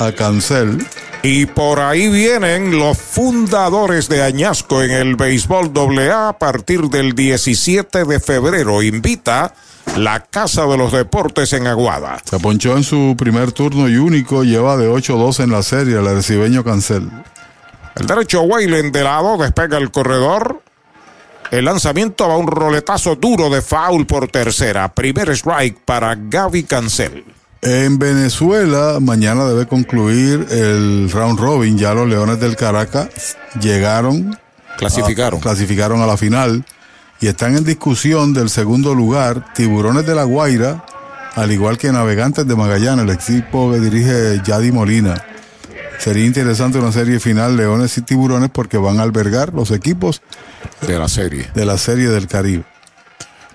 a 0.00 0.12
Cancel. 0.16 0.86
Y 1.22 1.46
por 1.46 1.80
ahí 1.80 2.08
vienen 2.10 2.78
los 2.78 2.98
fundadores 2.98 4.10
de 4.10 4.22
Añasco 4.22 4.82
en 4.82 4.90
el 4.90 5.16
béisbol 5.16 5.72
AA 5.74 6.28
a 6.28 6.38
partir 6.38 6.82
del 6.90 7.14
17 7.14 8.04
de 8.04 8.20
febrero. 8.20 8.82
Invita 8.82 9.54
la 9.96 10.20
Casa 10.20 10.66
de 10.66 10.76
los 10.76 10.92
Deportes 10.92 11.52
en 11.54 11.66
Aguada. 11.66 12.20
Se 12.28 12.38
ponchó 12.38 12.76
en 12.76 12.84
su 12.84 13.14
primer 13.16 13.52
turno 13.52 13.88
y 13.88 13.96
único, 13.96 14.44
lleva 14.44 14.76
de 14.76 14.90
8-2 14.90 15.44
en 15.44 15.50
la 15.50 15.62
serie, 15.62 15.98
el 15.98 16.06
arecibeño 16.06 16.62
Cancel. 16.62 17.08
El 17.94 18.06
derecho 18.06 18.42
Waylen 18.42 18.90
de 18.90 19.04
lado 19.04 19.38
despega 19.38 19.78
el 19.78 19.90
corredor. 19.90 20.63
El 21.54 21.66
lanzamiento 21.66 22.26
va 22.26 22.36
un 22.36 22.48
roletazo 22.48 23.14
duro 23.14 23.48
de 23.48 23.62
foul 23.62 24.06
por 24.06 24.26
tercera. 24.26 24.92
Primer 24.92 25.28
strike 25.36 25.78
para 25.84 26.16
Gaby 26.16 26.64
Cancel. 26.64 27.24
En 27.62 27.96
Venezuela, 27.96 28.98
mañana 29.00 29.44
debe 29.44 29.64
concluir 29.64 30.48
el 30.50 31.08
round 31.12 31.38
robin. 31.38 31.78
Ya 31.78 31.94
los 31.94 32.08
Leones 32.08 32.40
del 32.40 32.56
Caracas 32.56 33.36
llegaron. 33.60 34.36
Clasificaron. 34.78 35.38
A, 35.38 35.42
clasificaron 35.42 36.02
a 36.02 36.06
la 36.06 36.16
final. 36.16 36.64
Y 37.20 37.28
están 37.28 37.56
en 37.56 37.62
discusión 37.62 38.34
del 38.34 38.50
segundo 38.50 38.92
lugar. 38.92 39.54
Tiburones 39.54 40.04
de 40.04 40.16
la 40.16 40.24
Guaira, 40.24 40.84
al 41.36 41.52
igual 41.52 41.78
que 41.78 41.92
Navegantes 41.92 42.48
de 42.48 42.56
Magallanes, 42.56 43.04
el 43.04 43.10
equipo 43.12 43.70
que 43.70 43.78
dirige 43.78 44.42
Yadi 44.44 44.72
Molina. 44.72 45.24
Sería 45.98 46.24
interesante 46.24 46.78
una 46.78 46.92
serie 46.92 47.20
final 47.20 47.56
Leones 47.56 47.96
y 47.98 48.02
Tiburones 48.02 48.50
porque 48.50 48.76
van 48.78 49.00
a 49.00 49.02
albergar 49.02 49.54
los 49.54 49.70
equipos 49.70 50.22
de 50.86 50.98
la 50.98 51.08
serie. 51.08 51.50
De 51.54 51.64
la 51.64 51.78
serie 51.78 52.08
del 52.08 52.26
Caribe. 52.26 52.64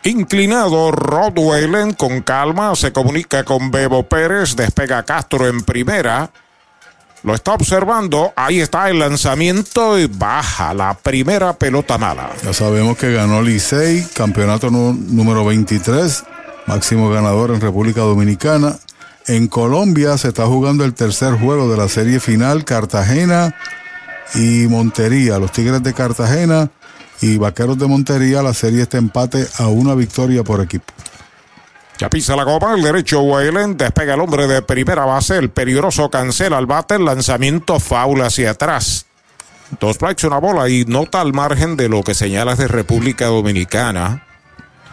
Inclinado, 0.03 0.91
Rod 0.91 1.37
Whalen 1.37 1.93
con 1.93 2.21
calma 2.21 2.73
se 2.75 2.93
comunica 2.93 3.43
con 3.43 3.69
Bebo 3.69 4.03
Pérez, 4.03 4.55
despega 4.55 5.03
Castro 5.03 5.47
en 5.47 5.61
primera. 5.61 6.31
Lo 7.23 7.35
está 7.35 7.53
observando, 7.53 8.31
ahí 8.37 8.61
está 8.61 8.89
el 8.89 8.99
lanzamiento 8.99 9.99
y 9.99 10.07
baja 10.07 10.73
la 10.73 10.93
primera 10.93 11.51
pelota 11.51 11.97
mala. 11.97 12.31
Ya 12.45 12.53
sabemos 12.53 12.97
que 12.97 13.11
ganó 13.11 13.41
Licey, 13.41 14.07
campeonato 14.13 14.71
número 14.71 15.43
23, 15.43 16.23
máximo 16.65 17.09
ganador 17.09 17.51
en 17.51 17.59
República 17.59 18.01
Dominicana. 18.01 18.77
En 19.27 19.47
Colombia 19.47 20.17
se 20.17 20.29
está 20.29 20.45
jugando 20.45 20.85
el 20.85 20.93
tercer 20.93 21.33
juego 21.35 21.69
de 21.69 21.77
la 21.77 21.87
serie 21.87 22.19
final, 22.19 22.65
Cartagena 22.65 23.55
y 24.35 24.67
Montería. 24.67 25.39
Los 25.39 25.51
Tigres 25.51 25.83
de 25.83 25.93
Cartagena 25.93 26.71
y 27.21 27.37
Vaqueros 27.37 27.77
de 27.77 27.87
Montería, 27.87 28.41
la 28.41 28.53
serie 28.53 28.83
está 28.83 28.97
empate 28.97 29.47
a 29.57 29.67
una 29.67 29.93
victoria 29.93 30.43
por 30.43 30.61
equipo. 30.61 30.93
Ya 31.97 32.09
pisa 32.09 32.35
la 32.35 32.45
copa, 32.45 32.73
el 32.73 32.81
derecho 32.81 33.21
Wayland 33.21 33.75
despega 33.75 34.13
el 34.13 34.21
hombre 34.21 34.47
de 34.47 34.61
primera 34.61 35.03
base, 35.03 35.37
el 35.37 35.49
peligroso 35.49 36.09
cancela 36.09 36.57
al 36.57 36.65
bate, 36.65 36.95
el 36.95 37.03
lanzamiento 37.03 37.77
faula 37.79 38.27
hacia 38.27 38.51
atrás. 38.51 39.05
Dos 39.81 39.97
strikes, 39.97 40.25
una 40.25 40.37
bola 40.37 40.69
y 40.69 40.85
nota 40.85 41.19
al 41.19 41.33
margen 41.33 41.75
de 41.75 41.89
lo 41.89 42.01
que 42.03 42.13
señalas 42.13 42.57
de 42.57 42.69
República 42.69 43.25
Dominicana. 43.25 44.23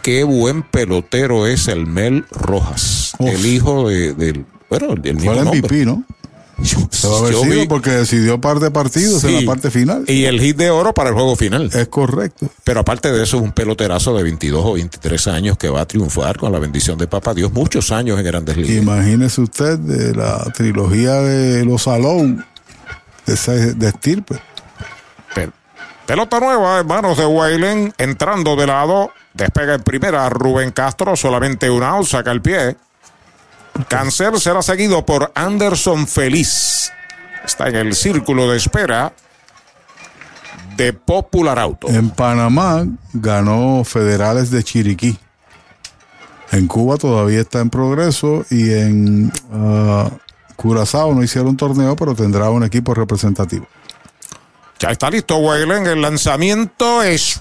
Qué 0.07 0.23
buen 0.23 0.63
pelotero 0.63 1.47
es 1.47 1.67
el 1.67 1.85
Mel 1.85 2.23
Rojas, 2.31 3.11
Uf. 3.19 3.27
el 3.29 3.45
hijo 3.45 3.89
de, 3.89 4.13
del, 4.13 4.45
bueno, 4.69 4.95
del 4.95 5.19
Fue 5.19 5.37
el 5.37 5.43
MVP. 5.47 5.85
¿no? 5.85 6.05
Se 6.63 7.09
va 7.09 7.17
a 7.17 7.21
ver 7.23 7.33
sido 7.35 7.67
porque 7.67 7.89
decidió 7.89 8.39
par 8.39 8.61
de 8.61 8.71
partidos 8.71 9.19
Sí. 9.19 9.27
en 9.27 9.45
la 9.45 9.51
parte 9.51 9.69
final. 9.69 10.05
Y 10.07 10.23
el 10.23 10.39
hit 10.39 10.55
de 10.55 10.69
oro 10.69 10.93
para 10.93 11.09
el 11.09 11.13
juego 11.13 11.35
final. 11.35 11.69
Es 11.73 11.89
correcto. 11.89 12.47
Pero 12.63 12.79
aparte 12.79 13.11
de 13.11 13.21
eso, 13.21 13.35
es 13.35 13.43
un 13.43 13.51
peloterazo 13.51 14.15
de 14.15 14.23
22 14.23 14.65
o 14.65 14.73
23 14.75 15.27
años 15.27 15.57
que 15.57 15.67
va 15.67 15.81
a 15.81 15.85
triunfar 15.85 16.37
con 16.37 16.53
la 16.53 16.59
bendición 16.59 16.97
de 16.97 17.07
Papá 17.07 17.33
Dios 17.33 17.51
muchos 17.51 17.91
años 17.91 18.17
en 18.17 18.23
Grandes 18.25 18.55
Ligas. 18.55 18.81
Imagínese 18.81 19.41
usted 19.41 19.77
de 19.77 20.15
la 20.15 20.41
trilogía 20.55 21.15
de 21.15 21.65
los 21.65 21.81
Salón, 21.83 22.45
de, 23.25 23.73
de 23.75 23.87
estirpe. 23.89 24.35
Pel- 26.07 26.15
Pelota 26.15 26.39
nueva 26.39 26.79
en 26.79 26.87
manos 26.87 27.17
de 27.17 27.25
Waylen, 27.25 27.93
entrando 27.97 28.55
de 28.55 28.65
lado, 28.67 29.11
despega 29.33 29.75
en 29.75 29.83
primera 29.83 30.27
Rubén 30.29 30.71
Castro, 30.71 31.15
solamente 31.15 31.69
un 31.69 31.83
out, 31.83 32.05
saca 32.07 32.31
el 32.31 32.41
pie. 32.41 32.77
Cáncer 33.87 34.39
será 34.39 34.61
seguido 34.61 35.05
por 35.05 35.31
Anderson 35.35 36.07
Feliz. 36.07 36.91
Está 37.45 37.69
en 37.69 37.75
el 37.75 37.93
círculo 37.95 38.49
de 38.49 38.57
espera 38.57 39.13
de 40.75 40.93
Popular 40.93 41.59
Auto. 41.59 41.87
En 41.87 42.09
Panamá 42.09 42.85
ganó 43.13 43.83
Federales 43.83 44.49
de 44.49 44.63
Chiriquí. 44.63 45.17
En 46.51 46.67
Cuba 46.67 46.97
todavía 46.97 47.41
está 47.41 47.59
en 47.59 47.69
progreso 47.69 48.45
y 48.49 48.71
en 48.73 49.31
ah, 49.53 50.09
Curazao 50.55 51.13
no 51.13 51.21
hicieron 51.21 51.57
torneo, 51.57 51.95
pero 51.95 52.15
tendrá 52.15 52.49
un 52.49 52.63
equipo 52.63 52.93
representativo. 52.93 53.67
Ya 54.79 54.91
está 54.91 55.09
listo 55.09 55.37
Waylen, 55.37 55.87
el 55.87 56.01
lanzamiento 56.01 57.01
es 57.01 57.39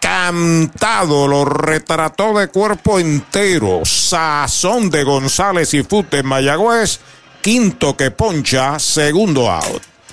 cantado, 0.00 1.28
lo 1.28 1.44
retrató 1.44 2.38
de 2.38 2.48
cuerpo 2.48 2.98
entero. 2.98 3.82
Sazón 3.84 4.88
de 4.88 5.04
González 5.04 5.74
y 5.74 5.82
Fute 5.82 6.22
Mayagüez, 6.22 7.00
quinto 7.42 7.96
que 7.96 8.10
poncha, 8.10 8.78
segundo 8.78 9.50
out. 9.50 9.89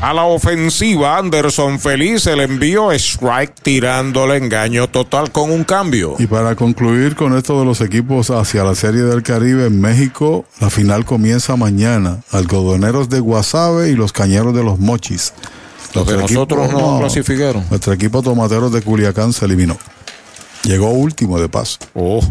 A 0.00 0.14
la 0.14 0.24
ofensiva, 0.24 1.18
Anderson 1.18 1.78
feliz, 1.78 2.26
el 2.26 2.40
envío 2.40 2.90
strike 2.90 3.52
tirándole 3.62 4.38
engaño 4.38 4.88
total 4.88 5.30
con 5.30 5.50
un 5.50 5.62
cambio. 5.62 6.14
Y 6.18 6.26
para 6.26 6.56
concluir 6.56 7.14
con 7.14 7.36
esto 7.36 7.58
de 7.58 7.66
los 7.66 7.82
equipos 7.82 8.30
hacia 8.30 8.64
la 8.64 8.74
Serie 8.74 9.02
del 9.02 9.22
Caribe 9.22 9.66
en 9.66 9.78
México, 9.78 10.46
la 10.58 10.70
final 10.70 11.04
comienza 11.04 11.54
mañana. 11.56 12.22
Algodoneros 12.30 13.10
de 13.10 13.20
Guasave 13.20 13.90
y 13.90 13.94
los 13.94 14.14
Cañeros 14.14 14.54
de 14.54 14.64
los 14.64 14.78
Mochis. 14.78 15.34
Los 15.94 16.06
Nuestro 16.06 16.20
nosotros 16.22 16.72
no 16.72 17.00
clasificaron. 17.00 17.66
Nuestro 17.68 17.92
equipo 17.92 18.22
Tomateros 18.22 18.72
de 18.72 18.80
Culiacán 18.80 19.34
se 19.34 19.44
eliminó. 19.44 19.76
Llegó 20.62 20.92
último 20.92 21.38
de 21.38 21.50
paso. 21.50 21.78
Oh. 21.92 22.22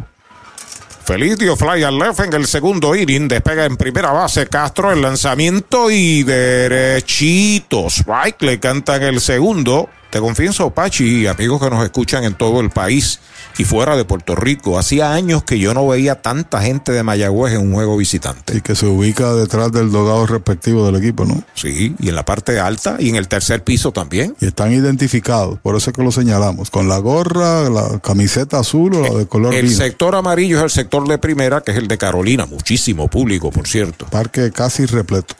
Feliz 1.09 1.39
dio 1.39 1.55
fly 1.55 1.81
al 1.81 1.97
left 1.97 2.19
en 2.19 2.33
el 2.33 2.45
segundo 2.45 2.93
inning. 2.93 3.27
Despega 3.27 3.65
en 3.65 3.77
primera 3.77 4.11
base 4.11 4.45
Castro 4.45 4.91
el 4.91 5.01
lanzamiento 5.01 5.89
y 5.89 6.21
derechito. 6.21 7.87
Strike 7.87 8.43
le 8.43 8.59
cantan 8.59 9.01
el 9.01 9.19
segundo. 9.19 9.89
Te 10.09 10.19
confieso, 10.19 10.71
Pachi 10.71 11.21
y 11.21 11.27
amigos 11.27 11.61
que 11.61 11.69
nos 11.69 11.83
escuchan 11.83 12.23
en 12.23 12.33
todo 12.33 12.61
el 12.61 12.71
país 12.71 13.19
y 13.59 13.63
fuera 13.63 13.95
de 13.95 14.05
Puerto 14.05 14.35
Rico. 14.35 14.79
Hacía 14.79 15.13
años 15.13 15.43
que 15.43 15.59
yo 15.59 15.75
no 15.75 15.87
veía 15.87 16.19
tanta 16.19 16.63
gente 16.63 16.91
de 16.91 17.03
Mayagüez 17.03 17.53
en 17.53 17.61
un 17.61 17.73
juego 17.73 17.95
visitante. 17.95 18.57
Y 18.57 18.61
que 18.61 18.73
se 18.73 18.87
ubica 18.87 19.35
detrás 19.35 19.71
del 19.71 19.91
dogado 19.91 20.25
respectivo 20.25 20.83
del 20.85 20.95
equipo, 20.95 21.25
¿no? 21.25 21.43
Sí, 21.53 21.95
y 21.99 22.09
en 22.09 22.15
la 22.15 22.25
parte 22.25 22.59
alta 22.59 22.95
y 22.97 23.09
en 23.09 23.17
el 23.17 23.27
tercer 23.27 23.63
piso 23.63 23.91
también. 23.91 24.35
Y 24.41 24.47
están 24.47 24.73
identificados, 24.73 25.59
por 25.59 25.75
eso 25.75 25.91
es 25.91 25.95
que 25.95 26.01
lo 26.01 26.11
señalamos, 26.11 26.71
con 26.71 26.89
la 26.89 26.97
gorra, 26.97 27.69
la 27.69 27.99
camiseta 27.99 28.57
azul 28.59 28.95
o 28.95 29.01
la 29.01 29.09
de 29.13 29.27
color 29.27 29.53
El 29.53 29.67
vino. 29.67 29.77
sector 29.77 30.15
amarillo 30.15 30.57
es 30.57 30.63
el 30.63 30.71
sector 30.71 31.07
de 31.07 31.19
primera, 31.19 31.61
que 31.61 31.69
es 31.69 31.77
el 31.77 31.87
de 31.87 31.99
Carolina. 31.99 32.47
Muchísimo 32.47 33.09
público, 33.09 33.51
por 33.51 33.67
cierto. 33.67 34.07
Parque 34.07 34.51
casi 34.51 34.87
repleto. 34.87 35.35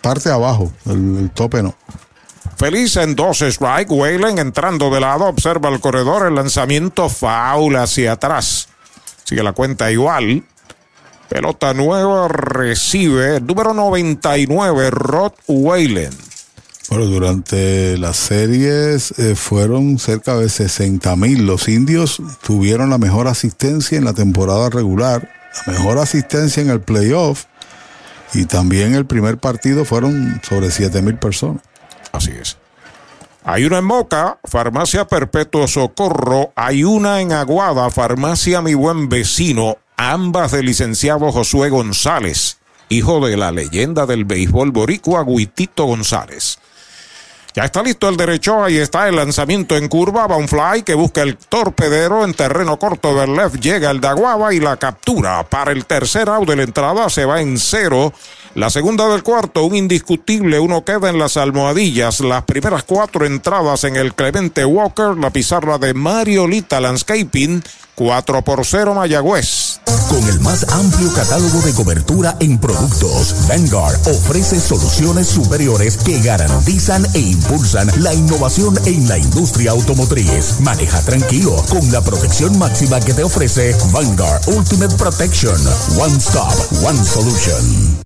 Parte 0.00 0.30
abajo, 0.30 0.72
el, 0.86 1.18
el 1.18 1.30
tope 1.30 1.62
no. 1.62 1.74
Feliz 2.56 2.96
en 2.96 3.14
dos 3.14 3.42
strike. 3.42 3.90
Whalen 3.90 4.38
entrando 4.38 4.90
de 4.90 5.00
lado. 5.00 5.24
Observa 5.26 5.68
el 5.68 5.80
corredor. 5.80 6.26
El 6.26 6.34
lanzamiento 6.34 7.08
foul 7.08 7.76
hacia 7.76 8.12
atrás. 8.12 8.68
Sigue 9.24 9.42
la 9.42 9.52
cuenta 9.52 9.90
igual. 9.90 10.44
Pelota 11.28 11.74
nueva 11.74 12.28
recibe 12.28 13.40
número 13.40 13.74
99, 13.74 14.90
Rod 14.90 15.32
Whalen. 15.48 16.10
Bueno, 16.88 17.06
durante 17.06 17.98
las 17.98 18.16
series 18.16 19.12
eh, 19.18 19.34
fueron 19.34 19.98
cerca 19.98 20.36
de 20.36 20.48
60 20.48 21.16
mil. 21.16 21.44
Los 21.44 21.68
indios 21.68 22.22
tuvieron 22.42 22.90
la 22.90 22.98
mejor 22.98 23.26
asistencia 23.26 23.98
en 23.98 24.04
la 24.04 24.12
temporada 24.12 24.70
regular, 24.70 25.28
la 25.66 25.72
mejor 25.72 25.98
asistencia 25.98 26.62
en 26.62 26.70
el 26.70 26.80
playoff 26.80 27.46
y 28.32 28.44
también 28.44 28.94
el 28.94 29.04
primer 29.04 29.38
partido 29.38 29.84
fueron 29.84 30.40
sobre 30.48 30.70
7 30.70 31.02
mil 31.02 31.18
personas. 31.18 31.62
Así 32.16 32.30
es. 32.30 32.56
Hay 33.44 33.64
una 33.64 33.78
en 33.78 33.84
Moca, 33.84 34.38
Farmacia 34.44 35.06
Perpetuo 35.06 35.68
Socorro. 35.68 36.52
Hay 36.56 36.82
una 36.82 37.20
en 37.20 37.32
Aguada, 37.32 37.90
Farmacia 37.90 38.60
Mi 38.62 38.74
Buen 38.74 39.08
Vecino. 39.08 39.78
ambas 39.98 40.52
del 40.52 40.66
licenciado 40.66 41.32
Josué 41.32 41.70
González, 41.70 42.58
hijo 42.90 43.26
de 43.26 43.36
la 43.36 43.50
leyenda 43.50 44.04
del 44.04 44.24
béisbol 44.26 44.70
boricua 44.70 45.24
Guitito 45.24 45.84
González. 45.84 46.58
Ya 47.54 47.64
está 47.64 47.82
listo 47.82 48.06
el 48.10 48.18
derecho, 48.18 48.62
ahí 48.62 48.76
está 48.76 49.08
el 49.08 49.16
lanzamiento 49.16 49.78
en 49.78 49.88
curva, 49.88 50.26
va 50.26 50.36
un 50.36 50.46
fly 50.46 50.82
que 50.82 50.92
busca 50.92 51.22
el 51.22 51.38
torpedero 51.38 52.22
en 52.22 52.34
terreno 52.34 52.78
corto 52.78 53.14
del 53.14 53.34
left, 53.34 53.60
llega 53.60 53.90
el 53.90 54.02
Daguaba 54.02 54.52
y 54.52 54.60
la 54.60 54.76
captura. 54.76 55.42
Para 55.44 55.72
el 55.72 55.86
tercer 55.86 56.28
out 56.28 56.46
de 56.46 56.56
la 56.56 56.64
entrada 56.64 57.08
se 57.08 57.24
va 57.24 57.40
en 57.40 57.56
cero. 57.58 58.12
La 58.56 58.70
segunda 58.70 59.06
del 59.08 59.22
cuarto, 59.22 59.64
un 59.64 59.76
indiscutible, 59.76 60.58
uno 60.58 60.82
queda 60.82 61.10
en 61.10 61.18
las 61.18 61.36
almohadillas. 61.36 62.20
Las 62.20 62.44
primeras 62.44 62.84
cuatro 62.84 63.26
entradas 63.26 63.84
en 63.84 63.96
el 63.96 64.14
Clemente 64.14 64.64
Walker, 64.64 65.14
la 65.14 65.28
pizarra 65.28 65.76
de 65.76 65.92
Mario 65.92 66.48
Lita 66.48 66.80
Landscaping, 66.80 67.62
4 67.94 68.42
por 68.42 68.64
0 68.64 68.94
Mayagüez. 68.94 69.80
Con 70.08 70.26
el 70.26 70.40
más 70.40 70.66
amplio 70.70 71.12
catálogo 71.12 71.60
de 71.60 71.74
cobertura 71.74 72.34
en 72.40 72.58
productos, 72.58 73.46
Vanguard 73.46 74.00
ofrece 74.08 74.58
soluciones 74.58 75.26
superiores 75.26 75.98
que 75.98 76.22
garantizan 76.22 77.04
e 77.12 77.18
impulsan 77.18 77.90
la 78.02 78.14
innovación 78.14 78.74
en 78.86 79.06
la 79.06 79.18
industria 79.18 79.72
automotriz. 79.72 80.60
Maneja 80.60 81.02
tranquilo 81.02 81.62
con 81.68 81.92
la 81.92 82.00
protección 82.00 82.58
máxima 82.58 83.00
que 83.00 83.12
te 83.12 83.22
ofrece 83.22 83.76
Vanguard 83.92 84.48
Ultimate 84.48 84.94
Protection. 84.94 85.60
One 85.98 86.16
Stop, 86.16 86.54
One 86.82 87.04
Solution. 87.04 88.05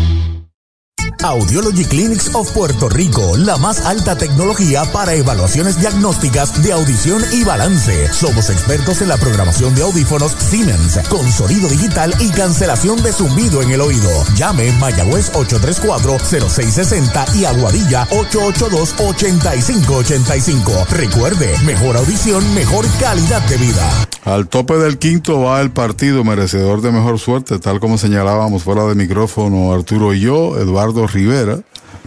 Audiology 1.23 1.85
Clinics 1.85 2.33
of 2.33 2.51
Puerto 2.51 2.89
Rico, 2.89 3.37
la 3.37 3.55
más 3.57 3.85
alta 3.85 4.17
tecnología 4.17 4.81
para 4.91 5.13
evaluaciones 5.13 5.79
diagnósticas 5.79 6.63
de 6.63 6.73
audición 6.73 7.21
y 7.31 7.43
balance. 7.43 8.11
Somos 8.11 8.49
expertos 8.49 9.03
en 9.03 9.09
la 9.09 9.17
programación 9.17 9.75
de 9.75 9.83
audífonos 9.83 10.31
Siemens, 10.31 10.97
con 11.09 11.31
sonido 11.31 11.69
digital 11.69 12.11
y 12.19 12.31
cancelación 12.31 13.03
de 13.03 13.13
zumbido 13.13 13.61
en 13.61 13.69
el 13.69 13.81
oído. 13.81 14.09
Llame 14.35 14.71
Mayagüez 14.79 15.31
834-0660 15.33 17.35
y 17.35 17.45
Aguadilla 17.45 18.07
882-8585. 18.09 20.87
Recuerde, 20.87 21.55
mejor 21.65 21.97
audición, 21.97 22.51
mejor 22.55 22.87
calidad 22.99 23.43
de 23.43 23.57
vida. 23.57 24.07
Al 24.23 24.47
tope 24.47 24.75
del 24.75 24.99
quinto 24.99 25.41
va 25.41 25.61
el 25.61 25.71
partido 25.71 26.23
merecedor 26.23 26.81
de 26.81 26.91
mejor 26.91 27.17
suerte, 27.19 27.57
tal 27.59 27.79
como 27.79 27.97
señalábamos 27.97 28.61
fuera 28.63 28.85
de 28.85 28.93
micrófono 28.93 29.73
Arturo 29.73 30.13
y 30.13 30.19
yo, 30.19 30.59
Eduardo 30.59 30.80
Rivera. 31.07 31.59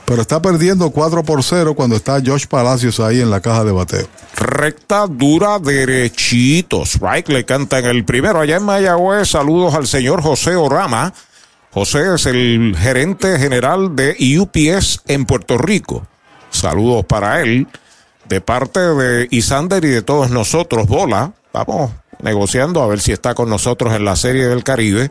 Pero 0.05 0.21
está 0.21 0.43
perdiendo 0.43 0.91
4 0.91 1.23
por 1.23 1.43
0 1.43 1.75
cuando 1.75 1.97
está 1.97 2.21
Josh 2.25 2.47
Palacios 2.47 3.01
ahí 3.01 3.21
en 3.21 3.31
la 3.31 3.41
caja 3.41 3.65
de 3.65 3.73
bateo. 3.73 4.07
Recta, 4.37 5.07
dura, 5.07 5.59
derechito. 5.59 6.83
Strike 6.85 7.31
le 7.31 7.45
canta 7.45 7.79
en 7.79 7.87
el 7.87 8.05
primero. 8.05 8.41
Allá 8.41 8.57
en 8.57 8.65
Mayagüez, 8.65 9.31
saludos 9.31 9.75
al 9.75 9.87
señor 9.87 10.21
José 10.23 10.57
Orama. 10.57 11.15
José 11.73 12.15
es 12.15 12.27
el 12.27 12.77
gerente 12.79 13.39
general 13.39 13.97
de 13.97 14.15
UPS 14.39 15.01
en 15.07 15.25
Puerto 15.25 15.57
Rico. 15.57 16.07
Saludos 16.51 17.05
para 17.07 17.41
él. 17.41 17.67
De 18.29 18.41
parte 18.41 18.81
de 18.81 19.27
Isander 19.31 19.85
y 19.85 19.89
de 19.89 20.03
todos 20.03 20.31
nosotros, 20.31 20.87
Bola. 20.87 21.33
Vamos 21.53 21.93
negociando 22.23 22.83
a 22.83 22.87
ver 22.87 23.01
si 23.01 23.13
está 23.13 23.35
con 23.35 23.49
nosotros 23.49 23.93
en 23.95 24.05
la 24.05 24.17
Serie 24.17 24.47
del 24.47 24.65
Caribe 24.65 25.11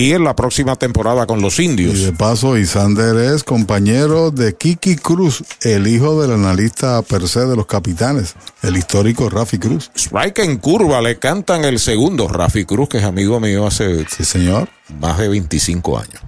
y 0.00 0.12
en 0.12 0.22
la 0.22 0.36
próxima 0.36 0.76
temporada 0.76 1.26
con 1.26 1.42
los 1.42 1.58
indios. 1.58 1.96
Y 1.96 2.04
de 2.04 2.12
paso, 2.12 2.56
Isander 2.56 3.16
es 3.34 3.42
compañero 3.42 4.30
de 4.30 4.54
Kiki 4.54 4.94
Cruz, 4.94 5.42
el 5.62 5.88
hijo 5.88 6.22
del 6.22 6.32
analista 6.32 7.02
per 7.02 7.28
se 7.28 7.40
de 7.40 7.56
los 7.56 7.66
capitanes, 7.66 8.36
el 8.62 8.76
histórico 8.76 9.28
Rafi 9.28 9.58
Cruz. 9.58 9.90
Strike 9.96 10.38
en 10.38 10.58
curva, 10.58 11.02
le 11.02 11.18
cantan 11.18 11.64
el 11.64 11.80
segundo. 11.80 12.28
Rafi 12.28 12.64
Cruz, 12.64 12.88
que 12.88 12.98
es 12.98 13.04
amigo 13.04 13.40
mío 13.40 13.66
hace 13.66 14.06
sí, 14.08 14.24
señor. 14.24 14.68
más 15.00 15.18
de 15.18 15.28
25 15.28 15.98
años. 15.98 16.22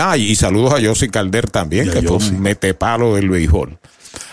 Ah, 0.00 0.16
y 0.16 0.34
saludos 0.34 0.72
a 0.72 0.78
Yossi 0.78 1.10
Calder 1.10 1.50
también, 1.50 1.90
que 1.90 2.00
fue 2.00 2.16
un 2.16 2.40
metepalo 2.40 3.14
del 3.14 3.28
béisbol. 3.28 3.78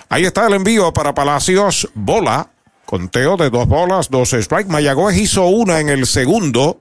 Ahí 0.08 0.24
está 0.24 0.48
el 0.48 0.54
envío 0.54 0.94
para 0.94 1.14
Palacios, 1.14 1.90
bola, 1.94 2.50
conteo 2.86 3.36
de 3.36 3.50
dos 3.50 3.68
bolas, 3.68 4.10
dos 4.10 4.30
strikes. 4.30 4.72
Mayagüez 4.72 5.18
hizo 5.18 5.48
una 5.48 5.82
en 5.82 5.90
el 5.90 6.06
segundo, 6.08 6.80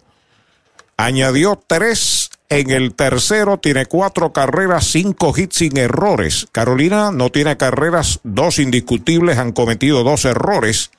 añadió 0.98 1.58
tres 1.66 2.30
en 2.50 2.70
el 2.70 2.94
tercero, 2.94 3.58
tiene 3.58 3.86
cuatro 3.86 4.32
carreras, 4.32 4.84
cinco 4.86 5.32
hits 5.34 5.56
sin 5.56 5.78
errores. 5.78 6.46
Carolina 6.52 7.10
no 7.12 7.30
tiene 7.30 7.56
carreras, 7.56 8.20
dos 8.24 8.58
indiscutibles, 8.58 9.38
han 9.38 9.52
cometido 9.52 10.02
dos 10.02 10.24
errores. 10.26 10.90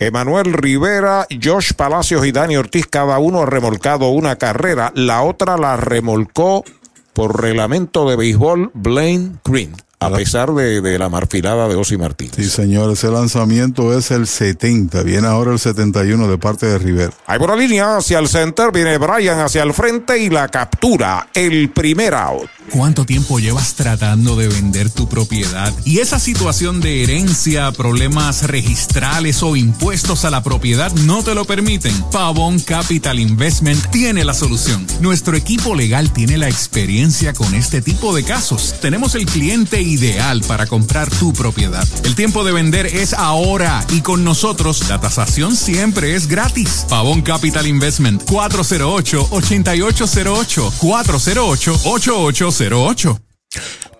Emanuel 0.00 0.52
Rivera, 0.52 1.26
Josh 1.42 1.72
Palacios 1.72 2.26
y 2.26 2.32
Dani 2.32 2.56
Ortiz, 2.56 2.86
cada 2.86 3.18
uno 3.18 3.42
ha 3.42 3.46
remolcado 3.46 4.08
una 4.08 4.36
carrera. 4.36 4.92
La 4.94 5.22
otra 5.22 5.56
la 5.56 5.76
remolcó 5.76 6.64
por 7.12 7.40
reglamento 7.40 8.08
de 8.08 8.16
béisbol 8.16 8.70
Blaine 8.74 9.38
Green, 9.44 9.76
a 10.06 10.10
pesar 10.10 10.52
de, 10.52 10.80
de 10.80 10.98
la 10.98 11.08
marfilada 11.08 11.68
de 11.68 11.76
Osi 11.76 11.96
Martínez. 11.96 12.34
Sí, 12.36 12.48
señor, 12.48 12.92
ese 12.92 13.10
lanzamiento 13.10 13.96
es 13.96 14.10
el 14.10 14.26
70, 14.26 15.02
viene 15.02 15.26
ahora 15.26 15.52
el 15.52 15.58
71 15.58 16.28
de 16.28 16.38
parte 16.38 16.66
de 16.66 16.78
Rivera. 16.78 17.12
Hay 17.26 17.38
por 17.38 17.50
la 17.50 17.56
línea 17.56 17.96
hacia 17.96 18.18
el 18.18 18.28
center, 18.28 18.72
viene 18.72 18.98
Brian 18.98 19.40
hacia 19.40 19.62
el 19.62 19.74
frente 19.74 20.18
y 20.18 20.30
la 20.30 20.48
captura, 20.48 21.28
el 21.34 21.70
primer 21.70 22.14
out. 22.14 22.48
¿Cuánto 22.70 23.04
tiempo 23.04 23.38
llevas 23.38 23.74
tratando 23.74 24.36
de 24.36 24.48
vender 24.48 24.90
tu 24.90 25.08
propiedad? 25.08 25.72
Y 25.84 25.98
esa 25.98 26.18
situación 26.18 26.80
de 26.80 27.02
herencia, 27.02 27.70
problemas 27.72 28.48
registrales 28.48 29.42
o 29.42 29.54
impuestos 29.54 30.24
a 30.24 30.30
la 30.30 30.42
propiedad 30.42 30.90
no 30.92 31.22
te 31.22 31.34
lo 31.34 31.44
permiten. 31.44 31.94
Pavón 32.10 32.58
Capital 32.60 33.18
Investment 33.20 33.90
tiene 33.90 34.24
la 34.24 34.34
solución. 34.34 34.86
Nuestro 35.00 35.36
equipo 35.36 35.74
legal 35.74 36.12
tiene 36.12 36.38
la 36.38 36.48
experiencia 36.48 37.34
con 37.34 37.54
este 37.54 37.82
tipo 37.82 38.14
de 38.14 38.24
casos. 38.24 38.74
Tenemos 38.80 39.14
el 39.14 39.26
cliente 39.26 39.80
ideal 39.94 40.42
para 40.46 40.66
comprar 40.66 41.08
tu 41.10 41.32
propiedad. 41.32 41.86
El 42.04 42.14
tiempo 42.14 42.44
de 42.44 42.52
vender 42.52 42.86
es 42.86 43.14
ahora 43.14 43.84
y 43.90 44.02
con 44.02 44.22
nosotros 44.24 44.88
la 44.88 45.00
tasación 45.00 45.56
siempre 45.56 46.14
es 46.14 46.28
gratis. 46.28 46.86
Pavón 46.88 47.22
Capital 47.22 47.66
Investment 47.66 48.22
408-8808 48.24 50.70
408-8808 50.80 53.20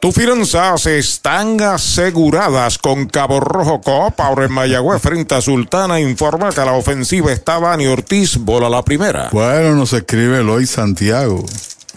Tus 0.00 0.14
finanzas 0.14 0.86
están 0.86 1.60
aseguradas 1.60 2.78
con 2.78 3.06
Cabo 3.06 3.40
Rojo 3.40 3.80
Coop. 3.80 4.20
Ahora 4.20 4.44
en 4.44 4.52
Mayagüez, 4.52 5.00
frente 5.00 5.34
a 5.34 5.40
Sultana, 5.40 6.00
informa 6.00 6.50
que 6.50 6.60
a 6.60 6.64
la 6.66 6.72
ofensiva 6.72 7.32
está 7.32 7.58
Dani 7.60 7.86
Ortiz, 7.86 8.36
bola 8.36 8.68
la 8.68 8.82
primera. 8.82 9.28
Bueno, 9.32 9.74
nos 9.74 9.92
escribe 9.92 10.40
Eloy 10.40 10.66
Santiago, 10.66 11.44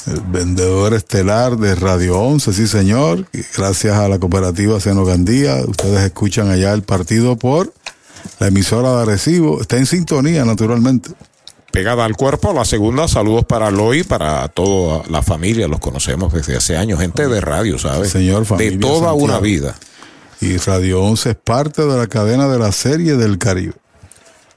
el 0.07 0.21
vendedor 0.21 0.93
estelar 0.93 1.57
de 1.57 1.75
Radio 1.75 2.19
11, 2.19 2.53
sí 2.53 2.67
señor. 2.67 3.25
Gracias 3.57 3.95
a 3.97 4.07
la 4.07 4.19
cooperativa 4.19 4.79
Seno 4.79 5.05
Gandía, 5.05 5.57
ustedes 5.67 5.99
escuchan 6.01 6.49
allá 6.49 6.73
el 6.73 6.83
partido 6.83 7.35
por 7.35 7.73
la 8.39 8.47
emisora 8.47 8.95
de 8.95 9.01
Arecibo. 9.03 9.61
Está 9.61 9.77
en 9.77 9.85
sintonía, 9.85 10.45
naturalmente. 10.45 11.11
Pegada 11.71 12.05
al 12.05 12.15
cuerpo, 12.15 12.53
la 12.53 12.65
segunda, 12.65 13.07
saludos 13.07 13.45
para 13.45 13.69
Loy, 13.69 14.03
para 14.03 14.47
toda 14.47 15.03
la 15.09 15.21
familia, 15.21 15.67
los 15.67 15.79
conocemos 15.79 16.33
desde 16.33 16.55
hace 16.55 16.77
años, 16.77 16.99
gente 16.99 17.27
de 17.27 17.41
radio, 17.41 17.77
¿sabes? 17.77 18.09
Señor, 18.09 18.39
De 18.41 18.45
familia 18.45 18.79
toda 18.79 19.09
Santiago. 19.09 19.15
una 19.17 19.39
vida. 19.39 19.75
Y 20.39 20.57
Radio 20.57 21.03
11 21.03 21.31
es 21.31 21.35
parte 21.35 21.85
de 21.85 21.97
la 21.97 22.07
cadena 22.07 22.47
de 22.47 22.57
la 22.57 22.71
serie 22.71 23.15
del 23.17 23.37
Caribe. 23.37 23.73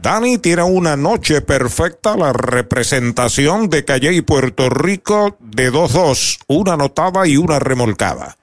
Dani 0.03 0.39
tiene 0.39 0.63
una 0.63 0.97
noche 0.97 1.43
perfecta, 1.43 2.17
la 2.17 2.33
representación 2.33 3.69
de 3.69 3.85
Calle 3.85 4.15
y 4.15 4.23
Puerto 4.23 4.71
Rico 4.71 5.37
de 5.41 5.71
2-2, 5.71 6.39
una 6.47 6.73
anotada 6.73 7.27
y 7.27 7.37
una 7.37 7.59
remolcada. 7.59 8.39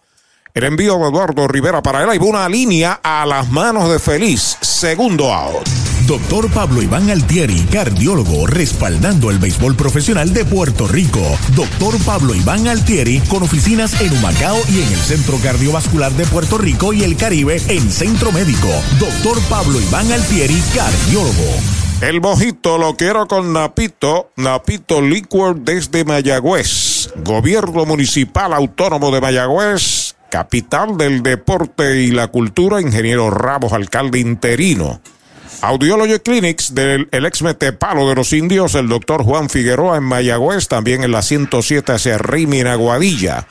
El 0.54 0.66
envío 0.66 0.98
de 1.00 1.08
Eduardo 1.08 1.48
Rivera 1.48 1.82
para 1.82 2.04
él, 2.04 2.10
hay 2.12 2.20
una 2.20 2.48
línea 2.48 3.00
a 3.02 3.26
las 3.26 3.50
manos 3.50 3.90
de 3.90 3.98
Feliz, 3.98 4.58
segundo 4.62 5.34
out. 5.34 5.87
Doctor 6.08 6.50
Pablo 6.52 6.82
Iván 6.82 7.10
Altieri, 7.10 7.66
cardiólogo, 7.66 8.48
respaldando 8.48 9.30
el 9.30 9.40
béisbol 9.40 9.76
profesional 9.76 10.34
de 10.34 10.46
Puerto 10.46 10.88
Rico. 10.88 11.20
Doctor 11.54 12.02
Pablo 12.06 12.34
Iván 12.34 12.70
Altieri, 12.70 13.20
con 13.28 13.44
oficinas 13.44 14.00
en 14.00 14.14
Humacao 14.14 14.58
y 14.70 14.84
en 14.84 14.88
el 14.88 15.00
Centro 15.00 15.38
Cardiovascular 15.44 16.14
de 16.14 16.26
Puerto 16.28 16.58
Rico 16.58 16.94
y 16.94 17.04
el 17.04 17.18
Caribe 17.18 17.62
en 17.68 17.92
Centro 17.92 18.32
Médico. 18.32 18.70
Doctor 19.00 19.38
Pablo 19.50 19.82
Iván 19.82 20.10
Altieri, 20.10 20.56
cardiólogo. 20.74 21.60
El 22.00 22.22
mojito 22.22 22.78
lo 22.78 22.96
quiero 22.96 23.28
con 23.28 23.52
Napito, 23.52 24.32
Napito 24.38 25.02
Liquor 25.02 25.60
desde 25.60 26.06
Mayagüez. 26.06 27.10
Gobierno 27.18 27.86
Municipal 27.86 28.54
Autónomo 28.54 29.12
de 29.12 29.20
Mayagüez, 29.20 30.16
capital 30.32 30.96
del 30.98 31.22
deporte 31.22 32.02
y 32.02 32.12
la 32.12 32.30
cultura, 32.30 32.80
ingeniero 32.80 33.30
Ramos, 33.30 33.74
alcalde 33.74 34.20
interino. 34.20 35.02
Audiology 35.62 36.20
Clinics 36.20 36.76
del 36.76 37.08
el 37.12 37.26
ex 37.26 37.42
Metepalo 37.42 38.08
de 38.08 38.16
los 38.16 38.32
Indios, 38.34 38.76
el 38.76 38.88
doctor 38.88 39.24
Juan 39.24 39.50
Figueroa 39.50 39.98
en 39.98 40.04
Mayagüez, 40.04 40.68
también 40.68 41.04
en 41.04 41.12
la 41.12 41.22
107 41.22 41.94
hacia 41.94 42.18
Rimi 42.18 42.60
en 42.60 42.68
Aguadilla. 42.68 43.48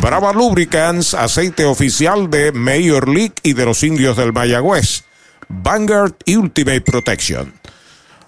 Brava 0.00 0.32
Lubricants, 0.32 1.14
aceite 1.14 1.64
oficial 1.64 2.30
de 2.30 2.52
Major 2.52 3.08
League 3.08 3.34
y 3.42 3.52
de 3.52 3.64
los 3.64 3.82
Indios 3.84 4.16
del 4.16 4.32
Mayagüez. 4.32 5.04
Vanguard 5.48 6.14
Ultimate 6.26 6.80
Protection. 6.80 7.52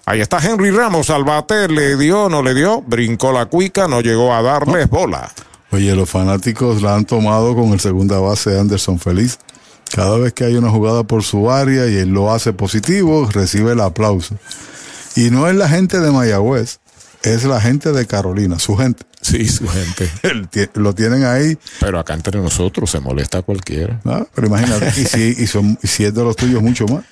Ahí 0.05 0.21
está 0.21 0.39
Henry 0.39 0.71
Ramos 0.71 1.09
al 1.09 1.23
bate, 1.23 1.67
le 1.67 1.97
dio, 1.97 2.29
no 2.29 2.41
le 2.41 2.53
dio, 2.55 2.81
brincó 2.81 3.31
la 3.31 3.45
cuica, 3.45 3.87
no 3.87 4.01
llegó 4.01 4.33
a 4.33 4.41
darles 4.41 4.89
bola. 4.89 5.31
Oye, 5.71 5.95
los 5.95 6.09
fanáticos 6.09 6.81
la 6.81 6.95
han 6.95 7.05
tomado 7.05 7.53
con 7.53 7.73
el 7.73 7.79
segunda 7.79 8.17
base 8.17 8.59
Anderson 8.59 8.97
Feliz. 8.97 9.37
Cada 9.93 10.17
vez 10.17 10.33
que 10.33 10.43
hay 10.45 10.55
una 10.55 10.69
jugada 10.69 11.03
por 11.03 11.23
su 11.23 11.51
área 11.51 11.87
y 11.87 11.97
él 11.97 12.09
lo 12.09 12.31
hace 12.31 12.53
positivo, 12.53 13.27
recibe 13.31 13.73
el 13.73 13.81
aplauso. 13.81 14.37
Y 15.15 15.31
no 15.31 15.47
es 15.47 15.55
la 15.55 15.67
gente 15.67 15.99
de 15.99 16.11
Mayagüez, 16.11 16.79
es 17.23 17.43
la 17.43 17.59
gente 17.59 17.91
de 17.91 18.05
Carolina, 18.05 18.59
su 18.59 18.77
gente. 18.77 19.03
Sí, 19.21 19.47
su 19.49 19.67
gente. 19.67 20.09
lo 20.75 20.95
tienen 20.95 21.25
ahí. 21.25 21.57
Pero 21.79 21.99
acá 21.99 22.13
entre 22.13 22.39
nosotros 22.39 22.89
se 22.89 22.99
molesta 22.99 23.41
cualquiera. 23.41 23.99
Ah, 24.05 24.25
pero 24.33 24.47
imagínate, 24.47 24.93
y, 24.97 25.05
si, 25.05 25.35
y, 25.37 25.47
son, 25.47 25.77
y 25.81 25.87
si 25.87 26.05
es 26.05 26.13
de 26.13 26.23
los 26.23 26.35
tuyos, 26.35 26.61
mucho 26.61 26.85
más. 26.85 27.03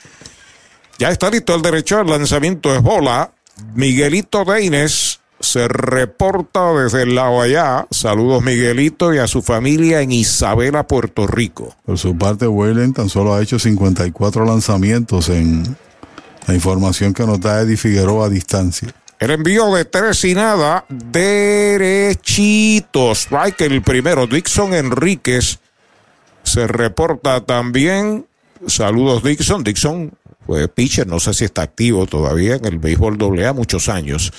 Ya 0.99 1.09
está 1.09 1.29
listo 1.29 1.53
el 1.53 1.61
derecho 1.61 1.99
al 1.99 2.07
lanzamiento 2.07 2.73
es 2.73 2.81
bola. 2.81 3.31
Miguelito 3.73 4.45
Deines 4.45 5.19
se 5.39 5.67
reporta 5.67 6.73
desde 6.73 7.03
el 7.03 7.15
lado 7.15 7.41
allá. 7.41 7.87
Saludos 7.91 8.43
Miguelito 8.43 9.13
y 9.13 9.19
a 9.19 9.27
su 9.27 9.41
familia 9.41 10.01
en 10.01 10.11
Isabela, 10.11 10.87
Puerto 10.87 11.27
Rico. 11.27 11.75
Por 11.85 11.97
su 11.97 12.17
parte, 12.17 12.47
Weyland 12.47 12.95
tan 12.95 13.09
solo 13.09 13.33
ha 13.33 13.41
hecho 13.41 13.59
54 13.59 14.45
lanzamientos 14.45 15.29
en 15.29 15.77
la 16.47 16.53
información 16.53 17.13
que 17.13 17.25
nos 17.25 17.39
da 17.39 17.61
Eddie 17.61 17.77
Figueroa 17.77 18.27
a 18.27 18.29
distancia. 18.29 18.93
El 19.19 19.31
envío 19.31 19.73
de 19.73 19.85
tres 19.85 20.23
y 20.25 20.35
nada, 20.35 20.85
derechitos. 20.89 22.17
Strike 23.21 23.61
el 23.61 23.81
primero, 23.81 24.27
Dixon 24.27 24.75
Enríquez. 24.75 25.59
Se 26.43 26.67
reporta 26.67 27.41
también. 27.41 28.27
Saludos 28.67 29.23
Dixon. 29.23 29.63
Dixon 29.63 30.11
fue 30.45 30.67
pitcher, 30.69 31.05
no 31.07 31.19
sé 31.19 31.33
si 31.33 31.45
está 31.45 31.63
activo 31.63 32.05
todavía 32.05 32.55
en 32.55 32.65
el 32.65 32.79
béisbol 32.79 33.17
AA 33.21 33.53
muchos 33.53 33.89
años. 33.89 34.31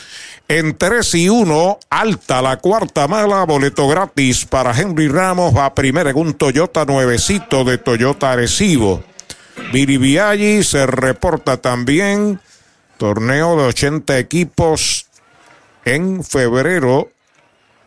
En 0.50 0.78
3 0.78 1.14
y 1.16 1.28
1, 1.28 1.78
alta 1.90 2.40
la 2.40 2.56
cuarta 2.56 3.06
mala, 3.06 3.44
boleto 3.44 3.86
gratis 3.86 4.46
para 4.46 4.72
Henry 4.72 5.06
Ramos, 5.06 5.54
va 5.54 5.74
primero 5.74 6.08
en 6.08 6.16
un 6.16 6.32
Toyota 6.32 6.86
nuevecito 6.86 7.64
de 7.64 7.76
Toyota 7.76 8.32
Arecibo. 8.32 9.04
Viribiaggi 9.74 10.64
se 10.64 10.86
reporta 10.86 11.58
también, 11.58 12.40
torneo 12.96 13.58
de 13.58 13.64
80 13.64 14.18
equipos 14.18 15.08
en 15.84 16.24
febrero, 16.24 17.10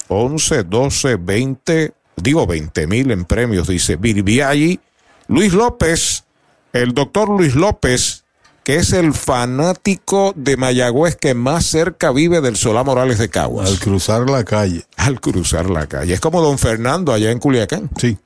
11, 0.10 0.64
12, 0.64 1.16
20, 1.16 1.94
digo 2.18 2.46
20 2.46 2.86
mil 2.86 3.10
en 3.10 3.26
premios, 3.26 3.70
dice 3.70 3.96
Viribiaggi. 3.96 4.80
Luis 5.28 5.54
López, 5.54 6.26
el 6.74 6.94
doctor 6.94 7.28
Luis 7.28 7.56
López, 7.56 8.20
que 8.64 8.76
es 8.76 8.94
el 8.94 9.14
fanático 9.14 10.34
de 10.36 10.58
Mayagüez 10.58 11.16
que 11.16 11.34
más 11.34 11.66
cerca 11.66 12.12
vive 12.12 12.42
del 12.42 12.56
Solá 12.56 12.84
Morales 12.84 13.18
de 13.18 13.30
Caguas. 13.30 13.70
Al 13.70 13.80
cruzar 13.80 14.30
la 14.30 14.44
calle. 14.44 14.86
Al 14.98 15.20
cruzar 15.20 15.70
la 15.70 15.88
calle. 15.88 16.14
Es 16.14 16.20
como 16.20 16.42
don 16.42 16.58
Fernando 16.58 17.12
allá 17.12 17.32
en 17.32 17.40
Culiacán. 17.40 17.90
Sí. 17.98 18.18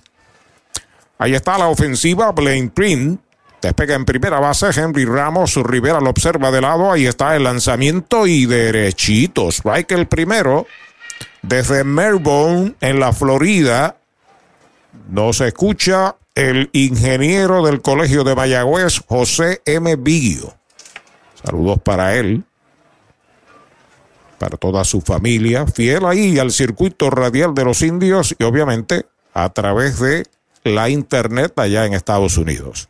Ahí 1.17 1.33
está 1.33 1.57
la 1.57 1.67
ofensiva, 1.67 2.31
Blaine 2.31 2.69
Print. 2.69 3.21
Despega 3.61 3.95
en 3.95 4.05
primera 4.05 4.39
base, 4.39 4.67
Henry 4.75 5.05
Ramos, 5.05 5.55
Rivera 5.55 5.99
lo 5.99 6.11
observa 6.11 6.51
de 6.51 6.61
lado, 6.61 6.91
ahí 6.91 7.07
está 7.07 7.35
el 7.35 7.45
lanzamiento 7.45 8.27
y 8.27 8.45
derechito. 8.45 9.49
Strike 9.49 9.91
el 9.93 10.07
primero 10.07 10.67
desde 11.41 11.83
Melbourne, 11.83 12.75
en 12.81 12.99
la 12.99 13.11
Florida. 13.11 13.97
No 15.09 15.33
se 15.33 15.47
escucha 15.47 16.15
el 16.35 16.69
ingeniero 16.73 17.65
del 17.65 17.81
Colegio 17.81 18.25
de 18.25 18.35
Mayagüez, 18.35 19.01
José 19.07 19.61
M. 19.65 19.95
Biggio. 19.95 20.53
Saludos 21.43 21.79
para 21.81 22.15
él, 22.15 22.43
para 24.37 24.57
toda 24.57 24.83
su 24.83 24.99
familia, 25.01 25.65
fiel 25.65 26.05
ahí 26.05 26.37
al 26.37 26.51
circuito 26.51 27.09
radial 27.09 27.55
de 27.55 27.63
los 27.63 27.81
indios 27.81 28.35
y 28.37 28.43
obviamente 28.43 29.05
a 29.33 29.49
través 29.49 29.99
de 29.99 30.25
la 30.65 30.89
internet 30.89 31.57
allá 31.57 31.85
en 31.85 31.93
Estados 31.93 32.37
Unidos. 32.37 32.89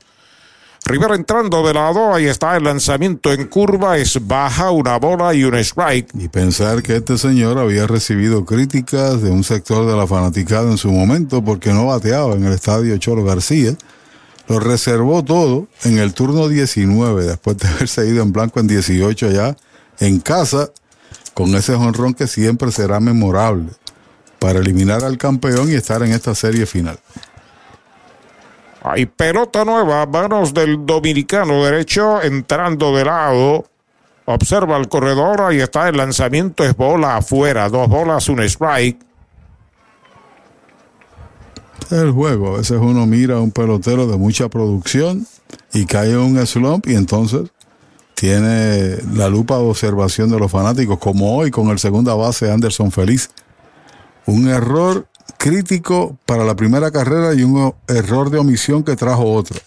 Rivera 0.87 1.15
entrando 1.15 1.65
de 1.65 1.73
lado, 1.73 2.13
ahí 2.13 2.25
está 2.25 2.55
el 2.55 2.63
lanzamiento 2.63 3.33
en 3.33 3.47
curva, 3.47 3.97
es 3.97 4.19
baja, 4.27 4.69
una 4.69 4.99
bola 4.99 5.33
y 5.33 5.43
un 5.43 5.55
strike. 5.55 6.09
Y 6.13 6.27
pensar 6.27 6.83
que 6.83 6.97
este 6.97 7.17
señor 7.17 7.57
había 7.57 7.87
recibido 7.87 8.45
críticas 8.45 9.19
de 9.23 9.31
un 9.31 9.43
sector 9.43 9.87
de 9.87 9.97
la 9.97 10.05
fanaticada 10.05 10.69
en 10.69 10.77
su 10.77 10.91
momento 10.91 11.43
porque 11.43 11.73
no 11.73 11.87
bateaba 11.87 12.35
en 12.35 12.45
el 12.45 12.53
estadio 12.53 12.95
Cholo 12.99 13.23
García. 13.23 13.75
Lo 14.47 14.59
reservó 14.59 15.23
todo 15.23 15.67
en 15.85 15.97
el 15.97 16.13
turno 16.13 16.47
19, 16.47 17.25
después 17.25 17.57
de 17.57 17.67
haberse 17.69 18.07
ido 18.07 18.21
en 18.21 18.31
blanco 18.31 18.59
en 18.59 18.67
18 18.67 19.29
allá 19.29 19.57
en 19.99 20.19
casa, 20.19 20.69
con 21.33 21.55
ese 21.55 21.73
jonrón 21.73 22.13
que 22.13 22.27
siempre 22.27 22.71
será 22.71 22.99
memorable 22.99 23.71
para 24.37 24.59
eliminar 24.59 25.03
al 25.03 25.17
campeón 25.17 25.71
y 25.71 25.73
estar 25.73 26.03
en 26.03 26.11
esta 26.11 26.35
serie 26.35 26.67
final. 26.67 26.99
Hay 28.87 29.07
pelota 29.07 29.65
nueva, 29.65 30.05
manos 30.05 30.53
del 30.53 30.85
dominicano 30.85 31.63
derecho, 31.63 32.21
entrando 32.21 32.95
de 32.95 33.03
lado. 33.03 33.65
Observa 34.25 34.77
el 34.77 34.87
corredor, 34.87 35.41
ahí 35.41 35.59
está 35.59 35.89
el 35.89 35.97
lanzamiento, 35.97 36.63
es 36.63 36.77
bola 36.77 37.17
afuera, 37.17 37.67
dos 37.67 37.87
bolas, 37.87 38.29
un 38.29 38.41
strike. 38.41 38.99
El 41.89 42.11
juego, 42.11 42.53
a 42.53 42.57
veces 42.57 42.77
uno 42.79 43.07
mira 43.07 43.37
a 43.37 43.41
un 43.41 43.49
pelotero 43.49 44.05
de 44.05 44.17
mucha 44.17 44.49
producción 44.49 45.25
y 45.73 45.87
cae 45.87 46.11
en 46.11 46.19
un 46.19 46.45
slump 46.45 46.87
y 46.87 46.95
entonces 46.95 47.49
tiene 48.13 48.97
la 49.15 49.29
lupa 49.29 49.57
de 49.57 49.63
observación 49.63 50.29
de 50.29 50.37
los 50.37 50.51
fanáticos, 50.51 50.99
como 50.99 51.35
hoy 51.35 51.49
con 51.49 51.69
el 51.69 51.79
segunda 51.79 52.13
base 52.13 52.51
Anderson 52.51 52.91
Feliz. 52.91 53.31
Un 54.27 54.47
error 54.47 55.07
crítico 55.37 56.17
para 56.25 56.43
la 56.43 56.55
primera 56.55 56.91
carrera 56.91 57.33
y 57.33 57.43
un 57.43 57.73
error 57.87 58.29
de 58.29 58.39
omisión 58.39 58.83
que 58.83 58.95
trajo 58.95 59.31
otro. 59.33 59.59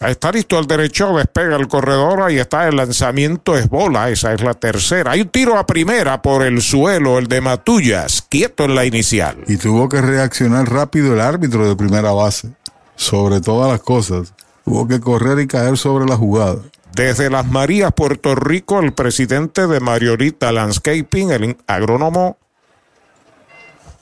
Está 0.00 0.30
listo 0.30 0.58
el 0.60 0.66
derecho, 0.68 1.16
despega 1.16 1.56
el 1.56 1.66
corredor, 1.66 2.22
ahí 2.22 2.38
está 2.38 2.68
el 2.68 2.76
lanzamiento, 2.76 3.56
es 3.56 3.68
bola, 3.68 4.10
esa 4.10 4.32
es 4.32 4.40
la 4.42 4.54
tercera. 4.54 5.10
Hay 5.10 5.22
un 5.22 5.28
tiro 5.28 5.58
a 5.58 5.66
primera 5.66 6.22
por 6.22 6.44
el 6.44 6.62
suelo, 6.62 7.18
el 7.18 7.26
de 7.26 7.40
Matullas, 7.40 8.22
quieto 8.28 8.64
en 8.64 8.76
la 8.76 8.84
inicial. 8.84 9.38
Y 9.48 9.56
tuvo 9.56 9.88
que 9.88 10.00
reaccionar 10.00 10.70
rápido 10.70 11.14
el 11.14 11.20
árbitro 11.20 11.68
de 11.68 11.74
primera 11.74 12.12
base, 12.12 12.52
sobre 12.94 13.40
todas 13.40 13.72
las 13.72 13.80
cosas. 13.80 14.34
Tuvo 14.64 14.86
que 14.86 15.00
correr 15.00 15.40
y 15.40 15.48
caer 15.48 15.76
sobre 15.76 16.06
la 16.06 16.16
jugada. 16.16 16.58
Desde 16.94 17.28
Las 17.28 17.46
Marías, 17.46 17.92
Puerto 17.92 18.36
Rico, 18.36 18.78
el 18.78 18.92
presidente 18.92 19.66
de 19.66 19.80
Mariorita 19.80 20.52
Landscaping, 20.52 21.32
el 21.32 21.56
agrónomo 21.66 22.38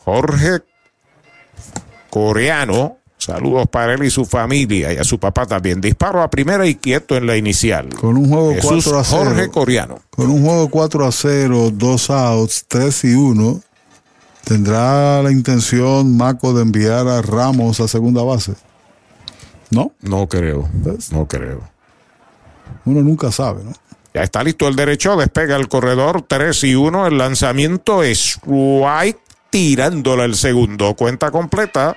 Jorge 0.04 0.60
coreano. 2.16 2.96
Saludos 3.18 3.66
para 3.70 3.92
él 3.92 4.02
y 4.02 4.10
su 4.10 4.24
familia 4.24 4.90
y 4.90 4.96
a 4.96 5.04
su 5.04 5.20
papá 5.20 5.44
también. 5.44 5.82
Disparo 5.82 6.22
a 6.22 6.30
primera 6.30 6.66
y 6.66 6.76
quieto 6.76 7.14
en 7.14 7.26
la 7.26 7.36
inicial. 7.36 7.90
Con 7.90 8.16
un 8.16 8.30
juego 8.30 8.54
Jesús 8.54 8.84
4 8.84 8.98
a 8.98 9.04
0. 9.04 9.24
Jorge 9.24 9.48
Coreano. 9.50 9.98
Con 10.08 10.30
un 10.30 10.42
juego 10.42 10.70
4 10.70 11.04
a 11.04 11.12
0, 11.12 11.70
dos 11.74 12.08
outs, 12.08 12.64
3 12.68 13.04
y 13.04 13.14
1. 13.14 13.60
¿Tendrá 14.44 15.22
la 15.22 15.30
intención 15.30 16.16
Maco 16.16 16.54
de 16.54 16.62
enviar 16.62 17.06
a 17.06 17.20
Ramos 17.20 17.80
a 17.80 17.88
segunda 17.88 18.22
base? 18.22 18.54
¿No? 19.70 19.92
No 20.00 20.26
creo. 20.26 20.70
No 21.10 21.28
creo. 21.28 21.68
Uno 22.86 23.02
nunca 23.02 23.30
sabe, 23.30 23.62
¿no? 23.62 23.72
Ya 24.14 24.22
está 24.22 24.42
listo 24.42 24.68
el 24.68 24.76
derecho, 24.76 25.16
despega 25.16 25.56
el 25.56 25.68
corredor 25.68 26.22
3 26.26 26.64
y 26.64 26.74
1. 26.76 27.08
El 27.08 27.18
lanzamiento 27.18 28.02
es 28.02 28.38
White 28.46 29.20
tirándole 29.50 30.24
el 30.24 30.34
segundo. 30.34 30.94
Cuenta 30.94 31.30
completa. 31.30 31.96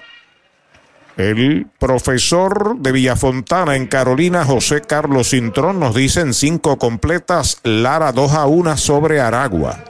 El 1.19 1.67
profesor 1.77 2.77
de 2.79 2.93
Villafontana 2.93 3.75
en 3.75 3.87
Carolina, 3.87 4.45
José 4.45 4.79
Carlos 4.79 5.31
Cintrón, 5.31 5.77
nos 5.77 5.93
dice 5.93 6.21
en 6.21 6.33
cinco 6.33 6.77
completas, 6.77 7.57
Lara 7.63 8.13
2 8.13 8.31
a 8.31 8.45
1 8.45 8.77
sobre 8.77 9.19
Aragua. 9.19 9.83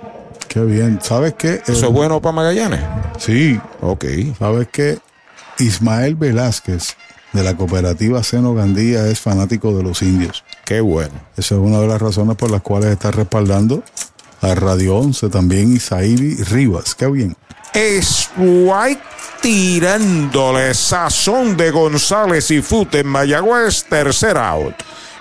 Qué 0.48 0.60
bien. 0.62 0.98
¿Sabes 1.04 1.36
qué? 1.36 1.62
¿Eso 1.68 1.86
es 1.86 1.94
bueno 1.94 2.20
para 2.20 2.34
Magallanes? 2.34 2.80
Sí. 3.20 3.62
Ok. 3.80 4.06
¿Sabes 4.40 4.70
qué? 4.72 4.98
Ismael 5.60 6.16
Velázquez 6.16 6.96
de 7.34 7.44
la 7.44 7.56
cooperativa 7.56 8.24
Seno 8.24 8.56
Gandía 8.56 9.06
es 9.06 9.20
fanático 9.20 9.78
de 9.78 9.84
los 9.84 10.02
indios. 10.02 10.44
Qué 10.66 10.82
bueno. 10.82 11.14
Esa 11.38 11.54
es 11.54 11.62
una 11.62 11.80
de 11.80 11.88
las 11.88 12.02
razones 12.02 12.38
por 12.38 12.50
las 12.50 12.64
cuales 12.64 12.90
está 12.90 13.12
respaldando 13.12 13.84
a 14.42 14.56
Radio 14.56 14.98
11 14.98 15.30
también 15.30 15.76
Isaíbi 15.76 16.38
Rivas. 16.38 16.96
Qué 16.96 17.06
bien. 17.06 17.36
Es 17.74 18.30
tirándole 19.42 20.74
sazón 20.74 21.56
de 21.56 21.72
González 21.72 22.52
y 22.52 22.62
Fute 22.62 23.00
en 23.00 23.08
Mayagüez, 23.08 23.86
tercer 23.86 24.38
out. 24.38 24.76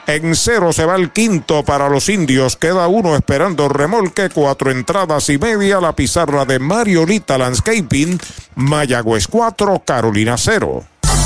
En 0.09 0.35
cero 0.35 0.73
se 0.73 0.87
va 0.87 0.97
el 0.97 1.11
quinto 1.13 1.63
para 1.63 1.91
los 1.91 2.09
indios. 2.09 2.57
Queda 2.57 2.89
uno 2.89 3.15
esperando 3.15 3.69
remolque. 3.69 4.31
Cuatro 4.31 4.71
entradas 4.71 5.29
y 5.29 5.37
media. 5.37 5.83
La 5.83 5.95
pizarra 5.95 6.47
de 6.47 6.59
Mariolita 6.59 7.37
Landscaping. 7.37 8.19
Mayagüez 8.55 9.29
4, 9.29 9.83
Carolina 9.85 10.39
0. 10.39 10.98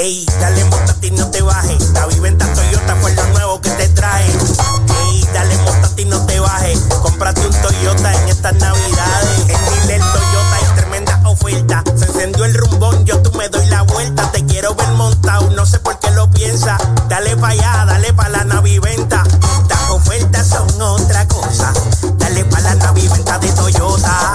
Ey, 0.00 0.24
dale 0.40 0.64
montate 0.66 1.08
y 1.08 1.10
no 1.10 1.28
te 1.28 1.42
bajes. 1.42 1.90
La 1.90 2.06
viventa 2.06 2.46
Toyota 2.54 2.94
fue 3.00 3.12
lo 3.14 3.26
nuevo 3.30 3.60
que 3.60 3.70
te 3.70 3.88
trae. 3.88 4.26
Ey, 4.26 5.28
dale 5.34 5.58
montate 5.58 6.02
y 6.02 6.04
no 6.04 6.24
te 6.24 6.38
bajes. 6.38 6.78
Cómprate 7.02 7.44
un 7.44 7.52
Toyota 7.60 8.14
en 8.14 8.28
estas 8.28 8.54
navidades. 8.54 9.40
En 9.40 9.48
Dile 9.48 9.98
Toyota 9.98 10.54
hay 10.54 10.76
tremenda 10.76 11.20
oferta. 11.24 11.82
Se 11.96 12.04
encendió 12.04 12.44
el 12.44 12.54
rumbón, 12.54 13.04
yo 13.06 13.20
tú 13.22 13.36
me 13.36 13.48
doy 13.48 13.66
la 13.66 13.82
vuelta. 13.82 14.30
Te 14.30 14.46
quiero 14.46 14.76
ver 14.76 14.88
montado, 14.92 15.50
no 15.50 15.66
sé 15.66 15.80
por 15.80 15.98
qué 15.98 16.12
lo 16.12 16.30
piensa. 16.30 16.78
Dale 17.08 17.36
pa' 17.36 17.48
allá, 17.48 17.84
dale 17.84 18.12
pa' 18.12 18.28
la 18.28 18.44
naviventa. 18.44 19.24
Las 19.68 19.90
ofertas 19.90 20.46
son 20.46 20.80
otra 20.80 21.26
cosa. 21.26 21.72
Dale 22.18 22.44
pa' 22.44 22.60
la 22.60 22.76
naviventa 22.76 23.40
de 23.40 23.50
Toyota. 23.50 24.34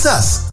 It's 0.01 0.07
us. 0.07 0.51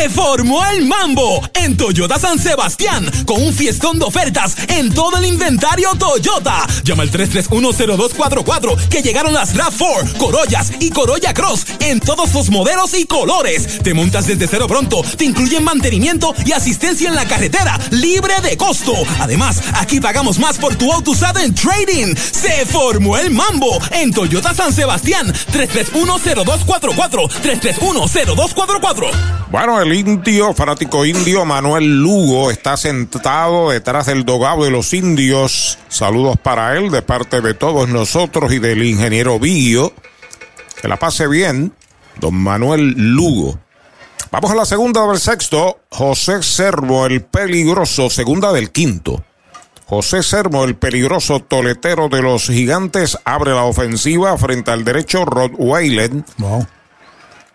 Se 0.00 0.08
formó 0.08 0.64
el 0.66 0.86
mambo 0.86 1.46
en 1.52 1.76
Toyota 1.76 2.18
San 2.18 2.38
Sebastián 2.38 3.10
con 3.26 3.42
un 3.42 3.52
fiestón 3.52 3.98
de 3.98 4.04
ofertas 4.04 4.56
en 4.68 4.94
todo 4.94 5.18
el 5.18 5.26
inventario 5.26 5.90
Toyota. 5.98 6.66
Llama 6.84 7.02
al 7.02 7.10
3310244 7.10 8.88
que 8.88 9.02
llegaron 9.02 9.34
las 9.34 9.54
RAV4, 9.54 10.16
Corollas 10.16 10.72
y 10.80 10.90
Corolla 10.90 11.34
Cross 11.34 11.66
en 11.80 12.00
todos 12.00 12.32
los 12.32 12.50
modelos 12.50 12.94
y 12.94 13.04
colores. 13.04 13.82
Te 13.82 13.92
montas 13.92 14.26
desde 14.26 14.46
cero 14.48 14.66
pronto, 14.66 15.02
te 15.02 15.24
incluyen 15.24 15.64
mantenimiento 15.64 16.34
y 16.46 16.52
asistencia 16.52 17.08
en 17.08 17.14
la 17.14 17.26
carretera 17.26 17.78
libre 17.90 18.40
de 18.42 18.56
costo. 18.56 18.94
Además, 19.18 19.60
aquí 19.74 20.00
pagamos 20.00 20.38
más 20.38 20.56
por 20.56 20.76
tu 20.76 20.90
auto 20.92 21.10
usado 21.10 21.40
en 21.40 21.54
trading. 21.54 22.14
Se 22.16 22.64
formó 22.64 23.18
el 23.18 23.30
mambo 23.30 23.78
en 23.90 24.12
Toyota 24.12 24.54
San 24.54 24.72
Sebastián 24.72 25.32
3310244 25.52 27.28
3310244. 27.42 29.10
Bueno, 29.62 29.78
el 29.78 29.92
indio, 29.92 30.54
fanático 30.54 31.04
indio 31.04 31.44
Manuel 31.44 32.00
Lugo, 32.00 32.50
está 32.50 32.78
sentado 32.78 33.68
detrás 33.68 34.06
del 34.06 34.24
dogado 34.24 34.64
de 34.64 34.70
los 34.70 34.94
indios. 34.94 35.78
Saludos 35.90 36.38
para 36.42 36.78
él 36.78 36.90
de 36.90 37.02
parte 37.02 37.42
de 37.42 37.52
todos 37.52 37.86
nosotros 37.86 38.54
y 38.54 38.58
del 38.58 38.82
ingeniero 38.82 39.38
Billo. 39.38 39.92
Que 40.80 40.88
la 40.88 40.98
pase 40.98 41.26
bien, 41.26 41.74
don 42.18 42.36
Manuel 42.36 42.94
Lugo. 42.96 43.58
Vamos 44.30 44.50
a 44.50 44.54
la 44.54 44.64
segunda 44.64 45.06
del 45.06 45.20
sexto. 45.20 45.80
José 45.90 46.42
Servo, 46.42 47.04
el 47.04 47.22
peligroso, 47.22 48.08
segunda 48.08 48.54
del 48.54 48.70
quinto. 48.70 49.22
José 49.84 50.22
Sermo, 50.22 50.64
el 50.64 50.76
peligroso 50.76 51.40
toletero 51.40 52.08
de 52.08 52.22
los 52.22 52.46
gigantes, 52.46 53.18
abre 53.26 53.50
la 53.50 53.64
ofensiva 53.64 54.38
frente 54.38 54.70
al 54.70 54.84
derecho 54.84 55.26
Rod 55.26 55.50
Wayland. 55.58 56.24
Wow. 56.38 56.66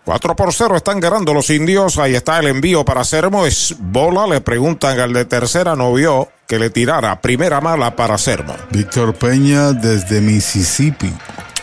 4 0.06 0.36
por 0.36 0.54
0 0.54 0.78
están 0.78 1.00
ganando 1.00 1.34
los 1.34 1.50
indios. 1.50 1.98
Ahí 1.98 2.14
está 2.14 2.38
el 2.38 2.46
envío 2.46 2.86
para 2.86 3.04
Sermo. 3.04 3.48
Es 3.48 3.76
bola. 3.80 4.28
Le 4.28 4.40
preguntan 4.40 5.00
al 5.00 5.14
de 5.14 5.26
tercera. 5.26 5.76
No 5.76 5.92
vio 5.94 6.30
que 6.48 6.60
le 6.60 6.70
tirara. 6.70 7.20
Primera 7.22 7.60
mala 7.60 7.96
para 7.96 8.20
Sermo. 8.20 8.54
Víctor 8.70 9.16
Peña 9.16 9.74
desde 9.74 10.22
Mississippi. 10.22 11.12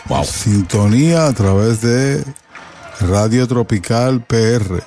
Wow. 0.09 0.25
Sintonía 0.25 1.27
a 1.27 1.33
través 1.33 1.79
de 1.79 2.21
Radio 2.99 3.47
Tropical 3.47 4.21
PR. 4.25 4.83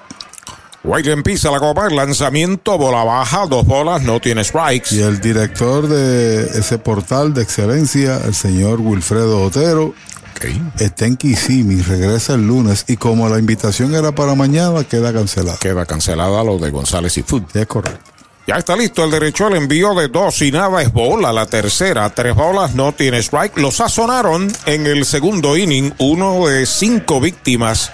Wayland 0.84 1.24
pisa 1.24 1.50
la 1.50 1.58
copa. 1.58 1.86
El 1.86 1.96
lanzamiento. 1.96 2.76
Bola 2.76 3.04
baja. 3.04 3.46
Dos 3.46 3.64
bolas. 3.64 4.02
No 4.02 4.20
tiene 4.20 4.44
strikes. 4.44 4.94
Y 4.94 5.00
el 5.00 5.18
director 5.18 5.88
de 5.88 6.44
ese 6.58 6.76
portal 6.76 7.32
de 7.32 7.42
excelencia, 7.42 8.20
el 8.26 8.34
señor 8.34 8.82
Wilfredo 8.82 9.40
Otero. 9.40 9.94
Okay. 10.36 10.60
Está 10.78 11.06
en 11.06 11.16
Kissimmee, 11.16 11.82
regresa 11.82 12.34
el 12.34 12.46
lunes 12.46 12.84
y 12.88 12.98
como 12.98 13.26
la 13.28 13.38
invitación 13.38 13.94
era 13.94 14.12
para 14.12 14.34
mañana, 14.34 14.84
queda 14.84 15.12
cancelada. 15.12 15.56
Queda 15.58 15.86
cancelada 15.86 16.44
lo 16.44 16.58
de 16.58 16.70
González 16.70 17.16
y 17.16 17.22
Food. 17.22 17.44
Es 17.54 17.66
correcto. 17.66 18.12
Ya 18.46 18.56
está 18.58 18.76
listo 18.76 19.02
el 19.02 19.10
derecho 19.10 19.46
al 19.46 19.54
envío 19.54 19.94
de 19.94 20.08
dos 20.08 20.40
y 20.42 20.52
nada 20.52 20.80
es 20.82 20.92
bola. 20.92 21.32
La 21.32 21.46
tercera, 21.46 22.08
tres 22.10 22.34
bolas, 22.34 22.74
no 22.74 22.92
tiene 22.92 23.18
strike. 23.18 23.56
Lo 23.58 23.72
sazonaron 23.72 24.52
en 24.66 24.86
el 24.86 25.04
segundo 25.04 25.56
inning. 25.56 25.92
Uno 25.98 26.46
de 26.46 26.64
cinco 26.66 27.18
víctimas 27.20 27.90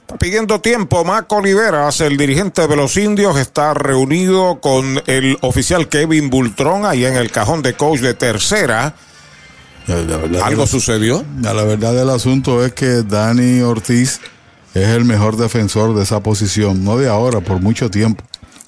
Está 0.00 0.18
pidiendo 0.18 0.60
tiempo. 0.60 1.04
Mac 1.04 1.32
Oliveras, 1.32 2.00
el 2.00 2.16
dirigente 2.16 2.68
de 2.68 2.76
los 2.76 2.96
indios, 2.96 3.36
está 3.38 3.74
reunido 3.74 4.60
con 4.60 5.02
el 5.06 5.38
oficial 5.40 5.88
Kevin 5.88 6.30
Bultrón 6.30 6.84
ahí 6.84 7.04
en 7.04 7.16
el 7.16 7.32
cajón 7.32 7.62
de 7.62 7.74
coach 7.74 8.00
de 8.00 8.14
tercera. 8.14 8.94
¿Algo 10.42 10.66
sucedió? 10.66 11.24
La 11.42 11.52
verdad 11.52 11.94
del 11.94 12.10
asunto 12.10 12.64
es 12.64 12.72
que 12.72 13.02
Dani 13.02 13.60
Ortiz 13.60 14.20
es 14.74 14.88
el 14.88 15.04
mejor 15.04 15.36
defensor 15.36 15.94
de 15.94 16.02
esa 16.02 16.20
posición, 16.20 16.84
no 16.84 16.98
de 16.98 17.08
ahora, 17.08 17.40
por 17.40 17.60
mucho 17.60 17.90
tiempo. 17.90 18.24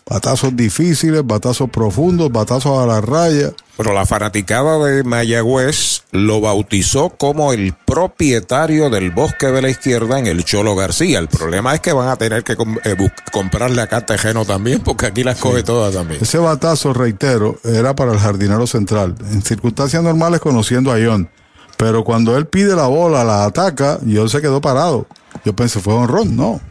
Batazos 0.08 0.56
difíciles, 0.56 1.26
batazos 1.26 1.68
profundos, 1.68 2.32
batazos 2.32 2.78
a 2.78 2.86
la 2.86 3.02
raya. 3.02 3.52
Pero 3.76 3.92
la 3.92 4.06
fanaticada 4.06 4.78
de 4.78 5.04
Mayagüez 5.04 6.04
lo 6.12 6.40
bautizó 6.40 7.10
como 7.10 7.52
el 7.52 7.74
propietario 7.74 8.88
del 8.88 9.10
bosque 9.10 9.48
de 9.48 9.60
la 9.60 9.68
izquierda 9.68 10.18
en 10.18 10.26
el 10.26 10.44
Cholo 10.44 10.74
García. 10.74 11.18
El 11.18 11.28
problema 11.28 11.74
es 11.74 11.80
que 11.80 11.92
van 11.92 12.08
a 12.08 12.16
tener 12.16 12.42
que 12.42 12.54
eh, 12.54 13.10
comprarle 13.30 13.82
acá 13.82 14.06
tejeno 14.06 14.46
también, 14.46 14.80
porque 14.80 15.06
aquí 15.06 15.22
las 15.24 15.38
coge 15.38 15.62
todas 15.62 15.94
también. 15.94 16.22
Ese 16.22 16.38
batazo, 16.38 16.94
reitero, 16.94 17.58
era 17.62 17.94
para 17.94 18.12
el 18.12 18.18
jardinero 18.18 18.66
central. 18.66 19.14
En 19.30 19.42
circunstancias 19.42 20.02
normales 20.02 20.40
conociendo 20.40 20.90
a 20.90 20.96
John. 21.04 21.28
Pero 21.76 22.02
cuando 22.02 22.36
él 22.38 22.46
pide 22.46 22.74
la 22.74 22.86
bola, 22.86 23.24
la 23.24 23.44
ataca, 23.44 23.98
John 24.10 24.30
se 24.30 24.40
quedó 24.40 24.62
parado. 24.62 25.06
Yo 25.44 25.54
pensé, 25.54 25.80
fue 25.80 25.92
honrón. 25.92 26.34
No. 26.34 26.62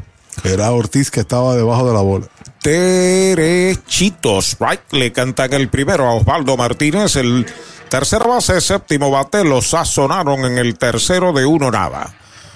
Era 0.43 0.71
Ortiz 0.71 1.11
que 1.11 1.19
estaba 1.19 1.55
debajo 1.55 1.87
de 1.87 1.93
la 1.93 2.01
bola 2.01 2.27
derechitos. 2.67 4.57
Right, 4.59 4.81
le 4.91 5.11
cantan 5.11 5.53
el 5.53 5.69
primero 5.69 6.05
a 6.07 6.13
Osvaldo 6.13 6.57
Martínez. 6.57 7.15
El 7.15 7.45
tercer 7.89 8.27
base, 8.27 8.59
séptimo 8.61 9.09
bate, 9.11 9.43
lo 9.43 9.61
sazonaron 9.61 10.45
en 10.45 10.57
el 10.57 10.77
tercero 10.77 11.33
de 11.33 11.45
uno 11.45 11.71
nada. 11.71 12.13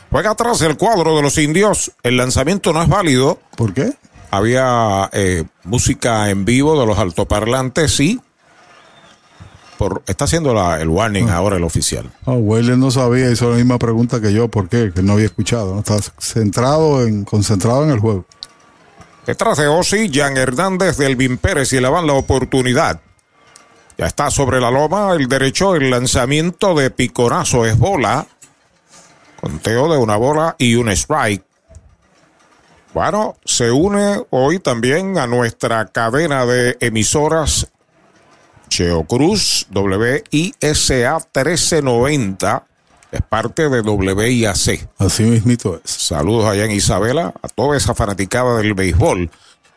Juega 0.10 0.32
atrás 0.32 0.62
el 0.62 0.76
cuadro 0.78 1.16
de 1.16 1.22
los 1.22 1.38
indios. 1.38 1.92
El 2.04 2.18
lanzamiento 2.18 2.74
no 2.74 2.82
es 2.84 2.90
válido. 2.90 3.40
¿Por 3.56 3.74
qué? 3.74 3.94
Había 4.30 5.10
eh, 5.14 5.44
música 5.64 6.30
en 6.30 6.44
vivo 6.46 6.80
de 6.80 6.86
los 6.86 6.98
altoparlantes, 6.98 7.96
sí. 7.96 8.20
Por, 9.78 10.04
está 10.06 10.26
haciendo 10.26 10.54
la, 10.54 10.80
el 10.82 10.90
warning 10.90 11.30
Ah. 11.30 11.38
ahora 11.38 11.56
el 11.58 11.64
oficial. 11.64 12.12
Oh, 12.26 12.34
Weyler 12.34 12.78
no 12.78 12.92
sabía, 12.92 13.32
hizo 13.32 13.50
la 13.50 13.56
misma 13.58 13.80
pregunta 13.80 14.22
que 14.22 14.32
yo, 14.32 14.48
¿por 14.48 14.70
qué? 14.70 14.92
Que 14.94 15.02
no 15.02 15.14
había 15.14 15.26
escuchado. 15.26 15.74
¿no? 15.74 15.80
Está 15.80 15.98
centrado 16.20 17.02
en, 17.08 17.24
concentrado 17.26 17.84
en 17.86 17.92
el 17.92 18.00
juego. 18.00 18.26
Detrás 19.32 19.60
de 19.60 19.68
Osi, 19.70 20.12
Jan 20.14 20.36
Hernández 20.36 20.98
del 20.98 21.12
Elvin 21.12 21.38
Pérez 21.38 21.72
y 21.72 21.80
le 21.80 21.88
van 21.88 22.06
la 22.06 22.16
oportunidad. 22.16 23.00
Ya 23.98 24.08
está 24.08 24.30
sobre 24.30 24.60
la 24.60 24.70
loma 24.70 25.14
el 25.14 25.30
derecho, 25.30 25.74
el 25.74 25.90
lanzamiento 25.90 26.76
de 26.76 26.92
piconazo 26.92 27.66
es 27.66 27.78
bola. 27.78 28.28
Conteo 29.40 29.90
de 29.90 29.98
una 29.98 30.18
bola 30.18 30.58
y 30.60 30.76
un 30.76 30.90
strike. 30.90 31.46
Bueno, 32.94 33.38
se 33.46 33.72
une 33.72 34.22
hoy 34.32 34.60
también 34.60 35.18
a 35.18 35.28
nuestra 35.28 35.86
cadena 35.86 36.46
de 36.46 36.76
emisoras 36.82 37.70
Cheo 38.68 39.06
Cruz, 39.06 39.66
WISA 39.74 41.20
1390. 41.34 42.68
Es 43.12 43.22
parte 43.22 43.70
de 43.70 43.82
WIAC. 43.82 44.88
Así 44.98 45.24
mismito 45.24 45.76
es. 45.84 45.92
Saludos 45.92 46.46
allá 46.46 46.66
en 46.66 46.72
Isabela, 46.72 47.34
a 47.42 47.48
toda 47.50 47.78
esa 47.78 47.94
fanaticada 47.94 48.58
del 48.58 48.74
béisbol. 48.74 49.30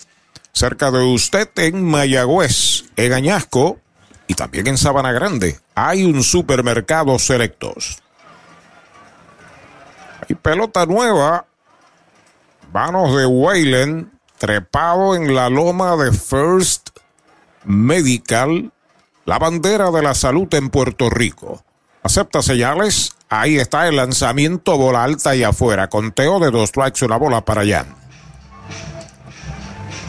cerca 0.52 0.90
de 0.90 1.04
usted 1.04 1.48
en 1.58 1.86
Mayagüez, 1.86 2.86
en 2.96 3.14
Añasco 3.14 3.78
y 4.26 4.34
también 4.34 4.66
en 4.66 4.80
Sabana 4.80 5.12
Grande. 5.12 5.60
Hay 5.76 6.04
un 6.04 6.24
supermercado 6.24 7.20
selectos. 7.20 8.00
Hay 10.28 10.34
pelota 10.34 10.88
nueva. 10.88 11.46
Manos 12.74 13.16
de 13.16 13.28
Waylen, 13.28 14.12
trepado 14.40 15.16
en 15.16 15.36
la 15.36 15.50
loma 15.50 15.96
de 15.98 16.12
First 16.12 16.90
Medical, 17.66 18.72
la 19.26 19.38
bandera 19.38 19.92
de 19.92 20.02
la 20.02 20.16
salud 20.16 20.52
en 20.56 20.70
Puerto 20.70 21.10
Rico. 21.10 21.64
Acepta 22.02 22.42
señales. 22.42 23.14
Ahí 23.30 23.58
está 23.58 23.88
el 23.88 23.98
lanzamiento, 23.98 24.78
bola 24.78 25.04
alta 25.04 25.36
y 25.36 25.44
afuera. 25.44 25.90
Conteo 25.90 26.40
de 26.40 26.50
dos 26.50 26.70
strikes, 26.70 27.06
una 27.06 27.18
bola 27.18 27.46
para 27.46 27.62
allá. 27.62 27.86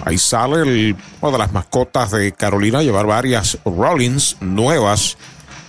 Ahí 0.04 0.16
sale 0.16 0.96
una 1.20 1.32
de 1.32 1.38
las 1.38 1.52
mascotas 1.52 2.12
de 2.12 2.32
Carolina, 2.32 2.82
llevar 2.82 3.06
varias 3.06 3.58
Rollins 3.66 4.36
nuevas 4.40 5.18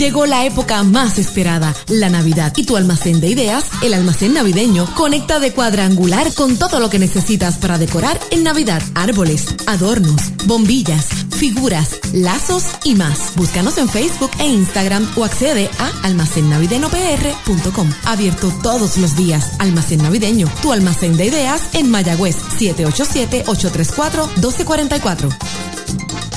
Llegó 0.00 0.24
la 0.24 0.46
época 0.46 0.82
más 0.82 1.18
esperada, 1.18 1.74
la 1.88 2.08
Navidad. 2.08 2.54
Y 2.56 2.64
tu 2.64 2.78
almacén 2.78 3.20
de 3.20 3.28
ideas, 3.28 3.66
el 3.82 3.92
almacén 3.92 4.32
navideño, 4.32 4.86
conecta 4.94 5.38
de 5.40 5.52
cuadrangular 5.52 6.32
con 6.32 6.56
todo 6.56 6.80
lo 6.80 6.88
que 6.88 6.98
necesitas 6.98 7.58
para 7.58 7.76
decorar 7.76 8.18
en 8.30 8.42
Navidad. 8.42 8.82
Árboles, 8.94 9.54
adornos, 9.66 10.22
bombillas, 10.46 11.04
figuras, 11.36 11.98
lazos 12.14 12.64
y 12.82 12.94
más. 12.94 13.34
Búscanos 13.36 13.76
en 13.76 13.90
Facebook 13.90 14.30
e 14.38 14.48
Instagram 14.48 15.06
o 15.16 15.24
accede 15.24 15.68
a 15.78 16.06
almacennavideñopr.com. 16.06 17.90
Abierto 18.06 18.50
todos 18.62 18.96
los 18.96 19.16
días. 19.16 19.50
Almacén 19.58 20.02
navideño, 20.02 20.48
tu 20.62 20.72
almacén 20.72 21.18
de 21.18 21.26
ideas 21.26 21.60
en 21.74 21.90
Mayagüez 21.90 22.36
787 22.56 23.44
834 23.46 24.26
1244. 24.40 26.29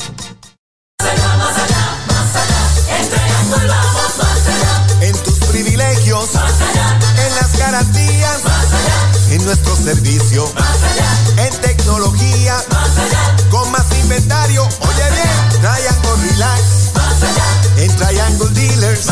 En 9.83 9.85
nuestro 9.85 9.93
servicio, 9.93 10.45
en 11.37 11.61
tecnología, 11.61 12.55
con 13.49 13.69
más 13.71 13.85
inventario. 14.01 14.63
Oye 14.63 15.09
bien, 15.11 15.61
Triangle 15.61 16.29
Relax, 16.29 16.61
en 17.77 17.95
Triangle 17.95 18.49
Dealers, 18.53 19.07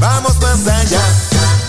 vamos 0.00 0.36
más 0.40 0.66
allá. 0.66 1.00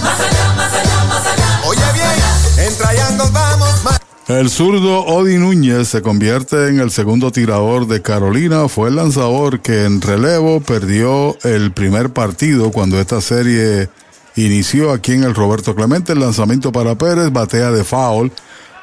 Más 0.03 0.19
allá, 0.19 0.53
más 0.55 0.73
allá, 0.73 1.03
más 1.05 1.25
allá. 1.25 1.61
Oye 1.67 1.81
bien, 1.93 2.67
en 2.67 2.77
Triangle 2.77 3.29
vamos 3.31 3.83
más. 3.83 3.99
El 4.27 4.49
zurdo 4.49 5.05
Odi 5.05 5.37
Núñez 5.37 5.87
se 5.87 6.01
convierte 6.01 6.67
en 6.67 6.81
el 6.81 6.91
segundo 6.91 7.31
tirador 7.31 7.87
de 7.87 8.01
Carolina. 8.01 8.67
Fue 8.67 8.89
el 8.89 8.97
lanzador 8.97 9.61
que 9.61 9.85
en 9.85 10.01
relevo 10.01 10.59
perdió 10.59 11.37
el 11.43 11.71
primer 11.71 12.11
partido 12.11 12.71
cuando 12.71 12.99
esta 12.99 13.21
serie 13.21 13.89
inició 14.37 14.91
aquí 14.91 15.13
en 15.13 15.23
el 15.23 15.35
Roberto 15.35 15.75
Clemente. 15.75 16.13
El 16.13 16.19
lanzamiento 16.19 16.71
para 16.71 16.95
Pérez, 16.95 17.31
batea 17.31 17.71
de 17.71 17.83
foul 17.83 18.31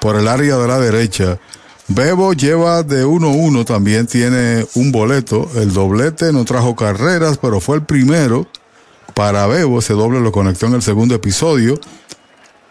por 0.00 0.16
el 0.16 0.28
área 0.28 0.56
de 0.56 0.68
la 0.68 0.78
derecha. 0.78 1.38
Bebo 1.88 2.32
lleva 2.32 2.82
de 2.82 3.04
1-1, 3.04 3.64
también 3.64 4.06
tiene 4.06 4.66
un 4.74 4.90
boleto. 4.90 5.50
El 5.54 5.72
doblete 5.72 6.32
no 6.32 6.44
trajo 6.44 6.74
carreras, 6.74 7.38
pero 7.38 7.60
fue 7.60 7.76
el 7.76 7.82
primero 7.82 8.46
para 9.14 9.46
Bebo. 9.46 9.78
Ese 9.78 9.94
doble 9.94 10.20
lo 10.20 10.32
conectó 10.32 10.66
en 10.66 10.74
el 10.74 10.82
segundo 10.82 11.14
episodio 11.14 11.78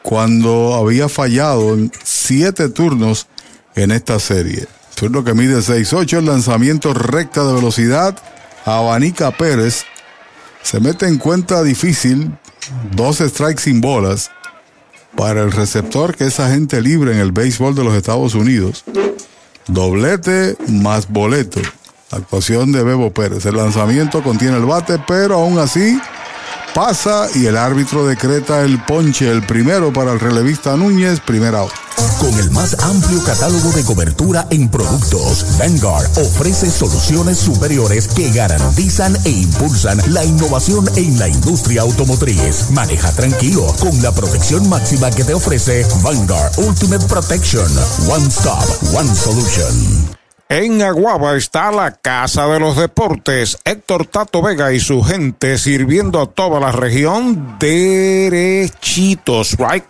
cuando 0.02 0.76
había 0.76 1.10
fallado 1.10 1.74
en 1.74 1.92
siete 2.04 2.70
turnos 2.70 3.28
en 3.76 3.92
esta 3.92 4.20
serie. 4.20 4.68
Turno 4.96 5.24
que 5.24 5.34
mide 5.34 5.58
6-8, 5.60 6.20
el 6.20 6.26
lanzamiento 6.26 6.94
recta 6.94 7.44
de 7.44 7.54
velocidad. 7.54 8.18
Abanica 8.66 9.32
Pérez 9.32 9.86
se 10.64 10.80
mete 10.80 11.08
en 11.08 11.18
cuenta 11.18 11.62
difícil, 11.62 12.32
dos 12.96 13.18
strikes 13.18 13.62
sin 13.64 13.82
bolas 13.82 14.32
para 15.16 15.42
el 15.42 15.52
receptor 15.52 16.16
que 16.16 16.26
es 16.26 16.40
agente 16.40 16.82
libre 16.82 17.14
en 17.14 17.20
el 17.20 17.32
béisbol 17.32 17.76
de 17.76 17.84
los 17.84 17.94
Estados 17.94 18.34
Unidos. 18.34 18.84
Doblete 19.68 20.56
más 20.68 21.08
boleto. 21.10 21.62
Actuación 22.12 22.72
de 22.72 22.84
Bebo 22.84 23.12
Pérez. 23.12 23.46
El 23.46 23.58
lanzamiento 23.58 24.24
contiene 24.24 24.58
el 24.58 24.66
bate, 24.66 25.00
pero 25.08 25.36
aún 25.36 25.60
así 25.60 26.00
pasa 26.74 27.28
y 27.36 27.46
el 27.46 27.58
árbitro 27.58 28.06
decreta 28.06 28.62
el 28.62 28.84
ponche, 28.84 29.30
el 29.30 29.46
primero 29.46 29.94
para 29.94 30.12
el 30.12 30.20
relevista 30.20 30.76
Núñez, 30.76 31.20
primer 31.20 31.56
out. 31.56 31.72
Con 32.20 32.34
el 32.40 32.52
más 32.52 32.76
amplio 32.84 33.24
catálogo 33.24 33.72
de 33.72 33.84
cobertura 33.84 34.48
en 34.50 34.70
productos, 34.70 35.46
Vanguard 35.58 36.10
ofrece 36.18 36.70
soluciones 36.70 37.38
superiores 37.38 38.08
que 38.08 38.32
garantizan 38.32 39.16
e 39.26 39.30
impulsan 39.30 40.02
la 40.08 40.24
innovación 40.24 40.90
en 40.96 41.20
la 41.20 41.28
industria 41.28 41.82
automotriz. 41.82 42.72
Maneja 42.72 43.12
tranquilo 43.12 43.74
con 43.80 44.02
la 44.02 44.12
protección 44.12 44.68
máxima 44.70 45.12
que 45.12 45.24
te 45.24 45.34
ofrece 45.34 45.86
Vanguard 46.02 46.58
Ultimate 46.58 47.06
Protection. 47.08 47.68
One 48.10 48.28
Stop, 48.28 48.66
One 48.94 49.14
Solution. 49.14 50.23
En 50.54 50.84
Aguaba 50.84 51.36
está 51.36 51.72
la 51.72 51.94
Casa 51.94 52.46
de 52.46 52.60
los 52.60 52.78
Deportes. 52.78 53.58
Héctor 53.66 54.06
Tato 54.06 54.44
Vega 54.44 54.72
y 54.72 54.80
su 54.80 55.02
gente 55.02 55.58
sirviendo 55.58 56.22
a 56.22 56.28
toda 56.28 56.60
la 56.60 56.72
región 56.72 57.58
derechitos, 57.58 59.58
right? 59.58 59.84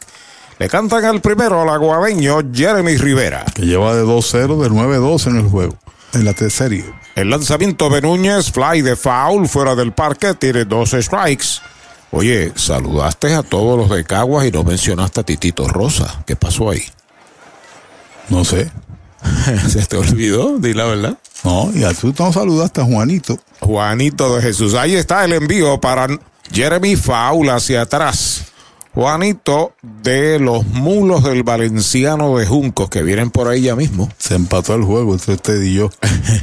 Le 0.59 0.69
cantan 0.69 1.03
al 1.03 1.19
primero 1.19 1.64
al 1.64 1.67
aguabeño 1.67 2.40
Jeremy 2.53 2.95
Rivera. 2.95 3.43
Que 3.53 3.64
lleva 3.64 3.93
de 3.93 4.06
2-0, 4.06 4.61
de 4.61 4.69
9-2 4.69 5.27
en 5.27 5.35
el 5.35 5.50
juego, 5.50 5.77
en 6.14 6.24
la 6.24 6.33
serie. 6.33 6.85
El 7.16 7.30
lanzamiento 7.30 7.90
de 7.90 8.01
Núñez, 8.01 8.50
fly 8.50 8.83
de 8.83 8.95
foul, 8.95 9.50
fuera 9.50 9.75
del 9.75 9.92
parque, 9.92 10.33
tiene 10.33 10.64
dos 10.64 10.92
strikes. 10.92 11.59
Oye, 12.11 12.53
saludaste 12.56 13.35
a 13.35 13.43
todos 13.43 13.77
los 13.77 13.90
de 13.90 14.06
Caguas 14.06 14.48
y 14.48 14.51
no 14.51 14.64
mencionaste 14.64 15.19
a 15.19 15.24
Titito 15.24 15.67
Rosa. 15.67 16.24
¿Qué 16.25 16.38
pasó 16.38 16.69
ahí? 16.69 16.85
No 18.30 18.45
sé. 18.45 18.72
¿Se 19.69 19.85
te 19.85 19.98
olvidó? 19.98 20.58
Di 20.60 20.74
la 20.74 20.85
verdad. 20.85 21.18
No, 21.43 21.72
y 21.74 21.84
a 21.84 21.93
tú 21.93 22.14
no 22.18 22.32
saludaste 22.32 22.82
a 22.82 22.85
Juanito. 22.85 23.38
Juanito 23.60 24.35
de 24.35 24.42
Jesús. 24.42 24.74
Ahí 24.76 24.95
está 24.95 25.26
el 25.26 25.34
envío 25.34 25.80
para 25.80 26.08
Jeremy 26.52 26.95
Faul 26.95 27.50
hacia 27.50 27.82
atrás. 27.82 28.45
Juanito 28.93 29.74
de 29.82 30.40
los 30.40 30.68
mulos 30.68 31.24
del 31.24 31.42
Valenciano 31.42 32.38
de 32.38 32.45
Juncos 32.45 32.90
que 32.90 33.02
vienen 33.02 33.32
por 33.32 33.48
ahí 33.48 33.64
ya 33.64 33.76
mismo. 33.76 34.08
Se 34.19 34.35
empató 34.35 34.76
el 34.76 34.84
juego 34.84 35.14
entre 35.14 35.34
usted 35.34 35.61
y 35.64 35.74
yo. 35.74 35.90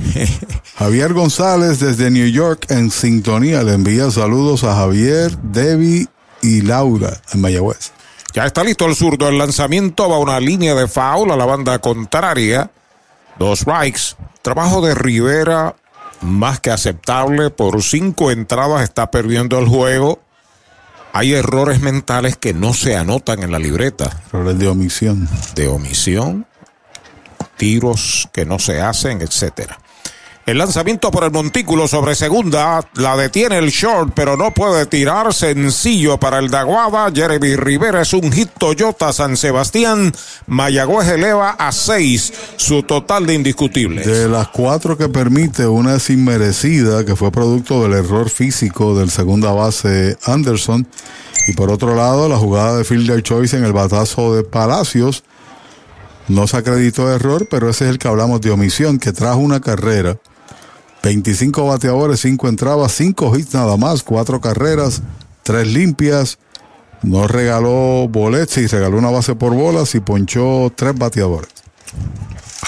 Javier 0.76 1.12
González 1.12 1.78
desde 1.78 2.10
New 2.10 2.26
York 2.26 2.66
en 2.70 2.90
sintonía 2.90 3.62
le 3.62 3.74
envía 3.74 4.10
saludos 4.10 4.64
a 4.64 4.74
Javier, 4.74 5.38
Debbie 5.42 6.08
y 6.42 6.62
Laura 6.62 7.20
en 7.32 7.40
Mayagüez. 7.40 7.92
Ya 8.32 8.46
está 8.46 8.62
listo 8.62 8.86
el 8.86 8.94
zurdo. 8.94 9.28
El 9.28 9.38
lanzamiento 9.38 10.08
va 10.08 10.16
a 10.16 10.20
una 10.20 10.40
línea 10.40 10.74
de 10.74 10.86
foul 10.86 11.30
a 11.30 11.36
la 11.36 11.44
banda 11.44 11.78
contraria. 11.78 12.70
Dos 13.38 13.60
strikes. 13.60 14.16
Trabajo 14.42 14.80
de 14.80 14.94
Rivera 14.94 15.74
más 16.20 16.60
que 16.60 16.70
aceptable. 16.70 17.50
Por 17.50 17.82
cinco 17.82 18.30
entradas 18.30 18.82
está 18.82 19.10
perdiendo 19.10 19.58
el 19.58 19.66
juego. 19.66 20.20
Hay 21.12 21.34
errores 21.34 21.80
mentales 21.80 22.36
que 22.36 22.54
no 22.54 22.72
se 22.72 22.96
anotan 22.96 23.42
en 23.42 23.50
la 23.50 23.58
libreta. 23.58 24.22
Errores 24.28 24.58
de 24.58 24.68
omisión. 24.68 25.28
De 25.54 25.68
omisión. 25.68 26.46
Tiros 27.56 28.28
que 28.32 28.46
no 28.46 28.58
se 28.58 28.80
hacen, 28.80 29.20
etcétera. 29.20 29.78
El 30.46 30.58
lanzamiento 30.58 31.10
por 31.10 31.22
el 31.22 31.30
montículo 31.30 31.86
sobre 31.86 32.14
segunda 32.14 32.80
la 32.94 33.16
detiene 33.16 33.58
el 33.58 33.68
short, 33.68 34.12
pero 34.16 34.36
no 34.36 34.52
puede 34.52 34.86
tirar. 34.86 35.32
Sencillo 35.34 36.18
para 36.18 36.38
el 36.38 36.50
Daguada. 36.50 37.12
Jeremy 37.14 37.56
Rivera 37.56 38.00
es 38.02 38.12
un 38.14 38.32
hit 38.32 38.48
Toyota 38.58 39.12
San 39.12 39.36
Sebastián. 39.36 40.12
Mayagüez 40.46 41.08
eleva 41.08 41.50
a 41.50 41.70
seis 41.72 42.32
su 42.56 42.82
total 42.82 43.26
de 43.26 43.34
indiscutibles. 43.34 44.06
De 44.06 44.28
las 44.28 44.48
cuatro 44.48 44.96
que 44.96 45.08
permite, 45.08 45.66
una 45.66 45.96
es 45.96 46.08
inmerecida, 46.10 47.04
que 47.04 47.14
fue 47.14 47.30
producto 47.30 47.82
del 47.82 47.92
error 47.92 48.30
físico 48.30 48.98
del 48.98 49.10
segunda 49.10 49.52
base 49.52 50.16
Anderson. 50.24 50.88
Y 51.48 51.52
por 51.52 51.70
otro 51.70 51.94
lado, 51.94 52.28
la 52.28 52.38
jugada 52.38 52.78
de 52.78 52.84
Fielder 52.84 53.22
Choice 53.22 53.56
en 53.56 53.64
el 53.64 53.72
batazo 53.72 54.34
de 54.34 54.42
Palacios. 54.42 55.22
No 56.28 56.46
se 56.46 56.56
acreditó 56.56 57.12
error, 57.12 57.46
pero 57.50 57.68
ese 57.68 57.84
es 57.84 57.90
el 57.90 57.98
que 57.98 58.08
hablamos 58.08 58.40
de 58.40 58.50
omisión, 58.50 58.98
que 58.98 59.12
trajo 59.12 59.38
una 59.38 59.60
carrera 59.60 60.18
25 61.02 61.66
bateadores, 61.66 62.20
5 62.20 62.48
entradas, 62.48 62.92
5 62.92 63.36
hits 63.38 63.54
nada 63.54 63.76
más, 63.76 64.02
4 64.02 64.40
carreras, 64.40 65.02
3 65.42 65.66
limpias. 65.66 66.38
No 67.02 67.26
regaló 67.26 68.08
boletos 68.08 68.58
y 68.58 68.66
regaló 68.66 68.98
una 68.98 69.10
base 69.10 69.34
por 69.34 69.54
bolas 69.54 69.94
y 69.94 70.00
ponchó 70.00 70.70
3 70.74 70.94
bateadores. 70.98 71.59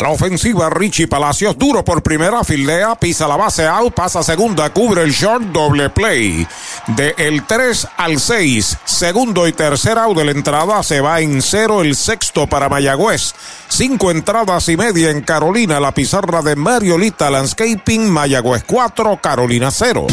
La 0.01 0.09
ofensiva, 0.09 0.71
Richie 0.71 1.07
Palacios, 1.07 1.57
duro 1.59 1.85
por 1.85 2.03
primera, 2.03 2.43
fildea, 2.45 2.95
pisa 2.95 3.29
la 3.29 3.37
base 3.37 3.67
out, 3.67 3.95
pasa 3.95 4.23
segunda, 4.23 4.71
cubre 4.71 5.03
el 5.03 5.13
short, 5.13 5.45
doble 5.45 5.91
play. 5.91 6.47
De 6.89 7.15
el 7.19 7.45
3 7.45 7.89
al 7.99 8.19
6, 8.19 8.79
segundo 8.85 9.47
y 9.47 9.53
tercer 9.53 9.99
out 9.99 10.17
de 10.17 10.25
la 10.25 10.31
entrada, 10.31 10.83
se 10.83 11.01
va 11.01 11.21
en 11.21 11.43
cero 11.43 11.83
el 11.83 11.95
sexto 11.95 12.47
para 12.47 12.69
Mayagüez. 12.69 13.35
Cinco 13.69 14.11
entradas 14.11 14.69
y 14.69 14.77
media 14.77 15.11
en 15.11 15.21
Carolina, 15.21 15.79
la 15.79 15.93
pizarra 15.93 16.43
de 16.43 16.57
Mariolita 16.57 17.31
Landscaping, 17.31 18.11
Mayagüez 18.11 18.65
4, 18.67 19.19
Carolina 19.23 19.71
0. 19.71 20.07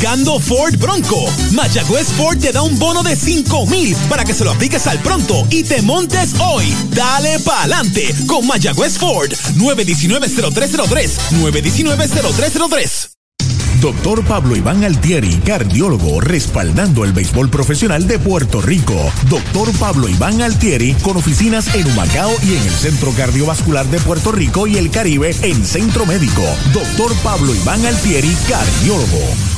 Buscando 0.00 0.38
Ford 0.38 0.76
Bronco. 0.78 1.26
Mayagüez 1.50 2.06
Ford 2.16 2.38
te 2.38 2.52
da 2.52 2.62
un 2.62 2.78
bono 2.78 3.02
de 3.02 3.16
5 3.16 3.66
mil 3.66 3.96
para 4.08 4.24
que 4.24 4.32
se 4.32 4.44
lo 4.44 4.52
apliques 4.52 4.86
al 4.86 5.00
pronto 5.00 5.44
y 5.50 5.64
te 5.64 5.82
montes 5.82 6.36
hoy. 6.38 6.72
Dale 6.90 7.40
pa'lante 7.40 8.14
con 8.28 8.46
Mayagüez 8.46 8.96
Ford. 8.96 9.32
919-0303. 9.56 11.10
919-0303. 11.42 13.08
Doctor 13.80 14.24
Pablo 14.24 14.54
Iván 14.54 14.84
Altieri, 14.84 15.34
cardiólogo, 15.44 16.20
respaldando 16.20 17.04
el 17.04 17.12
béisbol 17.12 17.50
profesional 17.50 18.06
de 18.06 18.20
Puerto 18.20 18.62
Rico. 18.62 18.94
Doctor 19.28 19.72
Pablo 19.78 20.08
Iván 20.08 20.42
Altieri, 20.42 20.94
con 21.02 21.16
oficinas 21.16 21.74
en 21.74 21.88
Humacao 21.88 22.32
y 22.44 22.54
en 22.54 22.62
el 22.62 22.74
Centro 22.74 23.10
Cardiovascular 23.16 23.86
de 23.86 23.98
Puerto 23.98 24.30
Rico 24.30 24.68
y 24.68 24.76
el 24.76 24.92
Caribe 24.92 25.34
en 25.42 25.64
Centro 25.64 26.06
Médico. 26.06 26.44
Doctor 26.72 27.12
Pablo 27.24 27.52
Iván 27.52 27.84
Altieri, 27.84 28.32
cardiólogo. 28.48 29.57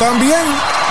también. 0.01 0.90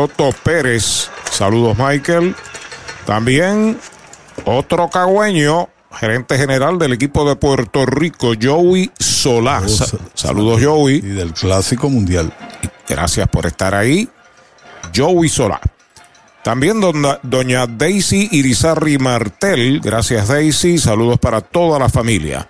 Soto 0.00 0.30
Pérez. 0.42 1.10
Saludos, 1.30 1.76
Michael. 1.76 2.34
También 3.04 3.78
otro 4.46 4.88
cagüeño, 4.88 5.68
gerente 5.92 6.38
general 6.38 6.78
del 6.78 6.94
equipo 6.94 7.28
de 7.28 7.36
Puerto 7.36 7.84
Rico, 7.84 8.32
Joey 8.40 8.90
Solá. 8.98 9.68
Sa- 9.68 9.84
Saludos, 10.14 10.62
Joey. 10.64 10.96
Y 10.96 11.00
del 11.10 11.34
Clásico 11.34 11.90
Mundial. 11.90 12.32
Gracias 12.88 13.28
por 13.28 13.44
estar 13.44 13.74
ahí. 13.74 14.08
Joey 14.96 15.28
Solá. 15.28 15.60
También 16.42 16.80
dona- 16.80 17.18
doña 17.22 17.66
Daisy 17.66 18.30
Irizarri 18.32 18.96
Martel. 18.96 19.80
Gracias, 19.84 20.28
Daisy. 20.28 20.78
Saludos 20.78 21.18
para 21.18 21.42
toda 21.42 21.78
la 21.78 21.90
familia. 21.90 22.48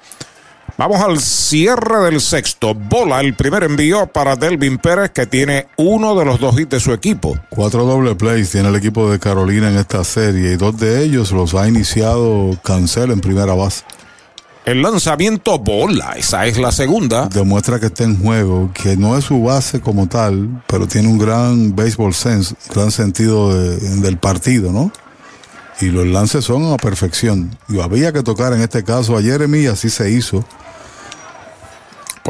Vamos 0.81 1.03
al 1.03 1.21
cierre 1.21 2.05
del 2.11 2.23
sexto. 2.23 2.75
Bola 2.75 3.21
el 3.21 3.35
primer 3.35 3.65
envío 3.65 4.07
para 4.07 4.35
Delvin 4.35 4.79
Pérez, 4.79 5.11
que 5.11 5.27
tiene 5.27 5.67
uno 5.77 6.15
de 6.19 6.25
los 6.25 6.41
dos 6.41 6.59
hits 6.59 6.71
de 6.71 6.81
su 6.81 6.95
equipo. 6.95 7.39
Cuatro 7.51 7.85
doble 7.85 8.15
plays 8.15 8.49
tiene 8.51 8.71
el 8.71 8.77
equipo 8.77 9.11
de 9.11 9.19
Carolina 9.19 9.69
en 9.69 9.77
esta 9.77 10.03
serie 10.05 10.53
y 10.53 10.57
dos 10.57 10.79
de 10.79 11.05
ellos 11.05 11.33
los 11.33 11.55
ha 11.55 11.69
iniciado 11.69 12.59
Cancel 12.65 13.11
en 13.11 13.21
primera 13.21 13.53
base. 13.53 13.85
El 14.65 14.81
lanzamiento 14.81 15.59
bola, 15.59 16.15
esa 16.17 16.47
es 16.47 16.57
la 16.57 16.73
segunda. 16.73 17.29
Demuestra 17.29 17.79
que 17.79 17.87
está 17.87 18.05
en 18.05 18.19
juego, 18.19 18.71
que 18.73 18.97
no 18.97 19.19
es 19.19 19.27
su 19.27 19.43
base 19.43 19.83
como 19.83 20.07
tal, 20.09 20.63
pero 20.67 20.89
tiene 20.89 21.09
un 21.09 21.19
gran 21.19 21.77
baseball 21.77 22.15
sense, 22.15 22.55
gran 22.75 22.91
sentido 22.91 23.55
de- 23.55 23.77
del 24.01 24.17
partido, 24.17 24.73
¿no? 24.73 24.91
Y 25.83 25.91
los 25.91 26.07
lances 26.07 26.43
son 26.47 26.73
a 26.73 26.79
perfección. 26.79 27.55
Y 27.69 27.81
había 27.81 28.15
que 28.15 28.23
tocar 28.23 28.55
en 28.55 28.63
este 28.63 28.83
caso 28.83 29.15
a 29.19 29.21
Jeremy 29.21 29.59
y 29.59 29.67
así 29.67 29.91
se 29.91 30.11
hizo. 30.11 30.43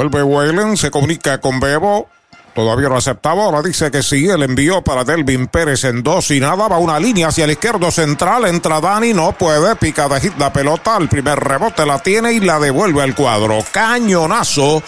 Vuelve 0.01 0.23
Whalen, 0.23 0.79
se 0.79 0.91
comunica 0.91 1.43
con 1.43 1.61
Bebo. 1.61 2.09
Todavía 2.55 2.89
no 2.89 2.97
aceptaba, 2.97 3.45
ahora 3.45 3.61
dice 3.61 3.91
que 3.91 4.03
sí, 4.03 4.31
el 4.31 4.43
envío 4.43 4.83
para 4.83 5.05
Delvin 5.05 5.47
Pérez 5.47 5.85
en 5.85 6.03
dos 6.03 6.31
y 6.31 6.41
nada, 6.41 6.69
va 6.69 6.79
una 6.79 6.99
línea 6.99 7.29
hacia 7.29 7.45
el 7.45 7.51
izquierdo 7.51 7.91
central, 7.91 8.47
entra 8.47 8.81
Dani, 8.81 9.13
no 9.13 9.33
puede, 9.33 9.77
pica 9.77 10.09
de 10.09 10.19
hit 10.23 10.39
la 10.39 10.55
pelota, 10.55 10.97
el 10.97 11.11
primer 11.11 11.39
rebote 11.39 11.85
la 11.85 11.99
tiene 11.99 12.33
y 12.33 12.41
la 12.41 12.59
devuelve 12.59 13.03
al 13.03 13.15
cuadro. 13.15 13.59
Cañonazo, 13.73 14.83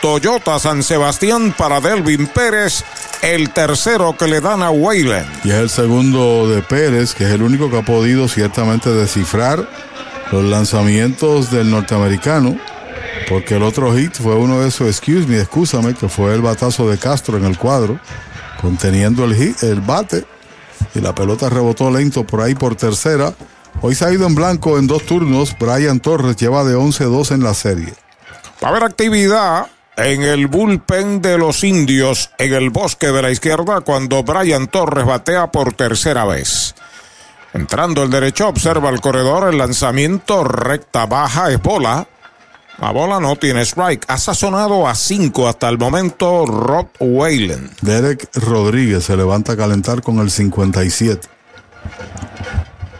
Toyota 0.00 0.58
San 0.58 0.82
Sebastián 0.82 1.54
para 1.58 1.82
Delvin 1.82 2.26
Pérez, 2.28 2.84
el 3.20 3.50
tercero 3.50 4.16
que 4.16 4.28
le 4.28 4.40
dan 4.40 4.62
a 4.62 4.70
Whalen. 4.70 5.26
Y 5.44 5.50
es 5.50 5.56
el 5.56 5.68
segundo 5.68 6.48
de 6.48 6.62
Pérez, 6.62 7.12
que 7.12 7.24
es 7.24 7.32
el 7.32 7.42
único 7.42 7.70
que 7.70 7.80
ha 7.80 7.84
podido 7.84 8.28
ciertamente 8.28 8.88
descifrar 8.88 9.68
los 10.32 10.42
lanzamientos 10.42 11.50
del 11.50 11.70
norteamericano. 11.70 12.58
Porque 13.28 13.56
el 13.56 13.62
otro 13.62 13.96
hit 13.96 14.14
fue 14.14 14.34
uno 14.34 14.60
de 14.60 14.68
esos, 14.68 14.88
excuse 14.88 15.26
me, 15.26 15.40
excúsame, 15.40 15.94
que 15.94 16.08
fue 16.08 16.34
el 16.34 16.42
batazo 16.42 16.88
de 16.88 16.98
Castro 16.98 17.36
en 17.36 17.44
el 17.44 17.58
cuadro, 17.58 17.98
conteniendo 18.60 19.24
el 19.24 19.34
hit, 19.34 19.62
el 19.62 19.80
bate, 19.80 20.24
y 20.94 21.00
la 21.00 21.14
pelota 21.14 21.48
rebotó 21.48 21.90
lento 21.90 22.26
por 22.26 22.40
ahí 22.40 22.54
por 22.54 22.76
tercera. 22.76 23.32
Hoy 23.80 23.94
se 23.94 24.04
ha 24.04 24.12
ido 24.12 24.26
en 24.26 24.34
blanco 24.34 24.78
en 24.78 24.86
dos 24.86 25.04
turnos. 25.04 25.56
Brian 25.58 26.00
Torres 26.00 26.36
lleva 26.36 26.64
de 26.64 26.76
11-2 26.76 27.32
en 27.32 27.42
la 27.42 27.54
serie. 27.54 27.92
Va 28.62 28.68
a 28.68 28.70
haber 28.70 28.84
actividad 28.84 29.66
en 29.96 30.22
el 30.22 30.46
bullpen 30.46 31.22
de 31.22 31.38
los 31.38 31.62
indios 31.64 32.30
en 32.38 32.52
el 32.52 32.70
bosque 32.70 33.08
de 33.08 33.22
la 33.22 33.30
izquierda 33.30 33.80
cuando 33.80 34.22
Brian 34.22 34.66
Torres 34.68 35.06
batea 35.06 35.50
por 35.50 35.72
tercera 35.72 36.24
vez. 36.24 36.74
Entrando 37.52 38.02
el 38.02 38.10
derecho, 38.10 38.48
observa 38.48 38.90
el 38.90 39.00
corredor, 39.00 39.48
el 39.48 39.58
lanzamiento 39.58 40.42
recta 40.42 41.06
baja 41.06 41.50
es 41.52 41.62
bola. 41.62 42.08
La 42.78 42.90
bola 42.90 43.20
no 43.20 43.36
tiene 43.36 43.62
strike. 43.62 44.04
Ha 44.08 44.18
sazonado 44.18 44.88
a 44.88 44.94
cinco 44.94 45.48
hasta 45.48 45.68
el 45.68 45.78
momento 45.78 46.44
Rob 46.44 46.88
Whalen. 46.98 47.70
Derek 47.80 48.28
Rodríguez 48.34 49.04
se 49.04 49.16
levanta 49.16 49.52
a 49.52 49.56
calentar 49.56 50.02
con 50.02 50.18
el 50.18 50.30
57. 50.30 51.28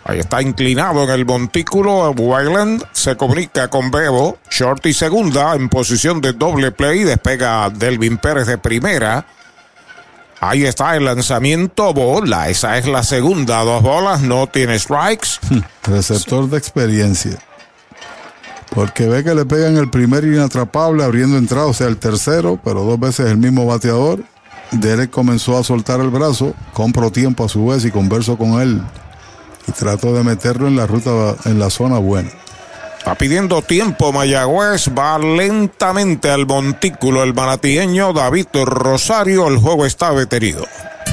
Ahí 0.07 0.19
está 0.19 0.43
inclinado 0.43 1.03
en 1.05 1.11
el 1.11 1.25
montículo. 1.25 2.11
Wayland 2.11 2.85
se 2.93 3.17
comunica 3.17 3.69
con 3.69 3.91
Bebo. 3.91 4.39
Short 4.51 4.85
y 4.87 4.93
segunda 4.93 5.55
en 5.55 5.71
posición 5.71 6.21
de 6.21 6.35
doble 6.35 6.73
play. 6.73 7.05
Despega 7.05 7.71
Delvin 7.71 8.19
Pérez 8.19 8.47
de 8.47 8.59
primera. 8.59 9.27
Ahí 10.41 10.65
está 10.65 10.95
el 10.95 11.07
lanzamiento 11.07 11.95
bola. 11.95 12.51
Esa 12.51 12.77
es 12.77 12.87
la 12.87 13.03
segunda. 13.03 13.65
Dos 13.65 13.83
bolas, 13.83 14.21
no 14.21 14.47
tiene 14.47 14.79
strikes. 14.79 15.39
Receptor 15.85 16.51
de 16.51 16.59
experiencia. 16.59 17.39
Porque 18.75 19.07
ve 19.07 19.23
que 19.23 19.35
le 19.35 19.45
pegan 19.45 19.77
el 19.77 19.89
primer 19.89 20.25
inatrapable 20.25 21.05
abriendo 21.05 21.39
entrada, 21.39 21.67
o 21.67 21.73
sea, 21.73 21.87
el 21.87 21.97
tercero, 21.97 22.59
pero 22.63 22.83
dos 22.83 22.99
veces 22.99 23.31
el 23.31 23.37
mismo 23.37 23.67
bateador. 23.67 24.25
Derek 24.73 25.11
comenzó 25.11 25.57
a 25.57 25.63
soltar 25.63 26.01
el 26.01 26.11
brazo, 26.11 26.55
compro 26.73 27.13
tiempo 27.13 27.45
a 27.45 27.49
su 27.49 27.67
vez 27.67 27.85
y 27.85 27.93
converso 27.93 28.37
con 28.37 28.61
él. 28.61 28.83
Y 29.69 29.73
trato 29.73 30.13
de 30.13 30.25
meterlo 30.25 30.67
en 30.67 30.77
la 30.77 30.87
ruta, 30.87 31.37
en 31.45 31.59
la 31.59 31.71
zona 31.71 31.99
buena. 31.99 32.31
Está 32.99 33.15
pidiendo 33.15 33.61
tiempo 33.61 34.13
Mayagüez. 34.13 34.89
Va 34.99 35.19
lentamente 35.19 36.31
al 36.31 36.47
montículo 36.47 37.23
el 37.23 37.35
manatieño 37.35 38.13
David 38.13 38.47
Rosario. 38.65 39.47
El 39.47 39.59
juego 39.59 39.85
está 39.87 40.13
detenido. 40.13 40.65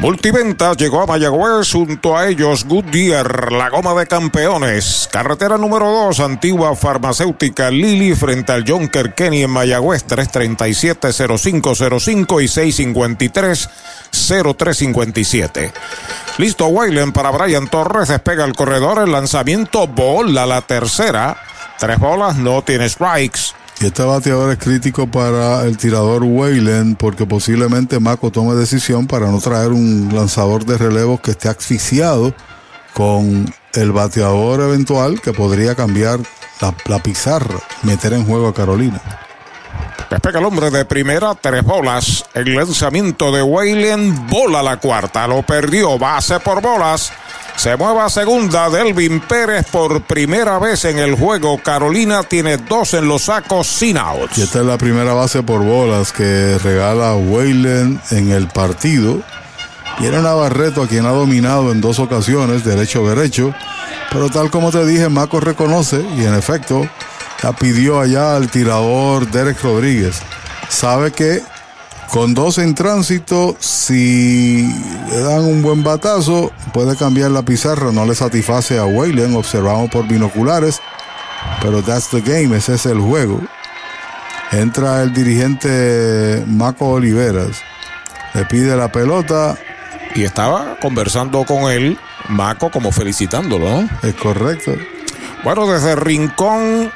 Multiventa 0.00 0.74
llegó 0.74 1.02
a 1.02 1.06
Mayagüez 1.06 1.70
junto 1.72 2.18
a 2.18 2.28
ellos 2.28 2.64
Goodyear, 2.64 3.52
la 3.52 3.70
goma 3.70 3.94
de 3.94 4.06
campeones. 4.06 5.08
Carretera 5.10 5.56
número 5.56 5.90
2, 5.90 6.20
antigua 6.20 6.74
farmacéutica 6.74 7.70
Lili 7.70 8.14
frente 8.14 8.52
al 8.52 8.68
Jonker 8.68 9.14
Kenny 9.14 9.44
en 9.44 9.50
Mayagüez, 9.50 10.06
337-0505 10.06 12.42
y 12.42 12.48
653-0357. 14.12 15.72
Listo, 16.38 16.66
Waylen 16.66 17.12
para 17.12 17.30
Brian 17.30 17.68
Torres, 17.68 18.08
despega 18.08 18.44
el 18.44 18.54
corredor, 18.54 18.98
el 18.98 19.12
lanzamiento, 19.12 19.86
bola 19.86 20.44
la 20.44 20.60
tercera. 20.62 21.36
Tres 21.78 21.98
bolas, 21.98 22.36
no 22.36 22.62
tiene 22.62 22.88
strikes. 22.88 23.54
Y 23.80 23.86
este 23.86 24.02
bateador 24.02 24.52
es 24.52 24.58
crítico 24.58 25.06
para 25.06 25.64
el 25.64 25.76
tirador 25.76 26.22
Wayland 26.22 26.96
porque 26.96 27.26
posiblemente 27.26 27.98
Mako 27.98 28.30
tome 28.30 28.54
decisión 28.54 29.06
para 29.06 29.26
no 29.26 29.40
traer 29.40 29.70
un 29.70 30.10
lanzador 30.14 30.64
de 30.64 30.78
relevos 30.78 31.20
que 31.20 31.32
esté 31.32 31.48
asfixiado 31.48 32.34
con 32.94 33.52
el 33.72 33.92
bateador 33.92 34.60
eventual 34.60 35.20
que 35.20 35.32
podría 35.32 35.74
cambiar 35.74 36.20
la, 36.60 36.74
la 36.86 37.02
pizarra, 37.02 37.58
meter 37.82 38.12
en 38.12 38.24
juego 38.24 38.48
a 38.48 38.54
Carolina. 38.54 39.02
Despega 40.08 40.38
el 40.38 40.44
hombre 40.44 40.70
de 40.70 40.84
primera, 40.84 41.34
tres 41.34 41.64
bolas. 41.64 42.24
El 42.34 42.54
lanzamiento 42.54 43.32
de 43.32 43.42
Wayland, 43.42 44.30
bola 44.30 44.62
la 44.62 44.76
cuarta, 44.76 45.26
lo 45.26 45.42
perdió, 45.42 45.98
base 45.98 46.38
por 46.38 46.62
bolas. 46.62 47.12
Se 47.56 47.76
mueve 47.76 48.00
a 48.00 48.10
segunda 48.10 48.68
Delvin 48.68 49.20
Pérez 49.20 49.66
por 49.70 50.02
primera 50.02 50.58
vez 50.58 50.84
en 50.84 50.98
el 50.98 51.14
juego. 51.14 51.58
Carolina 51.58 52.22
tiene 52.22 52.58
dos 52.58 52.94
en 52.94 53.08
los 53.08 53.22
sacos 53.22 53.66
sin 53.66 53.96
outs. 53.96 54.36
Y 54.36 54.42
esta 54.42 54.60
es 54.60 54.66
la 54.66 54.76
primera 54.76 55.14
base 55.14 55.42
por 55.42 55.62
bolas 55.62 56.12
que 56.12 56.58
regala 56.62 57.14
Wayland 57.14 58.00
en 58.10 58.32
el 58.32 58.48
partido. 58.48 59.22
Era 60.02 60.20
Navarreto 60.20 60.82
a 60.82 60.88
quien 60.88 61.06
ha 61.06 61.10
dominado 61.10 61.70
en 61.70 61.80
dos 61.80 62.00
ocasiones, 62.00 62.64
derecho-derecho. 62.64 63.54
Pero 64.10 64.28
tal 64.28 64.50
como 64.50 64.70
te 64.70 64.84
dije, 64.84 65.08
Maco 65.08 65.40
reconoce 65.40 66.04
y 66.16 66.24
en 66.24 66.34
efecto 66.34 66.86
la 67.42 67.52
pidió 67.52 68.00
allá 68.00 68.36
al 68.36 68.50
tirador 68.50 69.30
Derek 69.30 69.62
Rodríguez. 69.62 70.20
Sabe 70.68 71.12
que 71.12 71.42
con 72.14 72.32
dos 72.32 72.58
en 72.58 72.76
tránsito, 72.76 73.56
si 73.58 74.72
le 75.10 75.20
dan 75.20 75.40
un 75.40 75.62
buen 75.62 75.82
batazo, 75.82 76.52
puede 76.72 76.94
cambiar 76.94 77.32
la 77.32 77.42
pizarra. 77.42 77.90
No 77.90 78.06
le 78.06 78.14
satisface 78.14 78.78
a 78.78 78.84
Wayland, 78.84 79.34
observamos 79.34 79.90
por 79.90 80.06
binoculares. 80.06 80.80
Pero 81.60 81.82
that's 81.82 82.10
the 82.10 82.20
game, 82.20 82.56
ese 82.56 82.74
es 82.74 82.86
el 82.86 83.00
juego. 83.00 83.40
Entra 84.52 85.02
el 85.02 85.12
dirigente 85.12 86.44
Maco 86.46 86.90
Oliveras. 86.90 87.60
Le 88.34 88.44
pide 88.44 88.76
la 88.76 88.92
pelota. 88.92 89.56
Y 90.14 90.22
estaba 90.22 90.76
conversando 90.80 91.42
con 91.44 91.68
él, 91.68 91.98
Maco, 92.28 92.70
como 92.70 92.92
felicitándolo, 92.92 93.68
¿no? 93.68 93.88
Es 94.08 94.14
correcto. 94.14 94.70
Bueno, 95.42 95.66
desde 95.66 95.96
Rincón 95.96 96.92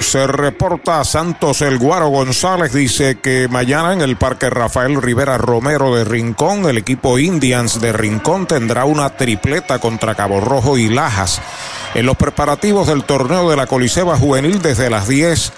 se 0.00 0.26
reporta 0.26 1.04
Santos 1.04 1.62
El 1.62 1.78
Guaro 1.78 2.08
González, 2.08 2.72
dice 2.72 3.18
que 3.20 3.48
mañana 3.48 3.92
en 3.92 4.00
el 4.00 4.16
Parque 4.16 4.50
Rafael 4.50 5.00
Rivera 5.00 5.38
Romero 5.38 5.94
de 5.94 6.04
Rincón, 6.04 6.68
el 6.68 6.78
equipo 6.78 7.18
Indians 7.18 7.80
de 7.80 7.92
Rincón 7.92 8.46
tendrá 8.46 8.84
una 8.84 9.10
tripleta 9.16 9.78
contra 9.78 10.14
Cabo 10.14 10.40
Rojo 10.40 10.76
y 10.76 10.88
Lajas 10.88 11.40
en 11.94 12.06
los 12.06 12.16
preparativos 12.16 12.88
del 12.88 13.04
torneo 13.04 13.48
de 13.50 13.56
la 13.56 13.66
Coliseba 13.66 14.16
Juvenil 14.16 14.60
desde 14.60 14.90
las 14.90 15.08
10 15.08 15.52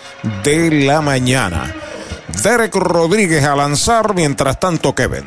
de 0.45 0.85
la 0.85 1.01
mañana. 1.01 1.75
Derek 2.43 2.75
Rodríguez 2.75 3.45
a 3.45 3.57
lanzar, 3.57 4.15
mientras 4.15 4.59
tanto 4.59 4.95
Kevin. 4.95 5.25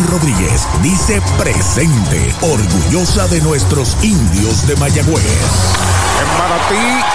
Rodríguez 0.07 0.67
dice 0.81 1.21
presente, 1.37 2.33
orgullosa 2.41 3.27
de 3.27 3.41
nuestros 3.41 3.97
indios 4.03 4.67
de 4.67 4.75
Mayagüez. 4.75 5.25
En 6.21 6.37
Manatí, 6.37 7.05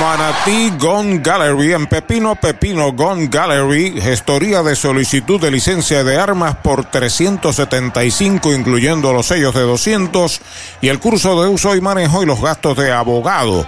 Manatí 0.00 0.72
Gun 0.78 1.22
Gallery, 1.22 1.72
en 1.72 1.86
Pepino, 1.86 2.36
Pepino 2.36 2.92
Gun 2.92 3.30
Gallery, 3.30 4.00
gestoría 4.00 4.62
de 4.62 4.76
solicitud 4.76 5.40
de 5.40 5.50
licencia 5.50 6.04
de 6.04 6.18
armas 6.18 6.56
por 6.56 6.84
375, 6.84 8.52
incluyendo 8.52 9.12
los 9.12 9.26
sellos 9.26 9.54
de 9.54 9.62
200 9.62 10.40
y 10.80 10.88
el 10.88 10.98
curso 10.98 11.42
de 11.42 11.48
uso 11.48 11.76
y 11.76 11.80
manejo 11.80 12.22
y 12.22 12.26
los 12.26 12.40
gastos 12.40 12.76
de 12.76 12.92
abogado. 12.92 13.66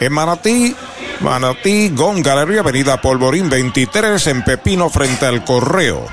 En 0.00 0.12
Manatí, 0.12 0.76
Manatí 1.20 1.90
Gun 1.90 2.22
Gallery, 2.22 2.58
avenida 2.58 3.00
Polvorín 3.00 3.48
23, 3.48 4.26
en 4.28 4.44
Pepino, 4.44 4.90
frente 4.90 5.26
al 5.26 5.44
correo. 5.44 6.06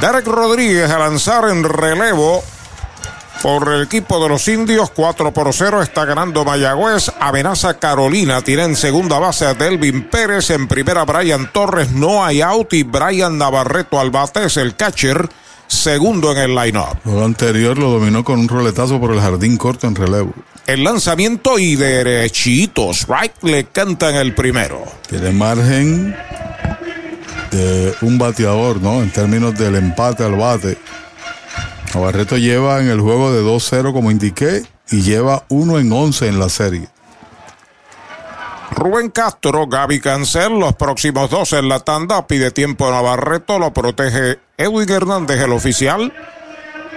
Derek 0.00 0.26
Rodríguez 0.26 0.90
a 0.90 0.98
lanzar 0.98 1.48
en 1.48 1.64
relevo 1.64 2.42
por 3.42 3.68
el 3.68 3.82
equipo 3.82 4.22
de 4.22 4.28
los 4.28 4.48
indios. 4.48 4.90
4 4.90 5.32
por 5.32 5.52
0 5.52 5.82
está 5.82 6.04
ganando 6.04 6.44
Mayagüez. 6.44 7.12
Amenaza 7.20 7.78
Carolina. 7.78 8.42
Tiene 8.42 8.64
en 8.64 8.76
segunda 8.76 9.18
base 9.18 9.46
a 9.46 9.54
Delvin 9.54 10.08
Pérez. 10.08 10.50
En 10.50 10.66
primera 10.66 11.04
Brian 11.04 11.52
Torres. 11.52 11.90
No 11.90 12.24
hay 12.24 12.40
out. 12.40 12.72
Y 12.72 12.82
Brian 12.82 13.38
Navarreto 13.38 14.00
al 14.00 14.10
bate 14.10 14.46
es 14.46 14.56
el 14.56 14.76
catcher. 14.76 15.28
Segundo 15.66 16.32
en 16.32 16.38
el 16.38 16.54
line-up. 16.54 16.98
Lo 17.04 17.24
anterior 17.24 17.78
lo 17.78 17.90
dominó 17.90 18.24
con 18.24 18.40
un 18.40 18.48
roletazo 18.48 19.00
por 19.00 19.12
el 19.12 19.20
jardín 19.20 19.56
corto 19.56 19.86
en 19.86 19.94
relevo. 19.94 20.32
El 20.66 20.82
lanzamiento 20.82 21.58
y 21.58 21.76
derechitos. 21.76 23.06
Right 23.08 23.32
le 23.42 23.64
cantan 23.66 24.14
el 24.14 24.34
primero. 24.34 24.84
Tiene 25.08 25.30
margen 25.30 26.16
un 28.00 28.18
bateador, 28.18 28.80
¿no? 28.80 29.02
En 29.02 29.10
términos 29.10 29.56
del 29.56 29.76
empate 29.76 30.24
al 30.24 30.36
bate. 30.36 30.78
Navarreto 31.94 32.36
lleva 32.36 32.80
en 32.80 32.88
el 32.88 33.00
juego 33.00 33.32
de 33.32 33.42
2-0, 33.42 33.92
como 33.92 34.10
indiqué, 34.10 34.62
y 34.90 35.02
lleva 35.02 35.44
1 35.48 35.78
en 35.78 35.92
11 35.92 36.28
en 36.28 36.38
la 36.38 36.48
serie. 36.48 36.88
Rubén 38.72 39.10
Castro, 39.10 39.68
Gaby 39.68 40.00
Cancel, 40.00 40.58
los 40.58 40.74
próximos 40.74 41.30
dos 41.30 41.52
en 41.52 41.68
la 41.68 41.80
tanda, 41.80 42.26
pide 42.26 42.50
tiempo 42.50 42.88
a 42.88 42.90
Navarreto, 42.90 43.58
lo 43.58 43.72
protege 43.72 44.40
Edwin 44.58 44.90
Hernández, 44.90 45.40
el 45.40 45.52
oficial. 45.52 46.12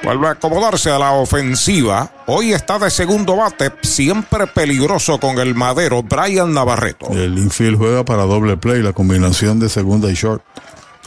Vuelve 0.04 0.28
a 0.28 0.32
acomodarse 0.32 0.90
a 0.90 1.00
la 1.00 1.12
ofensiva. 1.12 2.10
Hoy 2.28 2.54
está 2.54 2.80
de 2.80 2.90
segundo 2.90 3.36
bate, 3.36 3.72
siempre 3.82 4.48
peligroso 4.48 5.20
con 5.20 5.40
el 5.40 5.56
madero, 5.56 6.04
Brian 6.04 6.54
Navarreto. 6.54 7.08
El 7.12 7.38
infield 7.38 7.78
juega 7.78 8.06
para 8.06 8.24
doble 8.24 8.58
play, 8.58 8.82
la 8.82 8.94
combinación 8.94 9.60
de 9.60 9.70
segunda 9.70 10.10
y 10.10 10.14
short. 10.14 10.42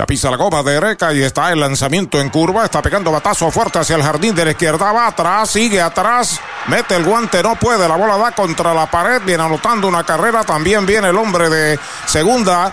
Ya 0.00 0.06
pisa 0.06 0.30
la 0.30 0.38
goma 0.38 0.62
de 0.62 0.76
Ereca 0.76 1.12
y 1.12 1.22
está 1.22 1.52
el 1.52 1.60
lanzamiento 1.60 2.18
en 2.18 2.30
curva. 2.30 2.64
Está 2.64 2.80
pegando 2.80 3.12
batazo 3.12 3.50
fuerte 3.50 3.80
hacia 3.80 3.96
el 3.96 4.02
jardín 4.02 4.34
de 4.34 4.46
la 4.46 4.52
izquierda. 4.52 4.92
Va 4.92 5.08
atrás, 5.08 5.50
sigue 5.50 5.78
atrás. 5.78 6.40
Mete 6.68 6.96
el 6.96 7.04
guante, 7.04 7.42
no 7.42 7.56
puede. 7.56 7.86
La 7.86 7.96
bola 7.96 8.16
da 8.16 8.32
contra 8.32 8.72
la 8.72 8.90
pared. 8.90 9.20
Viene 9.26 9.42
anotando 9.42 9.88
una 9.88 10.02
carrera. 10.02 10.42
También 10.42 10.86
viene 10.86 11.08
el 11.10 11.16
hombre 11.18 11.50
de 11.50 11.78
segunda. 12.06 12.72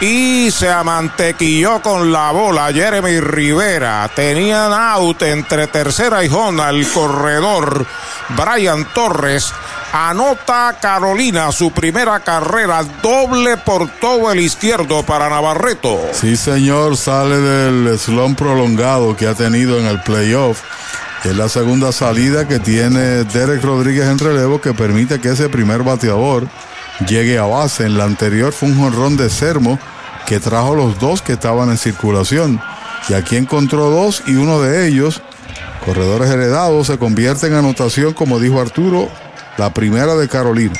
Y 0.00 0.50
se 0.52 0.70
amantequilló 0.70 1.82
con 1.82 2.12
la 2.12 2.30
bola 2.30 2.72
Jeremy 2.72 3.18
Rivera. 3.18 4.08
Tenían 4.14 4.72
out 4.72 5.22
entre 5.22 5.66
tercera 5.66 6.24
y 6.24 6.28
Honda 6.28 6.70
el 6.70 6.86
corredor 6.88 7.84
Brian 8.28 8.86
Torres. 8.94 9.52
Anota 9.92 10.76
Carolina 10.80 11.50
su 11.50 11.72
primera 11.72 12.20
carrera, 12.20 12.84
doble 13.02 13.56
por 13.56 13.88
todo 13.88 14.30
el 14.30 14.38
izquierdo 14.38 15.02
para 15.02 15.28
Navarreto. 15.28 15.98
Sí, 16.12 16.36
señor, 16.36 16.96
sale 16.96 17.38
del 17.38 17.98
slump 17.98 18.38
prolongado 18.38 19.16
que 19.16 19.26
ha 19.26 19.34
tenido 19.34 19.80
en 19.80 19.86
el 19.86 20.00
playoff. 20.02 20.60
Es 21.24 21.34
la 21.34 21.48
segunda 21.48 21.90
salida 21.90 22.46
que 22.46 22.60
tiene 22.60 23.24
Derek 23.24 23.64
Rodríguez 23.64 24.06
en 24.06 24.18
relevo 24.18 24.60
que 24.60 24.74
permite 24.74 25.20
que 25.20 25.30
ese 25.30 25.48
primer 25.48 25.82
bateador 25.82 26.46
llegue 27.06 27.38
a 27.38 27.44
base. 27.44 27.84
En 27.84 27.98
la 27.98 28.04
anterior 28.04 28.52
fue 28.52 28.68
un 28.68 28.78
jonrón 28.78 29.16
de 29.16 29.30
Sermo 29.30 29.78
que 30.26 30.40
trajo 30.40 30.74
los 30.74 30.98
dos 30.98 31.22
que 31.22 31.34
estaban 31.34 31.70
en 31.70 31.78
circulación. 31.78 32.60
Y 33.08 33.14
aquí 33.14 33.36
encontró 33.36 33.90
dos 33.90 34.22
y 34.26 34.34
uno 34.34 34.60
de 34.60 34.88
ellos, 34.88 35.22
corredores 35.84 36.30
heredados, 36.30 36.88
se 36.88 36.98
convierte 36.98 37.46
en 37.46 37.54
anotación, 37.54 38.12
como 38.12 38.38
dijo 38.38 38.60
Arturo, 38.60 39.08
la 39.56 39.72
primera 39.72 40.14
de 40.16 40.28
Carolina. 40.28 40.74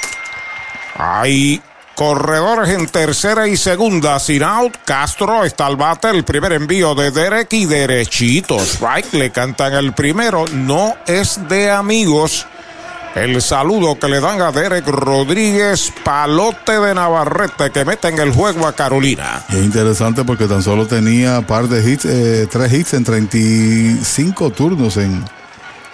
Hay 0.96 1.62
corredores 1.94 2.68
en 2.70 2.86
tercera 2.86 3.48
y 3.48 3.56
segunda. 3.56 4.18
Sin 4.20 4.42
out, 4.42 4.76
Castro 4.84 5.44
está 5.44 5.66
al 5.66 5.76
bate. 5.76 6.10
El 6.10 6.24
primer 6.24 6.52
envío 6.52 6.94
de 6.94 7.10
Derek 7.10 7.52
y 7.52 7.66
derechito. 7.66 8.58
Strike 8.60 9.14
le 9.14 9.30
cantan 9.30 9.74
el 9.74 9.92
primero. 9.94 10.44
No 10.52 10.94
es 11.06 11.48
de 11.48 11.70
amigos. 11.70 12.46
El 13.14 13.40
saludo 13.42 13.98
que 13.98 14.08
le 14.08 14.20
dan 14.20 14.40
a 14.42 14.52
Derek 14.52 14.86
Rodríguez, 14.86 15.92
palote 16.04 16.78
de 16.78 16.94
Navarrete 16.94 17.70
que 17.70 17.84
mete 17.84 18.08
en 18.08 18.18
el 18.18 18.32
juego 18.32 18.66
a 18.66 18.74
Carolina. 18.74 19.44
Es 19.48 19.56
interesante 19.56 20.24
porque 20.24 20.46
tan 20.46 20.62
solo 20.62 20.86
tenía 20.86 21.40
par 21.46 21.68
de 21.68 21.90
hits, 21.90 22.04
eh, 22.04 22.46
tres 22.50 22.72
hits 22.72 22.94
en 22.94 23.04
35 23.04 24.50
turnos 24.50 24.96
en, 24.98 25.24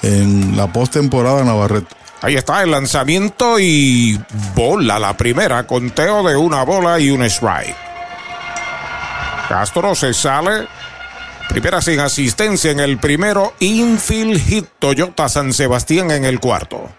en 0.03 0.57
la 0.57 0.67
postemporada 0.73 1.45
Navarrete. 1.45 1.95
Ahí 2.21 2.37
está 2.37 2.63
el 2.63 2.71
lanzamiento 2.73 3.59
y 3.59 4.21
bola 4.55 4.99
la 4.99 5.17
primera, 5.17 5.67
conteo 5.67 6.27
de 6.27 6.37
una 6.37 6.63
bola 6.63 6.99
y 6.99 7.11
un 7.11 7.23
strike. 7.23 7.77
Castro 9.49 9.95
se 9.95 10.13
sale. 10.15 10.67
Primera 11.49 11.81
sin 11.83 12.01
asistencia 12.01 12.71
en 12.71 12.81
el 12.81 12.99
primero. 12.99 13.53
Infield 13.61 14.41
hit 14.41 14.67
Toyota 14.79 15.29
San 15.29 15.53
Sebastián 15.53 16.11
en 16.11 16.25
el 16.25 16.41
cuarto. 16.41 16.91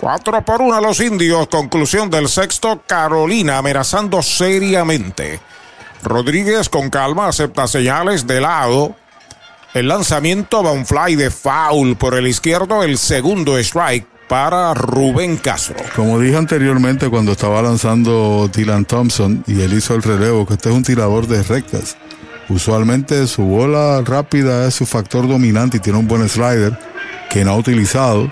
Cuatro 0.00 0.42
por 0.42 0.62
uno 0.62 0.74
a 0.74 0.80
los 0.80 0.98
indios. 1.00 1.46
Conclusión 1.48 2.08
del 2.08 2.28
sexto. 2.28 2.82
Carolina 2.86 3.58
amenazando 3.58 4.22
seriamente. 4.22 5.40
Rodríguez 6.02 6.70
con 6.70 6.88
calma 6.88 7.28
acepta 7.28 7.66
señales 7.66 8.26
de 8.26 8.40
lado. 8.40 8.96
El 9.74 9.88
lanzamiento 9.88 10.62
va 10.62 10.72
un 10.72 10.86
fly 10.86 11.16
de 11.16 11.30
foul 11.30 11.96
por 11.96 12.14
el 12.14 12.26
izquierdo. 12.26 12.82
El 12.82 12.96
segundo 12.96 13.58
strike 13.58 14.06
para 14.26 14.72
Rubén 14.72 15.36
Castro. 15.36 15.76
Como 15.94 16.18
dije 16.18 16.36
anteriormente 16.36 17.10
cuando 17.10 17.32
estaba 17.32 17.60
lanzando 17.60 18.48
Dylan 18.50 18.86
Thompson 18.86 19.44
y 19.46 19.60
él 19.60 19.74
hizo 19.74 19.94
el 19.94 20.02
relevo, 20.02 20.46
que 20.46 20.54
este 20.54 20.70
es 20.70 20.74
un 20.74 20.82
tirador 20.82 21.26
de 21.26 21.42
rectas. 21.42 21.96
Usualmente 22.48 23.26
su 23.26 23.42
bola 23.42 24.00
rápida 24.02 24.66
es 24.66 24.74
su 24.74 24.86
factor 24.86 25.28
dominante 25.28 25.76
y 25.76 25.80
tiene 25.80 25.98
un 25.98 26.08
buen 26.08 26.26
slider 26.26 26.78
que 27.28 27.44
no 27.44 27.50
ha 27.50 27.56
utilizado. 27.56 28.30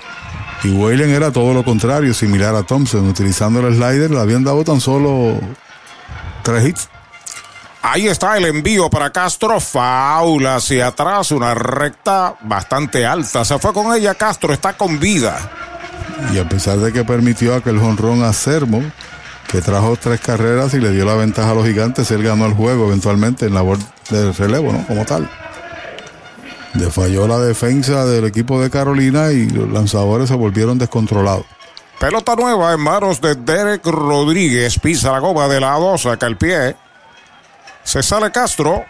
Y 0.65 0.70
Waylen 0.70 1.11
era 1.11 1.31
todo 1.31 1.55
lo 1.55 1.65
contrario, 1.65 2.12
similar 2.15 2.55
a 2.55 2.62
Thompson. 2.65 3.09
Utilizando 3.09 3.67
el 3.67 3.75
slider, 3.75 4.11
le 4.11 4.20
habían 4.20 4.45
dado 4.45 4.65
tan 4.65 4.81
solo 4.81 5.39
tres 6.43 6.67
hits. 6.67 6.89
Ahí 7.81 8.09
está 8.09 8.37
el 8.37 8.45
envío 8.45 8.91
para 8.91 9.11
Castro. 9.11 9.61
Faula 9.61 10.57
hacia 10.57 10.89
atrás, 10.89 11.31
una 11.31 11.55
recta 11.55 12.35
bastante 12.43 13.07
alta. 13.07 13.45
Se 13.45 13.59
fue 13.59 13.73
con 13.73 13.95
ella 13.95 14.15
Castro, 14.15 14.53
está 14.53 14.77
con 14.77 14.99
vida. 14.99 15.39
Y 16.33 16.39
a 16.39 16.49
pesar 16.49 16.78
de 16.78 16.93
que 16.93 17.05
permitió 17.05 17.55
aquel 17.55 17.78
jonrón 17.78 18.25
a 18.25 18.33
Sermo, 18.33 18.83
que 19.51 19.62
trajo 19.62 19.97
tres 19.97 20.20
carreras 20.20 20.75
y 20.75 20.81
le 20.81 20.91
dio 20.91 21.05
la 21.05 21.15
ventaja 21.15 21.53
a 21.53 21.55
los 21.55 21.67
gigantes, 21.67 22.11
él 22.11 22.23
ganó 22.25 22.47
el 22.47 22.55
juego 22.55 22.89
eventualmente 22.89 23.47
en 23.47 23.55
labor 23.55 23.78
de 24.11 24.33
relevo, 24.33 24.73
¿no? 24.73 24.85
Como 24.87 25.05
tal. 25.05 25.31
Le 26.78 26.92
falló 26.92 27.26
la 27.26 27.39
defensa 27.39 28.07
del 28.07 28.24
equipo 28.24 28.60
de 28.60 28.70
Carolina 28.70 29.32
y 29.32 29.50
los 29.50 29.68
lanzadores 29.68 30.28
se 30.28 30.36
volvieron 30.36 30.78
descontrolados. 30.78 31.44
Pelota 31.98 32.36
nueva 32.36 32.73
en 32.73 32.81
manos 32.81 33.20
de 33.20 33.34
Derek 33.34 33.84
Rodríguez. 33.84 34.78
Pisa 34.78 35.10
la 35.10 35.18
goma 35.18 35.48
de 35.48 35.58
lado, 35.58 35.98
saca 35.98 36.26
el 36.26 36.36
pie. 36.36 36.76
Se 37.82 38.00
sale 38.00 38.31
Castro. 38.31 38.84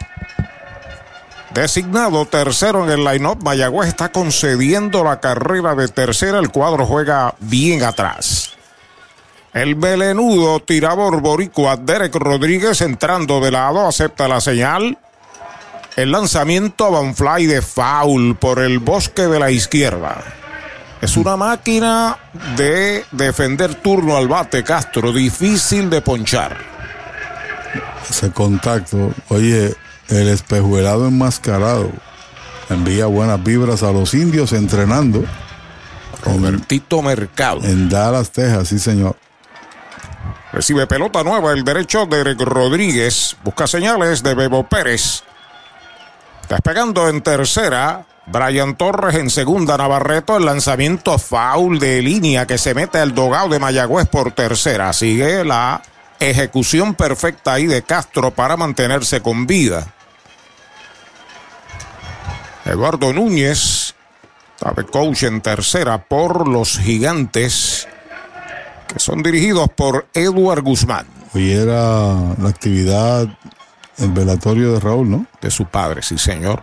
Designado 1.55 2.27
tercero 2.27 2.85
en 2.85 2.91
el 2.91 3.05
line-up, 3.05 3.43
Mayagüez 3.43 3.89
está 3.89 4.13
concediendo 4.13 5.03
la 5.03 5.19
carrera 5.19 5.75
de 5.75 5.89
tercera. 5.89 6.39
El 6.41 6.51
cuadro 6.51 6.85
juega 6.85 7.35
bien 7.41 7.83
atrás. 7.85 8.53
El 9.55 9.77
melenudo 9.77 10.61
tirador 10.61 11.23
boricua 11.23 11.77
Derek 11.79 12.15
Rodríguez 12.17 12.83
entrando 12.83 13.41
de 13.41 13.51
lado, 13.51 13.89
acepta 13.89 14.29
la 14.29 14.43
señal. 14.43 14.99
El 15.99 16.13
lanzamiento 16.13 16.93
va 16.93 17.01
un 17.01 17.17
fly 17.17 17.47
de 17.47 17.61
foul 17.61 18.37
por 18.37 18.61
el 18.61 18.79
bosque 18.79 19.23
de 19.23 19.41
la 19.41 19.51
izquierda. 19.51 20.23
Es 21.01 21.17
una 21.17 21.37
máquina 21.37 22.17
de 22.57 23.05
defender 23.11 23.75
turno 23.75 24.17
al 24.17 24.29
bate 24.29 24.63
Castro, 24.63 25.13
difícil 25.13 25.91
de 25.91 26.01
ponchar. 26.01 26.57
Ese 28.09 28.31
contacto, 28.31 29.13
oye, 29.27 29.75
el 30.09 30.29
espejuelado 30.29 31.09
enmascarado 31.09 31.91
envía 32.71 33.07
buenas 33.07 33.43
vibras 33.43 33.83
a 33.83 33.91
los 33.91 34.15
indios 34.15 34.53
entrenando. 34.53 35.25
Robertito 36.23 37.03
Mercado. 37.03 37.65
En 37.65 37.89
Dallas, 37.89 38.31
Texas, 38.31 38.69
sí 38.69 38.79
señor. 38.79 39.17
Recibe 40.53 40.87
pelota 40.87 41.25
nueva 41.25 41.53
el 41.55 41.65
derecho 41.65 42.07
de 42.07 42.23
Rodríguez. 42.35 43.37
Busca 43.43 43.67
señales 43.67 44.23
de 44.23 44.37
Bebo 44.37 44.63
Pérez. 44.63 45.25
Despegando 46.49 47.09
en 47.09 47.21
tercera. 47.21 48.07
Brian 48.27 48.77
Torres 48.77 49.17
en 49.17 49.31
segunda. 49.31 49.77
Navarreto. 49.77 50.37
El 50.37 50.47
lanzamiento 50.47 51.19
foul 51.19 51.79
de 51.79 52.03
línea 52.03 52.47
que 52.47 52.59
se 52.59 52.75
mete 52.75 52.99
al 52.99 53.15
dogado 53.15 53.51
de 53.51 53.59
Mayagüez 53.59 54.09
por 54.09 54.33
tercera. 54.33 54.93
Sigue 54.93 55.45
la 55.45 55.83
ejecución 56.19 56.95
perfecta 56.95 57.53
ahí 57.53 57.67
de 57.67 57.83
Castro 57.83 58.31
para 58.31 58.57
mantenerse 58.57 59.21
con 59.21 59.47
vida. 59.47 59.87
Eduardo 62.65 63.13
Núñez. 63.13 63.95
Sabe 64.57 64.85
coach 64.85 65.23
en 65.23 65.41
tercera 65.41 65.99
por 65.99 66.49
los 66.49 66.79
gigantes 66.79 67.87
que 68.89 68.99
son 68.99 69.23
dirigidos 69.23 69.69
por 69.69 70.09
Edward 70.15 70.63
Guzmán. 70.63 71.07
Hoy 71.35 71.53
era 71.53 72.15
la 72.39 72.49
actividad 72.49 73.29
el 73.99 74.13
velatorio 74.13 74.73
de 74.73 74.81
Raúl, 74.81 75.11
¿no? 75.11 75.27
De 75.41 75.51
su 75.51 75.67
padre, 75.67 76.03
sí, 76.03 76.19
señor. 76.19 76.63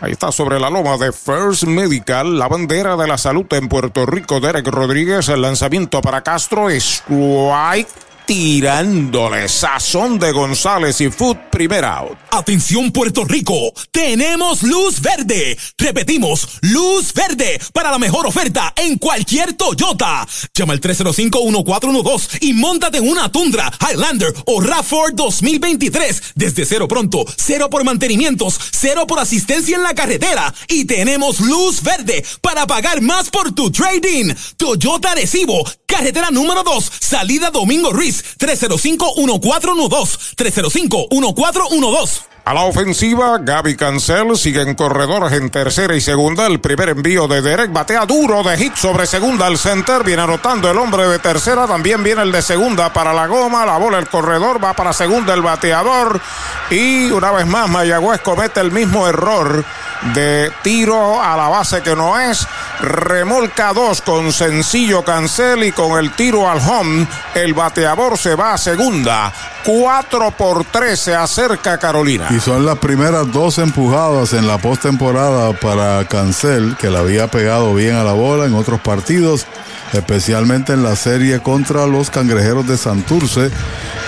Ahí 0.00 0.12
está 0.12 0.32
sobre 0.32 0.58
la 0.58 0.70
loma 0.70 0.96
de 0.96 1.12
First 1.12 1.64
Medical, 1.64 2.38
la 2.38 2.48
bandera 2.48 2.96
de 2.96 3.06
la 3.06 3.16
salud 3.16 3.46
en 3.52 3.68
Puerto 3.68 4.04
Rico. 4.04 4.40
Derek 4.40 4.66
Rodríguez, 4.66 5.28
el 5.28 5.42
lanzamiento 5.42 6.00
para 6.00 6.22
Castro. 6.22 6.68
Strike 6.68 7.88
tirándole 8.26 9.48
sazón 9.48 10.18
de 10.18 10.32
González 10.32 11.00
y 11.00 11.10
Food 11.10 11.36
primera 11.50 11.98
out. 11.98 12.18
Atención 12.30 12.90
Puerto 12.90 13.24
Rico, 13.24 13.72
tenemos 13.90 14.62
luz 14.62 15.00
verde. 15.00 15.56
Repetimos, 15.78 16.58
luz 16.62 17.12
verde 17.12 17.60
para 17.72 17.90
la 17.90 17.98
mejor 17.98 18.26
oferta 18.26 18.72
en 18.76 18.98
cualquier 18.98 19.52
Toyota. 19.52 20.26
Llama 20.54 20.72
al 20.72 20.80
305-1412 20.80 22.38
y 22.40 22.52
montate 22.54 22.98
en 22.98 23.08
una 23.08 23.30
Tundra, 23.30 23.70
Highlander 23.80 24.34
o 24.46 24.60
RAV4 24.60 25.12
2023 25.14 26.22
desde 26.34 26.64
cero 26.64 26.88
pronto, 26.88 27.24
cero 27.36 27.68
por 27.70 27.84
mantenimientos, 27.84 28.58
cero 28.72 29.06
por 29.06 29.20
asistencia 29.20 29.76
en 29.76 29.82
la 29.82 29.94
carretera 29.94 30.52
y 30.68 30.86
tenemos 30.86 31.40
luz 31.40 31.82
verde 31.82 32.24
para 32.40 32.66
pagar 32.66 33.00
más 33.00 33.30
por 33.30 33.52
tu 33.52 33.70
trading. 33.70 34.34
Toyota 34.56 35.14
Recibo, 35.14 35.64
carretera 35.86 36.30
número 36.30 36.62
2, 36.62 36.92
salida 37.00 37.50
Domingo 37.50 37.92
Ruiz 37.92 38.13
305-1412. 38.22 40.18
305-1412. 40.36 42.33
A 42.46 42.52
la 42.52 42.64
ofensiva, 42.64 43.38
Gaby 43.40 43.74
Cancel 43.74 44.36
sigue 44.36 44.60
en 44.60 44.74
corredores 44.74 45.32
en 45.32 45.48
tercera 45.48 45.96
y 45.96 46.02
segunda. 46.02 46.46
El 46.46 46.60
primer 46.60 46.90
envío 46.90 47.26
de 47.26 47.40
Derek 47.40 47.72
batea 47.72 48.04
duro 48.04 48.42
de 48.42 48.58
hit 48.58 48.74
sobre 48.74 49.06
segunda 49.06 49.46
al 49.46 49.56
center. 49.56 50.04
Viene 50.04 50.24
anotando 50.24 50.70
el 50.70 50.76
hombre 50.76 51.08
de 51.08 51.18
tercera. 51.18 51.66
También 51.66 52.04
viene 52.04 52.20
el 52.20 52.32
de 52.32 52.42
segunda 52.42 52.92
para 52.92 53.14
la 53.14 53.28
goma. 53.28 53.64
La 53.64 53.78
bola 53.78 53.98
el 53.98 54.10
corredor 54.10 54.62
va 54.62 54.74
para 54.74 54.92
segunda 54.92 55.32
el 55.32 55.40
bateador. 55.40 56.20
Y 56.68 57.10
una 57.12 57.30
vez 57.30 57.46
más, 57.46 57.66
Mayagüez 57.70 58.20
comete 58.20 58.60
el 58.60 58.72
mismo 58.72 59.08
error 59.08 59.64
de 60.12 60.52
tiro 60.62 61.22
a 61.22 61.38
la 61.38 61.48
base 61.48 61.80
que 61.80 61.96
no 61.96 62.20
es. 62.20 62.46
Remolca 62.80 63.72
dos 63.72 64.02
con 64.02 64.34
sencillo 64.34 65.02
Cancel 65.02 65.64
y 65.64 65.72
con 65.72 65.98
el 65.98 66.12
tiro 66.12 66.46
al 66.46 66.58
home. 66.58 67.06
El 67.34 67.54
bateador 67.54 68.18
se 68.18 68.34
va 68.34 68.52
a 68.52 68.58
segunda. 68.58 69.32
4 69.64 70.30
por 70.32 70.64
3 70.66 71.00
se 71.00 71.14
acerca 71.14 71.78
Carolina. 71.78 72.28
Y 72.34 72.40
son 72.40 72.66
las 72.66 72.78
primeras 72.78 73.30
dos 73.30 73.58
empujadas 73.58 74.32
en 74.32 74.48
la 74.48 74.58
postemporada 74.58 75.52
para 75.52 76.04
Cancel, 76.08 76.76
que 76.80 76.90
le 76.90 76.98
había 76.98 77.28
pegado 77.28 77.72
bien 77.74 77.94
a 77.94 78.02
la 78.02 78.12
bola 78.12 78.46
en 78.46 78.54
otros 78.54 78.80
partidos, 78.80 79.46
especialmente 79.92 80.72
en 80.72 80.82
la 80.82 80.96
serie 80.96 81.38
contra 81.38 81.86
los 81.86 82.10
cangrejeros 82.10 82.66
de 82.66 82.76
Santurce. 82.76 83.52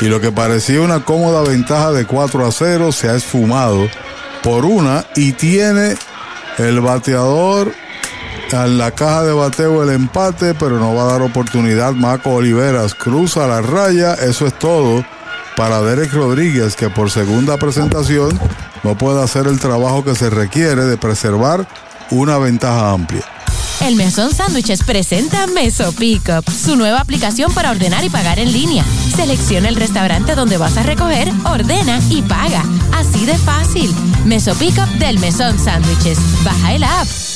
Y 0.01 0.07
lo 0.07 0.21
que 0.21 0.33
parecía 0.33 0.81
una 0.81 1.05
cómoda 1.05 1.43
ventaja 1.43 1.93
de 1.93 2.05
4 2.05 2.45
a 2.45 2.51
0 2.51 2.91
se 2.91 3.09
ha 3.09 3.15
esfumado 3.15 3.87
por 4.43 4.65
una 4.65 5.05
y 5.15 5.31
tiene 5.33 5.95
el 6.59 6.81
bateador 6.81 7.73
en 8.51 8.77
la 8.77 8.91
caja 8.91 9.23
de 9.23 9.35
bateo 9.35 9.85
el 9.85 9.91
empate, 9.91 10.55
pero 10.55 10.81
no 10.81 10.97
va 10.97 11.05
a 11.05 11.13
dar 11.13 11.23
oportunidad. 11.23 11.93
Marco 11.93 12.31
Oliveras 12.31 12.97
cruza 12.97 13.47
la 13.47 13.61
raya, 13.61 14.15
eso 14.15 14.49
es 14.49 14.59
todo 14.59 15.05
para 15.57 15.81
Derek 15.83 16.13
Rodríguez, 16.13 16.77
que 16.77 16.91
por 16.91 17.11
segunda 17.11 17.57
presentación 17.57 18.39
no 18.85 18.97
puede 18.97 19.23
hacer 19.23 19.47
el 19.47 19.59
trabajo 19.59 20.05
que 20.05 20.15
se 20.15 20.31
requiere 20.31 20.85
de 20.85 20.97
preservar 20.97 21.67
una 22.11 22.39
ventaja 22.39 22.93
amplia. 22.93 23.25
El 23.81 23.95
Mesón 23.95 24.33
Sándwiches 24.33 24.83
presenta 24.83 25.47
Meso 25.47 25.93
Pickup, 25.93 26.49
su 26.51 26.77
nueva 26.77 27.01
aplicación 27.01 27.53
para 27.53 27.71
ordenar 27.71 28.05
y 28.05 28.11
pagar 28.11 28.39
en 28.39 28.53
línea. 28.53 28.85
Selecciona 29.15 29.69
el 29.69 29.77
restaurante 29.77 30.35
donde 30.35 30.57
vas 30.57 30.77
a 30.77 30.83
recoger, 30.83 31.31
ordena 31.45 32.01
y 32.11 32.23
paga. 32.23 32.65
Así 32.93 33.27
de 33.27 33.37
fácil. 33.39 33.95
Meso 34.25 34.55
Pickup 34.55 34.89
del 34.99 35.19
Mesón 35.19 35.59
Sándwiches. 35.59 36.19
Baja 36.43 36.75
el 36.75 36.85
app. 36.85 37.36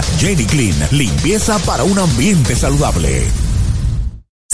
Jenny 0.17 0.45
Clean, 0.45 0.75
limpieza 0.91 1.57
para 1.59 1.83
un 1.83 1.97
ambiente 1.99 2.55
saludable. 2.55 3.50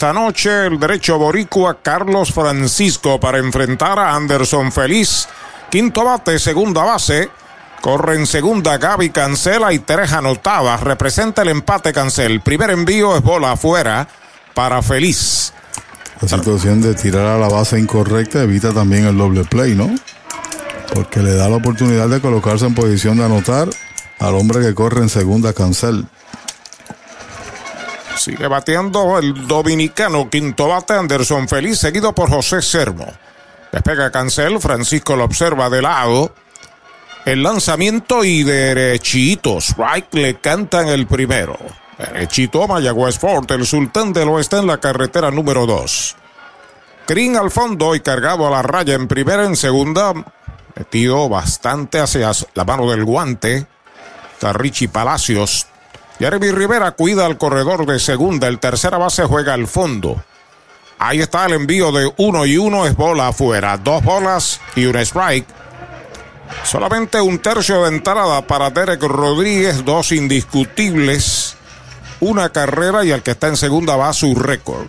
esta 0.00 0.14
noche 0.14 0.66
el 0.66 0.80
derecho 0.80 1.18
boricua 1.18 1.82
Carlos 1.82 2.32
Francisco 2.32 3.20
para 3.20 3.36
enfrentar 3.36 3.98
a 3.98 4.14
Anderson 4.14 4.72
Feliz. 4.72 5.28
Quinto 5.70 6.06
bate, 6.06 6.38
segunda 6.38 6.82
base. 6.84 7.28
Corre 7.82 8.14
en 8.14 8.26
segunda 8.26 8.78
Gaby 8.78 9.10
Cancela 9.10 9.74
y 9.74 9.80
tres 9.80 10.10
anotadas. 10.12 10.80
Representa 10.80 11.42
el 11.42 11.48
empate 11.48 11.92
Cancel. 11.92 12.40
Primer 12.40 12.70
envío 12.70 13.14
es 13.14 13.22
bola 13.22 13.52
afuera 13.52 14.08
para 14.54 14.80
Feliz. 14.80 15.52
La 16.22 16.28
situación 16.28 16.80
de 16.80 16.94
tirar 16.94 17.26
a 17.26 17.36
la 17.36 17.48
base 17.50 17.78
incorrecta 17.78 18.42
evita 18.42 18.72
también 18.72 19.04
el 19.04 19.18
doble 19.18 19.44
play, 19.44 19.74
¿no? 19.74 19.94
Porque 20.94 21.20
le 21.20 21.34
da 21.34 21.50
la 21.50 21.56
oportunidad 21.56 22.08
de 22.08 22.22
colocarse 22.22 22.64
en 22.64 22.74
posición 22.74 23.18
de 23.18 23.26
anotar 23.26 23.68
al 24.18 24.34
hombre 24.34 24.62
que 24.62 24.74
corre 24.74 25.02
en 25.02 25.10
segunda 25.10 25.52
Cancel. 25.52 26.06
Sigue 28.20 28.48
bateando 28.48 29.18
el 29.18 29.46
dominicano 29.48 30.28
quinto 30.28 30.68
bate 30.68 30.92
Anderson 30.92 31.48
Feliz, 31.48 31.78
seguido 31.78 32.14
por 32.14 32.28
José 32.28 32.60
Sermo. 32.60 33.10
Despega 33.72 34.10
Cancel, 34.10 34.60
Francisco 34.60 35.16
lo 35.16 35.24
observa 35.24 35.70
de 35.70 35.80
lado. 35.80 36.34
El 37.24 37.42
lanzamiento 37.42 38.22
y 38.22 38.42
derechito. 38.42 39.56
Strike 39.56 40.12
le 40.12 40.38
cantan 40.38 40.88
el 40.88 41.06
primero. 41.06 41.56
Derechito 41.96 42.68
Mayagüez 42.68 43.18
Fort, 43.18 43.50
el 43.52 43.64
sultán 43.64 44.12
del 44.12 44.28
oeste 44.28 44.58
en 44.58 44.66
la 44.66 44.76
carretera 44.76 45.30
número 45.30 45.64
2. 45.64 46.16
Green 47.08 47.38
al 47.38 47.50
fondo 47.50 47.94
y 47.94 48.00
cargado 48.00 48.46
a 48.46 48.50
la 48.50 48.60
raya 48.60 48.92
en 48.92 49.08
primera, 49.08 49.46
en 49.46 49.56
segunda. 49.56 50.12
Metido 50.76 51.26
bastante 51.30 52.00
hacia 52.00 52.32
la 52.52 52.66
mano 52.66 52.90
del 52.90 53.02
guante. 53.02 53.66
Está 54.34 54.52
Richie 54.52 54.88
Palacios 54.88 55.69
Jeremy 56.20 56.50
Rivera 56.50 56.90
cuida 56.90 57.24
al 57.24 57.38
corredor 57.38 57.86
de 57.86 57.98
segunda. 57.98 58.46
El 58.46 58.58
tercera 58.58 58.98
base 58.98 59.24
juega 59.24 59.54
al 59.54 59.66
fondo. 59.66 60.22
Ahí 60.98 61.20
está 61.20 61.46
el 61.46 61.54
envío 61.54 61.90
de 61.92 62.12
uno 62.18 62.44
y 62.44 62.58
uno. 62.58 62.86
Es 62.86 62.94
bola 62.94 63.28
afuera. 63.28 63.78
Dos 63.78 64.04
bolas 64.04 64.60
y 64.76 64.84
un 64.84 64.96
strike. 64.96 65.46
Solamente 66.62 67.22
un 67.22 67.38
tercio 67.38 67.84
de 67.84 67.88
entrada 67.88 68.46
para 68.46 68.68
Derek 68.68 69.02
Rodríguez. 69.02 69.82
Dos 69.82 70.12
indiscutibles. 70.12 71.56
Una 72.20 72.50
carrera 72.50 73.02
y 73.02 73.12
el 73.12 73.22
que 73.22 73.30
está 73.30 73.48
en 73.48 73.56
segunda 73.56 73.96
va 73.96 74.10
a 74.10 74.12
su 74.12 74.34
récord. 74.34 74.88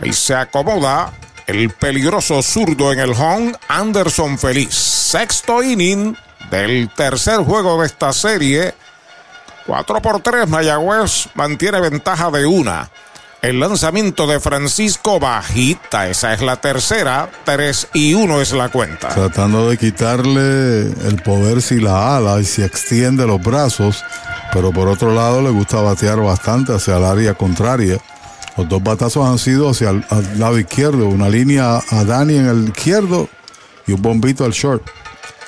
Ahí 0.00 0.12
se 0.12 0.34
acomoda 0.34 1.12
el 1.46 1.70
peligroso 1.70 2.42
zurdo 2.42 2.92
en 2.92 2.98
el 2.98 3.12
home. 3.12 3.52
Anderson 3.68 4.36
Feliz. 4.36 4.74
Sexto 4.74 5.62
inning 5.62 6.16
del 6.50 6.88
tercer 6.94 7.38
juego 7.38 7.80
de 7.80 7.86
esta 7.86 8.12
serie. 8.12 8.74
4 9.66 10.02
por 10.02 10.20
3, 10.20 10.48
Mayagüez 10.48 11.28
mantiene 11.34 11.80
ventaja 11.80 12.30
de 12.30 12.46
una. 12.46 12.90
El 13.42 13.58
lanzamiento 13.58 14.26
de 14.26 14.38
Francisco 14.38 15.18
bajita, 15.18 16.08
esa 16.08 16.34
es 16.34 16.42
la 16.42 16.56
tercera, 16.56 17.30
3 17.44 17.88
y 17.94 18.12
1 18.12 18.40
es 18.42 18.52
la 18.52 18.68
cuenta. 18.68 19.08
Tratando 19.08 19.70
de 19.70 19.78
quitarle 19.78 20.82
el 20.82 21.22
poder 21.24 21.62
si 21.62 21.80
la 21.80 22.18
ala 22.18 22.38
y 22.38 22.44
si 22.44 22.62
extiende 22.62 23.26
los 23.26 23.40
brazos, 23.40 24.04
pero 24.52 24.72
por 24.72 24.88
otro 24.88 25.14
lado 25.14 25.40
le 25.40 25.48
gusta 25.48 25.80
batear 25.80 26.20
bastante 26.20 26.74
hacia 26.74 26.98
el 26.98 27.04
área 27.04 27.32
contraria. 27.32 27.98
Los 28.58 28.68
dos 28.68 28.82
batazos 28.82 29.26
han 29.26 29.38
sido 29.38 29.70
hacia 29.70 29.88
el 29.88 30.04
lado 30.36 30.58
izquierdo, 30.58 31.08
una 31.08 31.30
línea 31.30 31.80
a 31.90 32.04
Dani 32.04 32.36
en 32.36 32.46
el 32.46 32.64
izquierdo 32.68 33.26
y 33.86 33.92
un 33.92 34.02
bombito 34.02 34.44
al 34.44 34.52
short. 34.52 34.82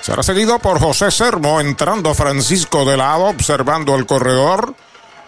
Será 0.02 0.24
seguido 0.24 0.58
por 0.58 0.80
José 0.80 1.12
Sermo, 1.12 1.60
entrando 1.60 2.12
Francisco 2.12 2.84
de 2.84 2.96
lado, 2.96 3.26
observando 3.26 3.94
el 3.94 4.04
corredor. 4.04 4.74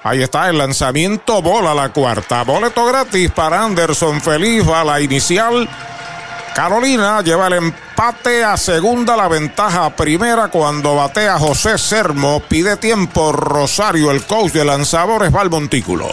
Ahí 0.02 0.20
está 0.20 0.50
el 0.50 0.58
lanzamiento, 0.58 1.40
bola 1.40 1.72
la 1.72 1.90
cuarta. 1.90 2.42
Boleto 2.42 2.84
gratis 2.84 3.30
para 3.30 3.62
Anderson 3.62 4.20
Feliz, 4.20 4.66
a 4.66 4.82
la 4.82 5.00
inicial. 5.00 5.68
Carolina 6.56 7.22
lleva 7.22 7.46
el 7.46 7.52
empate 7.52 8.42
a 8.42 8.56
segunda, 8.56 9.16
la 9.16 9.28
ventaja 9.28 9.86
a 9.86 9.94
primera 9.94 10.48
cuando 10.48 10.96
batea 10.96 11.38
José 11.38 11.78
Sermo. 11.78 12.40
Pide 12.40 12.76
tiempo 12.76 13.30
Rosario, 13.30 14.10
el 14.10 14.26
coach 14.26 14.50
de 14.50 14.64
lanzadores, 14.64 15.32
va 15.32 15.40
al 15.42 15.50
montículo. 15.50 16.12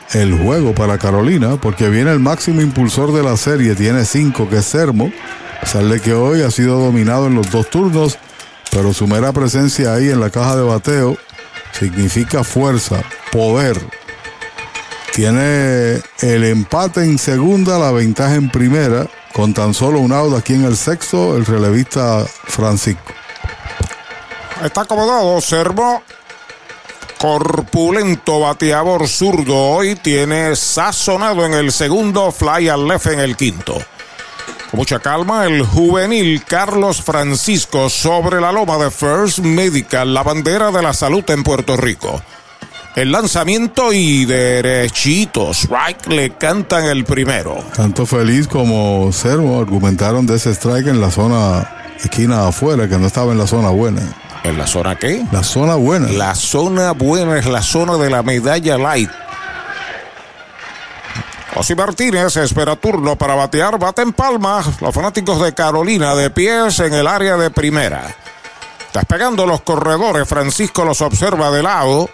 el 0.13 0.37
juego 0.37 0.73
para 0.73 0.97
Carolina, 0.97 1.57
porque 1.61 1.89
viene 1.89 2.11
el 2.11 2.19
máximo 2.19 2.61
impulsor 2.61 3.13
de 3.13 3.23
la 3.23 3.37
serie, 3.37 3.75
tiene 3.75 4.05
cinco, 4.05 4.49
que 4.49 4.57
es 4.57 4.65
Sermo. 4.65 5.11
Sale 5.65 5.99
que 5.99 6.13
hoy 6.13 6.41
ha 6.41 6.51
sido 6.51 6.79
dominado 6.79 7.27
en 7.27 7.35
los 7.35 7.49
dos 7.51 7.69
turnos, 7.69 8.17
pero 8.71 8.93
su 8.93 9.07
mera 9.07 9.31
presencia 9.31 9.93
ahí 9.93 10.09
en 10.09 10.19
la 10.19 10.29
caja 10.29 10.55
de 10.55 10.63
bateo 10.63 11.17
significa 11.71 12.43
fuerza, 12.43 13.01
poder. 13.31 13.79
Tiene 15.13 16.01
el 16.21 16.43
empate 16.45 17.03
en 17.03 17.17
segunda, 17.17 17.77
la 17.77 17.91
ventaja 17.91 18.35
en 18.35 18.49
primera, 18.49 19.07
con 19.33 19.53
tan 19.53 19.73
solo 19.73 19.99
un 19.99 20.13
out 20.13 20.37
aquí 20.37 20.53
en 20.53 20.65
el 20.65 20.77
sexto, 20.77 21.37
el 21.37 21.45
relevista 21.45 22.25
Francisco. 22.45 23.13
Está 24.63 24.81
acomodado, 24.81 25.39
Servo. 25.41 26.01
Corpulento 27.21 28.39
bateador 28.39 29.07
zurdo 29.07 29.55
hoy 29.55 29.93
tiene 29.93 30.55
sazonado 30.55 31.45
en 31.45 31.53
el 31.53 31.71
segundo, 31.71 32.31
fly 32.31 32.67
al 32.67 32.87
left 32.87 33.05
en 33.05 33.19
el 33.19 33.37
quinto. 33.37 33.75
Con 34.71 34.79
mucha 34.79 34.97
calma, 34.97 35.45
el 35.45 35.61
juvenil 35.61 36.43
Carlos 36.43 37.03
Francisco 37.03 37.91
sobre 37.91 38.41
la 38.41 38.51
loma 38.51 38.79
de 38.79 38.89
First 38.89 39.37
Medical, 39.37 40.11
la 40.11 40.23
bandera 40.23 40.71
de 40.71 40.81
la 40.81 40.93
salud 40.93 41.23
en 41.29 41.43
Puerto 41.43 41.77
Rico. 41.77 42.19
El 42.95 43.11
lanzamiento 43.11 43.93
y 43.93 44.25
derechito, 44.25 45.51
strike 45.53 46.07
le 46.07 46.31
cantan 46.31 46.85
el 46.85 47.05
primero. 47.05 47.63
Tanto 47.75 48.07
Feliz 48.07 48.47
como 48.47 49.11
Servo 49.13 49.59
argumentaron 49.59 50.25
de 50.25 50.37
ese 50.37 50.55
strike 50.55 50.87
en 50.87 50.99
la 50.99 51.11
zona 51.11 51.69
esquina 52.03 52.47
afuera, 52.47 52.89
que 52.89 52.97
no 52.97 53.05
estaba 53.05 53.31
en 53.31 53.37
la 53.37 53.45
zona 53.45 53.69
buena. 53.69 54.01
¿En 54.43 54.57
la 54.57 54.65
zona 54.65 54.95
qué? 54.95 55.23
La 55.31 55.43
zona 55.43 55.75
buena. 55.75 56.07
La 56.09 56.35
zona 56.35 56.91
buena 56.93 57.37
es 57.37 57.45
la 57.45 57.61
zona 57.61 57.97
de 57.97 58.09
la 58.09 58.23
medalla 58.23 58.77
light. 58.77 59.11
Osi 61.55 61.75
Martínez 61.75 62.37
espera 62.37 62.75
turno 62.75 63.17
para 63.17 63.35
batear, 63.35 63.77
bate 63.77 64.01
en 64.01 64.13
palma. 64.13 64.63
Los 64.79 64.95
fanáticos 64.95 65.41
de 65.41 65.53
Carolina 65.53 66.15
de 66.15 66.29
pies 66.29 66.79
en 66.79 66.93
el 66.93 67.05
área 67.05 67.37
de 67.37 67.51
primera. 67.51 68.15
Despegando 68.93 69.45
los 69.45 69.61
corredores, 69.61 70.27
Francisco 70.27 70.83
los 70.85 71.01
observa 71.01 71.51
de 71.51 71.61
lado. 71.61 72.09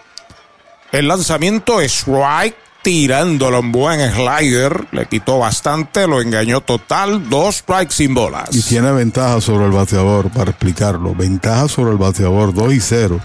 El 0.91 1.07
lanzamiento 1.07 1.79
es 1.79 1.99
strike, 1.99 2.55
tirándolo 2.87 3.57
en 3.57 3.73
buen 3.73 3.99
slider. 4.13 4.87
Le 4.93 5.07
quitó 5.07 5.39
bastante, 5.39 6.07
lo 6.07 6.21
engañó 6.21 6.61
total. 6.61 7.29
Dos 7.29 7.57
strikes 7.57 7.93
sin 7.93 8.13
bolas. 8.13 8.47
Y 8.55 8.61
tiene 8.61 8.89
ventaja 8.93 9.41
sobre 9.41 9.65
el 9.65 9.73
bateador, 9.73 10.29
para 10.29 10.51
explicarlo. 10.51 11.13
Ventaja 11.13 11.67
sobre 11.67 11.91
el 11.91 11.97
bateador, 11.97 12.53
2 12.53 12.73
y 12.73 12.79
0. 12.79 13.19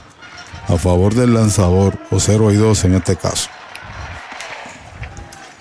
A 0.66 0.76
favor 0.78 1.14
del 1.14 1.34
lanzador, 1.34 1.96
o 2.10 2.18
0 2.18 2.50
y 2.50 2.56
2 2.56 2.84
en 2.86 2.94
este 2.96 3.14
caso. 3.14 3.50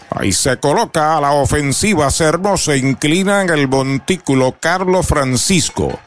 Ahí 0.10 0.34
se 0.34 0.58
coloca 0.58 1.16
a 1.16 1.22
la 1.22 1.34
ofensiva. 1.34 2.10
Sermo 2.10 2.58
se 2.58 2.78
inclina 2.80 3.44
en 3.44 3.52
el 3.52 3.68
montículo 3.68 4.56
Carlos 4.60 5.06
Francisco. 5.06 6.00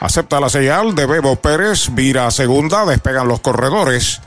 Acepta 0.00 0.40
la 0.40 0.48
señal 0.48 0.96
de 0.96 1.06
Bebo 1.06 1.36
Pérez. 1.36 1.90
Vira 1.92 2.26
a 2.26 2.32
segunda. 2.32 2.84
Despegan 2.86 3.28
los 3.28 3.38
corredores. 3.38 4.20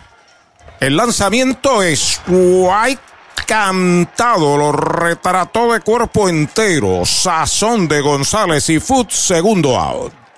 El 0.84 0.98
lanzamiento 0.98 1.82
es 1.82 2.20
White 2.28 3.02
cantado. 3.48 4.58
Lo 4.58 4.74
retrató 4.74 5.72
de 5.72 5.80
cuerpo 5.80 6.28
entero. 6.28 7.06
Sazón 7.06 7.88
de 7.88 8.02
González 8.02 8.70
y 8.70 8.82
Foot. 8.82 9.10
Segundo 9.10 9.80
out. 9.80 10.23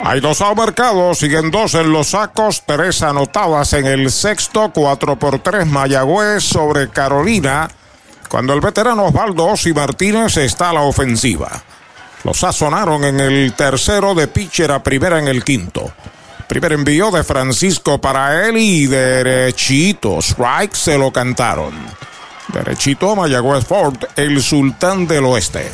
Hay 0.00 0.20
dos 0.20 0.40
al 0.40 0.56
mercado, 0.56 1.14
siguen 1.14 1.50
dos 1.50 1.74
en 1.74 1.92
los 1.92 2.08
sacos, 2.08 2.62
tres 2.64 3.02
anotadas 3.02 3.72
en 3.72 3.86
el 3.86 4.10
sexto, 4.10 4.70
cuatro 4.72 5.18
por 5.18 5.40
tres 5.40 5.66
Mayagüez 5.66 6.44
sobre 6.44 6.88
Carolina, 6.88 7.68
cuando 8.28 8.54
el 8.54 8.60
veterano 8.60 9.06
Osvaldo 9.06 9.46
Osi 9.46 9.72
Martínez 9.72 10.36
está 10.36 10.70
a 10.70 10.74
la 10.74 10.82
ofensiva. 10.82 11.50
Los 12.24 12.38
sazonaron 12.38 13.04
en 13.04 13.20
el 13.20 13.52
tercero 13.54 14.14
de 14.14 14.28
pitcher 14.28 14.70
a 14.70 14.82
primera 14.82 15.18
en 15.18 15.28
el 15.28 15.44
quinto. 15.44 15.92
Primer 16.46 16.72
envío 16.72 17.10
de 17.10 17.24
Francisco 17.24 18.00
para 18.00 18.46
él 18.46 18.56
y 18.56 18.86
derechito, 18.86 20.18
strike 20.18 20.74
se 20.74 20.96
lo 20.96 21.12
cantaron. 21.12 21.74
Derechito 22.48 23.14
Mayagüez 23.14 23.66
Ford, 23.66 23.96
el 24.16 24.42
sultán 24.42 25.06
del 25.06 25.24
oeste. 25.24 25.70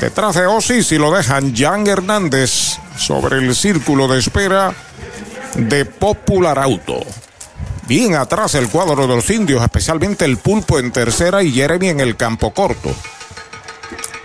Detrás 0.00 0.34
de 0.34 0.46
Osi, 0.46 0.82
si 0.82 0.98
lo 0.98 1.12
dejan, 1.12 1.54
Jan 1.54 1.86
Hernández 1.86 2.78
sobre 2.96 3.38
el 3.38 3.54
círculo 3.54 4.08
de 4.08 4.18
espera 4.18 4.74
de 5.54 5.84
Popular 5.84 6.58
Auto. 6.58 7.00
Bien 7.86 8.14
atrás 8.14 8.54
el 8.54 8.68
cuadro 8.68 9.06
de 9.06 9.14
los 9.14 9.28
indios, 9.30 9.62
especialmente 9.62 10.24
el 10.24 10.38
pulpo 10.38 10.78
en 10.78 10.92
tercera 10.92 11.42
y 11.42 11.52
Jeremy 11.52 11.88
en 11.88 12.00
el 12.00 12.16
campo 12.16 12.52
corto. 12.52 12.94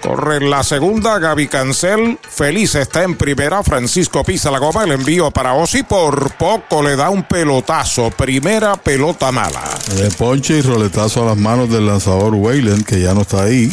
Corre 0.01 0.39
la 0.39 0.63
segunda, 0.63 1.19
Gaby 1.19 1.47
Cancel. 1.47 2.17
Feliz 2.29 2.75
está 2.75 3.03
en 3.03 3.17
primera. 3.17 3.61
Francisco 3.61 4.23
pisa 4.23 4.49
la 4.51 4.59
goma. 4.59 4.85
El 4.85 4.91
envío 4.91 5.31
para 5.31 5.53
Osi. 5.53 5.83
Por 5.83 6.31
poco 6.35 6.81
le 6.81 6.95
da 6.95 7.09
un 7.09 7.23
pelotazo. 7.23 8.09
Primera 8.11 8.77
pelota 8.77 9.33
mala. 9.33 9.63
De 9.95 10.09
ponche 10.11 10.59
y 10.59 10.61
roletazo 10.61 11.23
a 11.23 11.25
las 11.25 11.37
manos 11.37 11.69
del 11.69 11.87
lanzador 11.87 12.35
Wayland, 12.35 12.85
que 12.85 13.01
ya 13.01 13.13
no 13.13 13.21
está 13.21 13.43
ahí. 13.43 13.69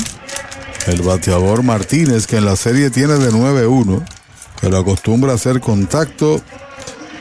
El 0.87 1.03
bateador 1.03 1.63
Martínez, 1.63 2.27
que 2.27 2.37
en 2.37 2.45
la 2.45 2.57
serie 2.57 2.91
tiene 2.91 3.15
de 3.15 3.31
9-1, 3.31 4.05
pero 4.61 4.79
acostumbra 4.79 5.33
a 5.33 5.35
hacer 5.37 5.61
contacto. 5.61 6.41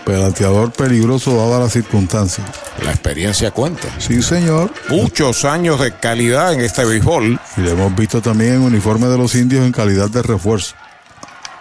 Pelateador 0.05 0.73
peligroso 0.73 1.37
dada 1.37 1.59
las 1.59 1.71
circunstancias. 1.71 2.45
La 2.83 2.91
experiencia 2.91 3.51
cuenta. 3.51 3.87
Sí, 3.99 4.21
señor. 4.21 4.73
Muchos 4.89 5.45
años 5.45 5.79
de 5.79 5.93
calidad 5.93 6.51
en 6.51 6.59
este 6.59 6.83
béisbol. 6.83 7.39
Y 7.55 7.61
lo 7.61 7.71
hemos 7.71 7.95
visto 7.95 8.21
también 8.21 8.55
en 8.55 8.61
uniforme 8.63 9.07
de 9.07 9.17
los 9.17 9.33
indios 9.35 9.65
en 9.65 9.71
calidad 9.71 10.09
de 10.09 10.21
refuerzo. 10.21 10.75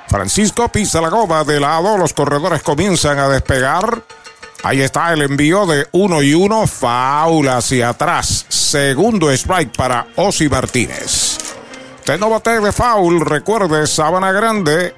Francisco 0.08 0.68
pisa 0.68 1.00
la 1.00 1.08
goma 1.08 1.44
de 1.44 1.60
lado. 1.60 1.96
Los 1.96 2.12
corredores 2.12 2.62
comienzan 2.62 3.20
a 3.20 3.28
despegar. 3.28 4.02
Ahí 4.64 4.80
está 4.80 5.12
el 5.12 5.22
envío 5.22 5.64
de 5.66 5.86
uno 5.92 6.20
y 6.22 6.34
uno. 6.34 6.66
Faula 6.66 7.58
hacia 7.58 7.90
atrás. 7.90 8.44
Segundo 8.48 9.30
strike 9.30 9.76
para 9.76 10.08
Osi 10.16 10.48
Martínez. 10.48 11.31
Usted 12.02 12.18
no 12.18 12.30
bate 12.30 12.58
de 12.58 12.72
foul. 12.72 13.20
Recuerde, 13.20 13.86
Sabana 13.86 14.32
Grande. 14.32 14.92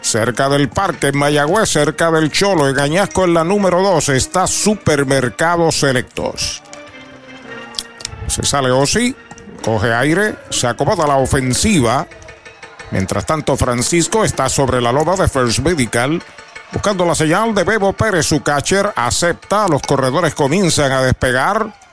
Cerca 0.00 0.48
del 0.48 0.70
parque 0.70 1.08
en 1.08 1.18
Mayagüez, 1.18 1.68
cerca 1.68 2.10
del 2.10 2.32
Cholo, 2.32 2.70
en 2.70 2.80
Añasco 2.80 3.26
en 3.26 3.34
la 3.34 3.44
número 3.44 3.82
2 3.82 4.08
está 4.08 4.46
Supermercados 4.46 5.80
Selectos. 5.80 6.62
Se 8.28 8.42
sale 8.42 8.70
Osi, 8.70 9.14
coge 9.62 9.92
aire, 9.92 10.36
se 10.48 10.66
acomoda 10.66 11.06
la 11.06 11.16
ofensiva. 11.16 12.06
Mientras 12.90 13.26
tanto, 13.26 13.54
Francisco 13.58 14.24
está 14.24 14.48
sobre 14.48 14.80
la 14.80 14.92
loma 14.92 15.14
de 15.16 15.28
First 15.28 15.58
Medical. 15.58 16.22
Buscando 16.72 17.04
la 17.04 17.14
señal 17.14 17.54
de 17.54 17.64
Bebo 17.64 17.92
Pérez, 17.92 18.24
su 18.24 18.42
catcher 18.42 18.94
acepta. 18.96 19.68
Los 19.68 19.82
corredores 19.82 20.34
comienzan 20.34 20.90
a 20.90 21.02
despegar. 21.02 21.85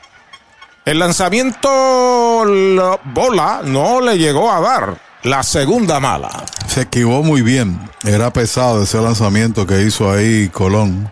El 0.86 1.00
lanzamiento, 1.00 2.44
la 2.44 3.00
bola, 3.14 3.62
no 3.64 4.02
le 4.02 4.18
llegó 4.18 4.52
a 4.52 4.60
dar. 4.60 4.98
La 5.24 5.42
segunda 5.42 6.02
mala. 6.02 6.44
Se 6.68 6.82
esquivó 6.82 7.24
muy 7.24 7.42
bien. 7.42 7.80
Era 8.04 8.34
pesado 8.34 8.84
ese 8.84 9.02
lanzamiento 9.02 9.66
que 9.66 9.82
hizo 9.84 10.12
ahí 10.12 10.50
Colón. 10.50 11.10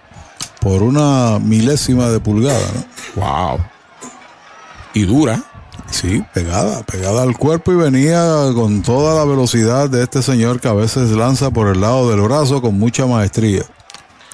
Por 0.60 0.84
una 0.84 1.40
milésima 1.40 2.10
de 2.10 2.20
pulgada, 2.20 2.68
¿no? 2.76 3.22
Wow. 3.22 3.60
Y 4.94 5.06
dura. 5.06 5.42
Sí, 5.90 6.22
pegada, 6.34 6.84
pegada 6.84 7.24
al 7.24 7.38
cuerpo 7.38 7.72
y 7.72 7.76
venía 7.76 8.22
con 8.54 8.82
toda 8.82 9.16
la 9.16 9.24
velocidad 9.24 9.90
de 9.90 10.04
este 10.04 10.22
señor 10.22 10.60
que 10.60 10.68
a 10.68 10.74
veces 10.74 11.12
lanza 11.12 11.50
por 11.50 11.68
el 11.68 11.80
lado 11.80 12.10
del 12.10 12.20
brazo 12.20 12.62
con 12.62 12.78
mucha 12.78 13.06
maestría. 13.06 13.64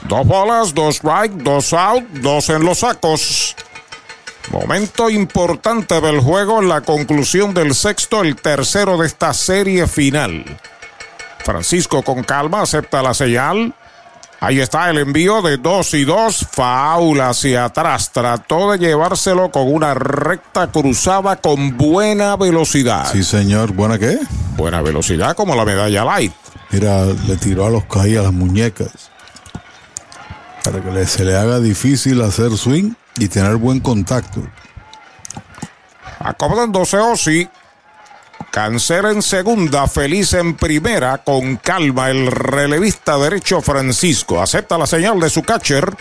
Dos 0.07 0.25
bolas, 0.25 0.73
dos 0.73 0.95
strike, 0.95 1.33
dos 1.43 1.73
out, 1.73 2.03
dos 2.21 2.49
en 2.49 2.63
los 2.63 2.79
sacos. 2.79 3.55
Momento 4.51 5.09
importante 5.09 5.99
del 5.99 6.19
juego, 6.19 6.61
la 6.61 6.81
conclusión 6.81 7.53
del 7.53 7.75
sexto, 7.75 8.21
el 8.21 8.35
tercero 8.35 8.97
de 8.97 9.07
esta 9.07 9.33
serie 9.33 9.87
final. 9.87 10.45
Francisco 11.43 12.01
con 12.01 12.23
calma 12.23 12.61
acepta 12.61 13.01
la 13.01 13.13
señal. 13.13 13.73
Ahí 14.39 14.59
está 14.59 14.89
el 14.89 14.99
envío 14.99 15.41
de 15.41 15.57
dos 15.57 15.93
y 15.93 16.05
dos. 16.05 16.45
Faula 16.51 17.29
hacia 17.29 17.65
atrás. 17.65 18.11
Trató 18.11 18.71
de 18.71 18.77
llevárselo 18.77 19.49
con 19.49 19.73
una 19.73 19.93
recta 19.93 20.67
cruzada 20.67 21.37
con 21.37 21.75
buena 21.75 22.35
velocidad. 22.35 23.11
Sí, 23.11 23.23
señor. 23.23 23.73
¿Buena 23.73 23.97
qué? 23.97 24.19
Buena 24.55 24.81
velocidad 24.81 25.35
como 25.35 25.55
la 25.55 25.65
medalla 25.65 26.05
light. 26.05 26.33
Mira, 26.69 27.05
le 27.05 27.37
tiró 27.37 27.65
a 27.65 27.69
los 27.69 27.85
caí 27.85 28.15
a 28.15 28.21
las 28.21 28.33
muñecas. 28.33 29.09
Para 30.63 30.81
que 30.81 31.05
se 31.05 31.25
le 31.25 31.35
haga 31.35 31.59
difícil 31.59 32.21
hacer 32.21 32.55
swing. 32.57 32.93
Y 33.17 33.27
tener 33.27 33.55
buen 33.55 33.79
contacto. 33.79 34.41
Acomodándose 36.19 36.97
Osi. 36.97 37.49
Cancela 38.51 39.11
en 39.11 39.21
segunda, 39.21 39.87
feliz 39.87 40.33
en 40.33 40.55
primera, 40.55 41.19
con 41.19 41.57
calma 41.57 42.09
el 42.09 42.27
relevista 42.27 43.17
derecho 43.17 43.61
Francisco. 43.61 44.41
Acepta 44.41 44.77
la 44.77 44.87
señal 44.87 45.19
de 45.19 45.29
su 45.29 45.43
catcher. 45.43 45.95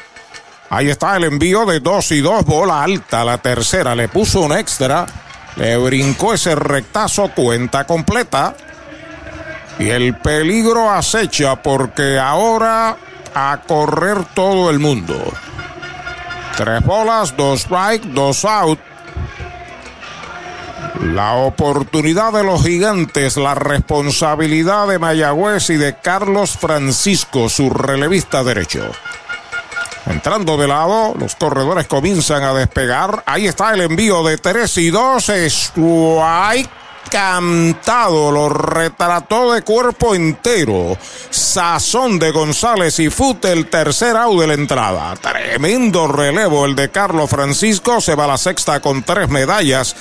Ahí 0.71 0.89
está 0.89 1.17
el 1.17 1.25
envío 1.25 1.67
de 1.67 1.81
dos 1.81 2.13
y 2.13 2.21
dos, 2.21 2.45
bola 2.45 2.83
alta. 2.83 3.25
La 3.25 3.39
tercera 3.39 3.95
le 3.95 4.09
puso 4.09 4.41
un 4.41 4.53
extra. 4.53 5.07
Le 5.57 5.77
brincó 5.77 6.35
ese 6.35 6.55
rectazo, 6.55 7.31
cuenta 7.35 7.85
completa. 7.85 8.55
Y 9.79 9.89
el 9.89 10.17
peligro 10.17 10.91
acecha 10.91 11.63
porque 11.63 12.19
ahora 12.19 12.97
a 13.35 13.61
correr 13.67 14.25
todo 14.35 14.71
el 14.71 14.79
mundo. 14.79 15.33
Tres 16.57 16.83
bolas, 16.85 17.37
dos 17.37 17.61
strike, 17.61 18.03
dos 18.05 18.45
out. 18.47 18.79
La 21.03 21.35
oportunidad 21.35 22.33
de 22.33 22.43
los 22.43 22.63
gigantes, 22.63 23.37
la 23.37 23.55
responsabilidad 23.55 24.89
de 24.89 24.99
Mayagüez 24.99 25.69
y 25.69 25.77
de 25.77 25.99
Carlos 25.99 26.57
Francisco, 26.57 27.51
su 27.51 27.69
relevista 27.69 28.43
derecho. 28.43 28.91
Entrando 30.07 30.57
de 30.57 30.67
lado, 30.67 31.15
los 31.19 31.35
corredores 31.35 31.87
comienzan 31.87 32.43
a 32.43 32.55
despegar. 32.55 33.23
Ahí 33.27 33.47
está 33.47 33.75
el 33.75 33.83
envío 33.83 34.25
de 34.25 34.39
3 34.39 34.79
y 34.79 34.91
2. 34.91 35.29
Strike 35.29 36.71
cantado, 37.11 38.31
lo 38.31 38.49
retrató 38.49 39.53
de 39.53 39.63
cuerpo 39.63 40.15
entero. 40.15 40.97
Sazón 41.31 42.19
de 42.19 42.31
González 42.31 42.99
y 42.99 43.11
Fute, 43.11 43.53
el 43.53 43.69
tercer 43.69 44.17
out 44.17 44.41
de 44.41 44.47
la 44.47 44.55
entrada. 44.55 45.15
Tremendo 45.17 46.07
relevo 46.09 46.67
el 46.67 46.75
de 46.75 46.91
Carlos 46.91 47.31
Francisco. 47.31 48.01
Se 48.01 48.15
va 48.15 48.25
a 48.25 48.29
la 48.29 48.39
sexta 48.39 48.81
con 48.81 49.03
tres 49.03 49.29
medallas 49.29 49.97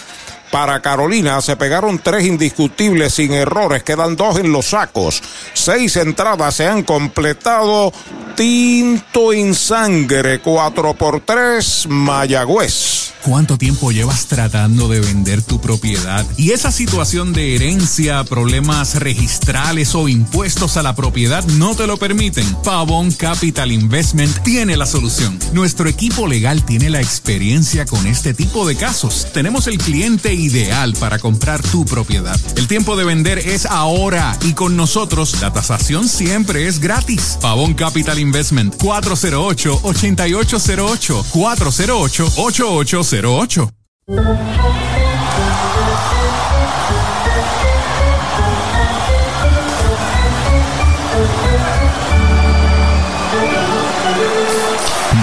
para 0.55 0.79
Carolina. 0.79 1.41
Se 1.41 1.57
pegaron 1.57 1.99
tres 1.99 2.25
indiscutibles 2.25 3.15
sin 3.15 3.33
errores. 3.33 3.83
Quedan 3.83 4.15
dos 4.15 4.39
en 4.39 4.53
los 4.53 4.67
sacos. 4.67 5.21
Seis 5.53 5.97
entradas 5.97 6.55
se 6.55 6.65
han 6.65 6.83
completado. 6.83 7.91
Tinto 8.37 9.33
en 9.33 9.53
sangre. 9.53 10.39
Cuatro 10.39 10.93
por 10.93 11.19
tres. 11.19 11.87
Mayagüez. 11.89 13.15
¿Cuánto 13.25 13.57
tiempo 13.57 13.91
llevas 13.91 14.27
tratando 14.27 14.87
de 14.87 14.99
vender 14.99 15.41
tu 15.41 15.59
propiedad? 15.59 16.23
Y 16.37 16.51
esa 16.51 16.71
situación 16.71 17.33
de 17.33 17.55
herencia, 17.55 18.23
problemas 18.23 18.99
registrales 18.99 19.95
o 19.95 20.07
impuestos 20.07 20.77
a 20.77 20.83
la 20.83 20.95
propiedad 20.95 21.43
no 21.43 21.75
te 21.75 21.87
lo 21.87 21.97
permiten. 21.97 22.45
Pavón 22.63 23.11
Capital 23.11 23.71
Investment 23.71 24.43
tiene 24.43 24.77
la 24.77 24.85
solución. 24.85 25.39
Nuestro 25.53 25.89
equipo 25.89 26.27
legal 26.27 26.63
tiene 26.65 26.91
la 26.91 27.01
experiencia 27.01 27.87
con 27.87 28.05
este 28.05 28.35
tipo 28.35 28.67
de 28.67 28.75
casos. 28.75 29.25
Tenemos 29.33 29.65
el 29.65 29.79
cliente 29.79 30.35
ideal 30.45 30.93
para 30.99 31.19
comprar 31.19 31.61
tu 31.61 31.85
propiedad. 31.85 32.39
El 32.55 32.67
tiempo 32.67 32.95
de 32.95 33.03
vender 33.03 33.39
es 33.39 33.65
ahora 33.65 34.37
y 34.43 34.53
con 34.53 34.77
nosotros 34.77 35.41
la 35.41 35.51
tasación 35.51 36.07
siempre 36.07 36.67
es 36.67 36.79
gratis. 36.79 37.37
Pavón 37.41 37.73
Capital 37.73 38.19
Investment 38.19 38.75
408 38.77 39.81
8808 39.83 41.25
408 41.31 42.33
8808 42.37 43.71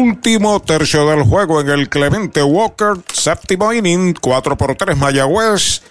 último 0.00 0.60
tercio 0.60 1.06
del 1.08 1.22
juego 1.22 1.60
en 1.60 1.68
el 1.68 1.88
Clemente 1.88 2.42
Walker, 2.42 2.94
séptimo 3.12 3.72
inning, 3.72 4.14
4 4.20 4.56
por 4.56 4.74
3 4.74 4.96
Mayagüez. 4.96 5.82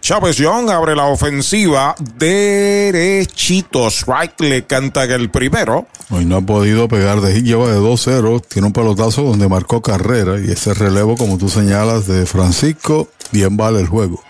Chávez 0.00 0.36
Young 0.36 0.70
abre 0.70 0.94
la 0.96 1.06
ofensiva 1.06 1.94
derechito. 2.16 3.88
Strike 3.90 4.40
le 4.40 4.64
canta 4.64 5.04
en 5.04 5.10
el 5.10 5.30
primero. 5.30 5.86
Hoy 6.10 6.24
no 6.24 6.36
ha 6.36 6.40
podido 6.40 6.88
pegar 6.88 7.20
de 7.20 7.34
hit, 7.34 7.44
lleva 7.44 7.68
de 7.68 7.78
2-0. 7.78 8.42
Tiene 8.48 8.68
un 8.68 8.72
pelotazo 8.72 9.22
donde 9.22 9.48
marcó 9.48 9.82
carrera. 9.82 10.38
Y 10.40 10.50
ese 10.50 10.72
relevo, 10.72 11.16
como 11.16 11.36
tú 11.36 11.48
señalas, 11.48 12.06
de 12.06 12.26
Francisco, 12.26 13.08
bien 13.32 13.56
vale 13.56 13.80
el 13.80 13.88
juego. 13.88 14.22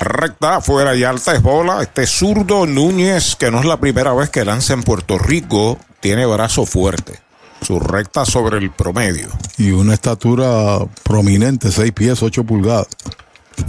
Recta, 0.00 0.60
fuera 0.60 0.94
y 0.94 1.04
alta 1.04 1.34
es 1.34 1.42
bola. 1.42 1.82
Este 1.82 2.06
zurdo 2.06 2.66
Núñez, 2.66 3.36
que 3.36 3.50
no 3.50 3.60
es 3.60 3.64
la 3.64 3.78
primera 3.78 4.12
vez 4.12 4.30
que 4.30 4.44
lanza 4.44 4.74
en 4.74 4.82
Puerto 4.82 5.16
Rico, 5.18 5.78
tiene 6.00 6.26
brazo 6.26 6.66
fuerte. 6.66 7.27
Su 7.62 7.80
recta 7.80 8.24
sobre 8.24 8.58
el 8.58 8.70
promedio. 8.70 9.28
Y 9.56 9.70
una 9.70 9.94
estatura 9.94 10.78
prominente, 11.02 11.70
6 11.70 11.92
pies, 11.92 12.22
8 12.22 12.44
pulgadas. 12.44 12.86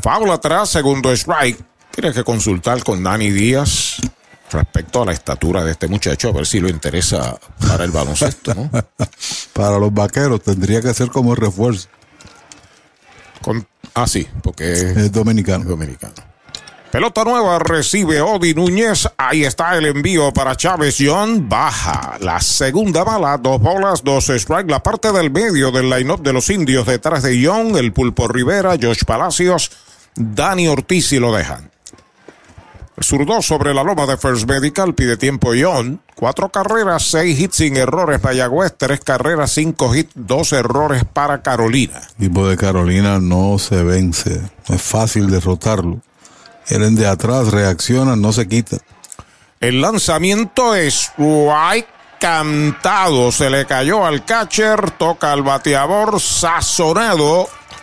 Foul 0.01 0.31
atrás, 0.31 0.69
segundo 0.69 1.11
strike. 1.11 1.59
Tiene 1.91 2.13
que 2.13 2.23
consultar 2.23 2.83
con 2.83 3.03
Dani 3.03 3.31
Díaz 3.31 3.97
respecto 4.51 5.01
a 5.01 5.05
la 5.05 5.11
estatura 5.11 5.63
de 5.63 5.71
este 5.71 5.87
muchacho, 5.87 6.29
a 6.29 6.31
ver 6.31 6.45
si 6.45 6.59
lo 6.59 6.69
interesa 6.69 7.37
para 7.67 7.83
el 7.83 7.91
baloncesto, 7.91 8.53
¿no? 8.55 8.69
para 9.53 9.77
los 9.77 9.93
vaqueros 9.93 10.41
tendría 10.41 10.81
que 10.81 10.93
ser 10.93 11.09
como 11.09 11.35
refuerzo. 11.35 11.87
Con, 13.41 13.67
ah, 13.93 14.07
sí, 14.07 14.27
porque 14.43 14.71
es 14.73 15.11
dominicano. 15.11 15.63
Es 15.63 15.69
dominicano. 15.69 16.28
Pelota 16.91 17.23
nueva 17.23 17.59
recibe 17.59 18.19
Odi 18.19 18.55
Núñez. 18.55 19.07
Ahí 19.15 19.43
está 19.43 19.77
el 19.77 19.85
envío 19.85 20.33
para 20.33 20.55
Chávez 20.55 20.97
John. 20.99 21.47
Baja 21.47 22.17
la 22.19 22.41
segunda 22.41 23.03
bala. 23.03 23.37
Dos 23.37 23.61
bolas, 23.61 24.03
dos 24.03 24.27
strike. 24.29 24.71
La 24.71 24.81
parte 24.81 25.11
del 25.11 25.29
medio 25.29 25.71
del 25.71 25.87
line-up 25.87 26.23
de 26.23 26.33
los 26.33 26.49
indios 26.49 26.87
detrás 26.87 27.21
de 27.21 27.39
Young. 27.39 27.77
El 27.77 27.93
Pulpo 27.93 28.27
Rivera, 28.27 28.71
Josh 28.81 29.03
Palacios, 29.05 29.71
Dani 30.15 30.67
Ortiz 30.67 31.13
y 31.13 31.19
lo 31.19 31.31
dejan. 31.31 31.69
El 32.97 33.03
zurdo 33.03 33.39
sobre 33.43 33.75
la 33.75 33.83
loma 33.83 34.07
de 34.07 34.17
First 34.17 34.49
Medical 34.49 34.95
pide 34.95 35.15
tiempo 35.15 35.53
Young. 35.53 35.99
Cuatro 36.15 36.49
carreras, 36.49 37.03
seis 37.03 37.39
hits 37.39 37.57
sin 37.57 37.77
errores 37.77 38.23
Mayagüez. 38.23 38.73
Tres 38.75 39.01
carreras, 39.01 39.51
cinco 39.51 39.93
hits, 39.95 40.13
dos 40.15 40.53
errores 40.53 41.03
para 41.05 41.43
Carolina. 41.43 42.01
El 42.19 42.33
de 42.33 42.57
Carolina 42.57 43.19
no 43.19 43.59
se 43.59 43.83
vence. 43.83 44.41
Es 44.67 44.81
fácil 44.81 45.29
derrotarlo. 45.29 46.01
Vienen 46.69 46.95
de 46.95 47.07
atrás, 47.07 47.48
reaccionan, 47.48 48.22
no 48.22 48.31
se 48.31 48.48
quitan. 48.48 48.80
El 49.59 49.81
lanzamiento 49.81 50.75
es 50.75 51.11
White 51.17 51.88
cantado. 52.19 53.31
Se 53.31 53.49
le 53.49 53.65
cayó 53.65 54.06
al 54.06 54.23
catcher, 54.23 54.91
toca 54.91 55.31
al 55.31 55.41
bateador, 55.41 56.19
sazonado. 56.22 57.49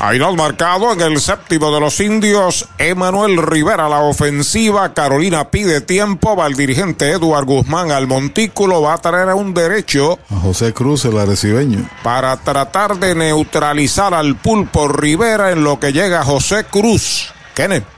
Hay 0.00 0.18
dos 0.18 0.36
marcado 0.36 0.92
en 0.92 1.00
el 1.00 1.20
séptimo 1.20 1.72
de 1.72 1.80
los 1.80 1.98
indios. 1.98 2.68
Emanuel 2.78 3.36
Rivera 3.42 3.88
la 3.88 4.00
ofensiva. 4.00 4.94
Carolina 4.94 5.50
pide 5.50 5.80
tiempo. 5.80 6.36
Va 6.36 6.46
el 6.46 6.54
dirigente 6.54 7.10
Eduard 7.10 7.44
Guzmán 7.44 7.90
al 7.90 8.06
montículo. 8.06 8.80
Va 8.80 8.94
a 8.94 8.98
traer 8.98 9.28
a 9.28 9.34
un 9.34 9.52
derecho. 9.54 10.20
A 10.30 10.36
José 10.36 10.72
Cruz, 10.72 11.04
el 11.04 11.18
arecibeño. 11.18 11.88
Para 12.04 12.36
tratar 12.36 12.96
de 12.98 13.16
neutralizar 13.16 14.14
al 14.14 14.36
pulpo 14.36 14.86
Rivera 14.86 15.50
en 15.50 15.64
lo 15.64 15.80
que 15.80 15.92
llega 15.92 16.22
José 16.22 16.64
Cruz. 16.70 17.32
Kenneth. 17.54 17.97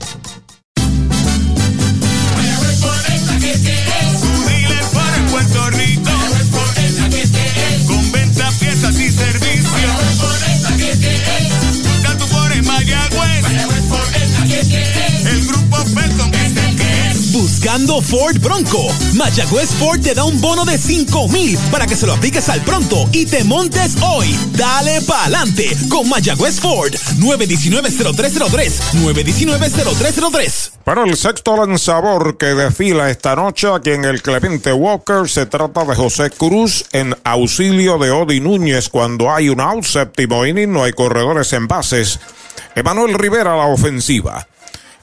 Buscando 17.71 18.01
Ford 18.01 18.37
Bronco. 18.41 18.85
Mayagüez 19.13 19.69
Ford 19.69 20.01
te 20.01 20.13
da 20.13 20.25
un 20.25 20.41
bono 20.41 20.65
de 20.65 20.77
5 20.77 21.29
mil 21.29 21.57
para 21.71 21.87
que 21.87 21.95
se 21.95 22.05
lo 22.05 22.11
apliques 22.11 22.49
al 22.49 22.59
pronto 22.63 23.07
y 23.13 23.25
te 23.25 23.45
montes 23.45 23.95
hoy. 24.01 24.37
Dale 24.51 24.99
pa'lante 25.03 25.77
con 25.87 26.09
Mayagüez 26.09 26.59
Ford. 26.59 26.93
919-0303. 27.19 28.73
919-0303. 28.91 30.71
Para 30.83 31.05
el 31.05 31.15
sexto 31.15 31.55
lanzador 31.55 32.35
que 32.35 32.47
desfila 32.47 33.09
esta 33.09 33.37
noche 33.37 33.69
aquí 33.73 33.91
en 33.91 34.03
el 34.03 34.21
Clemente 34.21 34.73
Walker 34.73 35.29
se 35.29 35.45
trata 35.45 35.85
de 35.85 35.95
José 35.95 36.29
Cruz 36.29 36.83
en 36.91 37.15
auxilio 37.23 37.97
de 37.97 38.11
Odi 38.11 38.41
Núñez 38.41 38.89
cuando 38.89 39.33
hay 39.33 39.47
un 39.47 39.61
out 39.61 39.85
séptimo 39.85 40.45
inning, 40.45 40.73
no 40.73 40.83
hay 40.83 40.91
corredores 40.91 41.53
en 41.53 41.69
bases. 41.69 42.19
Emanuel 42.75 43.13
Rivera 43.13 43.55
la 43.55 43.67
ofensiva. 43.67 44.45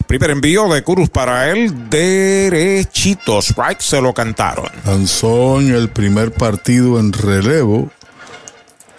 Primer 0.09 0.31
envío 0.31 0.69
de 0.69 0.83
Cruz 0.83 1.11
para 1.11 1.51
él, 1.51 1.91
derechito, 1.91 3.41
strike, 3.43 3.83
se 3.83 4.01
lo 4.01 4.15
cantaron. 4.15 4.71
Lanzó 4.87 5.61
en 5.61 5.75
el 5.75 5.91
primer 5.91 6.33
partido 6.33 6.99
en 6.99 7.13
relevo. 7.13 7.91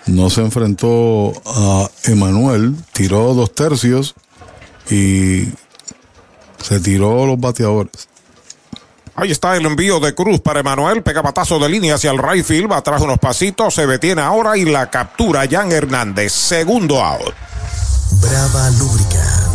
No 0.05 0.29
se 0.29 0.41
enfrentó 0.41 1.33
a 1.47 1.89
Emanuel. 2.03 2.75
Tiró 2.93 3.33
dos 3.33 3.55
tercios 3.55 4.13
y 4.91 5.47
se 6.61 6.79
tiró 6.79 7.25
los 7.25 7.39
bateadores. 7.39 8.07
Ahí 9.15 9.31
está 9.31 9.57
el 9.57 9.65
envío 9.65 9.99
de 9.99 10.13
Cruz 10.13 10.39
para 10.39 10.59
Emanuel. 10.59 11.01
Pega 11.01 11.23
patazo 11.23 11.57
de 11.57 11.69
línea 11.69 11.95
hacia 11.95 12.11
el 12.11 12.19
right 12.19 12.45
field. 12.45 12.71
Va 12.71 12.77
atrás 12.77 13.01
unos 13.01 13.17
pasitos. 13.17 13.73
Se 13.73 13.87
detiene 13.87 14.21
ahora 14.21 14.57
y 14.57 14.65
la 14.65 14.91
captura 14.91 15.47
Jan 15.49 15.71
Hernández. 15.71 16.31
Segundo 16.33 17.03
out. 17.03 17.33
Brava 18.21 18.69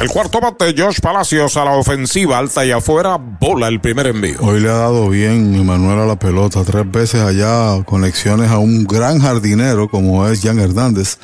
El 0.00 0.08
cuarto 0.08 0.40
bate, 0.40 0.74
Josh 0.78 1.00
Palacios 1.00 1.56
a 1.56 1.64
la 1.64 1.72
ofensiva, 1.72 2.38
alta 2.38 2.64
y 2.64 2.70
afuera, 2.70 3.16
bola 3.18 3.66
el 3.66 3.80
primer 3.80 4.06
envío. 4.06 4.38
Hoy 4.42 4.60
le 4.60 4.68
ha 4.68 4.74
dado 4.74 5.08
bien 5.08 5.56
Emanuel 5.56 5.98
a 5.98 6.06
la 6.06 6.16
pelota, 6.16 6.62
tres 6.62 6.88
veces 6.88 7.20
allá, 7.20 7.82
conexiones 7.82 8.48
a 8.48 8.58
un 8.58 8.84
gran 8.84 9.18
jardinero 9.18 9.88
como 9.88 10.24
es 10.28 10.40
Jan 10.40 10.60
Hernández, 10.60 11.18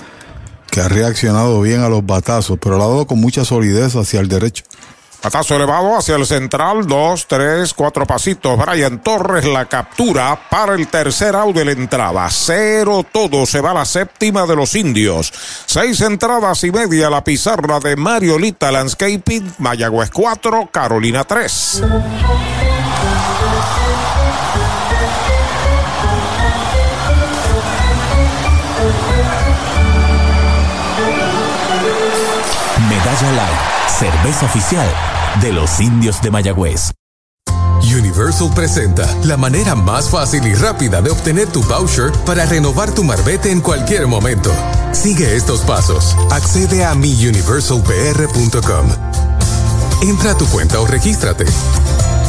que 0.73 0.81
ha 0.81 0.89
reaccionado 0.89 1.61
bien 1.61 1.83
a 1.83 1.89
los 1.89 2.05
batazos, 2.05 2.59
pero 2.61 2.77
lo 2.77 2.83
ha 2.83 2.89
dado 2.89 3.07
con 3.07 3.21
mucha 3.21 3.45
solidez 3.45 3.95
hacia 3.95 4.19
el 4.19 4.27
derecho. 4.27 4.65
Batazo 5.25 5.57
elevado 5.57 5.97
hacia 5.97 6.17
el 6.17 6.27
central, 6.27 6.87
dos, 6.87 7.27
tres, 7.27 7.73
cuatro 7.73 8.07
pasitos. 8.07 8.59
Brian 8.59 9.03
Torres 9.03 9.47
la 9.47 9.65
captura 9.65 10.39
para 10.51 10.75
el 10.75 10.87
tercer 10.89 11.35
out 11.35 11.57
de 11.57 11.65
la 11.65 11.73
entrada. 11.73 12.29
Cero 12.31 13.07
todo, 13.11 13.47
se 13.47 13.63
va 13.63 13.71
a 13.71 13.75
la 13.75 13.85
séptima 13.87 14.45
de 14.45 14.55
los 14.55 14.75
indios. 14.75 15.33
Seis 15.65 16.03
entradas 16.03 16.63
y 16.65 16.71
media 16.71 17.09
la 17.09 17.25
pizarra 17.25 17.81
de 17.81 17.97
Mariolita 17.97 18.71
Landscaping, 18.71 19.55
Mayagüez 19.61 20.11
4, 20.11 20.69
Carolina 20.71 21.25
3. 21.25 21.83
Cerveza 33.87 34.47
oficial 34.47 34.89
de 35.41 35.53
los 35.53 35.79
indios 35.79 36.21
de 36.21 36.33
Mayagüez. 36.33 36.91
Universal 37.81 38.51
presenta 38.53 39.07
la 39.25 39.37
manera 39.37 39.77
más 39.77 40.11
fácil 40.11 40.45
y 40.47 40.55
rápida 40.55 41.01
de 41.01 41.11
obtener 41.11 41.47
tu 41.49 41.63
voucher 41.63 42.11
para 42.27 42.45
renovar 42.45 42.93
tu 42.93 43.05
marbete 43.05 43.53
en 43.53 43.61
cualquier 43.61 44.09
momento. 44.09 44.51
Sigue 44.91 45.37
estos 45.37 45.61
pasos. 45.61 46.17
Accede 46.31 46.85
a 46.85 46.95
miuniversalpr.com. 46.97 48.89
Entra 50.03 50.33
a 50.33 50.37
tu 50.37 50.47
cuenta 50.47 50.81
o 50.81 50.87
regístrate. 50.87 51.47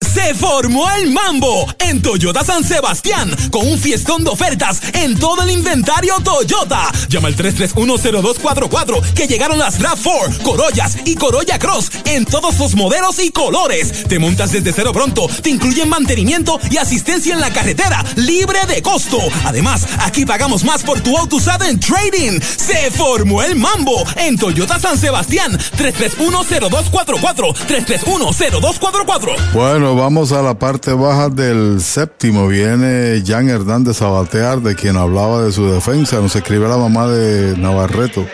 Se 0.00 0.34
formó 0.34 0.90
el 0.90 1.12
mambo 1.12 1.72
en 1.78 2.02
Toyota 2.02 2.42
San 2.42 2.64
Sebastián 2.64 3.30
con 3.50 3.64
un 3.68 3.78
fiestón 3.78 4.24
de 4.24 4.30
ofertas 4.30 4.80
en 4.94 5.16
todo 5.16 5.42
el 5.42 5.50
inventario 5.50 6.16
Toyota. 6.24 6.90
Llama 7.08 7.28
al 7.28 7.36
3310244 7.36 9.12
que 9.14 9.28
llegaron 9.28 9.58
las 9.58 9.78
RAV4, 9.78 10.42
Corollas 10.42 10.96
y 11.04 11.14
Corolla 11.14 11.60
Cross 11.60 11.92
en 12.06 12.24
todos 12.24 12.58
los 12.58 12.74
modelos 12.74 13.20
y 13.20 13.30
colores. 13.30 14.04
Te 14.08 14.18
montas 14.18 14.50
desde 14.50 14.72
cero 14.72 14.92
pronto, 14.92 15.28
te 15.28 15.50
incluyen 15.50 15.88
mantenimiento 15.88 16.58
y 16.70 16.78
asistencia 16.78 17.32
en 17.32 17.40
la 17.40 17.52
carretera 17.52 18.04
libre 18.16 18.66
de 18.66 18.82
costo. 18.82 19.18
Además, 19.44 19.86
aquí 20.00 20.24
pagamos 20.26 20.64
más 20.64 20.82
por 20.82 21.00
tu 21.02 21.16
auto 21.16 21.36
usado 21.36 21.66
en 21.66 21.78
trading. 21.78 22.40
Se 22.40 22.90
formó 22.90 23.42
el 23.42 23.54
mambo 23.54 24.02
en 24.16 24.36
Toyota 24.36 24.80
San 24.80 24.98
Sebastián 24.98 25.56
3310244 25.78 27.54
3310244. 27.54 29.52
Bueno, 29.52 29.89
vamos 29.94 30.32
a 30.32 30.42
la 30.42 30.58
parte 30.58 30.92
baja 30.92 31.28
del 31.28 31.80
séptimo. 31.80 32.48
Viene 32.48 33.22
Jan 33.24 33.48
Hernández 33.48 34.02
a 34.02 34.08
batear, 34.08 34.60
de 34.60 34.74
quien 34.74 34.96
hablaba 34.96 35.42
de 35.42 35.52
su 35.52 35.70
defensa. 35.70 36.20
Nos 36.20 36.34
escribe 36.36 36.68
la 36.68 36.76
mamá 36.76 37.06
de 37.08 37.56
Navarreto. 37.56 38.26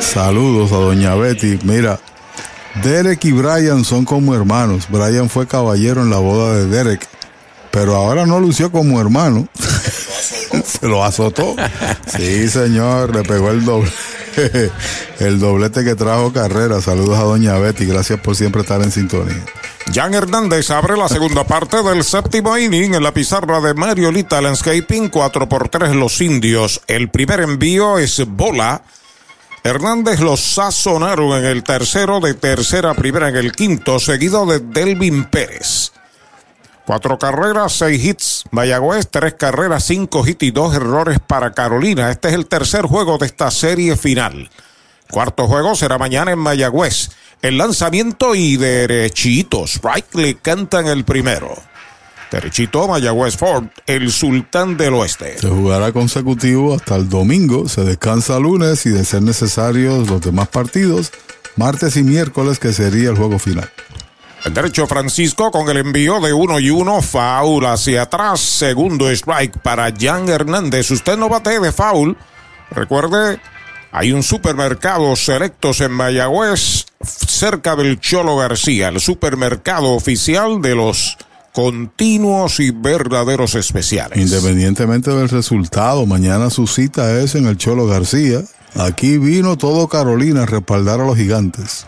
Saludos 0.00 0.72
a 0.72 0.76
doña 0.76 1.14
Betty. 1.14 1.58
Mira, 1.64 1.98
Derek 2.82 3.24
y 3.24 3.32
Brian 3.32 3.84
son 3.84 4.04
como 4.04 4.34
hermanos. 4.34 4.86
Brian 4.88 5.28
fue 5.28 5.46
caballero 5.46 6.02
en 6.02 6.10
la 6.10 6.18
boda 6.18 6.54
de 6.54 6.66
Derek, 6.66 7.06
pero 7.70 7.96
ahora 7.96 8.26
no 8.26 8.40
lució 8.40 8.70
como 8.72 9.00
hermano. 9.00 9.48
Se 10.64 10.86
lo 10.86 11.04
azotó. 11.04 11.56
Sí, 12.16 12.48
señor, 12.48 13.14
le 13.14 13.22
pegó 13.22 13.50
el 13.50 13.64
doble. 13.64 13.90
El 15.18 15.38
doblete 15.40 15.84
que 15.84 15.94
trajo 15.94 16.32
carrera. 16.32 16.80
Saludos 16.80 17.18
a 17.18 17.22
Doña 17.22 17.58
Betty. 17.58 17.86
Gracias 17.86 18.20
por 18.20 18.36
siempre 18.36 18.62
estar 18.62 18.80
en 18.82 18.90
sintonía. 18.90 19.44
Jan 19.92 20.14
Hernández 20.14 20.70
abre 20.70 20.96
la 20.96 21.08
segunda 21.08 21.44
parte 21.44 21.82
del 21.82 22.04
séptimo 22.04 22.56
inning 22.56 22.94
en 22.94 23.02
la 23.02 23.12
pizarra 23.12 23.60
de 23.60 23.74
Mario 23.74 24.12
Lita 24.12 24.40
Landscaping 24.40 25.08
4 25.08 25.48
por 25.48 25.68
3 25.68 25.94
Los 25.96 26.20
Indios. 26.20 26.80
El 26.86 27.10
primer 27.10 27.40
envío 27.40 27.98
es 27.98 28.24
bola. 28.26 28.82
Hernández 29.64 30.20
los 30.20 30.40
sazonaron 30.40 31.38
en 31.38 31.44
el 31.44 31.62
tercero, 31.62 32.20
de 32.20 32.34
tercera 32.34 32.90
a 32.90 32.94
primera 32.94 33.28
en 33.28 33.36
el 33.36 33.52
quinto, 33.52 34.00
seguido 34.00 34.44
de 34.46 34.58
Delvin 34.58 35.24
Pérez. 35.24 35.92
Cuatro 36.84 37.18
carreras, 37.18 37.72
seis 37.72 38.04
hits. 38.04 38.44
Mayagüez, 38.50 39.08
tres 39.08 39.34
carreras, 39.34 39.84
cinco 39.84 40.26
hits 40.26 40.42
y 40.42 40.50
dos 40.50 40.74
errores 40.74 41.18
para 41.24 41.52
Carolina. 41.52 42.10
Este 42.10 42.28
es 42.28 42.34
el 42.34 42.46
tercer 42.46 42.86
juego 42.86 43.18
de 43.18 43.26
esta 43.26 43.50
serie 43.50 43.96
final. 43.96 44.50
Cuarto 45.10 45.46
juego 45.46 45.74
será 45.76 45.98
mañana 45.98 46.32
en 46.32 46.38
Mayagüez. 46.38 47.10
El 47.40 47.58
lanzamiento 47.58 48.34
y 48.34 48.56
derechito. 48.56 49.64
Strike 49.66 50.14
le 50.14 50.34
cantan 50.36 50.86
el 50.86 51.04
primero. 51.04 51.54
Derechito 52.32 52.88
Mayagüez 52.88 53.36
Ford, 53.36 53.66
el 53.86 54.10
sultán 54.10 54.78
del 54.78 54.94
oeste. 54.94 55.38
Se 55.38 55.48
jugará 55.48 55.92
consecutivo 55.92 56.74
hasta 56.74 56.96
el 56.96 57.08
domingo. 57.08 57.68
Se 57.68 57.84
descansa 57.84 58.38
lunes 58.38 58.86
y 58.86 58.90
de 58.90 59.04
ser 59.04 59.22
necesarios 59.22 60.08
los 60.08 60.22
demás 60.22 60.48
partidos, 60.48 61.12
martes 61.56 61.96
y 61.96 62.02
miércoles, 62.02 62.58
que 62.58 62.72
sería 62.72 63.10
el 63.10 63.16
juego 63.16 63.38
final. 63.38 63.68
El 64.44 64.54
derecho 64.54 64.88
Francisco 64.88 65.52
con 65.52 65.68
el 65.68 65.76
envío 65.76 66.20
de 66.20 66.32
uno 66.32 66.58
y 66.58 66.68
uno, 66.68 67.00
foul 67.00 67.64
hacia 67.64 68.02
atrás, 68.02 68.40
segundo 68.40 69.08
strike 69.08 69.58
para 69.58 69.92
Jan 69.96 70.28
Hernández. 70.28 70.90
Usted 70.90 71.16
no 71.16 71.28
bate 71.28 71.60
de 71.60 71.70
foul. 71.70 72.16
Recuerde, 72.72 73.38
hay 73.92 74.10
un 74.12 74.24
supermercado 74.24 75.14
selectos 75.14 75.80
en 75.80 75.92
Mayagüez, 75.92 76.86
cerca 77.04 77.76
del 77.76 78.00
Cholo 78.00 78.36
García, 78.36 78.88
el 78.88 79.00
supermercado 79.00 79.90
oficial 79.90 80.60
de 80.60 80.74
los 80.74 81.16
continuos 81.52 82.58
y 82.58 82.72
verdaderos 82.72 83.54
especiales. 83.54 84.18
Independientemente 84.18 85.12
del 85.12 85.28
resultado, 85.28 86.04
mañana 86.04 86.50
su 86.50 86.66
cita 86.66 87.20
es 87.20 87.36
en 87.36 87.46
el 87.46 87.58
Cholo 87.58 87.86
García. 87.86 88.42
Aquí 88.74 89.18
vino 89.18 89.56
todo 89.56 89.86
Carolina 89.86 90.42
a 90.42 90.46
respaldar 90.46 91.00
a 91.00 91.04
los 91.04 91.16
gigantes. 91.16 91.86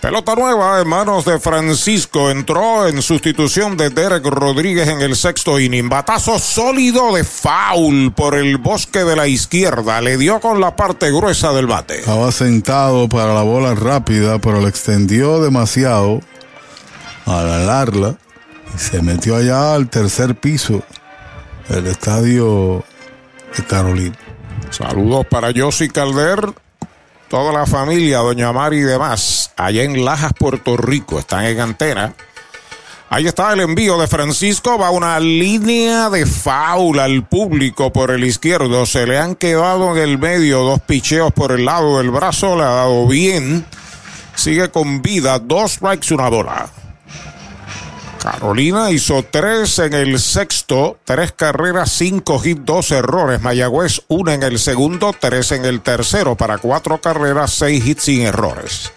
Pelota 0.00 0.34
nueva 0.34 0.80
en 0.80 0.88
manos 0.88 1.26
de 1.26 1.38
Francisco. 1.38 2.30
Entró 2.30 2.88
en 2.88 3.02
sustitución 3.02 3.76
de 3.76 3.90
Derek 3.90 4.24
Rodríguez 4.24 4.88
en 4.88 5.02
el 5.02 5.14
sexto 5.14 5.60
inning. 5.60 5.90
Batazo 5.90 6.38
sólido 6.38 7.14
de 7.14 7.22
foul 7.22 8.10
por 8.14 8.34
el 8.34 8.56
bosque 8.56 9.04
de 9.04 9.14
la 9.14 9.26
izquierda. 9.26 10.00
Le 10.00 10.16
dio 10.16 10.40
con 10.40 10.58
la 10.58 10.74
parte 10.74 11.10
gruesa 11.12 11.52
del 11.52 11.66
bate. 11.66 11.98
Estaba 12.00 12.32
sentado 12.32 13.10
para 13.10 13.34
la 13.34 13.42
bola 13.42 13.74
rápida, 13.74 14.38
pero 14.38 14.62
le 14.62 14.70
extendió 14.70 15.38
demasiado 15.42 16.20
al 17.26 17.50
alarla 17.50 18.16
y 18.74 18.78
se 18.78 19.02
metió 19.02 19.36
allá 19.36 19.74
al 19.74 19.90
tercer 19.90 20.34
piso 20.34 20.82
del 21.68 21.86
estadio 21.88 22.84
de 23.54 23.64
Carolina. 23.64 24.16
Saludos 24.70 25.26
para 25.26 25.50
Yossi 25.50 25.90
Calder 25.90 26.54
toda 27.30 27.52
la 27.52 27.64
familia, 27.64 28.18
doña 28.18 28.52
Mari 28.52 28.78
y 28.78 28.82
demás, 28.82 29.52
allá 29.56 29.84
en 29.84 30.04
Lajas, 30.04 30.32
Puerto 30.36 30.76
Rico, 30.76 31.20
están 31.20 31.44
en 31.44 31.60
antena. 31.60 32.12
Ahí 33.08 33.28
está 33.28 33.52
el 33.52 33.60
envío 33.60 33.98
de 33.98 34.08
Francisco, 34.08 34.76
va 34.76 34.90
una 34.90 35.18
línea 35.20 36.10
de 36.10 36.26
faula 36.26 37.04
al 37.04 37.24
público 37.24 37.92
por 37.92 38.10
el 38.10 38.24
izquierdo, 38.24 38.84
se 38.84 39.06
le 39.06 39.16
han 39.16 39.36
quedado 39.36 39.96
en 39.96 40.02
el 40.02 40.18
medio 40.18 40.62
dos 40.62 40.80
picheos 40.80 41.32
por 41.32 41.52
el 41.52 41.64
lado 41.64 41.98
del 41.98 42.10
brazo, 42.10 42.56
le 42.56 42.64
ha 42.64 42.70
dado 42.70 43.06
bien, 43.06 43.64
sigue 44.34 44.68
con 44.70 45.00
vida, 45.00 45.38
dos 45.38 45.72
strikes, 45.72 46.12
una 46.12 46.28
bola. 46.28 46.68
Carolina 48.22 48.90
hizo 48.90 49.24
tres 49.24 49.78
en 49.78 49.94
el 49.94 50.20
sexto, 50.20 50.98
tres 51.04 51.32
carreras, 51.32 51.90
cinco 51.90 52.40
hits, 52.44 52.64
dos 52.64 52.90
errores. 52.90 53.40
Mayagüez, 53.40 54.02
una 54.08 54.34
en 54.34 54.42
el 54.42 54.58
segundo, 54.58 55.14
tres 55.18 55.52
en 55.52 55.64
el 55.64 55.80
tercero, 55.80 56.36
para 56.36 56.58
cuatro 56.58 57.00
carreras, 57.00 57.52
seis 57.52 57.86
hits 57.86 58.02
sin 58.04 58.22
errores. 58.22 58.92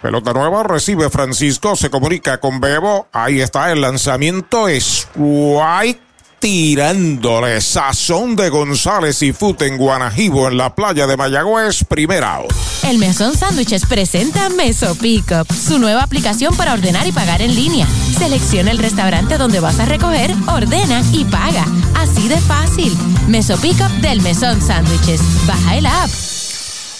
Pelota 0.00 0.32
nueva, 0.32 0.62
recibe 0.62 1.10
Francisco, 1.10 1.74
se 1.74 1.90
comunica 1.90 2.38
con 2.38 2.60
Bebo. 2.60 3.08
Ahí 3.10 3.40
está 3.40 3.72
el 3.72 3.80
lanzamiento. 3.80 4.68
Strike 4.68 6.03
tirándole 6.44 7.58
sazón 7.62 8.36
de 8.36 8.50
González 8.50 9.22
y 9.22 9.32
Food 9.32 9.62
en 9.62 9.78
Guanajibo 9.78 10.46
en 10.46 10.58
la 10.58 10.74
playa 10.74 11.06
de 11.06 11.16
Mayagüez, 11.16 11.84
primera. 11.84 12.42
El 12.82 12.98
Mesón 12.98 13.34
Sándwiches 13.34 13.86
presenta 13.86 14.50
Meso 14.50 14.94
Pickup, 14.94 15.50
su 15.50 15.78
nueva 15.78 16.02
aplicación 16.02 16.54
para 16.54 16.74
ordenar 16.74 17.06
y 17.06 17.12
pagar 17.12 17.40
en 17.40 17.54
línea. 17.54 17.86
Selecciona 18.18 18.72
el 18.72 18.76
restaurante 18.76 19.38
donde 19.38 19.60
vas 19.60 19.80
a 19.80 19.86
recoger, 19.86 20.34
ordena 20.46 21.02
y 21.12 21.24
paga. 21.24 21.64
Así 21.94 22.28
de 22.28 22.36
fácil. 22.36 22.94
Meso 23.26 23.56
Pickup 23.56 24.02
del 24.02 24.20
Mesón 24.20 24.60
Sándwiches. 24.60 25.22
Baja 25.46 25.78
el 25.78 25.86
app. 25.86 26.10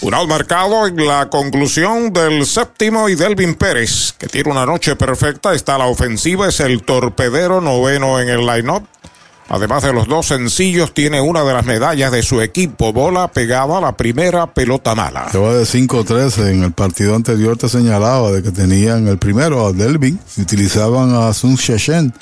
Un 0.01 0.15
out 0.15 0.27
marcado 0.27 0.87
en 0.87 1.07
la 1.07 1.29
conclusión 1.29 2.15
del 2.15 2.47
séptimo 2.47 3.11
y 3.11 3.15
Delvin 3.15 3.57
Pérez, 3.57 4.15
que 4.17 4.27
tiene 4.27 4.51
una 4.51 4.65
noche 4.65 4.97
perfecta. 4.97 5.53
Está 5.53 5.75
a 5.75 5.79
la 5.81 5.87
ofensiva, 5.87 6.49
es 6.49 6.61
el 6.61 6.83
torpedero 6.83 7.61
noveno 7.61 8.19
en 8.19 8.31
el 8.31 8.47
line-up. 8.47 8.89
Además 9.49 9.83
de 9.83 9.93
los 9.93 10.09
dos 10.09 10.27
sencillos, 10.27 10.95
tiene 10.95 11.21
una 11.21 11.45
de 11.45 11.53
las 11.53 11.67
medallas 11.67 12.11
de 12.11 12.23
su 12.23 12.41
equipo, 12.41 12.93
bola 12.93 13.29
pegada 13.29 13.79
a 13.79 13.81
la 13.81 13.97
primera 13.97 14.53
pelota 14.53 14.95
mala. 14.95 15.29
Lleva 15.33 15.55
de 15.55 15.65
5-13. 15.65 16.51
En 16.51 16.63
el 16.65 16.73
partido 16.73 17.15
anterior 17.15 17.57
te 17.57 17.69
señalaba 17.69 18.33
de 18.33 18.43
que 18.43 18.51
tenían 18.51 19.07
el 19.07 19.19
primero 19.19 19.67
a 19.67 19.73
Delvin, 19.73 20.19
utilizaban 20.39 21.15
a 21.15 21.33
Sun 21.35 21.57
Sheshen 21.57 22.13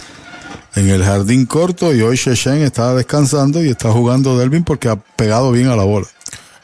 en 0.74 0.88
el 0.88 1.04
jardín 1.04 1.46
corto 1.46 1.94
y 1.94 2.00
hoy 2.02 2.16
Sheshen 2.16 2.62
está 2.62 2.94
descansando 2.94 3.62
y 3.62 3.68
está 3.68 3.92
jugando 3.92 4.38
Delvin 4.38 4.64
porque 4.64 4.88
ha 4.88 4.96
pegado 4.96 5.52
bien 5.52 5.68
a 5.68 5.76
la 5.76 5.84
bola. 5.84 6.06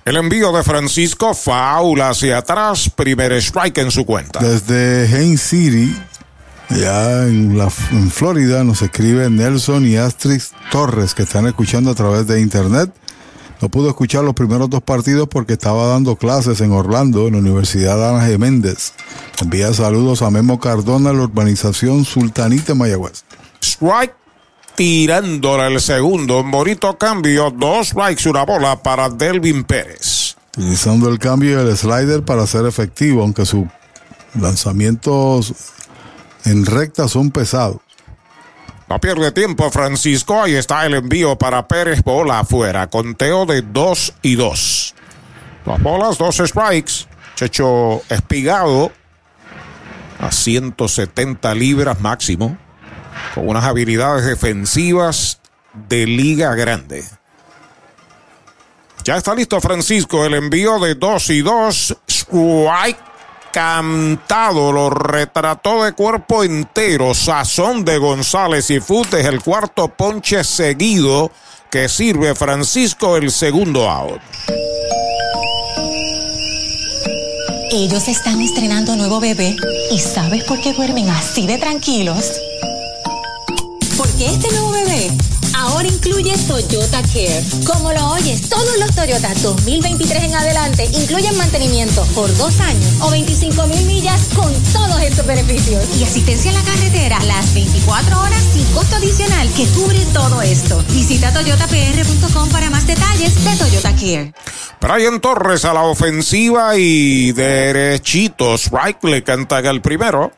El 0.04 0.16
envío 0.16 0.50
de 0.52 0.62
Francisco, 0.62 1.34
faula 1.34 2.08
hacia 2.08 2.38
atrás, 2.38 2.90
primer 2.94 3.32
strike 3.32 3.76
en 3.78 3.90
su 3.90 4.06
cuenta. 4.06 4.40
Desde 4.40 5.06
Haines 5.14 5.42
City, 5.42 5.94
ya 6.70 7.26
en, 7.26 7.56
la, 7.56 7.68
en 7.92 8.10
Florida 8.10 8.64
nos 8.64 8.82
escribe 8.82 9.30
Nelson 9.30 9.86
y 9.86 9.96
Astrid 9.96 10.42
Torres 10.70 11.14
que 11.14 11.22
están 11.22 11.46
escuchando 11.46 11.90
a 11.90 11.94
través 11.94 12.26
de 12.26 12.40
internet. 12.40 12.92
No 13.60 13.68
pudo 13.68 13.88
escuchar 13.88 14.22
los 14.22 14.34
primeros 14.34 14.70
dos 14.70 14.82
partidos 14.82 15.28
porque 15.28 15.54
estaba 15.54 15.86
dando 15.88 16.14
clases 16.14 16.60
en 16.60 16.70
Orlando, 16.70 17.26
en 17.26 17.32
la 17.32 17.40
Universidad 17.40 18.08
Ana 18.08 18.28
G. 18.28 18.38
Méndez. 18.38 18.92
Envía 19.40 19.72
saludos 19.74 20.22
a 20.22 20.30
Memo 20.30 20.60
Cardona, 20.60 21.12
la 21.12 21.22
urbanización 21.24 22.04
Sultanite 22.04 22.74
Mayagüez. 22.74 23.24
Strike 23.60 24.14
tirándole 24.76 25.74
el 25.74 25.80
segundo. 25.80 26.44
Bonito 26.44 26.96
cambio. 26.96 27.50
Dos 27.50 27.88
strikes, 27.88 28.28
una 28.28 28.44
bola 28.44 28.80
para 28.80 29.08
Delvin 29.08 29.64
Pérez. 29.64 30.36
Utilizando 30.56 31.08
el 31.08 31.18
cambio 31.18 31.50
y 31.50 31.68
el 31.68 31.76
slider 31.76 32.22
para 32.24 32.46
ser 32.46 32.64
efectivo, 32.64 33.22
aunque 33.22 33.44
sus 33.44 33.66
lanzamientos 34.40 35.52
en 36.48 36.66
recta 36.66 37.08
son 37.08 37.30
pesados. 37.30 37.78
No 38.88 38.98
pierde 39.00 39.32
tiempo 39.32 39.70
Francisco. 39.70 40.42
Ahí 40.42 40.54
está 40.54 40.86
el 40.86 40.94
envío 40.94 41.36
para 41.36 41.68
Pérez. 41.68 42.02
Bola 42.02 42.40
afuera. 42.40 42.88
Conteo 42.88 43.44
de 43.44 43.62
2 43.62 44.14
y 44.22 44.34
2. 44.34 44.94
Dos 45.66 45.82
bolas, 45.82 46.16
dos 46.16 46.36
strikes. 46.36 47.06
Checho 47.34 48.02
Espigado 48.08 48.90
a 50.18 50.32
170 50.32 51.54
libras 51.54 52.00
máximo. 52.00 52.56
Con 53.34 53.48
unas 53.48 53.64
habilidades 53.64 54.24
defensivas 54.24 55.40
de 55.88 56.06
liga 56.06 56.54
grande. 56.54 57.04
Ya 59.04 59.16
está 59.16 59.34
listo 59.34 59.60
Francisco. 59.60 60.24
El 60.24 60.34
envío 60.34 60.78
de 60.78 60.94
2 60.94 61.30
y 61.30 61.42
2. 61.42 61.96
Strike 62.08 63.07
cantado, 63.52 64.72
lo 64.72 64.90
retrató 64.90 65.84
de 65.84 65.92
cuerpo 65.92 66.44
entero. 66.44 67.14
Sazón 67.14 67.84
de 67.84 67.98
González 67.98 68.70
y 68.70 68.80
Futes, 68.80 69.26
el 69.26 69.42
cuarto 69.42 69.88
ponche 69.88 70.44
seguido 70.44 71.30
que 71.70 71.88
sirve 71.88 72.34
Francisco 72.34 73.16
el 73.16 73.30
segundo 73.30 73.88
out. 73.88 74.20
Ellos 77.70 78.08
están 78.08 78.40
estrenando 78.40 78.96
nuevo 78.96 79.20
bebé 79.20 79.54
y 79.90 79.98
¿sabes 79.98 80.44
por 80.44 80.60
qué 80.60 80.72
duermen 80.72 81.10
así 81.10 81.46
de 81.46 81.58
tranquilos? 81.58 82.32
Porque 83.96 84.26
este 84.26 84.50
nuevo 84.52 84.67
ahora 85.68 85.88
incluye 85.88 86.32
Toyota 86.46 87.02
Care. 87.02 87.44
Como 87.66 87.92
lo 87.92 88.12
oyes, 88.12 88.48
todos 88.48 88.78
los 88.78 88.94
Toyota 88.94 89.32
2023 89.34 90.24
en 90.24 90.34
adelante 90.34 90.84
incluyen 90.92 91.36
mantenimiento 91.36 92.04
por 92.14 92.34
dos 92.36 92.58
años 92.60 92.92
o 93.00 93.10
25 93.10 93.66
mil 93.66 93.84
millas 93.86 94.28
con 94.34 94.52
todos 94.72 95.00
estos 95.02 95.26
beneficios. 95.26 95.84
Y 95.98 96.04
asistencia 96.04 96.50
en 96.50 96.56
la 96.56 96.62
carretera 96.62 97.18
las 97.24 97.52
24 97.54 98.20
horas 98.20 98.42
sin 98.52 98.64
costo 98.72 98.96
adicional 98.96 99.48
que 99.54 99.66
cubre 99.68 100.04
todo 100.12 100.42
esto. 100.42 100.82
Visita 100.90 101.32
toyotapr.com 101.32 102.48
para 102.48 102.70
más 102.70 102.86
detalles 102.86 103.44
de 103.44 103.56
Toyota 103.56 103.92
Care. 103.92 104.32
Brian 104.80 105.20
Torres 105.20 105.64
a 105.64 105.74
la 105.74 105.82
ofensiva 105.82 106.76
y 106.76 107.32
derechitos. 107.32 108.70
Right 108.70 109.02
le 109.04 109.22
canta 109.22 109.58
el 109.58 109.82
primero. 109.82 110.32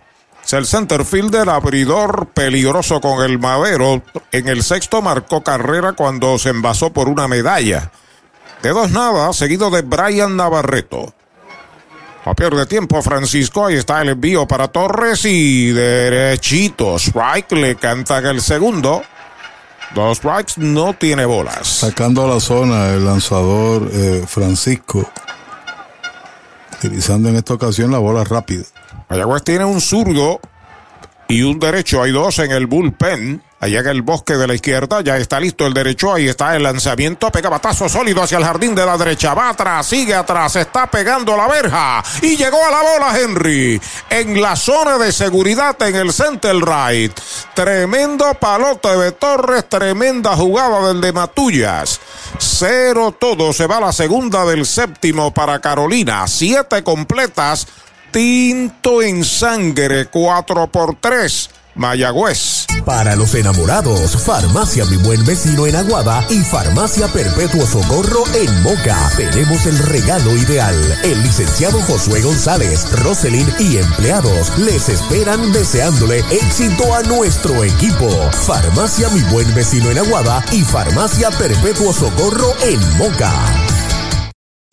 El 0.53 0.67
center 0.67 1.05
fielder, 1.05 1.49
abridor 1.49 2.29
peligroso 2.35 3.01
con 3.01 3.23
el 3.25 3.39
madero. 3.39 4.03
En 4.33 4.49
el 4.49 4.65
sexto 4.65 5.01
marcó 5.01 5.45
carrera 5.45 5.93
cuando 5.93 6.39
se 6.39 6.49
envasó 6.49 6.93
por 6.93 7.09
una 7.09 7.29
medalla. 7.29 7.93
De 8.63 8.71
dos 8.71 8.91
nada, 8.91 9.33
seguido 9.33 9.71
de 9.71 9.83
Brian 9.83 10.37
Navarreto. 10.37 11.15
No 12.27 12.35
pierde 12.35 12.67
tiempo 12.67 13.01
Francisco, 13.01 13.67
ahí 13.67 13.77
está 13.77 14.03
el 14.03 14.11
envío 14.11 14.47
para 14.47 14.69
Torres 14.69 15.25
y 15.25 15.71
derechito. 15.71 16.97
Strike 16.99 17.53
le 17.53 17.77
canta 17.77 18.19
el 18.19 18.41
segundo. 18.41 19.03
Dos 19.95 20.19
strikes, 20.19 20.55
no 20.57 20.95
tiene 20.95 21.25
bolas. 21.25 21.67
Sacando 21.67 22.25
a 22.25 22.35
la 22.35 22.41
zona 22.41 22.89
el 22.89 23.05
lanzador 23.05 23.89
eh, 23.93 24.25
Francisco. 24.27 25.09
Utilizando 26.77 27.29
en 27.29 27.37
esta 27.37 27.55
ocasión 27.55 27.91
la 27.93 27.99
bola 27.99 28.25
rápida. 28.25 28.65
Mayagüez 29.11 29.43
tiene 29.43 29.65
un 29.65 29.81
zurdo 29.81 30.41
y 31.27 31.43
un 31.43 31.59
derecho. 31.59 32.03
Hay 32.03 32.13
dos 32.13 32.39
en 32.39 32.53
el 32.53 32.67
bullpen. 32.67 33.43
Allá 33.59 33.81
en 33.81 33.89
el 33.89 34.03
bosque 34.03 34.35
de 34.35 34.47
la 34.47 34.55
izquierda 34.55 35.03
ya 35.03 35.19
está 35.19 35.39
listo 35.39 35.67
el 35.67 35.75
derecho. 35.75 36.15
Ahí 36.15 36.29
está 36.29 36.57
el 36.57 36.63
lanzamiento. 36.63 37.31
Pega 37.31 37.51
batazo 37.51 37.89
sólido 37.89 38.23
hacia 38.23 38.39
el 38.39 38.45
jardín 38.45 38.75
de 38.75 38.87
la 38.87 38.97
derecha. 38.97 39.35
Va 39.35 39.51
atrás, 39.51 39.87
sigue 39.87 40.15
atrás. 40.15 40.57
Está 40.57 40.87
pegando 40.91 41.37
la 41.37 41.47
verja. 41.47 42.03
Y 42.23 42.37
llegó 42.37 42.65
a 42.65 42.71
la 42.71 42.83
bola 42.83 43.21
Henry. 43.21 43.81
En 44.09 44.41
la 44.41 44.57
zona 44.57 44.97
de 44.97 45.13
seguridad 45.13 45.77
en 45.83 45.97
el 45.97 46.13
center 46.13 46.57
right. 46.57 47.13
Tremendo 47.53 48.33
palote 48.35 48.97
de 48.97 49.13
Torres. 49.13 49.69
Tremenda 49.69 50.35
jugada 50.37 50.89
del 50.89 51.01
de 51.01 51.13
Matullas. 51.13 52.01
Cero 52.39 53.15
todo. 53.19 53.53
Se 53.53 53.67
va 53.67 53.81
la 53.81 53.93
segunda 53.93 54.47
del 54.47 54.65
séptimo 54.65 55.35
para 55.35 55.61
Carolina. 55.61 56.27
Siete 56.29 56.83
completas. 56.83 57.67
Tinto 58.11 59.03
en 59.03 59.25
sangre. 59.25 60.07
Cuatro 60.07 60.67
por 60.67 60.97
tres. 61.01 61.51
Mayagüez. 61.75 62.67
Para 62.85 63.15
los 63.15 63.35
enamorados, 63.35 64.17
Farmacia 64.25 64.85
Mi 64.87 64.97
Buen 64.97 65.25
Vecino 65.25 65.67
en 65.67 65.77
Aguada 65.77 66.25
y 66.29 66.41
Farmacia 66.41 67.09
Perpetuo 67.09 67.65
Socorro 67.67 68.25
en 68.35 68.63
Moca. 68.63 69.11
Tenemos 69.17 69.65
el 69.67 69.79
regalo 69.79 70.37
ideal. 70.37 70.75
El 71.05 71.23
licenciado 71.23 71.81
Josué 71.83 72.23
González, 72.23 72.91
Roselyn 73.03 73.49
y 73.59 73.77
empleados 73.77 74.59
les 74.59 74.89
esperan 74.89 75.53
deseándole 75.53 76.25
éxito 76.31 76.95
a 76.95 77.03
nuestro 77.03 77.63
equipo. 77.65 78.09
Farmacia 78.47 79.09
Mi 79.11 79.21
Buen 79.31 79.55
Vecino 79.55 79.91
en 79.91 79.99
Aguada 79.99 80.45
y 80.53 80.63
Farmacia 80.63 81.31
Perpetuo 81.31 81.93
Socorro 81.93 82.55
en 82.63 82.81
Moca. 82.99 83.80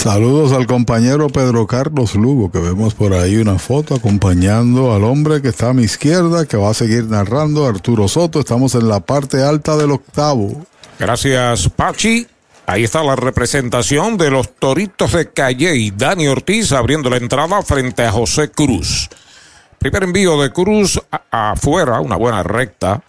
Saludos 0.00 0.52
al 0.52 0.66
compañero 0.66 1.28
Pedro 1.28 1.66
Carlos 1.66 2.14
Lugo, 2.14 2.50
que 2.50 2.58
vemos 2.58 2.94
por 2.94 3.12
ahí 3.12 3.36
una 3.36 3.58
foto 3.58 3.94
acompañando 3.94 4.94
al 4.94 5.04
hombre 5.04 5.42
que 5.42 5.48
está 5.48 5.68
a 5.68 5.72
mi 5.74 5.82
izquierda, 5.82 6.46
que 6.46 6.56
va 6.56 6.70
a 6.70 6.74
seguir 6.74 7.04
narrando, 7.04 7.66
Arturo 7.66 8.08
Soto. 8.08 8.40
Estamos 8.40 8.74
en 8.74 8.88
la 8.88 9.00
parte 9.00 9.42
alta 9.42 9.76
del 9.76 9.90
octavo. 9.90 10.64
Gracias, 10.98 11.68
Pachi. 11.68 12.26
Ahí 12.64 12.84
está 12.84 13.02
la 13.02 13.14
representación 13.14 14.16
de 14.16 14.30
los 14.30 14.56
Toritos 14.56 15.12
de 15.12 15.30
Calle 15.34 15.76
y 15.76 15.90
Dani 15.90 16.28
Ortiz 16.28 16.72
abriendo 16.72 17.10
la 17.10 17.18
entrada 17.18 17.60
frente 17.60 18.02
a 18.02 18.10
José 18.10 18.50
Cruz. 18.50 19.10
Primer 19.78 20.04
envío 20.04 20.40
de 20.40 20.50
Cruz 20.50 20.98
afuera, 21.30 22.00
una 22.00 22.16
buena 22.16 22.42
recta. 22.42 23.02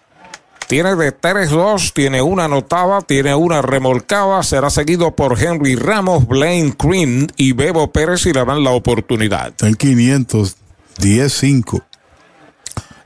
Tiene 0.72 0.96
de 0.96 1.14
3-2, 1.14 1.92
tiene 1.92 2.22
una 2.22 2.46
anotada, 2.46 3.02
tiene 3.02 3.36
una 3.36 3.62
remolcada. 3.62 4.42
Será 4.42 4.70
seguido 4.70 5.14
por 5.14 5.38
Henry 5.38 5.76
Ramos, 5.76 6.26
Blaine 6.26 6.74
Green 6.80 7.28
y 7.36 7.52
Bebo 7.52 7.92
Pérez 7.92 8.26
y 8.26 8.32
le 8.32 8.46
dan 8.46 8.64
la 8.64 8.70
oportunidad. 8.72 9.50
Está 9.50 9.68
en 9.68 9.76
500, 9.76 10.56
10-5. 10.98 11.84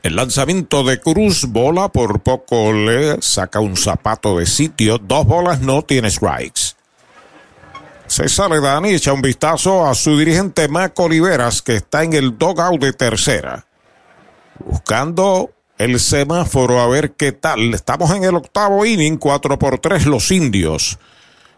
El 0.03 0.15
lanzamiento 0.15 0.83
de 0.83 1.01
Cruz, 1.01 1.45
bola 1.45 1.89
por 1.89 2.19
poco 2.19 2.71
le 2.71 3.19
saca 3.23 3.59
un 3.59 3.75
zapato 3.75 4.37
de 4.37 4.45
sitio. 4.45 4.99
Dos 4.99 5.25
bolas, 5.25 5.59
no 5.59 5.81
tiene 5.81 6.11
strikes. 6.11 6.75
Se 8.05 8.29
sale 8.29 8.61
Dani, 8.61 8.91
echa 8.91 9.11
un 9.11 9.23
vistazo 9.23 9.87
a 9.87 9.95
su 9.95 10.15
dirigente 10.19 10.67
Mac 10.67 10.99
Oliveras, 10.99 11.63
que 11.63 11.77
está 11.77 12.03
en 12.03 12.13
el 12.13 12.37
dogout 12.37 12.79
de 12.79 12.93
tercera. 12.93 13.65
Buscando 14.63 15.49
el 15.77 15.99
semáforo 15.99 16.79
a 16.79 16.87
ver 16.87 17.13
qué 17.13 17.31
tal. 17.31 17.73
Estamos 17.73 18.11
en 18.11 18.23
el 18.23 18.35
octavo 18.35 18.85
inning, 18.85 19.17
4 19.17 19.59
por 19.59 19.79
3 19.79 20.05
los 20.05 20.31
indios. 20.31 20.97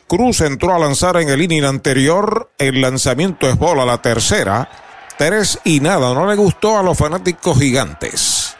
Cruz 0.07 0.41
entró 0.41 0.73
a 0.73 0.79
lanzar 0.79 1.17
en 1.17 1.29
el 1.29 1.41
inning 1.41 1.65
anterior. 1.65 2.49
El 2.57 2.81
lanzamiento 2.81 3.49
es 3.49 3.57
bola 3.57 3.85
la 3.85 4.01
tercera. 4.01 4.69
Tres 5.17 5.59
y 5.65 5.79
nada. 5.79 6.13
No 6.13 6.25
le 6.25 6.35
gustó 6.35 6.77
a 6.77 6.83
los 6.83 6.97
fanáticos 6.97 7.59
gigantes. 7.59 8.55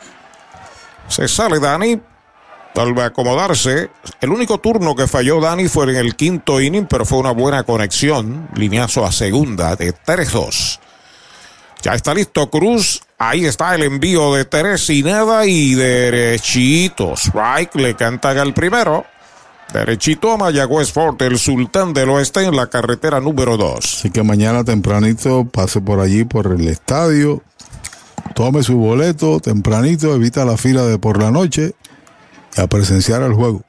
Se 1.08 1.28
sale 1.28 1.60
Dani. 1.60 2.02
A 2.76 3.06
acomodarse. 3.06 3.90
El 4.22 4.30
único 4.30 4.60
turno 4.60 4.96
que 4.96 5.08
falló 5.08 5.42
Dani 5.42 5.68
fue 5.68 5.90
en 5.90 5.96
el 5.96 6.16
quinto 6.16 6.62
inning, 6.62 6.86
pero 6.86 7.06
fue 7.06 7.18
una 7.18 7.32
buena 7.32 7.64
conexión. 7.64 8.50
Lineazo 8.54 9.04
a 9.04 9.12
segunda 9.12 9.76
de 9.76 9.96
3-2. 9.96 10.80
Ya 11.88 11.94
está 11.94 12.14
listo 12.14 12.50
Cruz. 12.50 13.02
Ahí 13.18 13.46
está 13.46 13.74
el 13.74 13.82
envío 13.82 14.34
de 14.34 14.44
tres 14.44 14.90
y 14.90 15.04
nada 15.04 15.46
y 15.46 15.74
derechito. 15.74 17.14
Strike 17.14 17.76
le 17.76 17.96
cantan 17.96 18.38
al 18.38 18.54
primero. 18.54 19.06
Derechito 19.72 20.34
a 20.34 20.38
Mayagüez 20.38 20.92
Fort, 20.92 21.22
el 21.22 21.40
sultán 21.40 21.94
del 21.94 22.10
oeste 22.10 22.44
en 22.44 22.58
la 22.58 22.68
carretera 22.68 23.22
número 23.22 23.56
2. 23.56 23.78
Así 23.78 24.10
que 24.10 24.22
mañana 24.22 24.66
tempranito 24.66 25.46
pase 25.46 25.80
por 25.80 26.02
allí, 26.02 26.26
por 26.26 26.48
el 26.48 26.68
estadio, 26.68 27.42
tome 28.36 28.64
su 28.64 28.76
boleto 28.76 29.40
tempranito, 29.40 30.14
evita 30.14 30.44
la 30.44 30.58
fila 30.58 30.84
de 30.84 31.00
por 31.00 31.24
la 31.24 31.32
noche 31.32 31.74
y 32.58 32.60
a 32.60 32.68
presenciar 32.68 33.22
el 33.22 33.32
juego. 33.32 33.62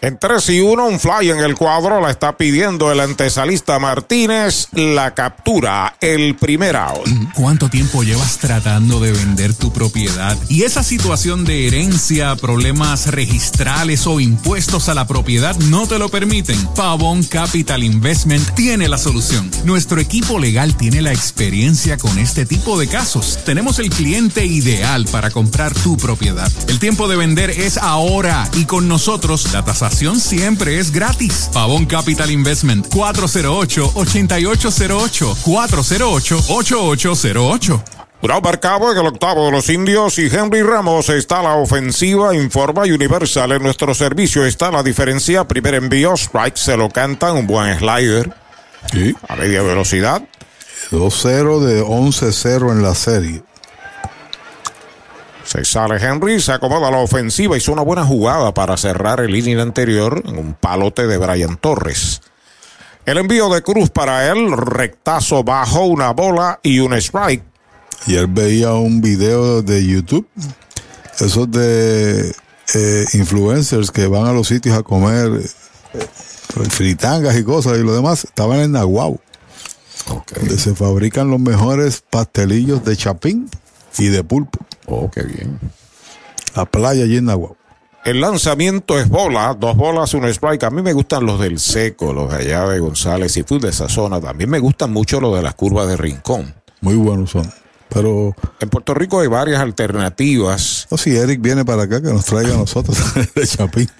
En 0.00 0.16
3 0.16 0.50
y 0.50 0.60
1, 0.60 0.86
un 0.86 1.00
fly 1.00 1.30
en 1.30 1.40
el 1.40 1.56
cuadro, 1.56 2.00
la 2.00 2.10
está 2.10 2.36
pidiendo 2.36 2.92
el 2.92 3.00
antesalista 3.00 3.80
Martínez, 3.80 4.68
la 4.72 5.12
captura, 5.12 5.96
el 6.00 6.36
primer 6.36 6.76
out. 6.76 7.08
¿Cuánto 7.34 7.68
tiempo 7.68 8.04
llevas 8.04 8.38
tratando 8.38 9.00
de 9.00 9.10
vender 9.10 9.54
tu 9.54 9.72
propiedad? 9.72 10.36
Y 10.48 10.62
esa 10.62 10.84
situación 10.84 11.44
de 11.44 11.66
herencia, 11.66 12.36
problemas 12.36 13.08
registrales 13.08 14.06
o 14.06 14.20
impuestos 14.20 14.88
a 14.88 14.94
la 14.94 15.08
propiedad 15.08 15.56
no 15.56 15.88
te 15.88 15.98
lo 15.98 16.08
permiten. 16.10 16.64
Pavón 16.76 17.24
Capital 17.24 17.82
Investment 17.82 18.54
tiene 18.54 18.88
la 18.88 18.98
solución. 18.98 19.50
Nuestro 19.64 20.00
equipo 20.00 20.38
legal 20.38 20.76
tiene 20.76 21.02
la 21.02 21.12
experiencia 21.12 21.96
con 21.96 22.18
este 22.18 22.46
tipo 22.46 22.78
de 22.78 22.86
casos. 22.86 23.40
Tenemos 23.44 23.80
el 23.80 23.90
cliente 23.90 24.46
ideal 24.46 25.06
para 25.10 25.32
comprar 25.32 25.74
tu 25.74 25.96
propiedad. 25.96 26.52
El 26.68 26.78
tiempo 26.78 27.08
de 27.08 27.16
vender 27.16 27.50
es 27.50 27.78
ahora 27.78 28.48
y 28.54 28.64
con 28.64 28.86
nosotros 28.86 29.52
la 29.52 29.64
siempre 29.90 30.78
es 30.78 30.92
gratis. 30.92 31.50
Pavón 31.52 31.84
Capital 31.86 32.30
Investment 32.30 32.86
408-8808 32.88 35.34
408-8808 35.44 37.82
Bravo 38.20 38.40
marcado 38.40 38.90
en 38.90 38.98
el 38.98 39.06
octavo 39.06 39.46
de 39.46 39.52
los 39.52 39.68
indios 39.68 40.18
y 40.18 40.26
Henry 40.26 40.62
Ramos 40.62 41.08
está 41.08 41.38
a 41.38 41.44
la 41.44 41.54
ofensiva, 41.54 42.34
informa 42.34 42.82
Universal. 42.82 43.52
En 43.52 43.62
nuestro 43.62 43.94
servicio 43.94 44.44
está 44.44 44.72
la 44.72 44.82
diferencia. 44.82 45.46
Primer 45.46 45.74
envío, 45.74 46.14
strike 46.14 46.56
se 46.56 46.76
lo 46.76 46.88
cantan, 46.88 47.36
un 47.36 47.46
buen 47.46 47.78
slider. 47.78 48.34
A 49.28 49.36
media 49.36 49.62
velocidad. 49.62 50.20
2-0 50.90 51.60
de 51.60 51.84
11-0 51.84 52.72
en 52.72 52.82
la 52.82 52.96
serie. 52.96 53.44
Se 55.48 55.64
sale 55.64 55.96
Henry, 55.96 56.42
se 56.42 56.52
acomoda 56.52 56.90
la 56.90 56.98
ofensiva, 56.98 57.56
hizo 57.56 57.72
una 57.72 57.80
buena 57.80 58.04
jugada 58.04 58.52
para 58.52 58.76
cerrar 58.76 59.20
el 59.20 59.34
inning 59.34 59.60
anterior 59.60 60.22
en 60.26 60.36
un 60.36 60.52
palote 60.52 61.06
de 61.06 61.16
Brian 61.16 61.56
Torres. 61.56 62.20
El 63.06 63.16
envío 63.16 63.48
de 63.48 63.62
Cruz 63.62 63.88
para 63.88 64.30
él, 64.30 64.52
rectazo 64.54 65.42
bajo, 65.44 65.86
una 65.86 66.10
bola 66.10 66.60
y 66.62 66.80
un 66.80 66.92
strike. 66.92 67.42
Ayer 68.06 68.26
veía 68.26 68.74
un 68.74 69.00
video 69.00 69.62
de 69.62 69.86
YouTube, 69.86 70.28
esos 71.18 71.50
de 71.50 72.30
eh, 72.74 73.04
influencers 73.14 73.90
que 73.90 74.06
van 74.06 74.26
a 74.26 74.34
los 74.34 74.48
sitios 74.48 74.76
a 74.76 74.82
comer 74.82 75.30
eh, 75.94 76.68
fritangas 76.68 77.38
y 77.38 77.42
cosas 77.42 77.78
y 77.78 77.84
lo 77.84 77.94
demás, 77.94 78.24
estaban 78.24 78.60
en 78.60 78.72
Nahuau, 78.72 79.18
donde 80.36 80.58
se 80.58 80.74
fabrican 80.74 81.30
los 81.30 81.40
mejores 81.40 82.04
pastelillos 82.10 82.84
de 82.84 82.98
chapín 82.98 83.48
y 83.96 84.08
de 84.08 84.22
pulpo. 84.22 84.67
Oh, 84.88 85.10
qué 85.10 85.22
bien. 85.22 85.58
La 86.54 86.64
playa 86.64 87.04
allí 87.04 87.18
en. 87.18 87.28
El 88.04 88.20
lanzamiento 88.20 88.98
es 88.98 89.08
bola, 89.08 89.54
dos 89.58 89.76
bolas, 89.76 90.14
un 90.14 90.24
strike. 90.24 90.64
A 90.64 90.70
mí 90.70 90.82
me 90.82 90.92
gustan 90.92 91.26
los 91.26 91.38
del 91.38 91.58
seco, 91.58 92.12
los 92.12 92.30
de 92.30 92.36
allá 92.36 92.66
de 92.68 92.78
González 92.78 93.36
y 93.36 93.42
Food 93.42 93.62
de 93.62 93.68
esa 93.68 93.88
zona. 93.88 94.20
También 94.20 94.48
me 94.48 94.58
gustan 94.58 94.92
mucho 94.92 95.20
los 95.20 95.34
de 95.36 95.42
las 95.42 95.54
curvas 95.54 95.88
de 95.88 95.96
Rincón. 95.96 96.54
Muy 96.80 96.94
buenos 96.94 97.30
son. 97.30 97.52
Pero 97.88 98.34
en 98.60 98.68
Puerto 98.68 98.94
Rico 98.94 99.20
hay 99.20 99.28
varias 99.28 99.60
alternativas. 99.60 100.86
No, 100.90 100.96
si 100.96 101.16
Eric 101.16 101.40
viene 101.40 101.64
para 101.64 101.82
acá, 101.82 102.00
que 102.00 102.08
nos 102.08 102.24
traiga 102.24 102.54
a 102.54 102.58
nosotros 102.58 102.98
de 103.34 103.46
Chapín. 103.46 103.90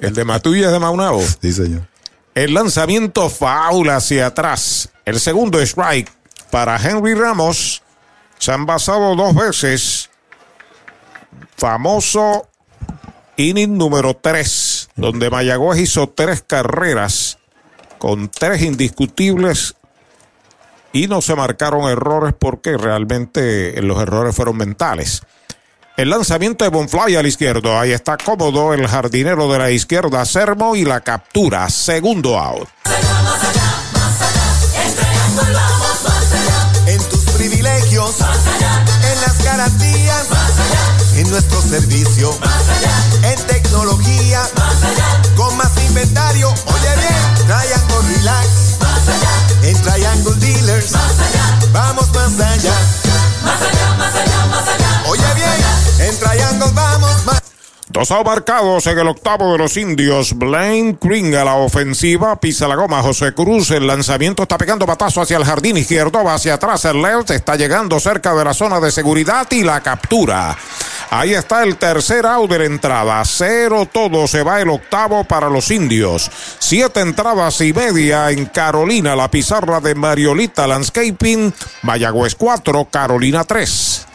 El 0.00 0.14
de 0.14 0.24
Matulla 0.24 0.66
es 0.66 0.72
de 0.72 0.78
Maunabo. 0.78 1.22
Sí, 1.40 1.52
señor. 1.52 1.86
El 2.34 2.54
lanzamiento 2.54 3.30
faula 3.30 3.96
hacia 3.96 4.26
atrás. 4.26 4.90
El 5.04 5.20
segundo 5.20 5.60
strike 5.60 6.10
para 6.50 6.76
Henry 6.76 7.14
Ramos. 7.14 7.82
Se 8.38 8.52
han 8.52 8.66
basado 8.66 9.14
dos 9.14 9.34
veces. 9.34 10.10
Famoso 11.56 12.48
inning 13.36 13.76
número 13.76 14.14
3, 14.14 14.90
donde 14.96 15.30
Mayagüez 15.30 15.80
hizo 15.80 16.08
tres 16.08 16.42
carreras 16.46 17.38
con 17.98 18.28
tres 18.28 18.62
indiscutibles 18.62 19.76
y 20.92 21.08
no 21.08 21.20
se 21.20 21.34
marcaron 21.34 21.90
errores 21.90 22.34
porque 22.38 22.76
realmente 22.76 23.80
los 23.82 24.00
errores 24.00 24.34
fueron 24.34 24.56
mentales. 24.56 25.22
El 25.96 26.10
lanzamiento 26.10 26.64
de 26.64 26.70
Bonfly 26.70 27.14
al 27.14 27.26
izquierdo. 27.26 27.78
Ahí 27.78 27.92
está 27.92 28.16
cómodo 28.16 28.74
el 28.74 28.86
jardinero 28.88 29.50
de 29.50 29.58
la 29.58 29.70
izquierda, 29.70 30.24
Sermo, 30.24 30.74
y 30.74 30.84
la 30.84 31.00
captura. 31.02 31.70
Segundo 31.70 32.36
out. 32.38 32.68
En 36.86 37.08
tus 37.08 37.20
privilegios, 37.30 38.16
en 38.20 39.20
las 39.20 39.44
garantías, 39.44 40.43
en 41.16 41.30
nuestro 41.30 41.60
servicio, 41.62 42.36
en 43.22 43.46
tecnología, 43.46 44.42
con 45.36 45.56
más 45.56 45.70
inventario. 45.86 46.48
Oye 46.48 46.96
bien, 46.96 47.46
Triangle 47.46 48.16
Relax, 48.16 48.48
en 49.62 49.82
Triangle 49.82 50.34
Dealers, 50.36 50.92
vamos 51.72 52.12
más 52.12 52.40
allá. 52.40 52.74
Más 53.44 53.60
allá, 53.60 53.94
más 53.98 54.14
allá, 54.14 54.46
más 54.46 54.68
allá. 54.68 55.02
Oye 55.06 55.34
bien, 55.34 56.08
en 56.08 56.18
Triangle 56.18 56.70
vamos 56.72 57.24
más 57.26 57.43
Dos 57.94 58.10
marcados 58.24 58.88
en 58.88 58.98
el 58.98 59.06
octavo 59.06 59.52
de 59.52 59.58
los 59.58 59.76
indios. 59.76 60.36
Blaine 60.36 60.98
Green 61.00 61.32
a 61.36 61.44
la 61.44 61.54
ofensiva. 61.54 62.34
Pisa 62.40 62.66
la 62.66 62.74
goma 62.74 63.00
José 63.00 63.32
Cruz. 63.32 63.70
El 63.70 63.86
lanzamiento 63.86 64.42
está 64.42 64.58
pegando 64.58 64.84
batazo 64.84 65.22
hacia 65.22 65.36
el 65.36 65.44
jardín 65.44 65.76
izquierdo. 65.76 66.24
Va 66.24 66.34
hacia 66.34 66.54
atrás 66.54 66.84
el 66.86 67.00
left. 67.00 67.30
Está 67.30 67.54
llegando 67.54 68.00
cerca 68.00 68.34
de 68.34 68.44
la 68.44 68.52
zona 68.52 68.80
de 68.80 68.90
seguridad 68.90 69.46
y 69.52 69.62
la 69.62 69.80
captura. 69.80 70.58
Ahí 71.10 71.34
está 71.34 71.62
el 71.62 71.76
tercer 71.76 72.26
out 72.26 72.50
de 72.50 72.58
la 72.58 72.64
entrada. 72.64 73.24
Cero 73.24 73.88
todo. 73.90 74.26
Se 74.26 74.42
va 74.42 74.60
el 74.60 74.70
octavo 74.70 75.22
para 75.22 75.48
los 75.48 75.70
indios. 75.70 76.28
Siete 76.58 76.98
entradas 76.98 77.60
y 77.60 77.72
media 77.72 78.28
en 78.32 78.46
Carolina. 78.46 79.14
La 79.14 79.30
pizarra 79.30 79.78
de 79.78 79.94
Mariolita 79.94 80.66
Landscaping. 80.66 81.54
Mayagüez 81.82 82.34
4, 82.34 82.88
Carolina 82.90 83.44
3. 83.44 84.06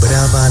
Brava 0.00 0.50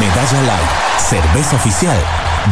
Medalla 0.00 0.42
Light, 0.42 0.68
cerveza 0.98 1.56
oficial 1.56 1.98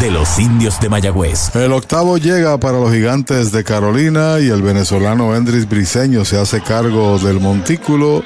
de 0.00 0.10
los 0.10 0.38
indios 0.38 0.78
de 0.80 0.88
Mayagüez. 0.88 1.54
El 1.54 1.72
octavo 1.72 2.18
llega 2.18 2.58
para 2.58 2.78
los 2.78 2.92
gigantes 2.92 3.52
de 3.52 3.64
Carolina 3.64 4.40
y 4.40 4.48
el 4.48 4.62
venezolano 4.62 5.34
Endris 5.34 5.68
Briseño 5.68 6.24
se 6.24 6.38
hace 6.38 6.60
cargo 6.60 7.18
del 7.18 7.40
montículo 7.40 8.22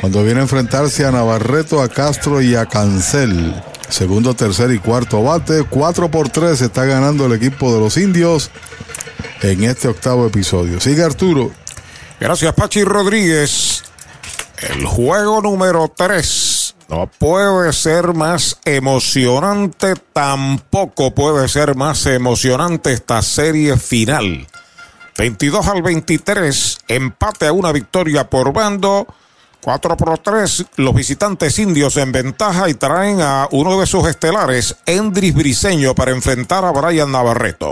cuando 0.00 0.22
viene 0.22 0.40
a 0.40 0.42
enfrentarse 0.42 1.04
a 1.04 1.10
Navarreto, 1.10 1.80
a 1.80 1.88
Castro 1.88 2.40
y 2.42 2.54
a 2.54 2.66
Cancel. 2.66 3.54
Segundo, 3.92 4.32
tercer 4.32 4.70
y 4.70 4.78
cuarto 4.78 5.22
bate. 5.22 5.64
4 5.64 6.10
por 6.10 6.30
3 6.30 6.58
está 6.62 6.86
ganando 6.86 7.26
el 7.26 7.34
equipo 7.34 7.74
de 7.74 7.78
los 7.78 7.98
indios 7.98 8.50
en 9.42 9.64
este 9.64 9.86
octavo 9.86 10.26
episodio. 10.26 10.80
Sigue 10.80 11.04
Arturo. 11.04 11.50
Gracias, 12.18 12.54
Pachi 12.54 12.84
Rodríguez. 12.84 13.84
El 14.56 14.86
juego 14.86 15.42
número 15.42 15.92
3 15.94 16.74
no 16.88 17.06
puede 17.06 17.70
ser 17.74 18.14
más 18.14 18.58
emocionante, 18.64 19.92
tampoco 20.14 21.14
puede 21.14 21.46
ser 21.48 21.76
más 21.76 22.06
emocionante 22.06 22.94
esta 22.94 23.20
serie 23.20 23.76
final. 23.76 24.46
22 25.18 25.66
al 25.66 25.82
23, 25.82 26.78
empate 26.88 27.46
a 27.46 27.52
una 27.52 27.72
victoria 27.72 28.30
por 28.30 28.54
bando. 28.54 29.06
4 29.62 29.96
por 29.96 30.18
3, 30.18 30.66
los 30.76 30.94
visitantes 30.94 31.58
indios 31.60 31.96
en 31.96 32.10
ventaja 32.10 32.68
y 32.68 32.74
traen 32.74 33.20
a 33.20 33.46
uno 33.52 33.78
de 33.78 33.86
sus 33.86 34.08
estelares, 34.08 34.76
Endris 34.86 35.34
Briseño, 35.34 35.94
para 35.94 36.10
enfrentar 36.10 36.64
a 36.64 36.72
Brian 36.72 37.12
Navarreto. 37.12 37.70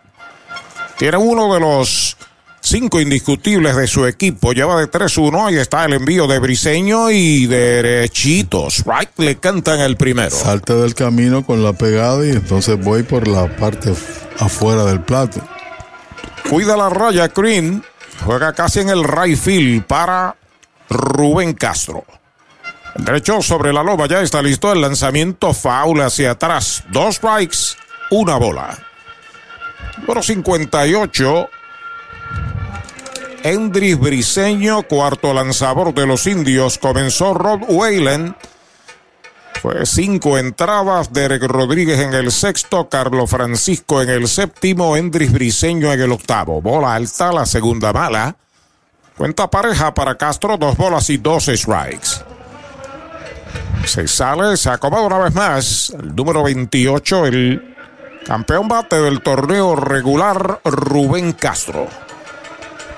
Tiene 0.99 1.17
uno 1.17 1.51
de 1.55 1.59
los 1.59 2.15
cinco 2.63 2.99
indiscutibles 2.99 3.75
de 3.75 3.87
su 3.87 4.07
equipo. 4.07 4.53
Lleva 4.53 4.79
de 4.79 4.89
3-1. 4.89 5.47
Ahí 5.47 5.57
está 5.57 5.85
el 5.85 5.93
envío 5.93 6.25
de 6.25 6.39
Briseño 6.39 7.11
y 7.11 7.45
derechitos. 7.45 8.83
Right 8.85 9.09
le 9.17 9.35
cantan 9.35 9.81
el 9.81 9.97
primero. 9.97 10.31
Salte 10.31 10.73
del 10.73 10.95
camino 10.95 11.45
con 11.45 11.63
la 11.63 11.73
pegada 11.73 12.25
y 12.25 12.31
entonces 12.31 12.79
voy 12.79 13.03
por 13.03 13.27
la 13.27 13.55
parte 13.55 13.93
afuera 14.39 14.85
del 14.85 15.01
plato. 15.01 15.41
Cuida 16.49 16.75
la 16.75 16.89
raya 16.89 17.27
Green. 17.27 17.83
Juega 18.25 18.53
casi 18.53 18.79
en 18.79 18.89
el 18.89 19.03
right 19.03 19.37
field 19.37 19.83
para 19.85 20.35
Rubén 20.89 21.53
Castro. 21.53 22.05
Derecho 22.95 23.41
sobre 23.41 23.73
la 23.73 23.83
loba, 23.83 24.07
ya 24.07 24.21
está 24.21 24.41
listo 24.41 24.71
el 24.71 24.79
lanzamiento 24.79 25.53
foul 25.53 26.01
hacia 26.01 26.31
atrás. 26.31 26.83
Dos 26.91 27.15
strikes, 27.15 27.57
una 28.11 28.37
bola. 28.37 28.77
Número 29.97 30.21
58. 30.21 31.49
Endris 33.43 33.99
Briseño, 33.99 34.83
cuarto 34.83 35.33
lanzador 35.33 35.93
de 35.93 36.07
los 36.07 36.27
indios. 36.27 36.77
Comenzó 36.77 37.33
Rod 37.33 37.61
Whalen. 37.67 38.35
Fue 39.61 39.85
cinco 39.85 40.37
entradas. 40.37 41.11
Derek 41.11 41.43
Rodríguez 41.43 41.99
en 41.99 42.13
el 42.13 42.31
sexto. 42.31 42.87
Carlos 42.87 43.29
Francisco 43.29 44.01
en 44.01 44.09
el 44.09 44.29
séptimo. 44.29 44.95
Endris 44.95 45.31
Briseño 45.33 45.91
en 45.91 46.01
el 46.01 46.11
octavo. 46.13 46.61
Bola 46.61 46.95
alta, 46.95 47.33
la 47.33 47.45
segunda 47.45 47.91
mala. 47.91 48.35
Cuenta 49.17 49.49
pareja 49.49 49.93
para 49.93 50.15
Castro, 50.15 50.57
dos 50.57 50.75
bolas 50.75 51.09
y 51.09 51.17
dos 51.17 51.45
strikes. 51.45 52.23
Se 53.85 54.07
sale, 54.07 54.57
se 54.57 54.69
acomoda 54.69 55.03
una 55.03 55.19
vez 55.19 55.33
más. 55.35 55.89
El 55.91 56.15
número 56.15 56.43
28, 56.43 57.25
el 57.25 57.75
campeón 58.25 58.67
bate 58.69 58.99
del 59.01 59.21
torneo 59.21 59.75
regular, 59.75 60.61
Rubén 60.63 61.33
Castro. 61.33 61.87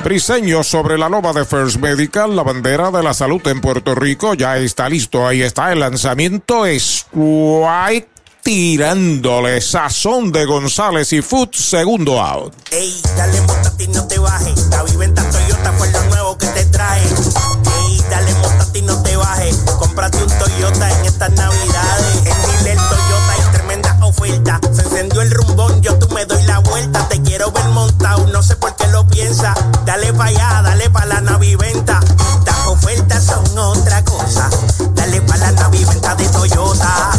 Briseño 0.03 0.63
sobre 0.63 0.97
la 0.97 1.09
loma 1.09 1.33
de 1.33 1.45
First 1.45 1.77
Medical, 1.77 2.35
la 2.35 2.43
bandera 2.43 2.91
de 2.91 3.01
la 3.01 3.13
salud 3.13 3.45
en 3.47 3.61
Puerto 3.61 3.95
Rico. 3.95 4.33
Ya 4.33 4.57
está 4.57 4.87
listo, 4.89 5.27
ahí 5.27 5.41
está 5.41 5.71
el 5.71 5.79
lanzamiento. 5.79 6.65
Strike 6.65 8.09
tirándole 8.45 9.59
sazón 9.59 10.31
de 10.31 10.45
González 10.45 11.11
y 11.13 11.23
Foot, 11.23 11.55
segundo 11.55 12.21
out. 12.21 12.53
Ey, 12.69 13.01
dale 13.17 13.41
montate 13.41 13.85
y 13.85 13.87
no 13.87 14.07
te 14.07 14.19
bajes. 14.19 14.67
La 14.69 14.83
viventa 14.83 15.27
Toyota 15.31 15.73
fue 15.73 15.91
lo 15.91 16.03
nuevo 16.03 16.37
que 16.37 16.45
te 16.45 16.63
trae. 16.65 17.01
Ey, 17.01 18.03
dale 18.07 18.35
montate 18.35 18.79
y 18.79 18.81
no 18.83 19.01
te 19.01 19.17
bajes. 19.17 19.55
Cómprate 19.79 20.23
un 20.23 20.29
Toyota 20.37 20.99
en 20.99 21.05
estas 21.07 21.31
navidades. 21.31 22.17
En 22.17 22.59
Dile 22.59 22.75
Toyota 22.75 23.31
hay 23.31 23.51
tremenda 23.51 23.97
oferta. 24.05 24.59
Se 24.71 24.83
encendió 24.83 25.21
el 25.23 25.31
rumbón, 25.31 25.81
yo 25.81 25.97
tú 25.97 26.07
me 26.13 26.23
doy 26.27 26.43
la 26.43 26.59
vuelta. 26.59 27.09
Te 27.09 27.19
quiero 27.23 27.51
ver 27.51 27.65
montado, 27.69 28.27
no 28.27 28.43
sé 28.43 28.55
por 28.57 28.75
qué 28.75 28.84
piensa. 29.15 29.53
Dale 29.85 30.13
pa' 30.13 30.25
allá, 30.25 30.61
dale 30.61 30.89
pa' 30.89 31.05
la 31.05 31.21
naviventa. 31.21 31.99
Las 32.45 32.67
ofertas 32.67 33.23
son 33.23 33.57
otra 33.57 34.03
cosa. 34.03 34.49
Dale 34.93 35.21
pa' 35.21 35.37
la 35.37 35.51
naviventa 35.51 36.15
de 36.15 36.27
Toyota. 36.27 37.11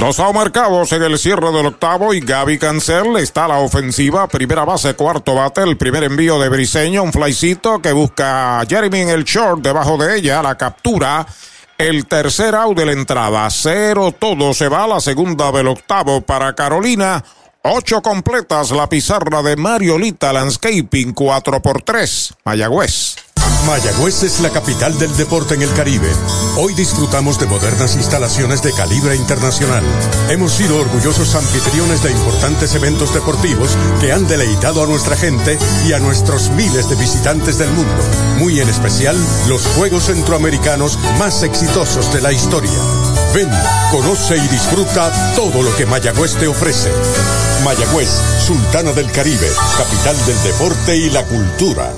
Dos 0.00 0.18
marcados 0.34 0.92
en 0.92 1.02
el 1.02 1.18
cierre 1.18 1.52
del 1.52 1.66
octavo 1.66 2.14
y 2.14 2.20
Gaby 2.20 2.58
Cancel 2.58 3.16
está 3.16 3.44
a 3.44 3.48
la 3.48 3.58
ofensiva. 3.58 4.26
Primera 4.28 4.64
base, 4.64 4.94
cuarto 4.94 5.34
bate. 5.34 5.62
El 5.62 5.76
primer 5.76 6.04
envío 6.04 6.38
de 6.38 6.48
Briseño, 6.48 7.02
un 7.02 7.12
flycito 7.12 7.80
que 7.80 7.92
busca 7.92 8.60
a 8.60 8.66
Jeremy 8.66 9.00
el 9.00 9.24
short. 9.24 9.60
Debajo 9.62 9.98
de 9.98 10.16
ella, 10.16 10.42
la 10.42 10.56
captura. 10.56 11.26
El 11.78 12.06
tercer 12.06 12.54
out 12.54 12.76
de 12.76 12.86
la 12.86 12.92
entrada. 12.92 13.48
Cero 13.50 14.14
todo. 14.18 14.54
Se 14.54 14.68
va 14.68 14.84
a 14.84 14.88
la 14.88 15.00
segunda 15.00 15.52
del 15.52 15.68
octavo 15.68 16.22
para 16.22 16.54
Carolina. 16.54 17.22
Ocho 17.68 18.00
completas 18.00 18.70
la 18.70 18.88
pizarra 18.88 19.42
de 19.42 19.56
Mariolita 19.56 20.32
Landscaping. 20.32 21.12
Cuatro 21.12 21.60
por 21.60 21.82
tres. 21.82 22.32
Mayagüez. 22.44 23.16
Mayagüez 23.66 24.22
es 24.22 24.38
la 24.38 24.50
capital 24.50 24.96
del 25.00 25.16
deporte 25.16 25.54
en 25.54 25.62
el 25.62 25.72
Caribe. 25.74 26.08
Hoy 26.58 26.74
disfrutamos 26.74 27.40
de 27.40 27.46
modernas 27.46 27.96
instalaciones 27.96 28.62
de 28.62 28.72
calibre 28.72 29.16
internacional. 29.16 29.82
Hemos 30.30 30.52
sido 30.52 30.78
orgullosos 30.78 31.34
anfitriones 31.34 32.04
de 32.04 32.12
importantes 32.12 32.72
eventos 32.76 33.12
deportivos 33.12 33.76
que 34.00 34.12
han 34.12 34.28
deleitado 34.28 34.84
a 34.84 34.86
nuestra 34.86 35.16
gente 35.16 35.58
y 35.88 35.92
a 35.92 35.98
nuestros 35.98 36.50
miles 36.50 36.88
de 36.88 36.94
visitantes 36.94 37.58
del 37.58 37.72
mundo. 37.72 38.00
Muy 38.38 38.60
en 38.60 38.68
especial 38.68 39.16
los 39.48 39.66
Juegos 39.76 40.04
Centroamericanos 40.04 41.00
más 41.18 41.42
exitosos 41.42 42.12
de 42.12 42.20
la 42.20 42.32
historia. 42.32 42.70
Ven, 43.36 43.48
conoce 43.90 44.38
y 44.38 44.48
disfruta 44.48 45.12
todo 45.36 45.62
lo 45.62 45.76
que 45.76 45.84
Mayagüez 45.84 46.36
te 46.36 46.46
ofrece. 46.46 46.88
Mayagüez, 47.64 48.08
Sultana 48.46 48.92
del 48.92 49.12
Caribe, 49.12 49.50
capital 49.76 50.16
del 50.24 50.42
deporte 50.42 50.96
y 50.96 51.10
la 51.10 51.22
cultura. 51.24 51.92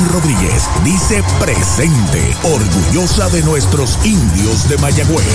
Rodríguez 0.09 0.69
dice 0.83 1.23
presente, 1.39 2.35
orgullosa 2.43 3.29
de 3.29 3.41
nuestros 3.43 3.97
indios 4.05 4.67
de 4.69 4.77
Mayagüez. 4.77 5.25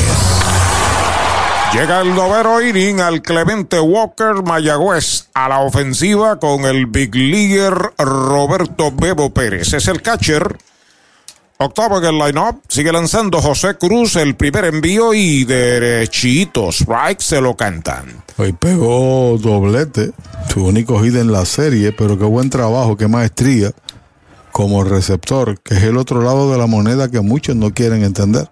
Llega 1.72 2.00
el 2.00 2.14
noveno 2.14 2.60
inning 2.60 3.00
al 3.00 3.22
Clemente 3.22 3.78
Walker 3.78 4.42
Mayagüez 4.42 5.28
a 5.34 5.48
la 5.48 5.60
ofensiva 5.60 6.38
con 6.38 6.64
el 6.64 6.86
big 6.86 7.14
leaguer 7.14 7.74
Roberto 7.98 8.90
Bebo 8.92 9.30
Pérez. 9.30 9.72
Es 9.74 9.88
el 9.88 10.02
catcher. 10.02 10.56
Octavo 11.58 11.98
en 11.98 12.04
el 12.04 12.18
line-up. 12.18 12.62
Sigue 12.68 12.92
lanzando 12.92 13.40
José 13.40 13.76
Cruz 13.76 14.16
el 14.16 14.36
primer 14.36 14.66
envío 14.66 15.14
y 15.14 15.44
derechito. 15.44 16.70
Strike 16.70 17.20
se 17.20 17.40
lo 17.40 17.56
cantan. 17.56 18.22
Hoy 18.36 18.52
pegó 18.52 19.38
doblete. 19.38 20.12
Su 20.52 20.64
único 20.64 21.02
hit 21.02 21.16
en 21.16 21.32
la 21.32 21.44
serie, 21.44 21.92
pero 21.92 22.18
qué 22.18 22.24
buen 22.24 22.50
trabajo, 22.50 22.96
qué 22.96 23.08
maestría 23.08 23.72
como 24.56 24.84
receptor, 24.84 25.60
que 25.60 25.74
es 25.74 25.82
el 25.82 25.98
otro 25.98 26.22
lado 26.22 26.50
de 26.50 26.56
la 26.56 26.66
moneda 26.66 27.10
que 27.10 27.20
muchos 27.20 27.54
no 27.54 27.74
quieren 27.74 28.02
entender. 28.02 28.48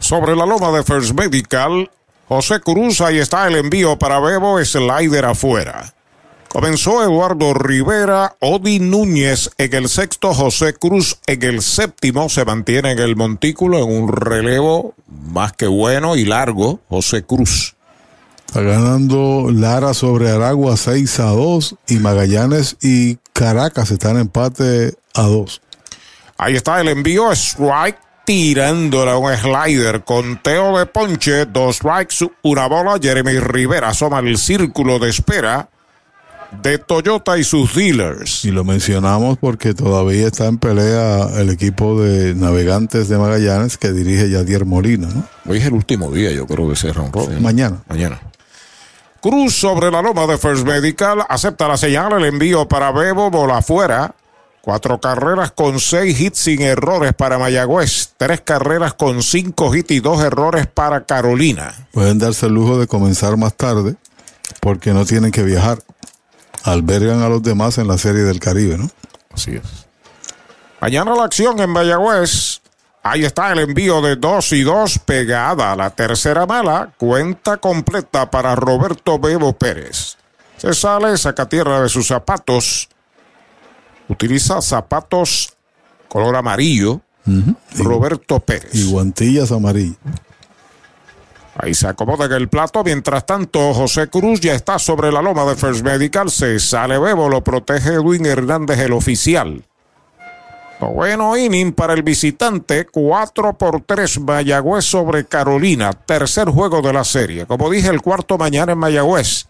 Sobre 0.00 0.36
la 0.36 0.44
loma 0.44 0.70
de 0.70 0.84
First 0.84 1.18
Medical, 1.18 1.90
José 2.28 2.60
Cruz, 2.60 3.00
ahí 3.00 3.16
está 3.16 3.48
el 3.48 3.56
envío 3.56 3.98
para 3.98 4.20
Bebo, 4.20 4.62
slider 4.62 5.24
afuera. 5.24 5.94
Comenzó 6.50 7.02
Eduardo 7.02 7.54
Rivera, 7.54 8.36
Odi 8.40 8.80
Núñez 8.80 9.48
en 9.56 9.72
el 9.72 9.88
sexto, 9.88 10.34
José 10.34 10.74
Cruz 10.74 11.20
en 11.26 11.42
el 11.44 11.62
séptimo, 11.62 12.28
se 12.28 12.44
mantiene 12.44 12.90
en 12.90 12.98
el 12.98 13.16
montículo 13.16 13.78
en 13.78 13.90
un 13.90 14.12
relevo 14.12 14.92
más 15.06 15.54
que 15.54 15.68
bueno 15.68 16.16
y 16.16 16.26
largo, 16.26 16.80
José 16.90 17.22
Cruz. 17.24 17.77
Está 18.48 18.62
ganando 18.62 19.50
Lara 19.52 19.92
sobre 19.92 20.30
Aragua 20.30 20.78
6 20.78 21.20
a 21.20 21.26
2 21.26 21.76
y 21.88 21.98
Magallanes 21.98 22.78
y 22.80 23.16
Caracas 23.34 23.90
están 23.90 24.12
en 24.12 24.22
empate 24.22 24.94
a 25.12 25.22
2. 25.24 25.60
Ahí 26.38 26.56
está 26.56 26.80
el 26.80 26.88
envío, 26.88 27.30
strike 27.30 27.98
tirándole 28.24 29.14
un 29.14 29.36
slider, 29.36 30.02
conteo 30.02 30.78
de 30.78 30.86
ponche, 30.86 31.44
dos 31.44 31.76
strikes, 31.76 32.26
una 32.40 32.66
bola. 32.68 32.98
Jeremy 33.00 33.38
Rivera 33.38 33.90
asoma 33.90 34.20
el 34.20 34.38
círculo 34.38 34.98
de 34.98 35.10
espera 35.10 35.68
de 36.62 36.78
Toyota 36.78 37.36
y 37.36 37.44
sus 37.44 37.74
dealers. 37.74 38.46
Y 38.46 38.50
lo 38.50 38.64
mencionamos 38.64 39.36
porque 39.36 39.74
todavía 39.74 40.26
está 40.26 40.46
en 40.46 40.56
pelea 40.56 41.28
el 41.38 41.50
equipo 41.50 42.00
de 42.00 42.34
navegantes 42.34 43.10
de 43.10 43.18
Magallanes 43.18 43.76
que 43.76 43.92
dirige 43.92 44.30
Yadier 44.30 44.64
Molina. 44.64 45.08
¿no? 45.08 45.28
Hoy 45.46 45.58
es 45.58 45.66
el 45.66 45.74
último 45.74 46.10
día, 46.10 46.30
yo 46.32 46.46
creo, 46.46 46.66
de 46.68 46.72
ese 46.72 46.94
round 46.94 47.40
Mañana. 47.40 47.82
Mañana. 47.88 48.18
Cruz 49.20 49.54
sobre 49.56 49.90
la 49.90 50.00
loma 50.00 50.26
de 50.26 50.38
First 50.38 50.64
Medical 50.64 51.24
acepta 51.28 51.66
la 51.66 51.76
señal, 51.76 52.12
el 52.12 52.24
envío 52.24 52.68
para 52.68 52.92
Bebo, 52.92 53.30
bola 53.30 53.58
afuera. 53.58 54.14
Cuatro 54.60 55.00
carreras 55.00 55.50
con 55.50 55.80
seis 55.80 56.20
hits 56.20 56.38
sin 56.38 56.62
errores 56.62 57.14
para 57.14 57.38
Mayagüez. 57.38 58.10
Tres 58.16 58.42
carreras 58.42 58.94
con 58.94 59.22
cinco 59.22 59.74
hits 59.74 59.90
y 59.92 60.00
dos 60.00 60.22
errores 60.22 60.66
para 60.66 61.04
Carolina. 61.04 61.74
Pueden 61.92 62.18
darse 62.18 62.46
el 62.46 62.52
lujo 62.52 62.78
de 62.78 62.86
comenzar 62.86 63.36
más 63.36 63.54
tarde 63.54 63.96
porque 64.60 64.92
no 64.92 65.04
tienen 65.04 65.32
que 65.32 65.42
viajar. 65.42 65.78
Albergan 66.64 67.22
a 67.22 67.28
los 67.28 67.42
demás 67.42 67.78
en 67.78 67.88
la 67.88 67.98
Serie 67.98 68.22
del 68.22 68.40
Caribe, 68.40 68.76
¿no? 68.78 68.90
Así 69.32 69.52
es. 69.52 69.62
Mañana 70.80 71.14
la 71.14 71.24
acción 71.24 71.58
en 71.60 71.70
Mayagüez. 71.70 72.57
Ahí 73.02 73.24
está 73.24 73.52
el 73.52 73.60
envío 73.60 74.02
de 74.02 74.16
dos 74.16 74.52
y 74.52 74.62
dos 74.62 74.98
pegada. 74.98 75.74
La 75.76 75.90
tercera 75.90 76.46
mala. 76.46 76.92
Cuenta 76.98 77.56
completa 77.58 78.30
para 78.30 78.54
Roberto 78.54 79.18
Bebo 79.18 79.52
Pérez. 79.52 80.16
Se 80.56 80.74
sale, 80.74 81.16
saca 81.16 81.48
tierra 81.48 81.82
de 81.82 81.88
sus 81.88 82.08
zapatos. 82.08 82.88
Utiliza 84.08 84.60
zapatos 84.60 85.54
color 86.08 86.36
amarillo. 86.36 87.00
Roberto 87.76 88.40
Pérez. 88.40 88.74
Y 88.74 88.90
guantillas 88.90 89.52
amarillas. 89.52 89.98
Ahí 91.60 91.74
se 91.74 91.88
acomoda 91.88 92.26
en 92.26 92.32
el 92.32 92.48
plato. 92.48 92.84
Mientras 92.84 93.26
tanto, 93.26 93.74
José 93.74 94.08
Cruz 94.08 94.40
ya 94.40 94.54
está 94.54 94.78
sobre 94.78 95.10
la 95.10 95.20
loma 95.20 95.44
de 95.44 95.56
First 95.56 95.84
Medical. 95.84 96.30
Se 96.30 96.58
sale 96.60 96.98
Bebo, 96.98 97.28
lo 97.28 97.42
protege 97.42 97.94
Edwin 97.94 98.26
Hernández, 98.26 98.78
el 98.78 98.92
oficial. 98.92 99.64
Bueno 100.80 101.36
inning 101.36 101.72
para 101.72 101.92
el 101.94 102.02
visitante, 102.02 102.86
4 102.86 103.58
por 103.58 103.80
3 103.80 104.20
Mayagüez 104.20 104.84
sobre 104.84 105.24
Carolina, 105.26 105.92
tercer 105.92 106.48
juego 106.48 106.80
de 106.82 106.92
la 106.92 107.04
serie. 107.04 107.46
Como 107.46 107.68
dije, 107.68 107.88
el 107.88 108.00
cuarto 108.00 108.38
mañana 108.38 108.72
en 108.72 108.78
Mayagüez. 108.78 109.46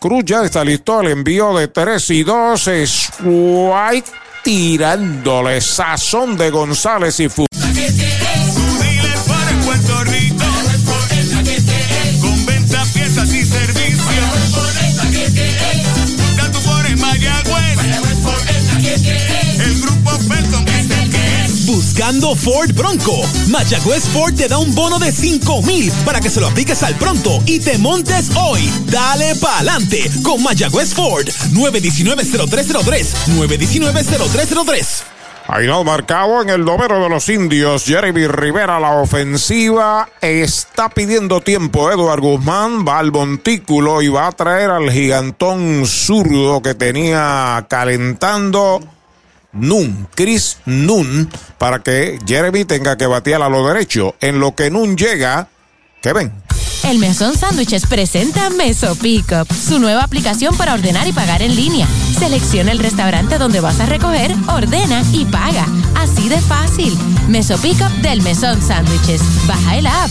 Cruz 0.00 0.24
ya 0.24 0.42
está 0.42 0.64
listo 0.64 1.00
el 1.00 1.12
envío 1.12 1.56
de 1.56 1.68
3 1.68 2.10
y 2.10 2.22
2. 2.24 2.68
Es 2.68 3.10
White 3.22 4.10
tirándole 4.42 5.60
sazón 5.60 6.36
de 6.36 6.50
González 6.50 7.20
y 7.20 7.28
Fu. 7.28 7.46
Ford 22.02 22.72
Bronco. 22.74 23.22
Mayagüez 23.48 24.02
Ford 24.08 24.34
te 24.34 24.48
da 24.48 24.58
un 24.58 24.74
bono 24.74 24.98
de 24.98 25.12
5 25.12 25.62
mil 25.62 25.92
para 26.04 26.20
que 26.20 26.30
se 26.30 26.40
lo 26.40 26.48
apliques 26.48 26.82
al 26.82 26.96
pronto 26.96 27.40
y 27.46 27.60
te 27.60 27.78
montes 27.78 28.28
hoy. 28.34 28.68
Dale 28.86 29.36
pa'lante 29.36 30.10
con 30.24 30.42
Mayagüez 30.42 30.94
Ford. 30.94 31.28
919-0303. 31.52 33.06
919-0303. 33.38 35.02
Ahí 35.46 35.68
no 35.68 35.84
marcado 35.84 36.42
en 36.42 36.50
el 36.50 36.64
noveno 36.64 37.00
de 37.00 37.08
los 37.08 37.28
indios. 37.28 37.84
Jeremy 37.84 38.26
Rivera, 38.26 38.80
la 38.80 39.00
ofensiva. 39.00 40.08
Está 40.20 40.88
pidiendo 40.88 41.40
tiempo. 41.40 41.92
Eduard 41.92 42.20
Guzmán 42.20 42.84
va 42.84 42.98
al 42.98 43.12
montículo 43.12 44.02
y 44.02 44.08
va 44.08 44.26
a 44.26 44.32
traer 44.32 44.70
al 44.70 44.90
gigantón 44.90 45.86
zurdo 45.86 46.62
que 46.62 46.74
tenía 46.74 47.64
calentando 47.70 48.80
Nun, 49.52 50.08
Chris 50.14 50.58
Nun, 50.64 51.30
para 51.58 51.80
que 51.80 52.18
Jeremy 52.26 52.64
tenga 52.64 52.96
que 52.96 53.06
batear 53.06 53.42
a 53.42 53.48
lo 53.48 53.66
derecho. 53.66 54.14
En 54.20 54.40
lo 54.40 54.54
que 54.54 54.70
Nun 54.70 54.96
llega, 54.96 55.48
¿qué 56.00 56.12
ven? 56.12 56.32
El 56.84 56.98
Mesón 56.98 57.36
Sándwiches 57.36 57.86
presenta 57.86 58.50
Meso 58.50 58.96
Pickup, 58.96 59.46
su 59.52 59.78
nueva 59.78 60.02
aplicación 60.02 60.56
para 60.56 60.74
ordenar 60.74 61.06
y 61.06 61.12
pagar 61.12 61.40
en 61.40 61.54
línea. 61.54 61.86
Selecciona 62.18 62.72
el 62.72 62.80
restaurante 62.80 63.38
donde 63.38 63.60
vas 63.60 63.78
a 63.78 63.86
recoger, 63.86 64.34
ordena 64.48 65.04
y 65.12 65.24
paga. 65.26 65.66
Así 65.94 66.28
de 66.28 66.40
fácil. 66.40 66.96
Meso 67.28 67.56
Pickup 67.58 67.92
del 68.02 68.22
Mesón 68.22 68.60
Sándwiches. 68.60 69.22
Baja 69.46 69.76
el 69.76 69.86
app. 69.86 70.10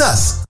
us. 0.00 0.49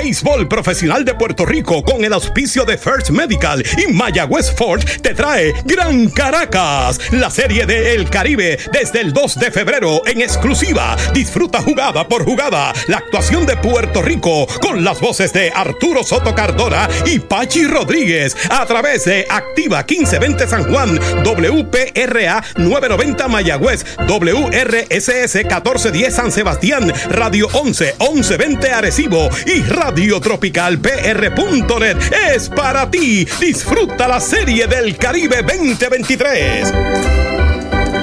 Béisbol 0.00 0.46
Profesional 0.46 1.04
de 1.04 1.12
Puerto 1.14 1.44
Rico 1.44 1.82
con 1.82 2.04
el 2.04 2.12
auspicio 2.12 2.64
de 2.64 2.78
First 2.78 3.10
Medical 3.10 3.64
y 3.76 3.92
Mayagüez 3.92 4.54
Ford 4.54 4.80
te 5.02 5.12
trae 5.12 5.52
Gran 5.64 6.08
Caracas, 6.10 7.00
la 7.10 7.28
serie 7.30 7.66
de 7.66 7.94
El 7.96 8.08
Caribe 8.08 8.60
desde 8.72 9.00
el 9.00 9.12
2 9.12 9.40
de 9.40 9.50
febrero 9.50 10.02
en 10.06 10.20
exclusiva. 10.20 10.96
Disfruta 11.12 11.60
jugada 11.60 12.06
por 12.06 12.24
jugada 12.24 12.72
la 12.86 12.98
actuación 12.98 13.44
de 13.44 13.56
Puerto 13.56 14.00
Rico 14.00 14.46
con 14.60 14.84
las 14.84 15.00
voces 15.00 15.32
de 15.32 15.50
Arturo 15.50 16.04
Soto 16.04 16.32
Cardona 16.32 16.88
y 17.04 17.18
Pachi 17.18 17.66
Rodríguez 17.66 18.36
a 18.50 18.64
través 18.66 19.04
de 19.04 19.26
Activa 19.28 19.78
1520 19.78 20.46
San 20.46 20.72
Juan, 20.72 20.96
WPRA 21.24 22.44
990 22.56 23.26
Mayagüez, 23.26 23.84
WRSS 24.06 25.34
1410 25.34 26.14
San 26.14 26.30
Sebastián, 26.30 26.92
Radio 27.10 27.48
11 27.52 27.96
1120 27.98 28.70
Arecibo 28.70 29.28
y 29.44 29.62
Radio 29.62 29.87
Tropical 29.94 30.78
PR.net 30.80 31.96
es 32.30 32.50
para 32.50 32.90
ti. 32.90 33.26
Disfruta 33.40 34.06
la 34.06 34.20
serie 34.20 34.66
del 34.66 34.98
Caribe 34.98 35.42
2023. 35.42 36.72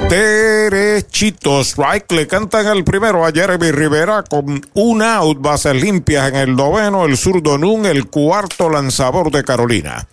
Derechito 0.09 1.61
strike 1.64 2.11
le 2.11 2.27
cantan 2.27 2.65
el 2.67 2.83
primero 2.83 3.23
a 3.23 3.31
Jeremy 3.31 3.72
Rivera 3.72 4.23
con 4.23 4.65
una 4.73 5.17
out 5.17 5.39
bases 5.39 5.80
limpias 5.80 6.30
en 6.30 6.35
el 6.35 6.55
noveno, 6.55 7.05
el 7.05 7.17
zurdo 7.17 7.57
Nun, 7.59 7.85
el 7.85 8.07
cuarto 8.07 8.67
lanzador 8.69 9.30
de 9.30 9.43
Carolina. 9.43 10.07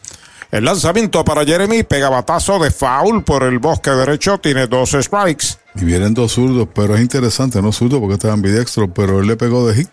El 0.51 0.67
lanzamiento 0.67 1.25
para 1.25 1.45
Jeremy 1.47 1.85
pega 1.85 2.11
batazo 2.11 2.59
de 2.59 2.71
foul 2.71 3.25
por 3.25 3.45
el 3.45 3.59
bosque 3.59 3.91
derecho, 3.91 4.37
tiene 4.37 4.67
dos 4.67 4.91
strikes. 4.91 5.47
Y 5.75 5.87
vienen 5.87 6.13
dos 6.13 6.33
zurdos, 6.33 6.69
pero 6.75 6.95
es 6.95 7.01
interesante, 7.01 7.63
no 7.63 7.73
zurdo 7.73 7.99
porque 7.99 8.15
está 8.15 8.31
ambidiestro, 8.31 8.93
pero 8.93 9.21
él 9.21 9.27
le 9.27 9.37
pegó 9.37 9.67
de 9.67 9.75
hit 9.75 9.89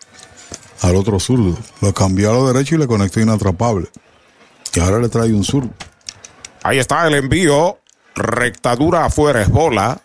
al 0.81 0.95
otro 0.95 1.19
zurdo. 1.19 1.57
Lo 1.81 1.93
cambió 1.93 2.31
a 2.31 2.33
lo 2.33 2.51
derecho 2.51 2.75
y 2.75 2.77
le 2.77 2.87
conectó 2.87 3.19
inatrapable. 3.19 3.87
Y 4.73 4.79
ahora 4.79 4.99
le 4.99 5.09
trae 5.09 5.33
un 5.33 5.43
zurdo. 5.43 5.71
Ahí 6.63 6.79
está 6.79 7.07
el 7.07 7.15
envío. 7.15 7.79
Rectadura 8.15 9.05
afuera 9.05 9.41
es 9.41 9.49
bola. 9.49 10.01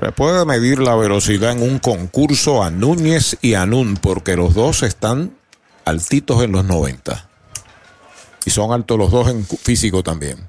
Se 0.00 0.12
puede 0.12 0.44
medir 0.44 0.78
la 0.78 0.94
velocidad 0.96 1.52
en 1.52 1.62
un 1.62 1.78
concurso 1.78 2.62
a 2.62 2.70
Núñez 2.70 3.36
y 3.42 3.54
a 3.54 3.66
Nun, 3.66 3.96
porque 3.96 4.36
los 4.36 4.54
dos 4.54 4.82
están 4.82 5.36
altitos 5.84 6.42
en 6.42 6.52
los 6.52 6.64
90. 6.64 7.28
Y 8.44 8.50
son 8.50 8.72
altos 8.72 8.98
los 8.98 9.10
dos 9.10 9.28
en 9.28 9.46
físico 9.46 10.02
también. 10.02 10.48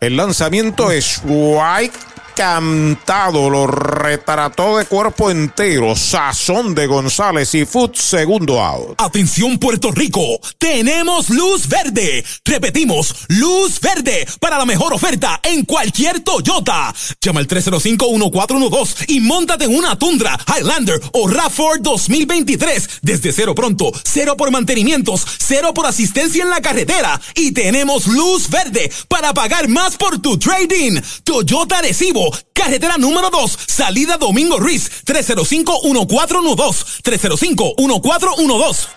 El 0.00 0.16
lanzamiento 0.16 0.90
es 0.90 1.22
White 1.24 1.96
cantado, 2.34 3.48
lo 3.48 3.66
retrató 3.66 4.78
de 4.78 4.86
cuerpo 4.86 5.30
entero. 5.30 5.94
Sazón 5.94 6.74
de 6.74 6.86
González 6.86 7.54
y 7.54 7.64
Foot, 7.64 7.96
segundo 7.96 8.62
out. 8.62 8.94
Atención 8.98 9.58
Puerto 9.58 9.92
Rico, 9.92 10.40
tenemos 10.58 11.30
luz 11.30 11.68
verde. 11.68 12.24
Repetimos, 12.44 13.14
luz 13.28 13.80
verde 13.80 14.26
para 14.40 14.58
la 14.58 14.66
mejor 14.66 14.92
oferta 14.92 15.40
en 15.42 15.64
cualquier 15.64 16.20
Toyota. 16.20 16.94
Llama 17.20 17.40
al 17.40 17.48
305-1412 17.48 19.04
y 19.08 19.20
montate 19.20 19.64
en 19.64 19.74
una 19.74 19.96
Tundra, 19.98 20.38
Highlander 20.46 21.00
o 21.12 21.28
RAV4 21.28 21.78
2023. 21.80 22.88
Desde 23.02 23.32
cero 23.32 23.54
pronto, 23.54 23.92
cero 24.02 24.36
por 24.36 24.50
mantenimientos, 24.50 25.24
cero 25.38 25.72
por 25.72 25.86
asistencia 25.86 26.42
en 26.42 26.50
la 26.50 26.60
carretera. 26.60 27.20
Y 27.34 27.52
tenemos 27.52 28.06
luz 28.06 28.50
verde 28.50 28.90
para 29.08 29.32
pagar 29.32 29.68
más 29.68 29.96
por 29.96 30.18
tu 30.20 30.38
trading. 30.38 31.00
Toyota 31.22 31.80
Recibo 31.80 32.23
carretera 32.52 32.96
número 32.98 33.30
2, 33.30 33.58
salida 33.66 34.16
Domingo 34.16 34.58
Ruiz, 34.58 35.04
305-1412, 35.04 37.02
305-1412. 37.02 38.88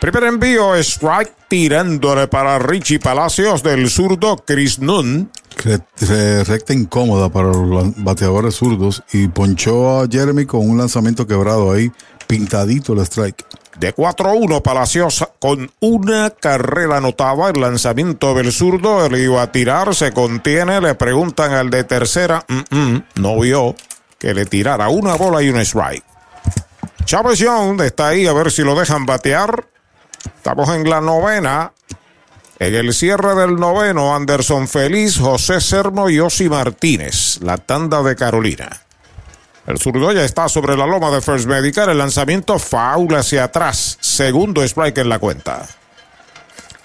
Primer 0.00 0.24
envío, 0.24 0.74
strike 0.76 1.32
tirándole 1.48 2.28
para 2.28 2.58
Richie 2.58 2.98
Palacios 2.98 3.62
del 3.62 3.88
zurdo 3.88 4.36
Chris 4.46 4.78
Nunn. 4.78 5.30
Recta 6.46 6.74
incómoda 6.74 7.30
para 7.30 7.48
los 7.48 7.94
bateadores 7.96 8.56
zurdos 8.56 9.02
y 9.12 9.28
ponchó 9.28 10.00
a 10.00 10.06
Jeremy 10.06 10.44
con 10.44 10.68
un 10.68 10.76
lanzamiento 10.76 11.26
quebrado 11.26 11.72
ahí, 11.72 11.90
pintadito 12.26 12.92
el 12.92 13.00
strike. 13.00 13.46
De 13.78 13.94
4-1 13.94 14.62
Palacios 14.62 15.26
con 15.38 15.70
una 15.80 16.30
carrera 16.30 16.96
anotada. 16.98 17.50
El 17.50 17.60
lanzamiento 17.60 18.34
del 18.34 18.52
zurdo, 18.52 19.04
él 19.04 19.16
iba 19.16 19.42
a 19.42 19.52
tirar, 19.52 19.94
se 19.94 20.12
contiene. 20.12 20.80
Le 20.80 20.94
preguntan 20.94 21.52
al 21.52 21.70
de 21.70 21.84
tercera, 21.84 22.44
mm 22.48 22.60
-mm, 22.70 23.04
no 23.16 23.40
vio 23.40 23.74
que 24.18 24.32
le 24.32 24.46
tirara 24.46 24.88
una 24.88 25.14
bola 25.14 25.42
y 25.42 25.50
un 25.50 25.58
strike. 25.58 26.04
Chávez 27.04 27.38
Young 27.38 27.80
está 27.82 28.08
ahí 28.08 28.26
a 28.26 28.32
ver 28.32 28.50
si 28.50 28.62
lo 28.62 28.74
dejan 28.74 29.06
batear. 29.06 29.68
Estamos 30.36 30.68
en 30.70 30.88
la 30.88 31.00
novena. 31.00 31.72
En 32.58 32.74
el 32.74 32.94
cierre 32.94 33.34
del 33.34 33.56
noveno, 33.56 34.14
Anderson 34.16 34.66
Feliz, 34.66 35.18
José 35.18 35.60
Sermo 35.60 36.08
y 36.08 36.20
Osi 36.20 36.48
Martínez, 36.48 37.38
la 37.42 37.58
tanda 37.58 38.02
de 38.02 38.16
Carolina. 38.16 38.85
El 39.66 39.78
zurdo 39.78 40.12
ya 40.12 40.24
está 40.24 40.48
sobre 40.48 40.76
la 40.76 40.86
loma 40.86 41.10
de 41.10 41.20
First 41.20 41.46
Medical. 41.46 41.90
El 41.90 41.98
lanzamiento 41.98 42.58
foul 42.58 43.14
hacia 43.16 43.44
atrás. 43.44 43.98
Segundo 44.00 44.62
strike 44.62 44.98
en 44.98 45.08
la 45.08 45.18
cuenta. 45.18 45.66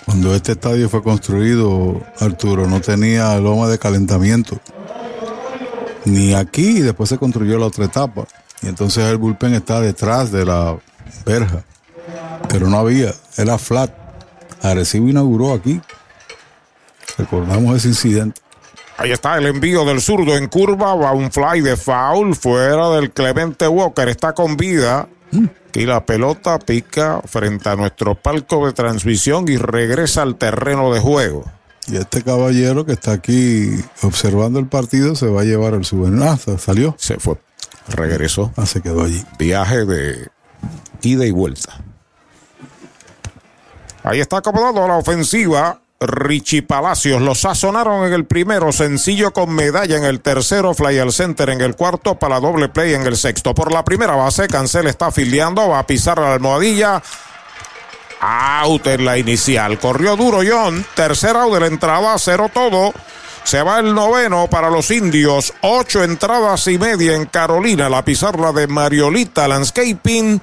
Cuando 0.06 0.34
este 0.34 0.54
estadio 0.54 0.90
fue 0.90 1.04
construido, 1.04 2.02
Arturo, 2.20 2.68
no 2.68 2.82
tenía 2.82 3.38
loma 3.38 3.68
de 3.68 3.78
calentamiento. 3.78 4.60
Ni 6.06 6.34
aquí, 6.34 6.80
y 6.80 6.82
después 6.82 7.10
se 7.10 7.20
construyó 7.20 7.60
la 7.60 7.68
otra 7.68 7.86
etapa. 7.86 8.26
Y 8.64 8.68
entonces 8.68 9.06
el 9.06 9.18
bullpen 9.18 9.54
está 9.54 9.80
detrás 9.80 10.32
de 10.32 10.46
la 10.46 10.78
verja. 11.24 11.64
Pero 12.50 12.68
no 12.68 12.80
había, 12.80 13.14
era 13.38 13.60
flat. 13.60 13.92
Arecibo 14.62 15.08
inauguró 15.08 15.54
aquí. 15.54 15.80
Recordamos 17.18 17.76
ese 17.78 17.90
incidente. 17.90 18.42
Ahí 19.02 19.12
está 19.12 19.36
el 19.36 19.48
envío 19.48 19.84
del 19.84 20.00
zurdo 20.00 20.38
en 20.38 20.48
curva. 20.48 20.94
Va 20.94 21.12
un 21.12 21.32
fly 21.32 21.62
de 21.62 21.76
foul 21.76 22.36
fuera 22.36 22.88
del 22.92 23.10
Clemente 23.10 23.68
Walker. 23.68 24.08
Está 24.08 24.34
con 24.34 24.56
vida. 24.56 25.08
Y 25.74 25.88
la 25.88 26.06
pelota 26.06 26.60
pica 26.60 27.20
frente 27.26 27.68
a 27.70 27.76
nuestro 27.76 28.14
palco 28.14 28.68
de 28.68 28.74
transmisión 28.74 29.46
y 29.48 29.58
regresa 29.58 30.22
al 30.22 30.36
terreno 30.36 30.94
de 30.94 31.00
juego. 31.00 31.46
Y 31.88 31.96
este 31.96 32.22
caballero 32.22 32.86
que 32.86 32.92
está 32.92 33.14
aquí 33.14 33.72
observando 34.04 34.60
el 34.60 34.68
partido 34.68 35.16
se 35.16 35.26
va 35.26 35.42
a 35.42 35.46
llevar 35.46 35.74
el 35.74 35.84
souvenir. 35.84 36.22
Ah, 36.22 36.38
salió. 36.60 36.94
Se 37.00 37.18
fue. 37.18 37.38
Regresó. 37.88 38.54
Ah, 38.56 38.68
se 38.68 38.82
quedó 38.82 39.04
allí. 39.04 39.26
Viaje 39.40 39.84
de 39.84 40.28
ida 41.02 41.26
y 41.26 41.32
vuelta. 41.32 41.84
Ahí 44.04 44.20
está 44.20 44.38
acomodado 44.38 44.88
la 44.88 44.98
ofensiva. 44.98 45.82
Richie 46.02 46.64
Palacios 46.64 47.22
lo 47.22 47.36
sazonaron 47.36 48.08
en 48.08 48.14
el 48.14 48.26
primero, 48.26 48.72
sencillo 48.72 49.32
con 49.32 49.54
medalla 49.54 49.98
en 49.98 50.04
el 50.04 50.20
tercero, 50.20 50.74
fly 50.74 50.98
al 50.98 51.14
center 51.14 51.52
en 51.52 51.62
el 51.62 51.76
cuarto, 51.76 52.16
para 52.16 52.40
doble 52.40 52.70
play 52.70 52.96
en 52.96 53.06
el 53.06 53.16
sexto. 53.16 53.54
Por 53.54 53.72
la 53.72 53.86
primera 53.86 54.16
base, 54.16 54.48
Cancel 54.48 54.88
está 54.88 55.08
afiliando, 55.08 55.70
va 55.70 55.80
a 55.80 55.86
pisar 55.86 56.18
la 56.18 56.34
almohadilla. 56.34 57.04
Out 58.20 58.88
en 58.88 59.06
la 59.06 59.18
inicial. 59.18 59.80
Corrió 59.80 60.16
duro 60.16 60.42
John. 60.48 60.86
Tercer 60.96 61.36
out 61.36 61.54
de 61.54 61.60
la 61.60 61.68
entrada, 61.68 62.16
cero 62.18 62.50
todo. 62.54 62.94
Se 63.44 63.62
va 63.64 63.80
el 63.80 63.96
noveno 63.96 64.48
para 64.48 64.70
los 64.70 64.92
indios. 64.92 65.54
Ocho 65.62 66.04
entradas 66.04 66.68
y 66.68 66.78
media 66.78 67.16
en 67.16 67.26
Carolina. 67.26 67.90
La 67.90 68.06
pizarra 68.06 68.52
de 68.52 68.68
Mariolita 68.68 69.48
Landscaping. 69.48 70.40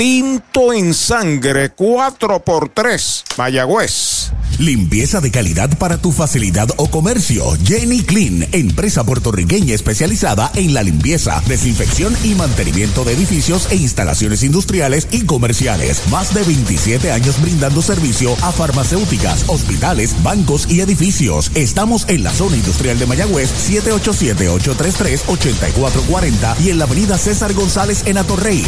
Tinto 0.00 0.72
en 0.72 0.94
sangre. 0.94 1.72
4 1.72 2.42
por 2.42 2.70
3. 2.70 3.24
Mayagüez. 3.36 4.30
Limpieza 4.58 5.20
de 5.20 5.30
calidad 5.30 5.78
para 5.78 5.98
tu 5.98 6.10
facilidad 6.12 6.68
o 6.76 6.90
comercio. 6.90 7.44
Jenny 7.64 8.02
Clean, 8.02 8.46
empresa 8.52 9.04
puertorriqueña 9.04 9.74
especializada 9.74 10.50
en 10.54 10.74
la 10.74 10.82
limpieza, 10.82 11.42
desinfección 11.46 12.14
y 12.24 12.34
mantenimiento 12.34 13.04
de 13.04 13.14
edificios 13.14 13.68
e 13.70 13.76
instalaciones 13.76 14.42
industriales 14.42 15.08
y 15.12 15.24
comerciales. 15.24 16.02
Más 16.10 16.34
de 16.34 16.42
27 16.44 17.12
años 17.12 17.40
brindando 17.40 17.80
servicio 17.80 18.34
a 18.42 18.52
farmacéuticas, 18.52 19.44
hospitales, 19.48 20.14
bancos 20.22 20.70
y 20.70 20.80
edificios. 20.80 21.50
Estamos 21.54 22.06
en 22.08 22.22
la 22.22 22.30
zona 22.30 22.56
industrial 22.56 22.98
de 22.98 23.06
Mayagüez, 23.06 23.50
787-833-8440 23.70 26.60
y 26.60 26.68
en 26.70 26.78
la 26.78 26.84
avenida 26.84 27.16
César 27.16 27.54
González 27.54 28.02
en 28.06 28.18
Atorrey, 28.18 28.62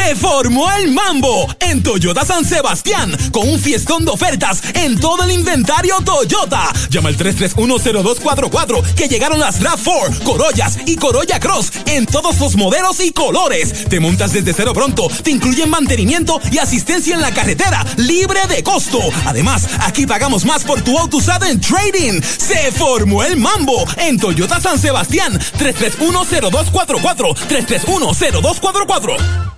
Se 0.08 0.16
formó 0.16 0.73
el 0.73 0.92
mambo 0.92 1.55
en 1.60 1.82
Toyota 1.82 2.24
San 2.24 2.44
Sebastián 2.44 3.15
con 3.31 3.47
un 3.47 3.58
fiestón 3.58 4.05
de 4.05 4.12
ofertas 4.12 4.62
en 4.73 4.98
todo 4.98 5.24
el 5.24 5.32
inventario 5.32 5.97
Toyota. 6.05 6.73
Llama 6.89 7.10
al 7.10 7.18
3310244 7.18 8.94
que 8.94 9.08
llegaron 9.08 9.39
las 9.39 9.60
RAV4, 9.60 10.23
Corollas 10.23 10.78
y 10.86 10.97
Corolla 10.97 11.39
Cross 11.40 11.73
en 11.86 12.07
todos 12.07 12.39
los 12.39 12.57
modelos 12.57 13.00
y 13.00 13.12
colores. 13.12 13.84
Te 13.89 14.00
montas 14.00 14.32
desde 14.32 14.55
cero 14.55 14.73
pronto, 14.73 15.08
te 15.23 15.31
incluyen 15.31 15.68
mantenimiento 15.68 16.40
y 16.50 16.57
asistencia 16.57 17.15
en 17.15 17.20
la 17.20 17.34
carretera 17.34 17.84
libre 17.97 18.40
de 18.48 18.62
costo. 18.62 19.00
Además, 19.26 19.68
aquí 19.81 20.07
pagamos 20.07 20.47
más 20.47 20.65
por 20.65 20.81
tu 20.81 20.97
auto 20.97 21.18
usado 21.18 21.44
en 21.44 21.60
trading. 21.60 22.23
Se 22.23 22.73
formó 22.73 23.24
el 23.24 23.36
mambo 23.36 23.84
en 23.98 24.18
Toyota 24.18 24.58
San 24.58 24.78
Sebastián 24.78 25.39
3310244 25.58 27.34
3310244. 27.48 29.58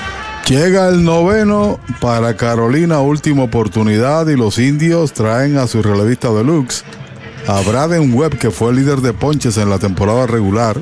Llega 0.47 0.89
el 0.89 1.03
noveno 1.03 1.79
para 2.01 2.35
Carolina, 2.35 2.99
última 2.99 3.43
oportunidad 3.43 4.27
y 4.27 4.35
los 4.35 4.57
indios 4.57 5.13
traen 5.13 5.57
a 5.57 5.67
su 5.67 5.81
relevista 5.81 6.29
deluxe 6.29 6.83
a 7.47 7.61
Braden 7.61 8.13
Webb, 8.13 8.37
que 8.37 8.51
fue 8.51 8.71
el 8.71 8.77
líder 8.77 8.99
de 8.99 9.13
ponches 9.13 9.57
en 9.57 9.69
la 9.69 9.79
temporada 9.79 10.27
regular. 10.27 10.81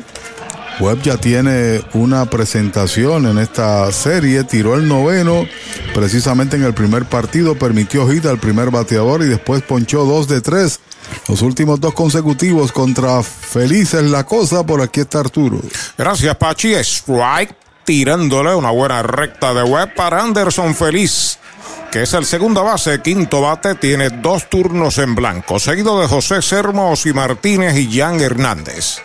Webb 0.79 1.01
ya 1.01 1.17
tiene 1.17 1.81
una 1.93 2.25
presentación 2.25 3.27
en 3.27 3.37
esta 3.37 3.91
serie, 3.91 4.43
tiró 4.43 4.75
el 4.75 4.87
noveno 4.87 5.45
precisamente 5.93 6.55
en 6.55 6.63
el 6.63 6.73
primer 6.73 7.05
partido, 7.05 7.55
permitió 7.55 8.07
hit 8.09 8.25
al 8.25 8.39
primer 8.39 8.71
bateador 8.71 9.21
y 9.21 9.25
después 9.25 9.61
ponchó 9.61 10.05
dos 10.05 10.27
de 10.27 10.41
tres. 10.41 10.79
Los 11.27 11.41
últimos 11.41 11.79
dos 11.79 11.93
consecutivos 11.93 12.71
contra 12.71 13.21
Felices 13.23 14.03
la 14.03 14.25
cosa, 14.25 14.65
por 14.65 14.81
aquí 14.81 15.01
está 15.01 15.19
Arturo. 15.19 15.59
Gracias, 15.97 16.35
Pachi. 16.35 16.73
Strike 16.75 17.55
tirándole 17.89 18.53
una 18.53 18.69
buena 18.69 19.01
recta 19.01 19.51
de 19.51 19.63
web 19.63 19.95
para 19.95 20.21
Anderson 20.21 20.75
Feliz, 20.75 21.39
que 21.91 22.03
es 22.03 22.13
el 22.13 22.23
segundo 22.23 22.63
base, 22.63 23.01
quinto 23.01 23.41
bate, 23.41 23.73
tiene 23.73 24.11
dos 24.11 24.47
turnos 24.47 24.99
en 24.99 25.15
blanco, 25.15 25.57
seguido 25.57 25.99
de 25.99 26.07
José 26.07 26.43
Sermos 26.43 27.07
y 27.07 27.13
Martínez 27.13 27.75
y 27.75 27.97
Jan 27.97 28.21
Hernández. 28.21 29.01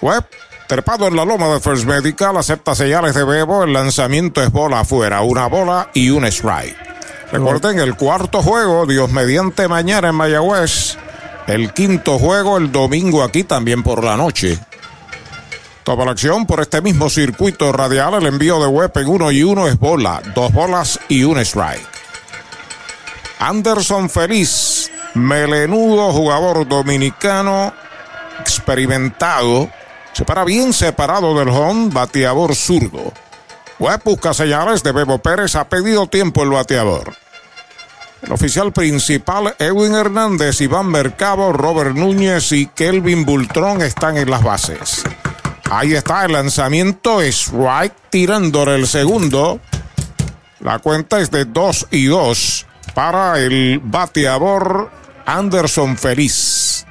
Webb, 0.00 0.26
trepado 0.68 1.08
en 1.08 1.16
la 1.16 1.24
loma 1.24 1.48
de 1.48 1.58
First 1.58 1.86
Medical, 1.86 2.36
acepta 2.36 2.76
señales 2.76 3.16
de 3.16 3.24
Bebo, 3.24 3.64
el 3.64 3.72
lanzamiento 3.72 4.44
es 4.44 4.52
bola 4.52 4.78
afuera, 4.78 5.22
una 5.22 5.48
bola 5.48 5.90
y 5.92 6.10
un 6.10 6.24
strike. 6.26 6.76
Recuerden 7.32 7.80
el 7.80 7.96
cuarto 7.96 8.42
juego, 8.42 8.86
Dios 8.86 9.10
mediante 9.10 9.66
mañana 9.66 10.10
en 10.10 10.14
Mayagüez. 10.14 10.96
El 11.48 11.72
quinto 11.72 12.16
juego 12.20 12.58
el 12.58 12.70
domingo 12.70 13.24
aquí 13.24 13.42
también 13.42 13.82
por 13.82 14.04
la 14.04 14.16
noche. 14.16 14.56
Toda 15.88 16.04
la 16.04 16.10
acción 16.10 16.44
por 16.44 16.60
este 16.60 16.82
mismo 16.82 17.08
circuito 17.08 17.72
radial. 17.72 18.12
El 18.12 18.26
envío 18.26 18.60
de 18.60 18.66
web 18.66 18.92
en 18.94 19.08
uno 19.08 19.32
y 19.32 19.42
uno 19.42 19.66
es 19.66 19.78
bola. 19.78 20.20
Dos 20.34 20.52
bolas 20.52 21.00
y 21.08 21.24
un 21.24 21.38
strike. 21.38 21.88
Anderson 23.38 24.10
Feliz, 24.10 24.90
melenudo 25.14 26.12
jugador 26.12 26.68
dominicano, 26.68 27.72
experimentado, 28.38 29.70
se 30.12 30.26
para 30.26 30.44
bien 30.44 30.74
separado 30.74 31.38
del 31.38 31.48
home, 31.48 31.88
bateador 31.90 32.54
zurdo. 32.54 33.10
Webb 33.78 34.02
busca 34.04 34.34
señales 34.34 34.82
de 34.82 34.92
Bebo 34.92 35.16
Pérez, 35.20 35.54
ha 35.54 35.70
pedido 35.70 36.06
tiempo 36.06 36.42
el 36.42 36.50
bateador. 36.50 37.14
El 38.20 38.30
oficial 38.30 38.74
principal, 38.74 39.56
Edwin 39.58 39.94
Hernández, 39.94 40.60
Iván 40.60 40.88
Mercado, 40.88 41.50
Robert 41.54 41.96
Núñez 41.96 42.52
y 42.52 42.66
Kelvin 42.66 43.24
Bultrón 43.24 43.80
están 43.80 44.18
en 44.18 44.30
las 44.30 44.42
bases. 44.42 45.02
Ahí 45.70 45.94
está 45.94 46.24
el 46.24 46.32
lanzamiento, 46.32 47.20
strike 47.20 47.94
tirándole 48.10 48.76
el 48.76 48.86
segundo. 48.86 49.60
La 50.60 50.78
cuenta 50.78 51.20
es 51.20 51.30
de 51.30 51.44
2 51.44 51.88
y 51.90 52.06
2 52.06 52.66
para 52.94 53.38
el 53.38 53.80
bateador 53.82 54.90
Anderson 55.26 55.96
Feliz. 55.96 56.86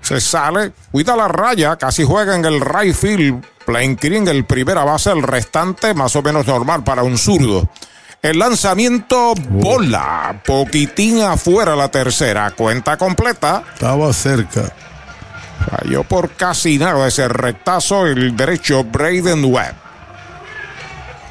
Se 0.00 0.20
sale, 0.20 0.72
cuida 0.90 1.14
la 1.14 1.28
raya, 1.28 1.76
casi 1.76 2.02
juega 2.02 2.34
en 2.34 2.44
el 2.44 2.60
right 2.60 2.94
field. 2.94 3.44
Plain 3.66 3.96
en 4.02 4.26
el 4.26 4.44
primera 4.44 4.84
base, 4.84 5.12
el 5.12 5.22
restante 5.22 5.94
más 5.94 6.16
o 6.16 6.22
menos 6.22 6.46
normal 6.46 6.82
para 6.82 7.04
un 7.04 7.16
zurdo. 7.16 7.68
El 8.20 8.38
lanzamiento 8.38 9.34
bola, 9.34 10.42
poquitín 10.44 11.22
afuera 11.22 11.76
la 11.76 11.88
tercera, 11.88 12.50
cuenta 12.52 12.96
completa. 12.96 13.62
Estaba 13.74 14.12
cerca. 14.12 14.72
Falló 15.70 16.04
por 16.04 16.30
casi 16.30 16.78
nada 16.78 17.06
ese 17.08 17.28
rectazo 17.28 18.06
el 18.06 18.36
derecho 18.36 18.84
Braden 18.84 19.44
Webb. 19.44 19.74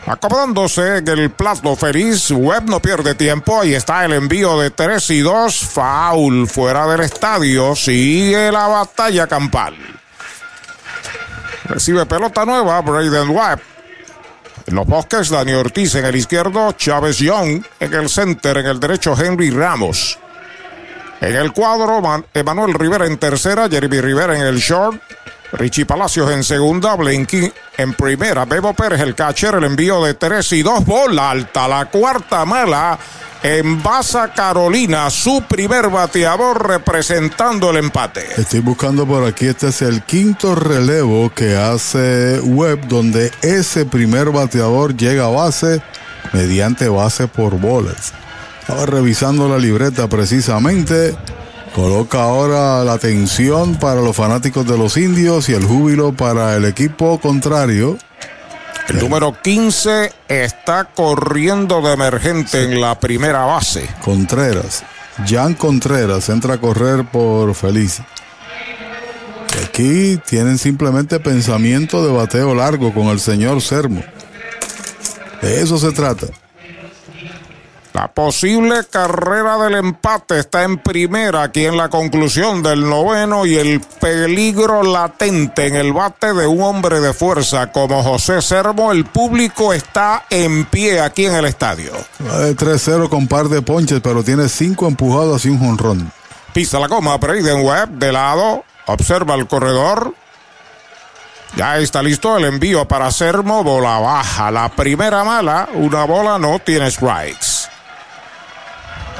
Acomodándose 0.07 0.97
en 0.97 1.07
el 1.07 1.29
plato 1.29 1.75
feliz, 1.75 2.31
Webb 2.31 2.69
no 2.69 2.81
pierde 2.81 3.13
tiempo. 3.15 3.61
Ahí 3.61 3.75
está 3.75 4.03
el 4.03 4.13
envío 4.13 4.59
de 4.59 4.71
3 4.71 5.09
y 5.11 5.19
2. 5.19 5.55
Foul 5.55 6.47
fuera 6.47 6.87
del 6.87 7.01
estadio. 7.01 7.75
Sigue 7.75 8.51
la 8.51 8.67
batalla 8.67 9.27
campal. 9.27 9.75
Recibe 11.65 12.05
pelota 12.05 12.45
nueva 12.45 12.81
Braden 12.81 13.29
Webb. 13.29 13.61
En 14.65 14.75
los 14.75 14.85
bosques, 14.85 15.29
Dani 15.29 15.53
Ortiz 15.53 15.95
en 15.95 16.05
el 16.05 16.15
izquierdo, 16.15 16.71
Chávez 16.73 17.17
Young 17.19 17.63
en 17.79 17.93
el 17.93 18.09
center, 18.09 18.57
en 18.57 18.65
el 18.67 18.79
derecho 18.79 19.15
Henry 19.17 19.49
Ramos. 19.49 20.17
En 21.21 21.35
el 21.35 21.53
cuadro, 21.53 22.01
Emanuel 22.33 22.73
Rivera 22.73 23.05
en 23.05 23.17
tercera, 23.17 23.69
Jeremy 23.69 24.01
Rivera 24.01 24.35
en 24.35 24.41
el 24.41 24.57
short, 24.57 24.99
Richie 25.51 25.85
Palacios 25.85 26.31
en 26.31 26.43
segunda, 26.43 26.95
Blinky 26.95 27.51
en 27.77 27.93
primera, 27.93 28.45
Bebo 28.45 28.73
Pérez 28.73 29.01
el 29.01 29.13
catcher, 29.13 29.53
el 29.53 29.65
envío 29.65 30.03
de 30.03 30.15
tres 30.15 30.51
y 30.53 30.63
dos, 30.63 30.83
bola 30.83 31.29
alta, 31.29 31.67
la 31.67 31.85
cuarta 31.85 32.43
mala 32.43 32.97
en 33.43 33.83
Baza 33.83 34.33
Carolina, 34.33 35.11
su 35.11 35.43
primer 35.47 35.89
bateador 35.89 36.67
representando 36.67 37.69
el 37.69 37.77
empate. 37.77 38.25
Estoy 38.37 38.61
buscando 38.61 39.05
por 39.05 39.23
aquí, 39.23 39.45
este 39.45 39.67
es 39.67 39.83
el 39.83 40.01
quinto 40.01 40.55
relevo 40.55 41.31
que 41.35 41.55
hace 41.55 42.39
Webb, 42.39 42.87
donde 42.87 43.31
ese 43.43 43.85
primer 43.85 44.31
bateador 44.31 44.97
llega 44.97 45.25
a 45.25 45.29
base 45.29 45.83
mediante 46.33 46.87
base 46.87 47.27
por 47.27 47.59
bolas. 47.59 48.13
Estaba 48.61 48.85
revisando 48.85 49.49
la 49.49 49.57
libreta 49.57 50.07
precisamente. 50.07 51.15
Coloca 51.75 52.23
ahora 52.23 52.83
la 52.83 52.93
atención 52.93 53.75
para 53.75 54.01
los 54.01 54.15
fanáticos 54.15 54.67
de 54.67 54.77
los 54.77 54.97
indios 54.97 55.49
y 55.49 55.53
el 55.53 55.65
júbilo 55.65 56.13
para 56.13 56.55
el 56.55 56.65
equipo 56.65 57.19
contrario. 57.19 57.97
El 58.89 58.99
número 58.99 59.35
15 59.41 60.11
está 60.27 60.85
corriendo 60.85 61.81
de 61.81 61.93
emergente 61.93 62.63
en 62.63 62.81
la 62.81 62.99
primera 62.99 63.45
base. 63.45 63.87
Contreras. 64.03 64.83
Jan 65.25 65.53
Contreras 65.53 66.29
entra 66.29 66.55
a 66.55 66.57
correr 66.57 67.05
por 67.05 67.53
Feliz. 67.55 68.01
Aquí 69.63 70.19
tienen 70.27 70.57
simplemente 70.57 71.19
pensamiento 71.19 72.05
de 72.05 72.11
bateo 72.11 72.53
largo 72.53 72.93
con 72.93 73.07
el 73.07 73.19
señor 73.19 73.61
Sermo. 73.61 74.03
De 75.41 75.61
eso 75.61 75.77
se 75.77 75.91
trata. 75.91 76.27
La 77.93 78.07
posible 78.07 78.85
carrera 78.89 79.57
del 79.57 79.75
empate 79.75 80.39
está 80.39 80.63
en 80.63 80.77
primera 80.77 81.43
aquí 81.43 81.65
en 81.65 81.75
la 81.75 81.89
conclusión 81.89 82.63
del 82.63 82.87
noveno 82.87 83.45
y 83.45 83.57
el 83.57 83.81
peligro 83.81 84.81
latente 84.81 85.67
en 85.67 85.75
el 85.75 85.91
bate 85.91 86.33
de 86.33 86.47
un 86.47 86.61
hombre 86.61 87.01
de 87.01 87.13
fuerza 87.13 87.71
como 87.73 88.01
José 88.01 88.41
Sermo. 88.41 88.93
El 88.93 89.03
público 89.03 89.73
está 89.73 90.23
en 90.29 90.65
pie 90.65 91.01
aquí 91.01 91.25
en 91.25 91.35
el 91.35 91.45
estadio. 91.45 91.91
de 92.19 92.55
3-0 92.55 93.09
con 93.09 93.27
par 93.27 93.49
de 93.49 93.61
ponches, 93.61 93.99
pero 93.99 94.23
tiene 94.23 94.47
cinco 94.47 94.87
empujados 94.87 95.45
y 95.45 95.49
un 95.49 95.59
jonrón. 95.59 96.13
Pisa 96.53 96.79
la 96.79 96.87
goma, 96.87 97.17
Braden 97.17 97.65
Webb 97.65 97.89
de 97.91 98.13
lado, 98.13 98.63
observa 98.85 99.35
el 99.35 99.47
corredor. 99.47 100.13
Ya 101.57 101.77
está 101.77 102.01
listo 102.01 102.37
el 102.37 102.45
envío 102.45 102.87
para 102.87 103.11
Sermo, 103.11 103.65
bola 103.65 103.99
baja. 103.99 104.49
La 104.49 104.69
primera 104.69 105.25
mala, 105.25 105.67
una 105.73 106.05
bola 106.05 106.39
no 106.39 106.59
tiene 106.59 106.89
strikes. 106.89 107.50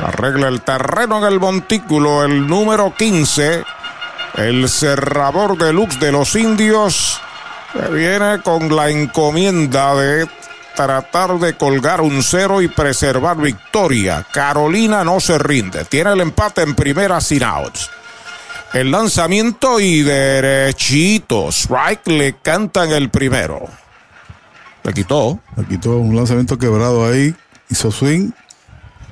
Arregla 0.03 0.47
el 0.47 0.61
terreno 0.61 1.19
en 1.19 1.31
el 1.31 1.39
montículo, 1.39 2.23
el 2.23 2.47
número 2.47 2.93
15, 2.95 3.63
el 4.37 4.67
cerrador 4.67 5.57
deluxe 5.57 5.99
de 5.99 6.11
los 6.11 6.35
indios, 6.35 7.21
viene 7.91 8.41
con 8.41 8.75
la 8.75 8.89
encomienda 8.89 9.93
de 9.95 10.27
tratar 10.75 11.37
de 11.37 11.55
colgar 11.55 12.01
un 12.01 12.23
cero 12.23 12.61
y 12.61 12.67
preservar 12.67 13.37
victoria. 13.37 14.25
Carolina 14.31 15.03
no 15.03 15.19
se 15.19 15.37
rinde, 15.37 15.85
tiene 15.85 16.13
el 16.13 16.21
empate 16.21 16.63
en 16.63 16.73
primera 16.73 17.21
sin 17.21 17.43
outs. 17.43 17.89
El 18.73 18.89
lanzamiento 18.89 19.79
y 19.79 20.01
derechito, 20.01 21.49
strike 21.49 22.07
le 22.07 22.37
cantan 22.41 22.91
el 22.91 23.09
primero. 23.09 23.67
Le 24.83 24.93
quitó. 24.93 25.39
Le 25.57 25.65
quitó 25.65 25.97
un 25.97 26.15
lanzamiento 26.15 26.57
quebrado 26.57 27.05
ahí, 27.05 27.35
hizo 27.69 27.91
swing, 27.91 28.31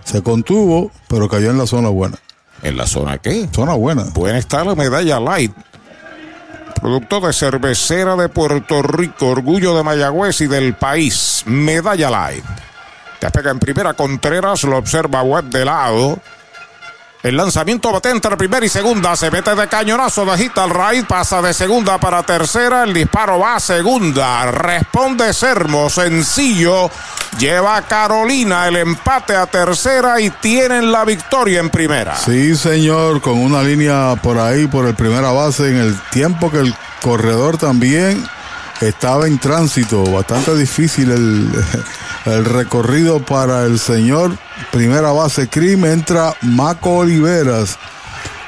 se 0.10 0.24
contuvo, 0.24 0.92
pero 1.08 1.30
cayó 1.30 1.52
en 1.52 1.60
la 1.60 1.68
zona 1.68 1.90
buena. 1.90 2.18
¿En 2.64 2.78
la 2.78 2.88
zona 2.88 3.20
qué? 3.20 3.48
Zona 3.54 3.74
buena. 3.76 4.06
Puede 4.06 4.40
estar 4.40 4.66
la 4.66 4.74
medalla 4.74 5.20
light. 5.20 5.54
Producto 6.82 7.22
de 7.22 7.32
cervecera 7.32 8.16
de 8.16 8.28
Puerto 8.28 8.82
Rico, 8.82 9.28
orgullo 9.28 9.76
de 9.76 9.84
Mayagüez 9.84 10.42
y 10.42 10.48
del 10.48 10.74
país. 10.74 11.44
Medalla 11.46 12.10
light. 12.10 12.44
Te 13.20 13.30
pega 13.30 13.52
en 13.52 13.60
primera 13.60 13.94
Contreras, 13.94 14.64
lo 14.64 14.78
observa 14.78 15.22
Web 15.22 15.46
de 15.46 15.66
lado. 15.66 16.20
El 17.22 17.36
lanzamiento 17.36 17.92
bate 17.92 18.12
entre 18.12 18.38
primera 18.38 18.66
y 18.66 18.70
segunda. 18.70 19.14
Se 19.18 19.30
mete 19.30 19.54
de 19.54 19.68
cañonazo, 19.68 20.26
bajita 20.26 20.64
al 20.64 20.70
right. 20.70 21.06
Pasa 21.06 21.42
de 21.42 21.54
segunda 21.54 21.98
para 21.98 22.24
tercera. 22.24 22.86
El 22.86 22.94
disparo 22.94 23.40
va 23.40 23.56
a 23.56 23.60
segunda. 23.60 24.50
Responde 24.50 25.34
Sermo. 25.34 25.90
Sencillo. 25.90 26.90
Lleva 27.38 27.82
Carolina 27.82 28.70
el 28.70 28.78
empate 28.78 29.36
a 29.36 29.48
tercera 29.48 30.22
y 30.22 30.30
tienen 30.30 30.94
la 30.94 31.04
victoria 31.04 31.60
en 31.60 31.70
primera. 31.70 32.16
Sí, 32.16 32.56
señor. 32.56 33.20
Con 33.20 33.38
una 33.38 33.64
línea 33.64 34.16
por 34.24 34.38
ahí, 34.38 34.68
por 34.68 34.86
el 34.86 34.96
primera 34.96 35.32
base. 35.32 35.72
En 35.72 35.76
el 35.76 36.00
tiempo 36.12 36.50
que 36.50 36.60
el 36.60 36.74
corredor 37.02 37.58
también 37.58 38.26
estaba 38.80 39.28
en 39.28 39.40
tránsito. 39.40 40.04
Bastante 40.04 40.56
difícil 40.56 41.12
el, 41.12 41.52
el 42.26 42.46
recorrido 42.46 43.20
para 43.20 43.66
el 43.66 43.80
señor. 43.80 44.38
Primera 44.72 45.12
base, 45.12 45.48
Crim, 45.48 45.86
entra 45.86 46.36
Maco 46.42 46.98
Oliveras. 46.98 47.78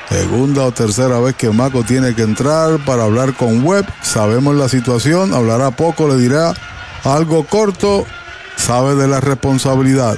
Segunda 0.10 0.64
o 0.64 0.72
tercera 0.74 1.20
vez 1.20 1.36
que 1.36 1.50
Maco 1.52 1.84
tiene 1.84 2.14
que 2.14 2.24
entrar 2.24 2.84
para 2.86 3.04
hablar 3.04 3.34
con 3.34 3.64
Webb. 3.64 3.86
Sabemos 4.02 4.56
la 4.56 4.68
situación, 4.68 5.34
hablará 5.34 5.72
poco, 5.72 6.08
le 6.10 6.18
dirá 6.18 6.54
algo 7.06 7.46
corto, 7.46 8.06
sabe 8.58 8.96
de 8.96 9.08
la 9.08 9.22
responsabilidad. 9.22 10.18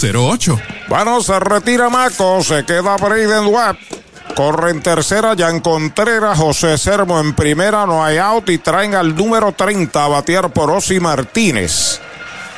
408-8808 0.00 0.80
bueno, 0.90 1.22
se 1.22 1.38
retira 1.38 1.88
Maco, 1.88 2.42
se 2.42 2.64
queda 2.64 2.96
Braden 2.96 3.46
Webb. 3.46 3.76
Corre 4.34 4.72
en 4.72 4.82
tercera, 4.82 5.34
en 5.34 5.60
Contreras, 5.60 6.36
José 6.36 6.76
Sermo 6.78 7.20
en 7.20 7.32
primera, 7.32 7.86
no 7.86 8.04
hay 8.04 8.18
out 8.18 8.50
y 8.50 8.58
traen 8.58 8.96
al 8.96 9.14
número 9.14 9.52
30 9.52 10.04
a 10.04 10.08
batear 10.08 10.50
por 10.50 10.68
Osi 10.68 10.98
Martínez. 10.98 12.00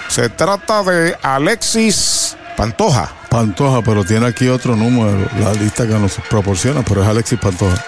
Se 0.08 0.30
trata 0.30 0.82
de 0.82 1.14
Alexis 1.22 2.38
Pantoja. 2.56 3.10
Pantoja, 3.28 3.82
pero 3.82 4.02
tiene 4.02 4.28
aquí 4.28 4.48
otro 4.48 4.76
número, 4.76 5.28
la 5.38 5.52
lista 5.52 5.86
que 5.86 5.92
nos 5.92 6.14
proporciona, 6.30 6.82
pero 6.82 7.02
es 7.02 7.08
Alexis 7.08 7.38
Pantoja. 7.38 7.84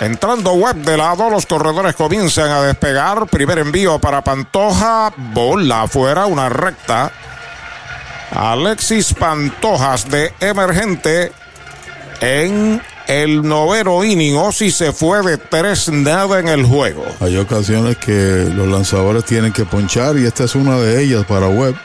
Entrando 0.00 0.52
web 0.52 0.76
de 0.76 0.96
lado, 0.96 1.28
los 1.28 1.44
corredores 1.44 1.96
comienzan 1.96 2.50
a 2.50 2.62
despegar. 2.62 3.26
Primer 3.26 3.58
envío 3.58 3.98
para 3.98 4.22
Pantoja, 4.22 5.12
bola 5.16 5.82
afuera, 5.82 6.26
una 6.26 6.48
recta. 6.48 7.10
Alexis 8.30 9.14
Pantojas 9.14 10.08
de 10.08 10.32
emergente 10.40 11.32
en 12.20 12.80
el 13.06 13.42
noveno 13.42 14.04
inning. 14.04 14.52
si 14.52 14.70
se 14.70 14.92
fue 14.92 15.22
de 15.22 15.36
tres 15.36 15.88
nada 15.88 16.38
en 16.38 16.48
el 16.48 16.64
juego. 16.64 17.04
Hay 17.20 17.36
ocasiones 17.36 17.96
que 17.96 18.48
los 18.54 18.68
lanzadores 18.68 19.24
tienen 19.24 19.52
que 19.52 19.64
ponchar 19.64 20.16
y 20.16 20.26
esta 20.26 20.44
es 20.44 20.54
una 20.54 20.78
de 20.78 21.02
ellas 21.02 21.24
para 21.26 21.48
Webb. 21.48 21.76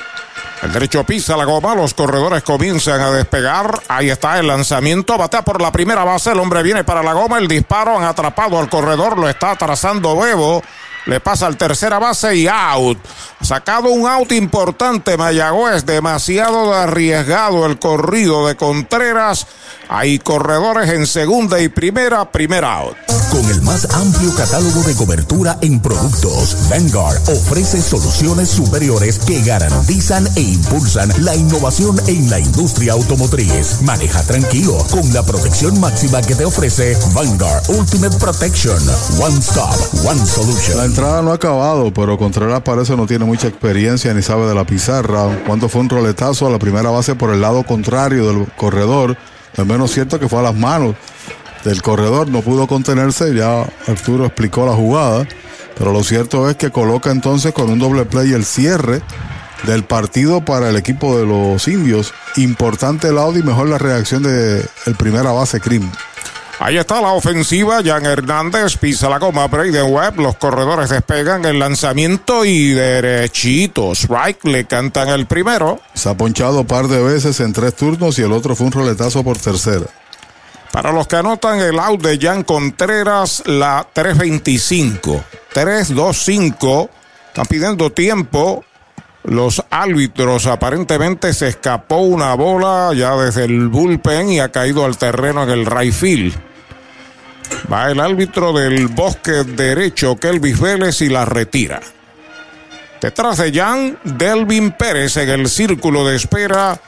El 0.62 0.72
derecho 0.72 1.04
pisa 1.04 1.36
la 1.36 1.46
goma, 1.46 1.76
los 1.76 1.94
corredores 1.94 2.42
comienzan 2.44 3.02
a 3.02 3.12
despegar. 3.12 3.82
Ahí 3.88 4.10
está 4.10 4.40
el 4.40 4.48
lanzamiento, 4.48 5.18
batea 5.18 5.44
por 5.44 5.62
la 5.62 5.72
primera 5.72 6.04
base, 6.04 6.32
el 6.32 6.40
hombre 6.40 6.64
viene 6.64 6.84
para 6.84 7.04
la 7.04 7.14
goma, 7.14 7.38
el 7.38 7.48
disparo, 7.48 7.98
han 7.98 8.04
atrapado 8.04 8.60
al 8.60 8.70
corredor, 8.70 9.18
lo 9.18 9.28
está 9.30 9.56
trazando 9.56 10.16
Bebo. 10.18 10.64
Le 11.06 11.20
pasa 11.20 11.46
al 11.46 11.56
tercera 11.56 12.00
base 12.00 12.36
y 12.36 12.48
out. 12.48 12.98
Ha 13.40 13.46
sacado 13.46 13.90
un 13.90 14.08
out 14.08 14.32
importante 14.32 15.18
Mayagüez. 15.18 15.86
Demasiado 15.86 16.74
arriesgado 16.74 17.66
el 17.68 17.78
corrido 17.78 18.48
de 18.48 18.56
Contreras. 18.56 19.46
Hay 19.90 20.20
corredores 20.20 20.90
en 20.90 21.06
segunda 21.06 21.62
y 21.62 21.70
primera, 21.70 22.32
primera 22.32 22.80
out. 22.80 22.96
Con 23.32 23.50
el 23.50 23.62
más 23.64 23.86
amplio 23.94 24.34
catálogo 24.34 24.82
de 24.84 24.96
cobertura 24.96 25.58
en 25.62 25.82
productos, 25.82 26.56
Vanguard 26.70 27.18
ofrece 27.30 27.82
soluciones 27.82 28.50
superiores 28.50 29.20
que 29.20 29.42
garantizan 29.42 30.28
e 30.36 30.42
impulsan 30.42 31.12
la 31.20 31.36
innovación 31.36 32.00
en 32.08 32.30
la 32.30 32.40
industria 32.40 32.94
automotriz. 32.94 33.82
Maneja 33.82 34.24
tranquilo 34.24 34.78
con 34.90 35.12
la 35.14 35.24
protección 35.24 35.80
máxima 35.80 36.22
que 36.22 36.36
te 36.36 36.46
ofrece 36.46 36.98
Vanguard 37.14 37.70
Ultimate 37.70 38.18
Protection. 38.18 38.80
One 39.20 39.40
Stop, 39.40 40.06
One 40.06 40.26
Solution. 40.26 40.78
La 40.78 40.86
entrada 40.86 41.22
no 41.22 41.32
ha 41.32 41.36
acabado, 41.36 41.94
pero 41.94 42.18
Contreras 42.18 42.62
parece 42.62 42.96
no 42.96 43.06
tiene 43.06 43.26
mucha 43.26 43.48
experiencia 43.48 44.14
ni 44.14 44.22
sabe 44.22 44.48
de 44.48 44.56
la 44.56 44.66
pizarra. 44.66 45.44
Cuando 45.46 45.68
fue 45.68 45.82
un 45.82 45.90
roletazo 45.90 46.48
a 46.48 46.50
la 46.50 46.60
primera 46.60 46.90
base 46.90 47.16
por 47.16 47.34
el 47.34 47.42
lado 47.42 47.64
contrario 47.64 48.28
del 48.28 48.48
corredor 48.56 49.18
al 49.58 49.66
menos 49.66 49.92
cierto 49.92 50.20
que 50.20 50.30
fue 50.30 50.40
a 50.40 50.44
las 50.44 50.56
manos 50.56 50.96
del 51.64 51.82
corredor, 51.82 52.28
no 52.28 52.42
pudo 52.42 52.68
contenerse, 52.68 53.34
ya 53.34 53.68
Arturo 53.88 54.26
explicó 54.26 54.66
la 54.66 54.74
jugada, 54.74 55.28
pero 55.78 55.92
lo 55.92 56.04
cierto 56.04 56.50
es 56.50 56.56
que 56.56 56.72
coloca 56.72 57.12
entonces 57.12 57.54
con 57.54 57.70
un 57.70 57.80
doble 57.80 58.06
play 58.06 58.34
el 58.34 58.46
cierre 58.46 59.02
del 59.64 59.84
partido 59.84 60.44
para 60.46 60.70
el 60.70 60.76
equipo 60.76 61.18
de 61.18 61.26
los 61.26 61.68
indios. 61.68 62.14
Importante 62.38 63.08
el 63.08 63.18
audio 63.18 63.40
y 63.40 63.44
mejor 63.44 63.68
la 63.68 63.78
reacción 63.78 64.24
de 64.24 64.66
el 64.86 64.96
primera 64.96 65.32
base 65.32 65.60
Crim. 65.60 65.90
Ahí 66.60 66.78
está 66.78 67.02
la 67.02 67.12
ofensiva. 67.12 67.82
Jan 67.84 68.06
Hernández 68.06 68.78
pisa 68.78 69.10
la 69.10 69.20
goma. 69.20 69.48
Braden 69.48 69.92
Webb. 69.92 70.20
Los 70.20 70.38
corredores 70.38 70.90
despegan 70.90 71.44
el 71.46 71.60
lanzamiento 71.60 72.46
y 72.46 72.70
derechitos. 72.70 74.04
Strike 74.04 74.46
le 74.46 74.66
cantan 74.66 75.10
el 75.10 75.26
primero. 75.26 75.80
Se 75.94 76.10
ha 76.10 76.16
ponchado 76.16 76.62
un 76.62 76.68
par 76.68 76.88
de 76.88 77.04
veces 77.04 77.40
en 77.42 77.52
tres 77.52 77.76
turnos 77.76 78.18
y 78.20 78.22
el 78.22 78.32
otro 78.32 78.56
fue 78.56 78.68
un 78.68 78.72
roletazo 78.72 79.24
por 79.24 79.38
tercera. 79.38 79.86
Para 80.72 80.92
los 80.92 81.08
que 81.08 81.18
anotan 81.18 81.60
el 81.60 81.80
out 81.80 82.02
de 82.02 82.18
Jan 82.20 82.44
Contreras, 82.44 83.44
la 83.46 83.88
325. 83.92 85.24
325. 85.54 86.90
Están 87.28 87.46
pidiendo 87.48 87.92
tiempo. 87.92 88.64
Los 89.26 89.64
árbitros 89.72 90.46
aparentemente 90.46 91.34
se 91.34 91.48
escapó 91.48 91.98
una 91.98 92.36
bola 92.36 92.92
ya 92.96 93.16
desde 93.16 93.46
el 93.46 93.70
bullpen 93.70 94.30
y 94.30 94.40
ha 94.40 94.50
caído 94.50 94.86
al 94.86 94.98
terreno 94.98 95.44
en 95.44 95.50
el 95.50 95.66
right 95.66 95.94
field. 95.94 96.36
Va 97.72 97.90
el 97.90 98.00
árbitro 98.00 98.54
del 98.54 98.88
bosque 98.88 99.44
derecho, 99.44 100.16
Kelvis 100.16 100.60
Vélez, 100.60 101.02
y 101.02 101.10
la 101.10 101.26
retira. 101.26 101.82
Detrás 103.02 103.38
de 103.38 103.52
Jan, 103.52 103.98
Delvin 104.04 104.72
Pérez 104.72 105.18
en 105.18 105.30
el 105.30 105.50
círculo 105.50 106.08
de 106.08 106.16
espera 106.16 106.80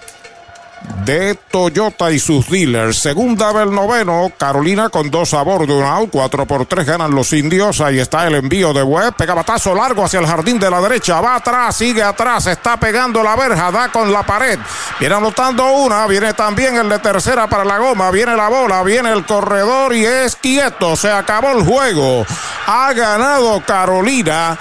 de 1.06 1.36
Toyota 1.36 2.12
y 2.12 2.20
sus 2.20 2.50
dealers. 2.50 2.98
Segunda 2.98 3.54
del 3.54 3.74
noveno, 3.74 4.32
Carolina 4.38 4.90
con 4.90 5.10
dos 5.10 5.34
a 5.34 5.42
bordo, 5.42 5.78
un 5.78 5.84
out, 5.84 6.10
cuatro 6.12 6.46
por 6.46 6.66
tres 6.66 6.86
ganan 6.86 7.14
los 7.14 7.32
indios. 7.34 7.82
Ahí 7.82 8.00
está 8.00 8.28
el 8.28 8.36
envío 8.36 8.74
de 8.74 8.84
Webb, 8.84 9.16
pega 9.16 9.34
batazo 9.34 9.74
largo 9.74 10.04
hacia 10.04 10.20
el 10.20 10.28
jardín 10.28 10.60
de 10.60 10.70
la 10.70 10.82
derecha, 10.82 11.22
va 11.22 11.36
atrás, 11.36 11.76
sigue 11.78 12.04
atrás, 12.04 12.48
está 12.48 12.78
pegando 12.78 13.24
la 13.24 13.36
verja, 13.36 13.72
da 13.72 13.90
con 13.90 14.12
la 14.12 14.24
pared. 14.24 14.60
Viene 15.00 15.16
anotando 15.16 15.66
una, 15.72 16.08
viene 16.08 16.34
también 16.34 16.76
el 16.76 16.90
de 16.90 17.00
tercera 17.00 17.48
para 17.48 17.64
la 17.64 17.78
goma, 17.78 18.12
viene 18.12 18.36
la 18.36 18.50
bola, 18.50 18.84
viene 18.84 19.12
el 19.12 19.26
corredor 19.26 19.96
y 19.96 20.06
es 20.06 20.36
quieto, 20.36 20.96
se 20.96 21.12
acabó 21.12 21.52
el 21.52 21.64
juego. 21.64 22.26
Ha 22.68 22.94
ganado 22.94 23.62
Carolina 23.66 24.58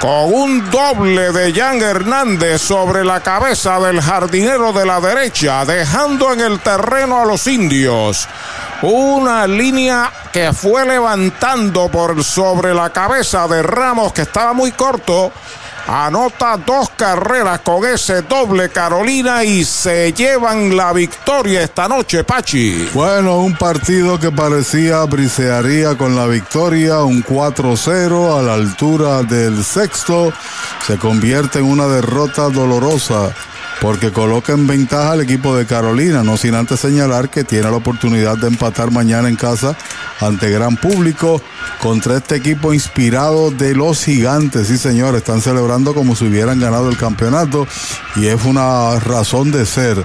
con 0.00 0.32
un 0.32 0.70
doble 0.70 1.30
de 1.30 1.52
Jan 1.52 1.82
Hernández 1.82 2.62
sobre 2.62 3.04
la 3.04 3.20
cabeza 3.20 3.78
del 3.80 4.00
jardinero 4.00 4.72
de 4.72 4.86
la 4.86 4.98
derecha, 4.98 5.62
dejando 5.66 6.32
en 6.32 6.40
el 6.40 6.60
terreno 6.60 7.20
a 7.20 7.26
los 7.26 7.46
indios. 7.46 8.26
Una 8.80 9.46
línea 9.46 10.10
que 10.32 10.54
fue 10.54 10.86
levantando 10.86 11.90
por 11.90 12.24
sobre 12.24 12.72
la 12.72 12.88
cabeza 12.90 13.46
de 13.46 13.62
Ramos, 13.62 14.14
que 14.14 14.22
estaba 14.22 14.54
muy 14.54 14.72
corto 14.72 15.32
Anota 15.86 16.56
dos 16.56 16.90
carreras 16.96 17.60
con 17.60 17.84
ese 17.84 18.22
doble 18.22 18.68
Carolina 18.68 19.44
y 19.44 19.64
se 19.64 20.12
llevan 20.12 20.76
la 20.76 20.92
victoria 20.92 21.62
esta 21.62 21.88
noche, 21.88 22.24
Pachi. 22.24 22.90
Bueno, 22.94 23.38
un 23.38 23.56
partido 23.56 24.18
que 24.18 24.30
parecía 24.30 25.02
brisearía 25.04 25.96
con 25.96 26.14
la 26.14 26.26
victoria, 26.26 27.02
un 27.02 27.24
4-0 27.24 28.38
a 28.38 28.42
la 28.42 28.54
altura 28.54 29.22
del 29.22 29.64
sexto, 29.64 30.32
se 30.86 30.96
convierte 30.98 31.58
en 31.58 31.64
una 31.64 31.86
derrota 31.86 32.48
dolorosa 32.48 33.34
porque 33.80 34.12
coloca 34.12 34.52
en 34.52 34.66
ventaja 34.66 35.12
al 35.12 35.22
equipo 35.22 35.56
de 35.56 35.66
Carolina, 35.66 36.22
no 36.22 36.36
sin 36.36 36.54
antes 36.54 36.80
señalar 36.80 37.30
que 37.30 37.44
tiene 37.44 37.70
la 37.70 37.76
oportunidad 37.76 38.36
de 38.36 38.48
empatar 38.48 38.90
mañana 38.90 39.28
en 39.28 39.36
casa 39.36 39.76
ante 40.20 40.50
gran 40.50 40.76
público 40.76 41.40
contra 41.80 42.18
este 42.18 42.36
equipo 42.36 42.74
inspirado 42.74 43.50
de 43.50 43.74
los 43.74 44.04
gigantes. 44.04 44.68
Sí, 44.68 44.76
señores, 44.76 45.22
están 45.22 45.40
celebrando 45.40 45.94
como 45.94 46.14
si 46.14 46.26
hubieran 46.26 46.60
ganado 46.60 46.90
el 46.90 46.98
campeonato 46.98 47.66
y 48.16 48.26
es 48.26 48.44
una 48.44 48.98
razón 49.00 49.50
de 49.50 49.64
ser. 49.64 50.04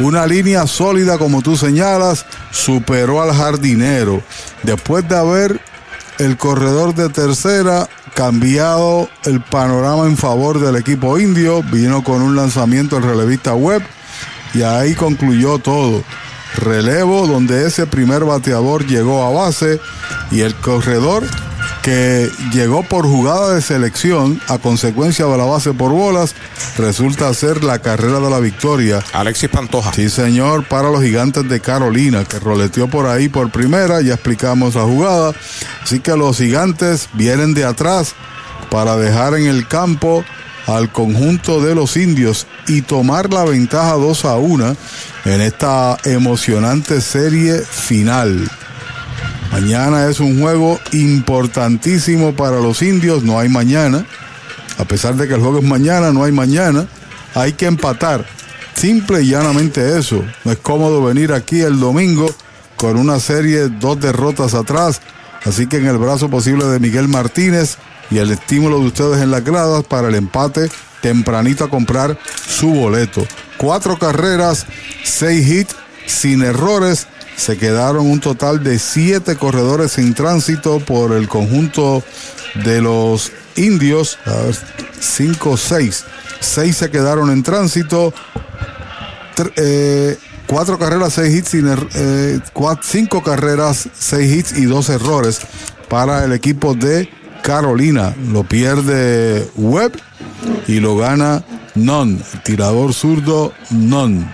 Una 0.00 0.26
línea 0.26 0.66
sólida, 0.66 1.18
como 1.18 1.40
tú 1.40 1.56
señalas, 1.56 2.26
superó 2.50 3.22
al 3.22 3.34
jardinero. 3.34 4.22
Después 4.64 5.08
de 5.08 5.16
haber 5.16 5.60
el 6.18 6.36
corredor 6.36 6.94
de 6.94 7.08
tercera 7.08 7.88
cambiado 8.14 9.08
el 9.24 9.40
panorama 9.40 10.06
en 10.06 10.16
favor 10.16 10.60
del 10.60 10.76
equipo 10.76 11.18
indio, 11.18 11.62
vino 11.64 12.02
con 12.04 12.22
un 12.22 12.36
lanzamiento 12.36 12.96
el 12.96 13.02
relevista 13.02 13.54
web 13.54 13.82
y 14.54 14.62
ahí 14.62 14.94
concluyó 14.94 15.58
todo. 15.58 16.02
Relevo 16.56 17.26
donde 17.26 17.66
ese 17.66 17.86
primer 17.86 18.24
bateador 18.24 18.86
llegó 18.86 19.24
a 19.24 19.30
base 19.30 19.80
y 20.30 20.42
el 20.42 20.54
corredor 20.54 21.24
que 21.82 22.30
llegó 22.52 22.82
por 22.82 23.06
jugada 23.06 23.54
de 23.54 23.62
selección 23.62 24.40
a 24.48 24.58
consecuencia 24.58 25.26
de 25.26 25.36
la 25.36 25.44
base 25.44 25.72
por 25.74 25.92
bolas, 25.92 26.34
resulta 26.78 27.32
ser 27.34 27.62
la 27.62 27.78
carrera 27.80 28.20
de 28.20 28.30
la 28.30 28.40
victoria. 28.40 29.02
Alexis 29.12 29.48
Pantoja. 29.48 29.92
Sí, 29.92 30.08
señor, 30.08 30.64
para 30.64 30.90
los 30.90 31.02
gigantes 31.02 31.48
de 31.48 31.60
Carolina, 31.60 32.24
que 32.24 32.38
roleteó 32.38 32.88
por 32.88 33.06
ahí 33.06 33.28
por 33.28 33.50
primera, 33.50 34.00
ya 34.00 34.14
explicamos 34.14 34.74
la 34.74 34.82
jugada. 34.82 35.32
Así 35.82 36.00
que 36.00 36.16
los 36.16 36.38
gigantes 36.38 37.08
vienen 37.12 37.54
de 37.54 37.64
atrás 37.64 38.14
para 38.70 38.96
dejar 38.96 39.34
en 39.34 39.46
el 39.46 39.68
campo 39.68 40.24
al 40.66 40.90
conjunto 40.90 41.60
de 41.62 41.74
los 41.74 41.96
indios 41.96 42.46
y 42.66 42.82
tomar 42.82 43.32
la 43.32 43.44
ventaja 43.44 43.92
2 43.92 44.24
a 44.24 44.36
1 44.36 44.76
en 45.26 45.40
esta 45.40 45.96
emocionante 46.04 47.00
serie 47.00 47.58
final. 47.58 48.50
Mañana 49.54 50.08
es 50.08 50.18
un 50.18 50.40
juego 50.40 50.80
importantísimo 50.90 52.34
para 52.34 52.58
los 52.58 52.82
indios, 52.82 53.22
no 53.22 53.38
hay 53.38 53.48
mañana. 53.48 54.04
A 54.78 54.84
pesar 54.84 55.14
de 55.14 55.28
que 55.28 55.34
el 55.34 55.40
juego 55.40 55.58
es 55.58 55.64
mañana, 55.64 56.12
no 56.12 56.24
hay 56.24 56.32
mañana. 56.32 56.88
Hay 57.36 57.52
que 57.52 57.66
empatar. 57.66 58.26
Simple 58.74 59.22
y 59.22 59.28
llanamente 59.28 59.96
eso. 59.96 60.24
No 60.42 60.50
es 60.50 60.58
cómodo 60.58 61.04
venir 61.04 61.32
aquí 61.32 61.60
el 61.60 61.78
domingo 61.78 62.28
con 62.76 62.96
una 62.96 63.20
serie, 63.20 63.68
dos 63.68 64.00
derrotas 64.00 64.54
atrás. 64.54 65.00
Así 65.44 65.68
que 65.68 65.76
en 65.76 65.86
el 65.86 65.98
brazo 65.98 66.28
posible 66.28 66.64
de 66.64 66.80
Miguel 66.80 67.06
Martínez 67.06 67.76
y 68.10 68.18
el 68.18 68.32
estímulo 68.32 68.80
de 68.80 68.86
ustedes 68.86 69.22
en 69.22 69.30
las 69.30 69.44
gradas 69.44 69.84
para 69.84 70.08
el 70.08 70.16
empate 70.16 70.68
tempranito 71.00 71.62
a 71.62 71.70
comprar 71.70 72.18
su 72.44 72.70
boleto. 72.70 73.24
Cuatro 73.56 74.00
carreras, 74.00 74.66
seis 75.04 75.48
hits, 75.48 75.76
sin 76.06 76.42
errores. 76.42 77.06
Se 77.36 77.56
quedaron 77.58 78.06
un 78.06 78.20
total 78.20 78.62
de 78.62 78.78
siete 78.78 79.36
corredores 79.36 79.98
en 79.98 80.14
tránsito 80.14 80.80
por 80.80 81.12
el 81.12 81.28
conjunto 81.28 82.02
de 82.64 82.80
los 82.80 83.32
indios. 83.56 84.18
A 84.24 84.30
ver, 84.34 84.56
cinco, 85.00 85.56
seis. 85.56 86.04
Seis 86.40 86.76
se 86.76 86.90
quedaron 86.90 87.30
en 87.30 87.42
tránsito. 87.42 88.14
Tr- 89.36 89.52
eh, 89.56 90.16
cuatro 90.46 90.78
carreras, 90.78 91.14
seis 91.14 91.34
hits, 91.34 91.54
er- 91.54 91.88
eh, 91.94 92.40
cinco 92.82 93.22
carreras, 93.22 93.88
seis 93.98 94.32
hits 94.32 94.58
y 94.58 94.64
dos 94.66 94.88
errores 94.88 95.40
para 95.88 96.24
el 96.24 96.32
equipo 96.32 96.74
de 96.74 97.08
Carolina. 97.42 98.14
Lo 98.30 98.44
pierde 98.44 99.50
Webb 99.56 99.92
y 100.68 100.80
lo 100.80 100.96
gana 100.96 101.42
Non. 101.74 102.22
Tirador 102.44 102.94
zurdo 102.94 103.52
Non. 103.70 104.24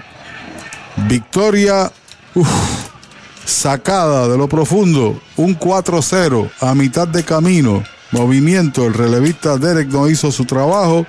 Victoria 1.09 1.91
sacada 3.51 4.29
de 4.29 4.39
lo 4.39 4.49
profundo. 4.49 5.21
Un 5.37 5.59
4-0 5.59 6.51
a 6.61 6.75
mitad 6.75 7.09
de 7.09 7.25
camino. 7.25 7.83
Movimiento. 8.13 8.87
El 8.87 8.95
relevista 8.95 9.57
Derek 9.57 9.89
no 9.89 10.09
hizo 10.09 10.33
su 10.33 10.45
trabajo. 10.45 11.07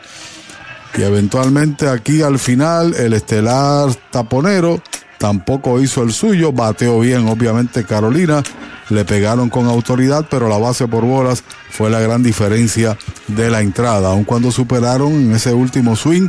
Y 0.97 1.03
eventualmente 1.03 1.87
aquí 1.87 2.21
al 2.21 2.37
final 2.37 2.93
el 2.95 3.13
estelar 3.13 3.93
taponero 4.11 4.81
tampoco 5.17 5.79
hizo 5.79 6.03
el 6.03 6.11
suyo, 6.11 6.51
bateó 6.51 6.99
bien 6.99 7.29
obviamente 7.29 7.85
Carolina, 7.85 8.41
le 8.89 9.05
pegaron 9.05 9.49
con 9.49 9.67
autoridad, 9.67 10.25
pero 10.29 10.49
la 10.49 10.57
base 10.57 10.87
por 10.87 11.05
bolas 11.05 11.43
fue 11.69 11.89
la 11.91 11.99
gran 12.01 12.23
diferencia 12.23 12.97
de 13.27 13.51
la 13.51 13.61
entrada, 13.61 14.09
aun 14.09 14.23
cuando 14.23 14.51
superaron 14.51 15.13
en 15.13 15.35
ese 15.35 15.53
último 15.53 15.95
swing 15.95 16.27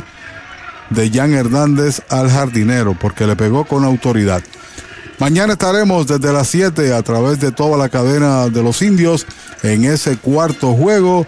de 0.91 1.09
Jan 1.09 1.33
Hernández 1.33 2.03
al 2.09 2.29
jardinero, 2.29 2.95
porque 2.97 3.25
le 3.25 3.35
pegó 3.35 3.65
con 3.65 3.83
autoridad. 3.83 4.43
Mañana 5.19 5.53
estaremos 5.53 6.07
desde 6.07 6.33
las 6.33 6.47
7 6.49 6.93
a 6.93 7.01
través 7.03 7.39
de 7.39 7.51
toda 7.51 7.77
la 7.77 7.89
cadena 7.89 8.49
de 8.49 8.63
los 8.63 8.81
indios 8.81 9.25
en 9.61 9.85
ese 9.85 10.17
cuarto 10.17 10.73
juego. 10.73 11.27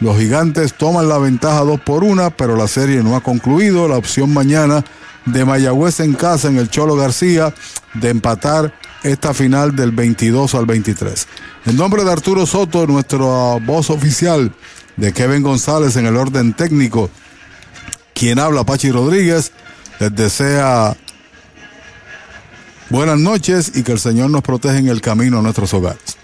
Los 0.00 0.18
gigantes 0.18 0.74
toman 0.74 1.08
la 1.08 1.18
ventaja 1.18 1.60
2 1.60 1.80
por 1.80 2.02
1, 2.02 2.32
pero 2.36 2.56
la 2.56 2.66
serie 2.66 3.02
no 3.02 3.14
ha 3.14 3.20
concluido. 3.20 3.88
La 3.88 3.98
opción 3.98 4.32
mañana 4.32 4.84
de 5.26 5.44
Mayagüez 5.44 6.00
en 6.00 6.14
casa 6.14 6.48
en 6.48 6.56
el 6.56 6.70
Cholo 6.70 6.96
García 6.96 7.54
de 7.94 8.10
empatar 8.10 8.72
esta 9.02 9.34
final 9.34 9.76
del 9.76 9.92
22 9.92 10.54
al 10.54 10.66
23. 10.66 11.28
En 11.66 11.76
nombre 11.76 12.04
de 12.04 12.12
Arturo 12.12 12.46
Soto, 12.46 12.86
nuestra 12.86 13.18
voz 13.18 13.90
oficial 13.90 14.52
de 14.96 15.12
Kevin 15.12 15.42
González 15.42 15.96
en 15.96 16.06
el 16.06 16.16
orden 16.16 16.54
técnico, 16.54 17.10
quien 18.14 18.38
habla 18.38 18.64
Pachi 18.64 18.90
Rodríguez, 18.90 19.52
les 20.00 20.14
desea 20.14 20.96
buenas 22.90 23.18
noches 23.18 23.72
y 23.74 23.82
que 23.82 23.92
el 23.92 23.98
Señor 23.98 24.30
nos 24.30 24.42
proteja 24.42 24.78
en 24.78 24.88
el 24.88 25.00
camino 25.00 25.38
a 25.38 25.42
nuestros 25.42 25.72
hogares. 25.74 26.16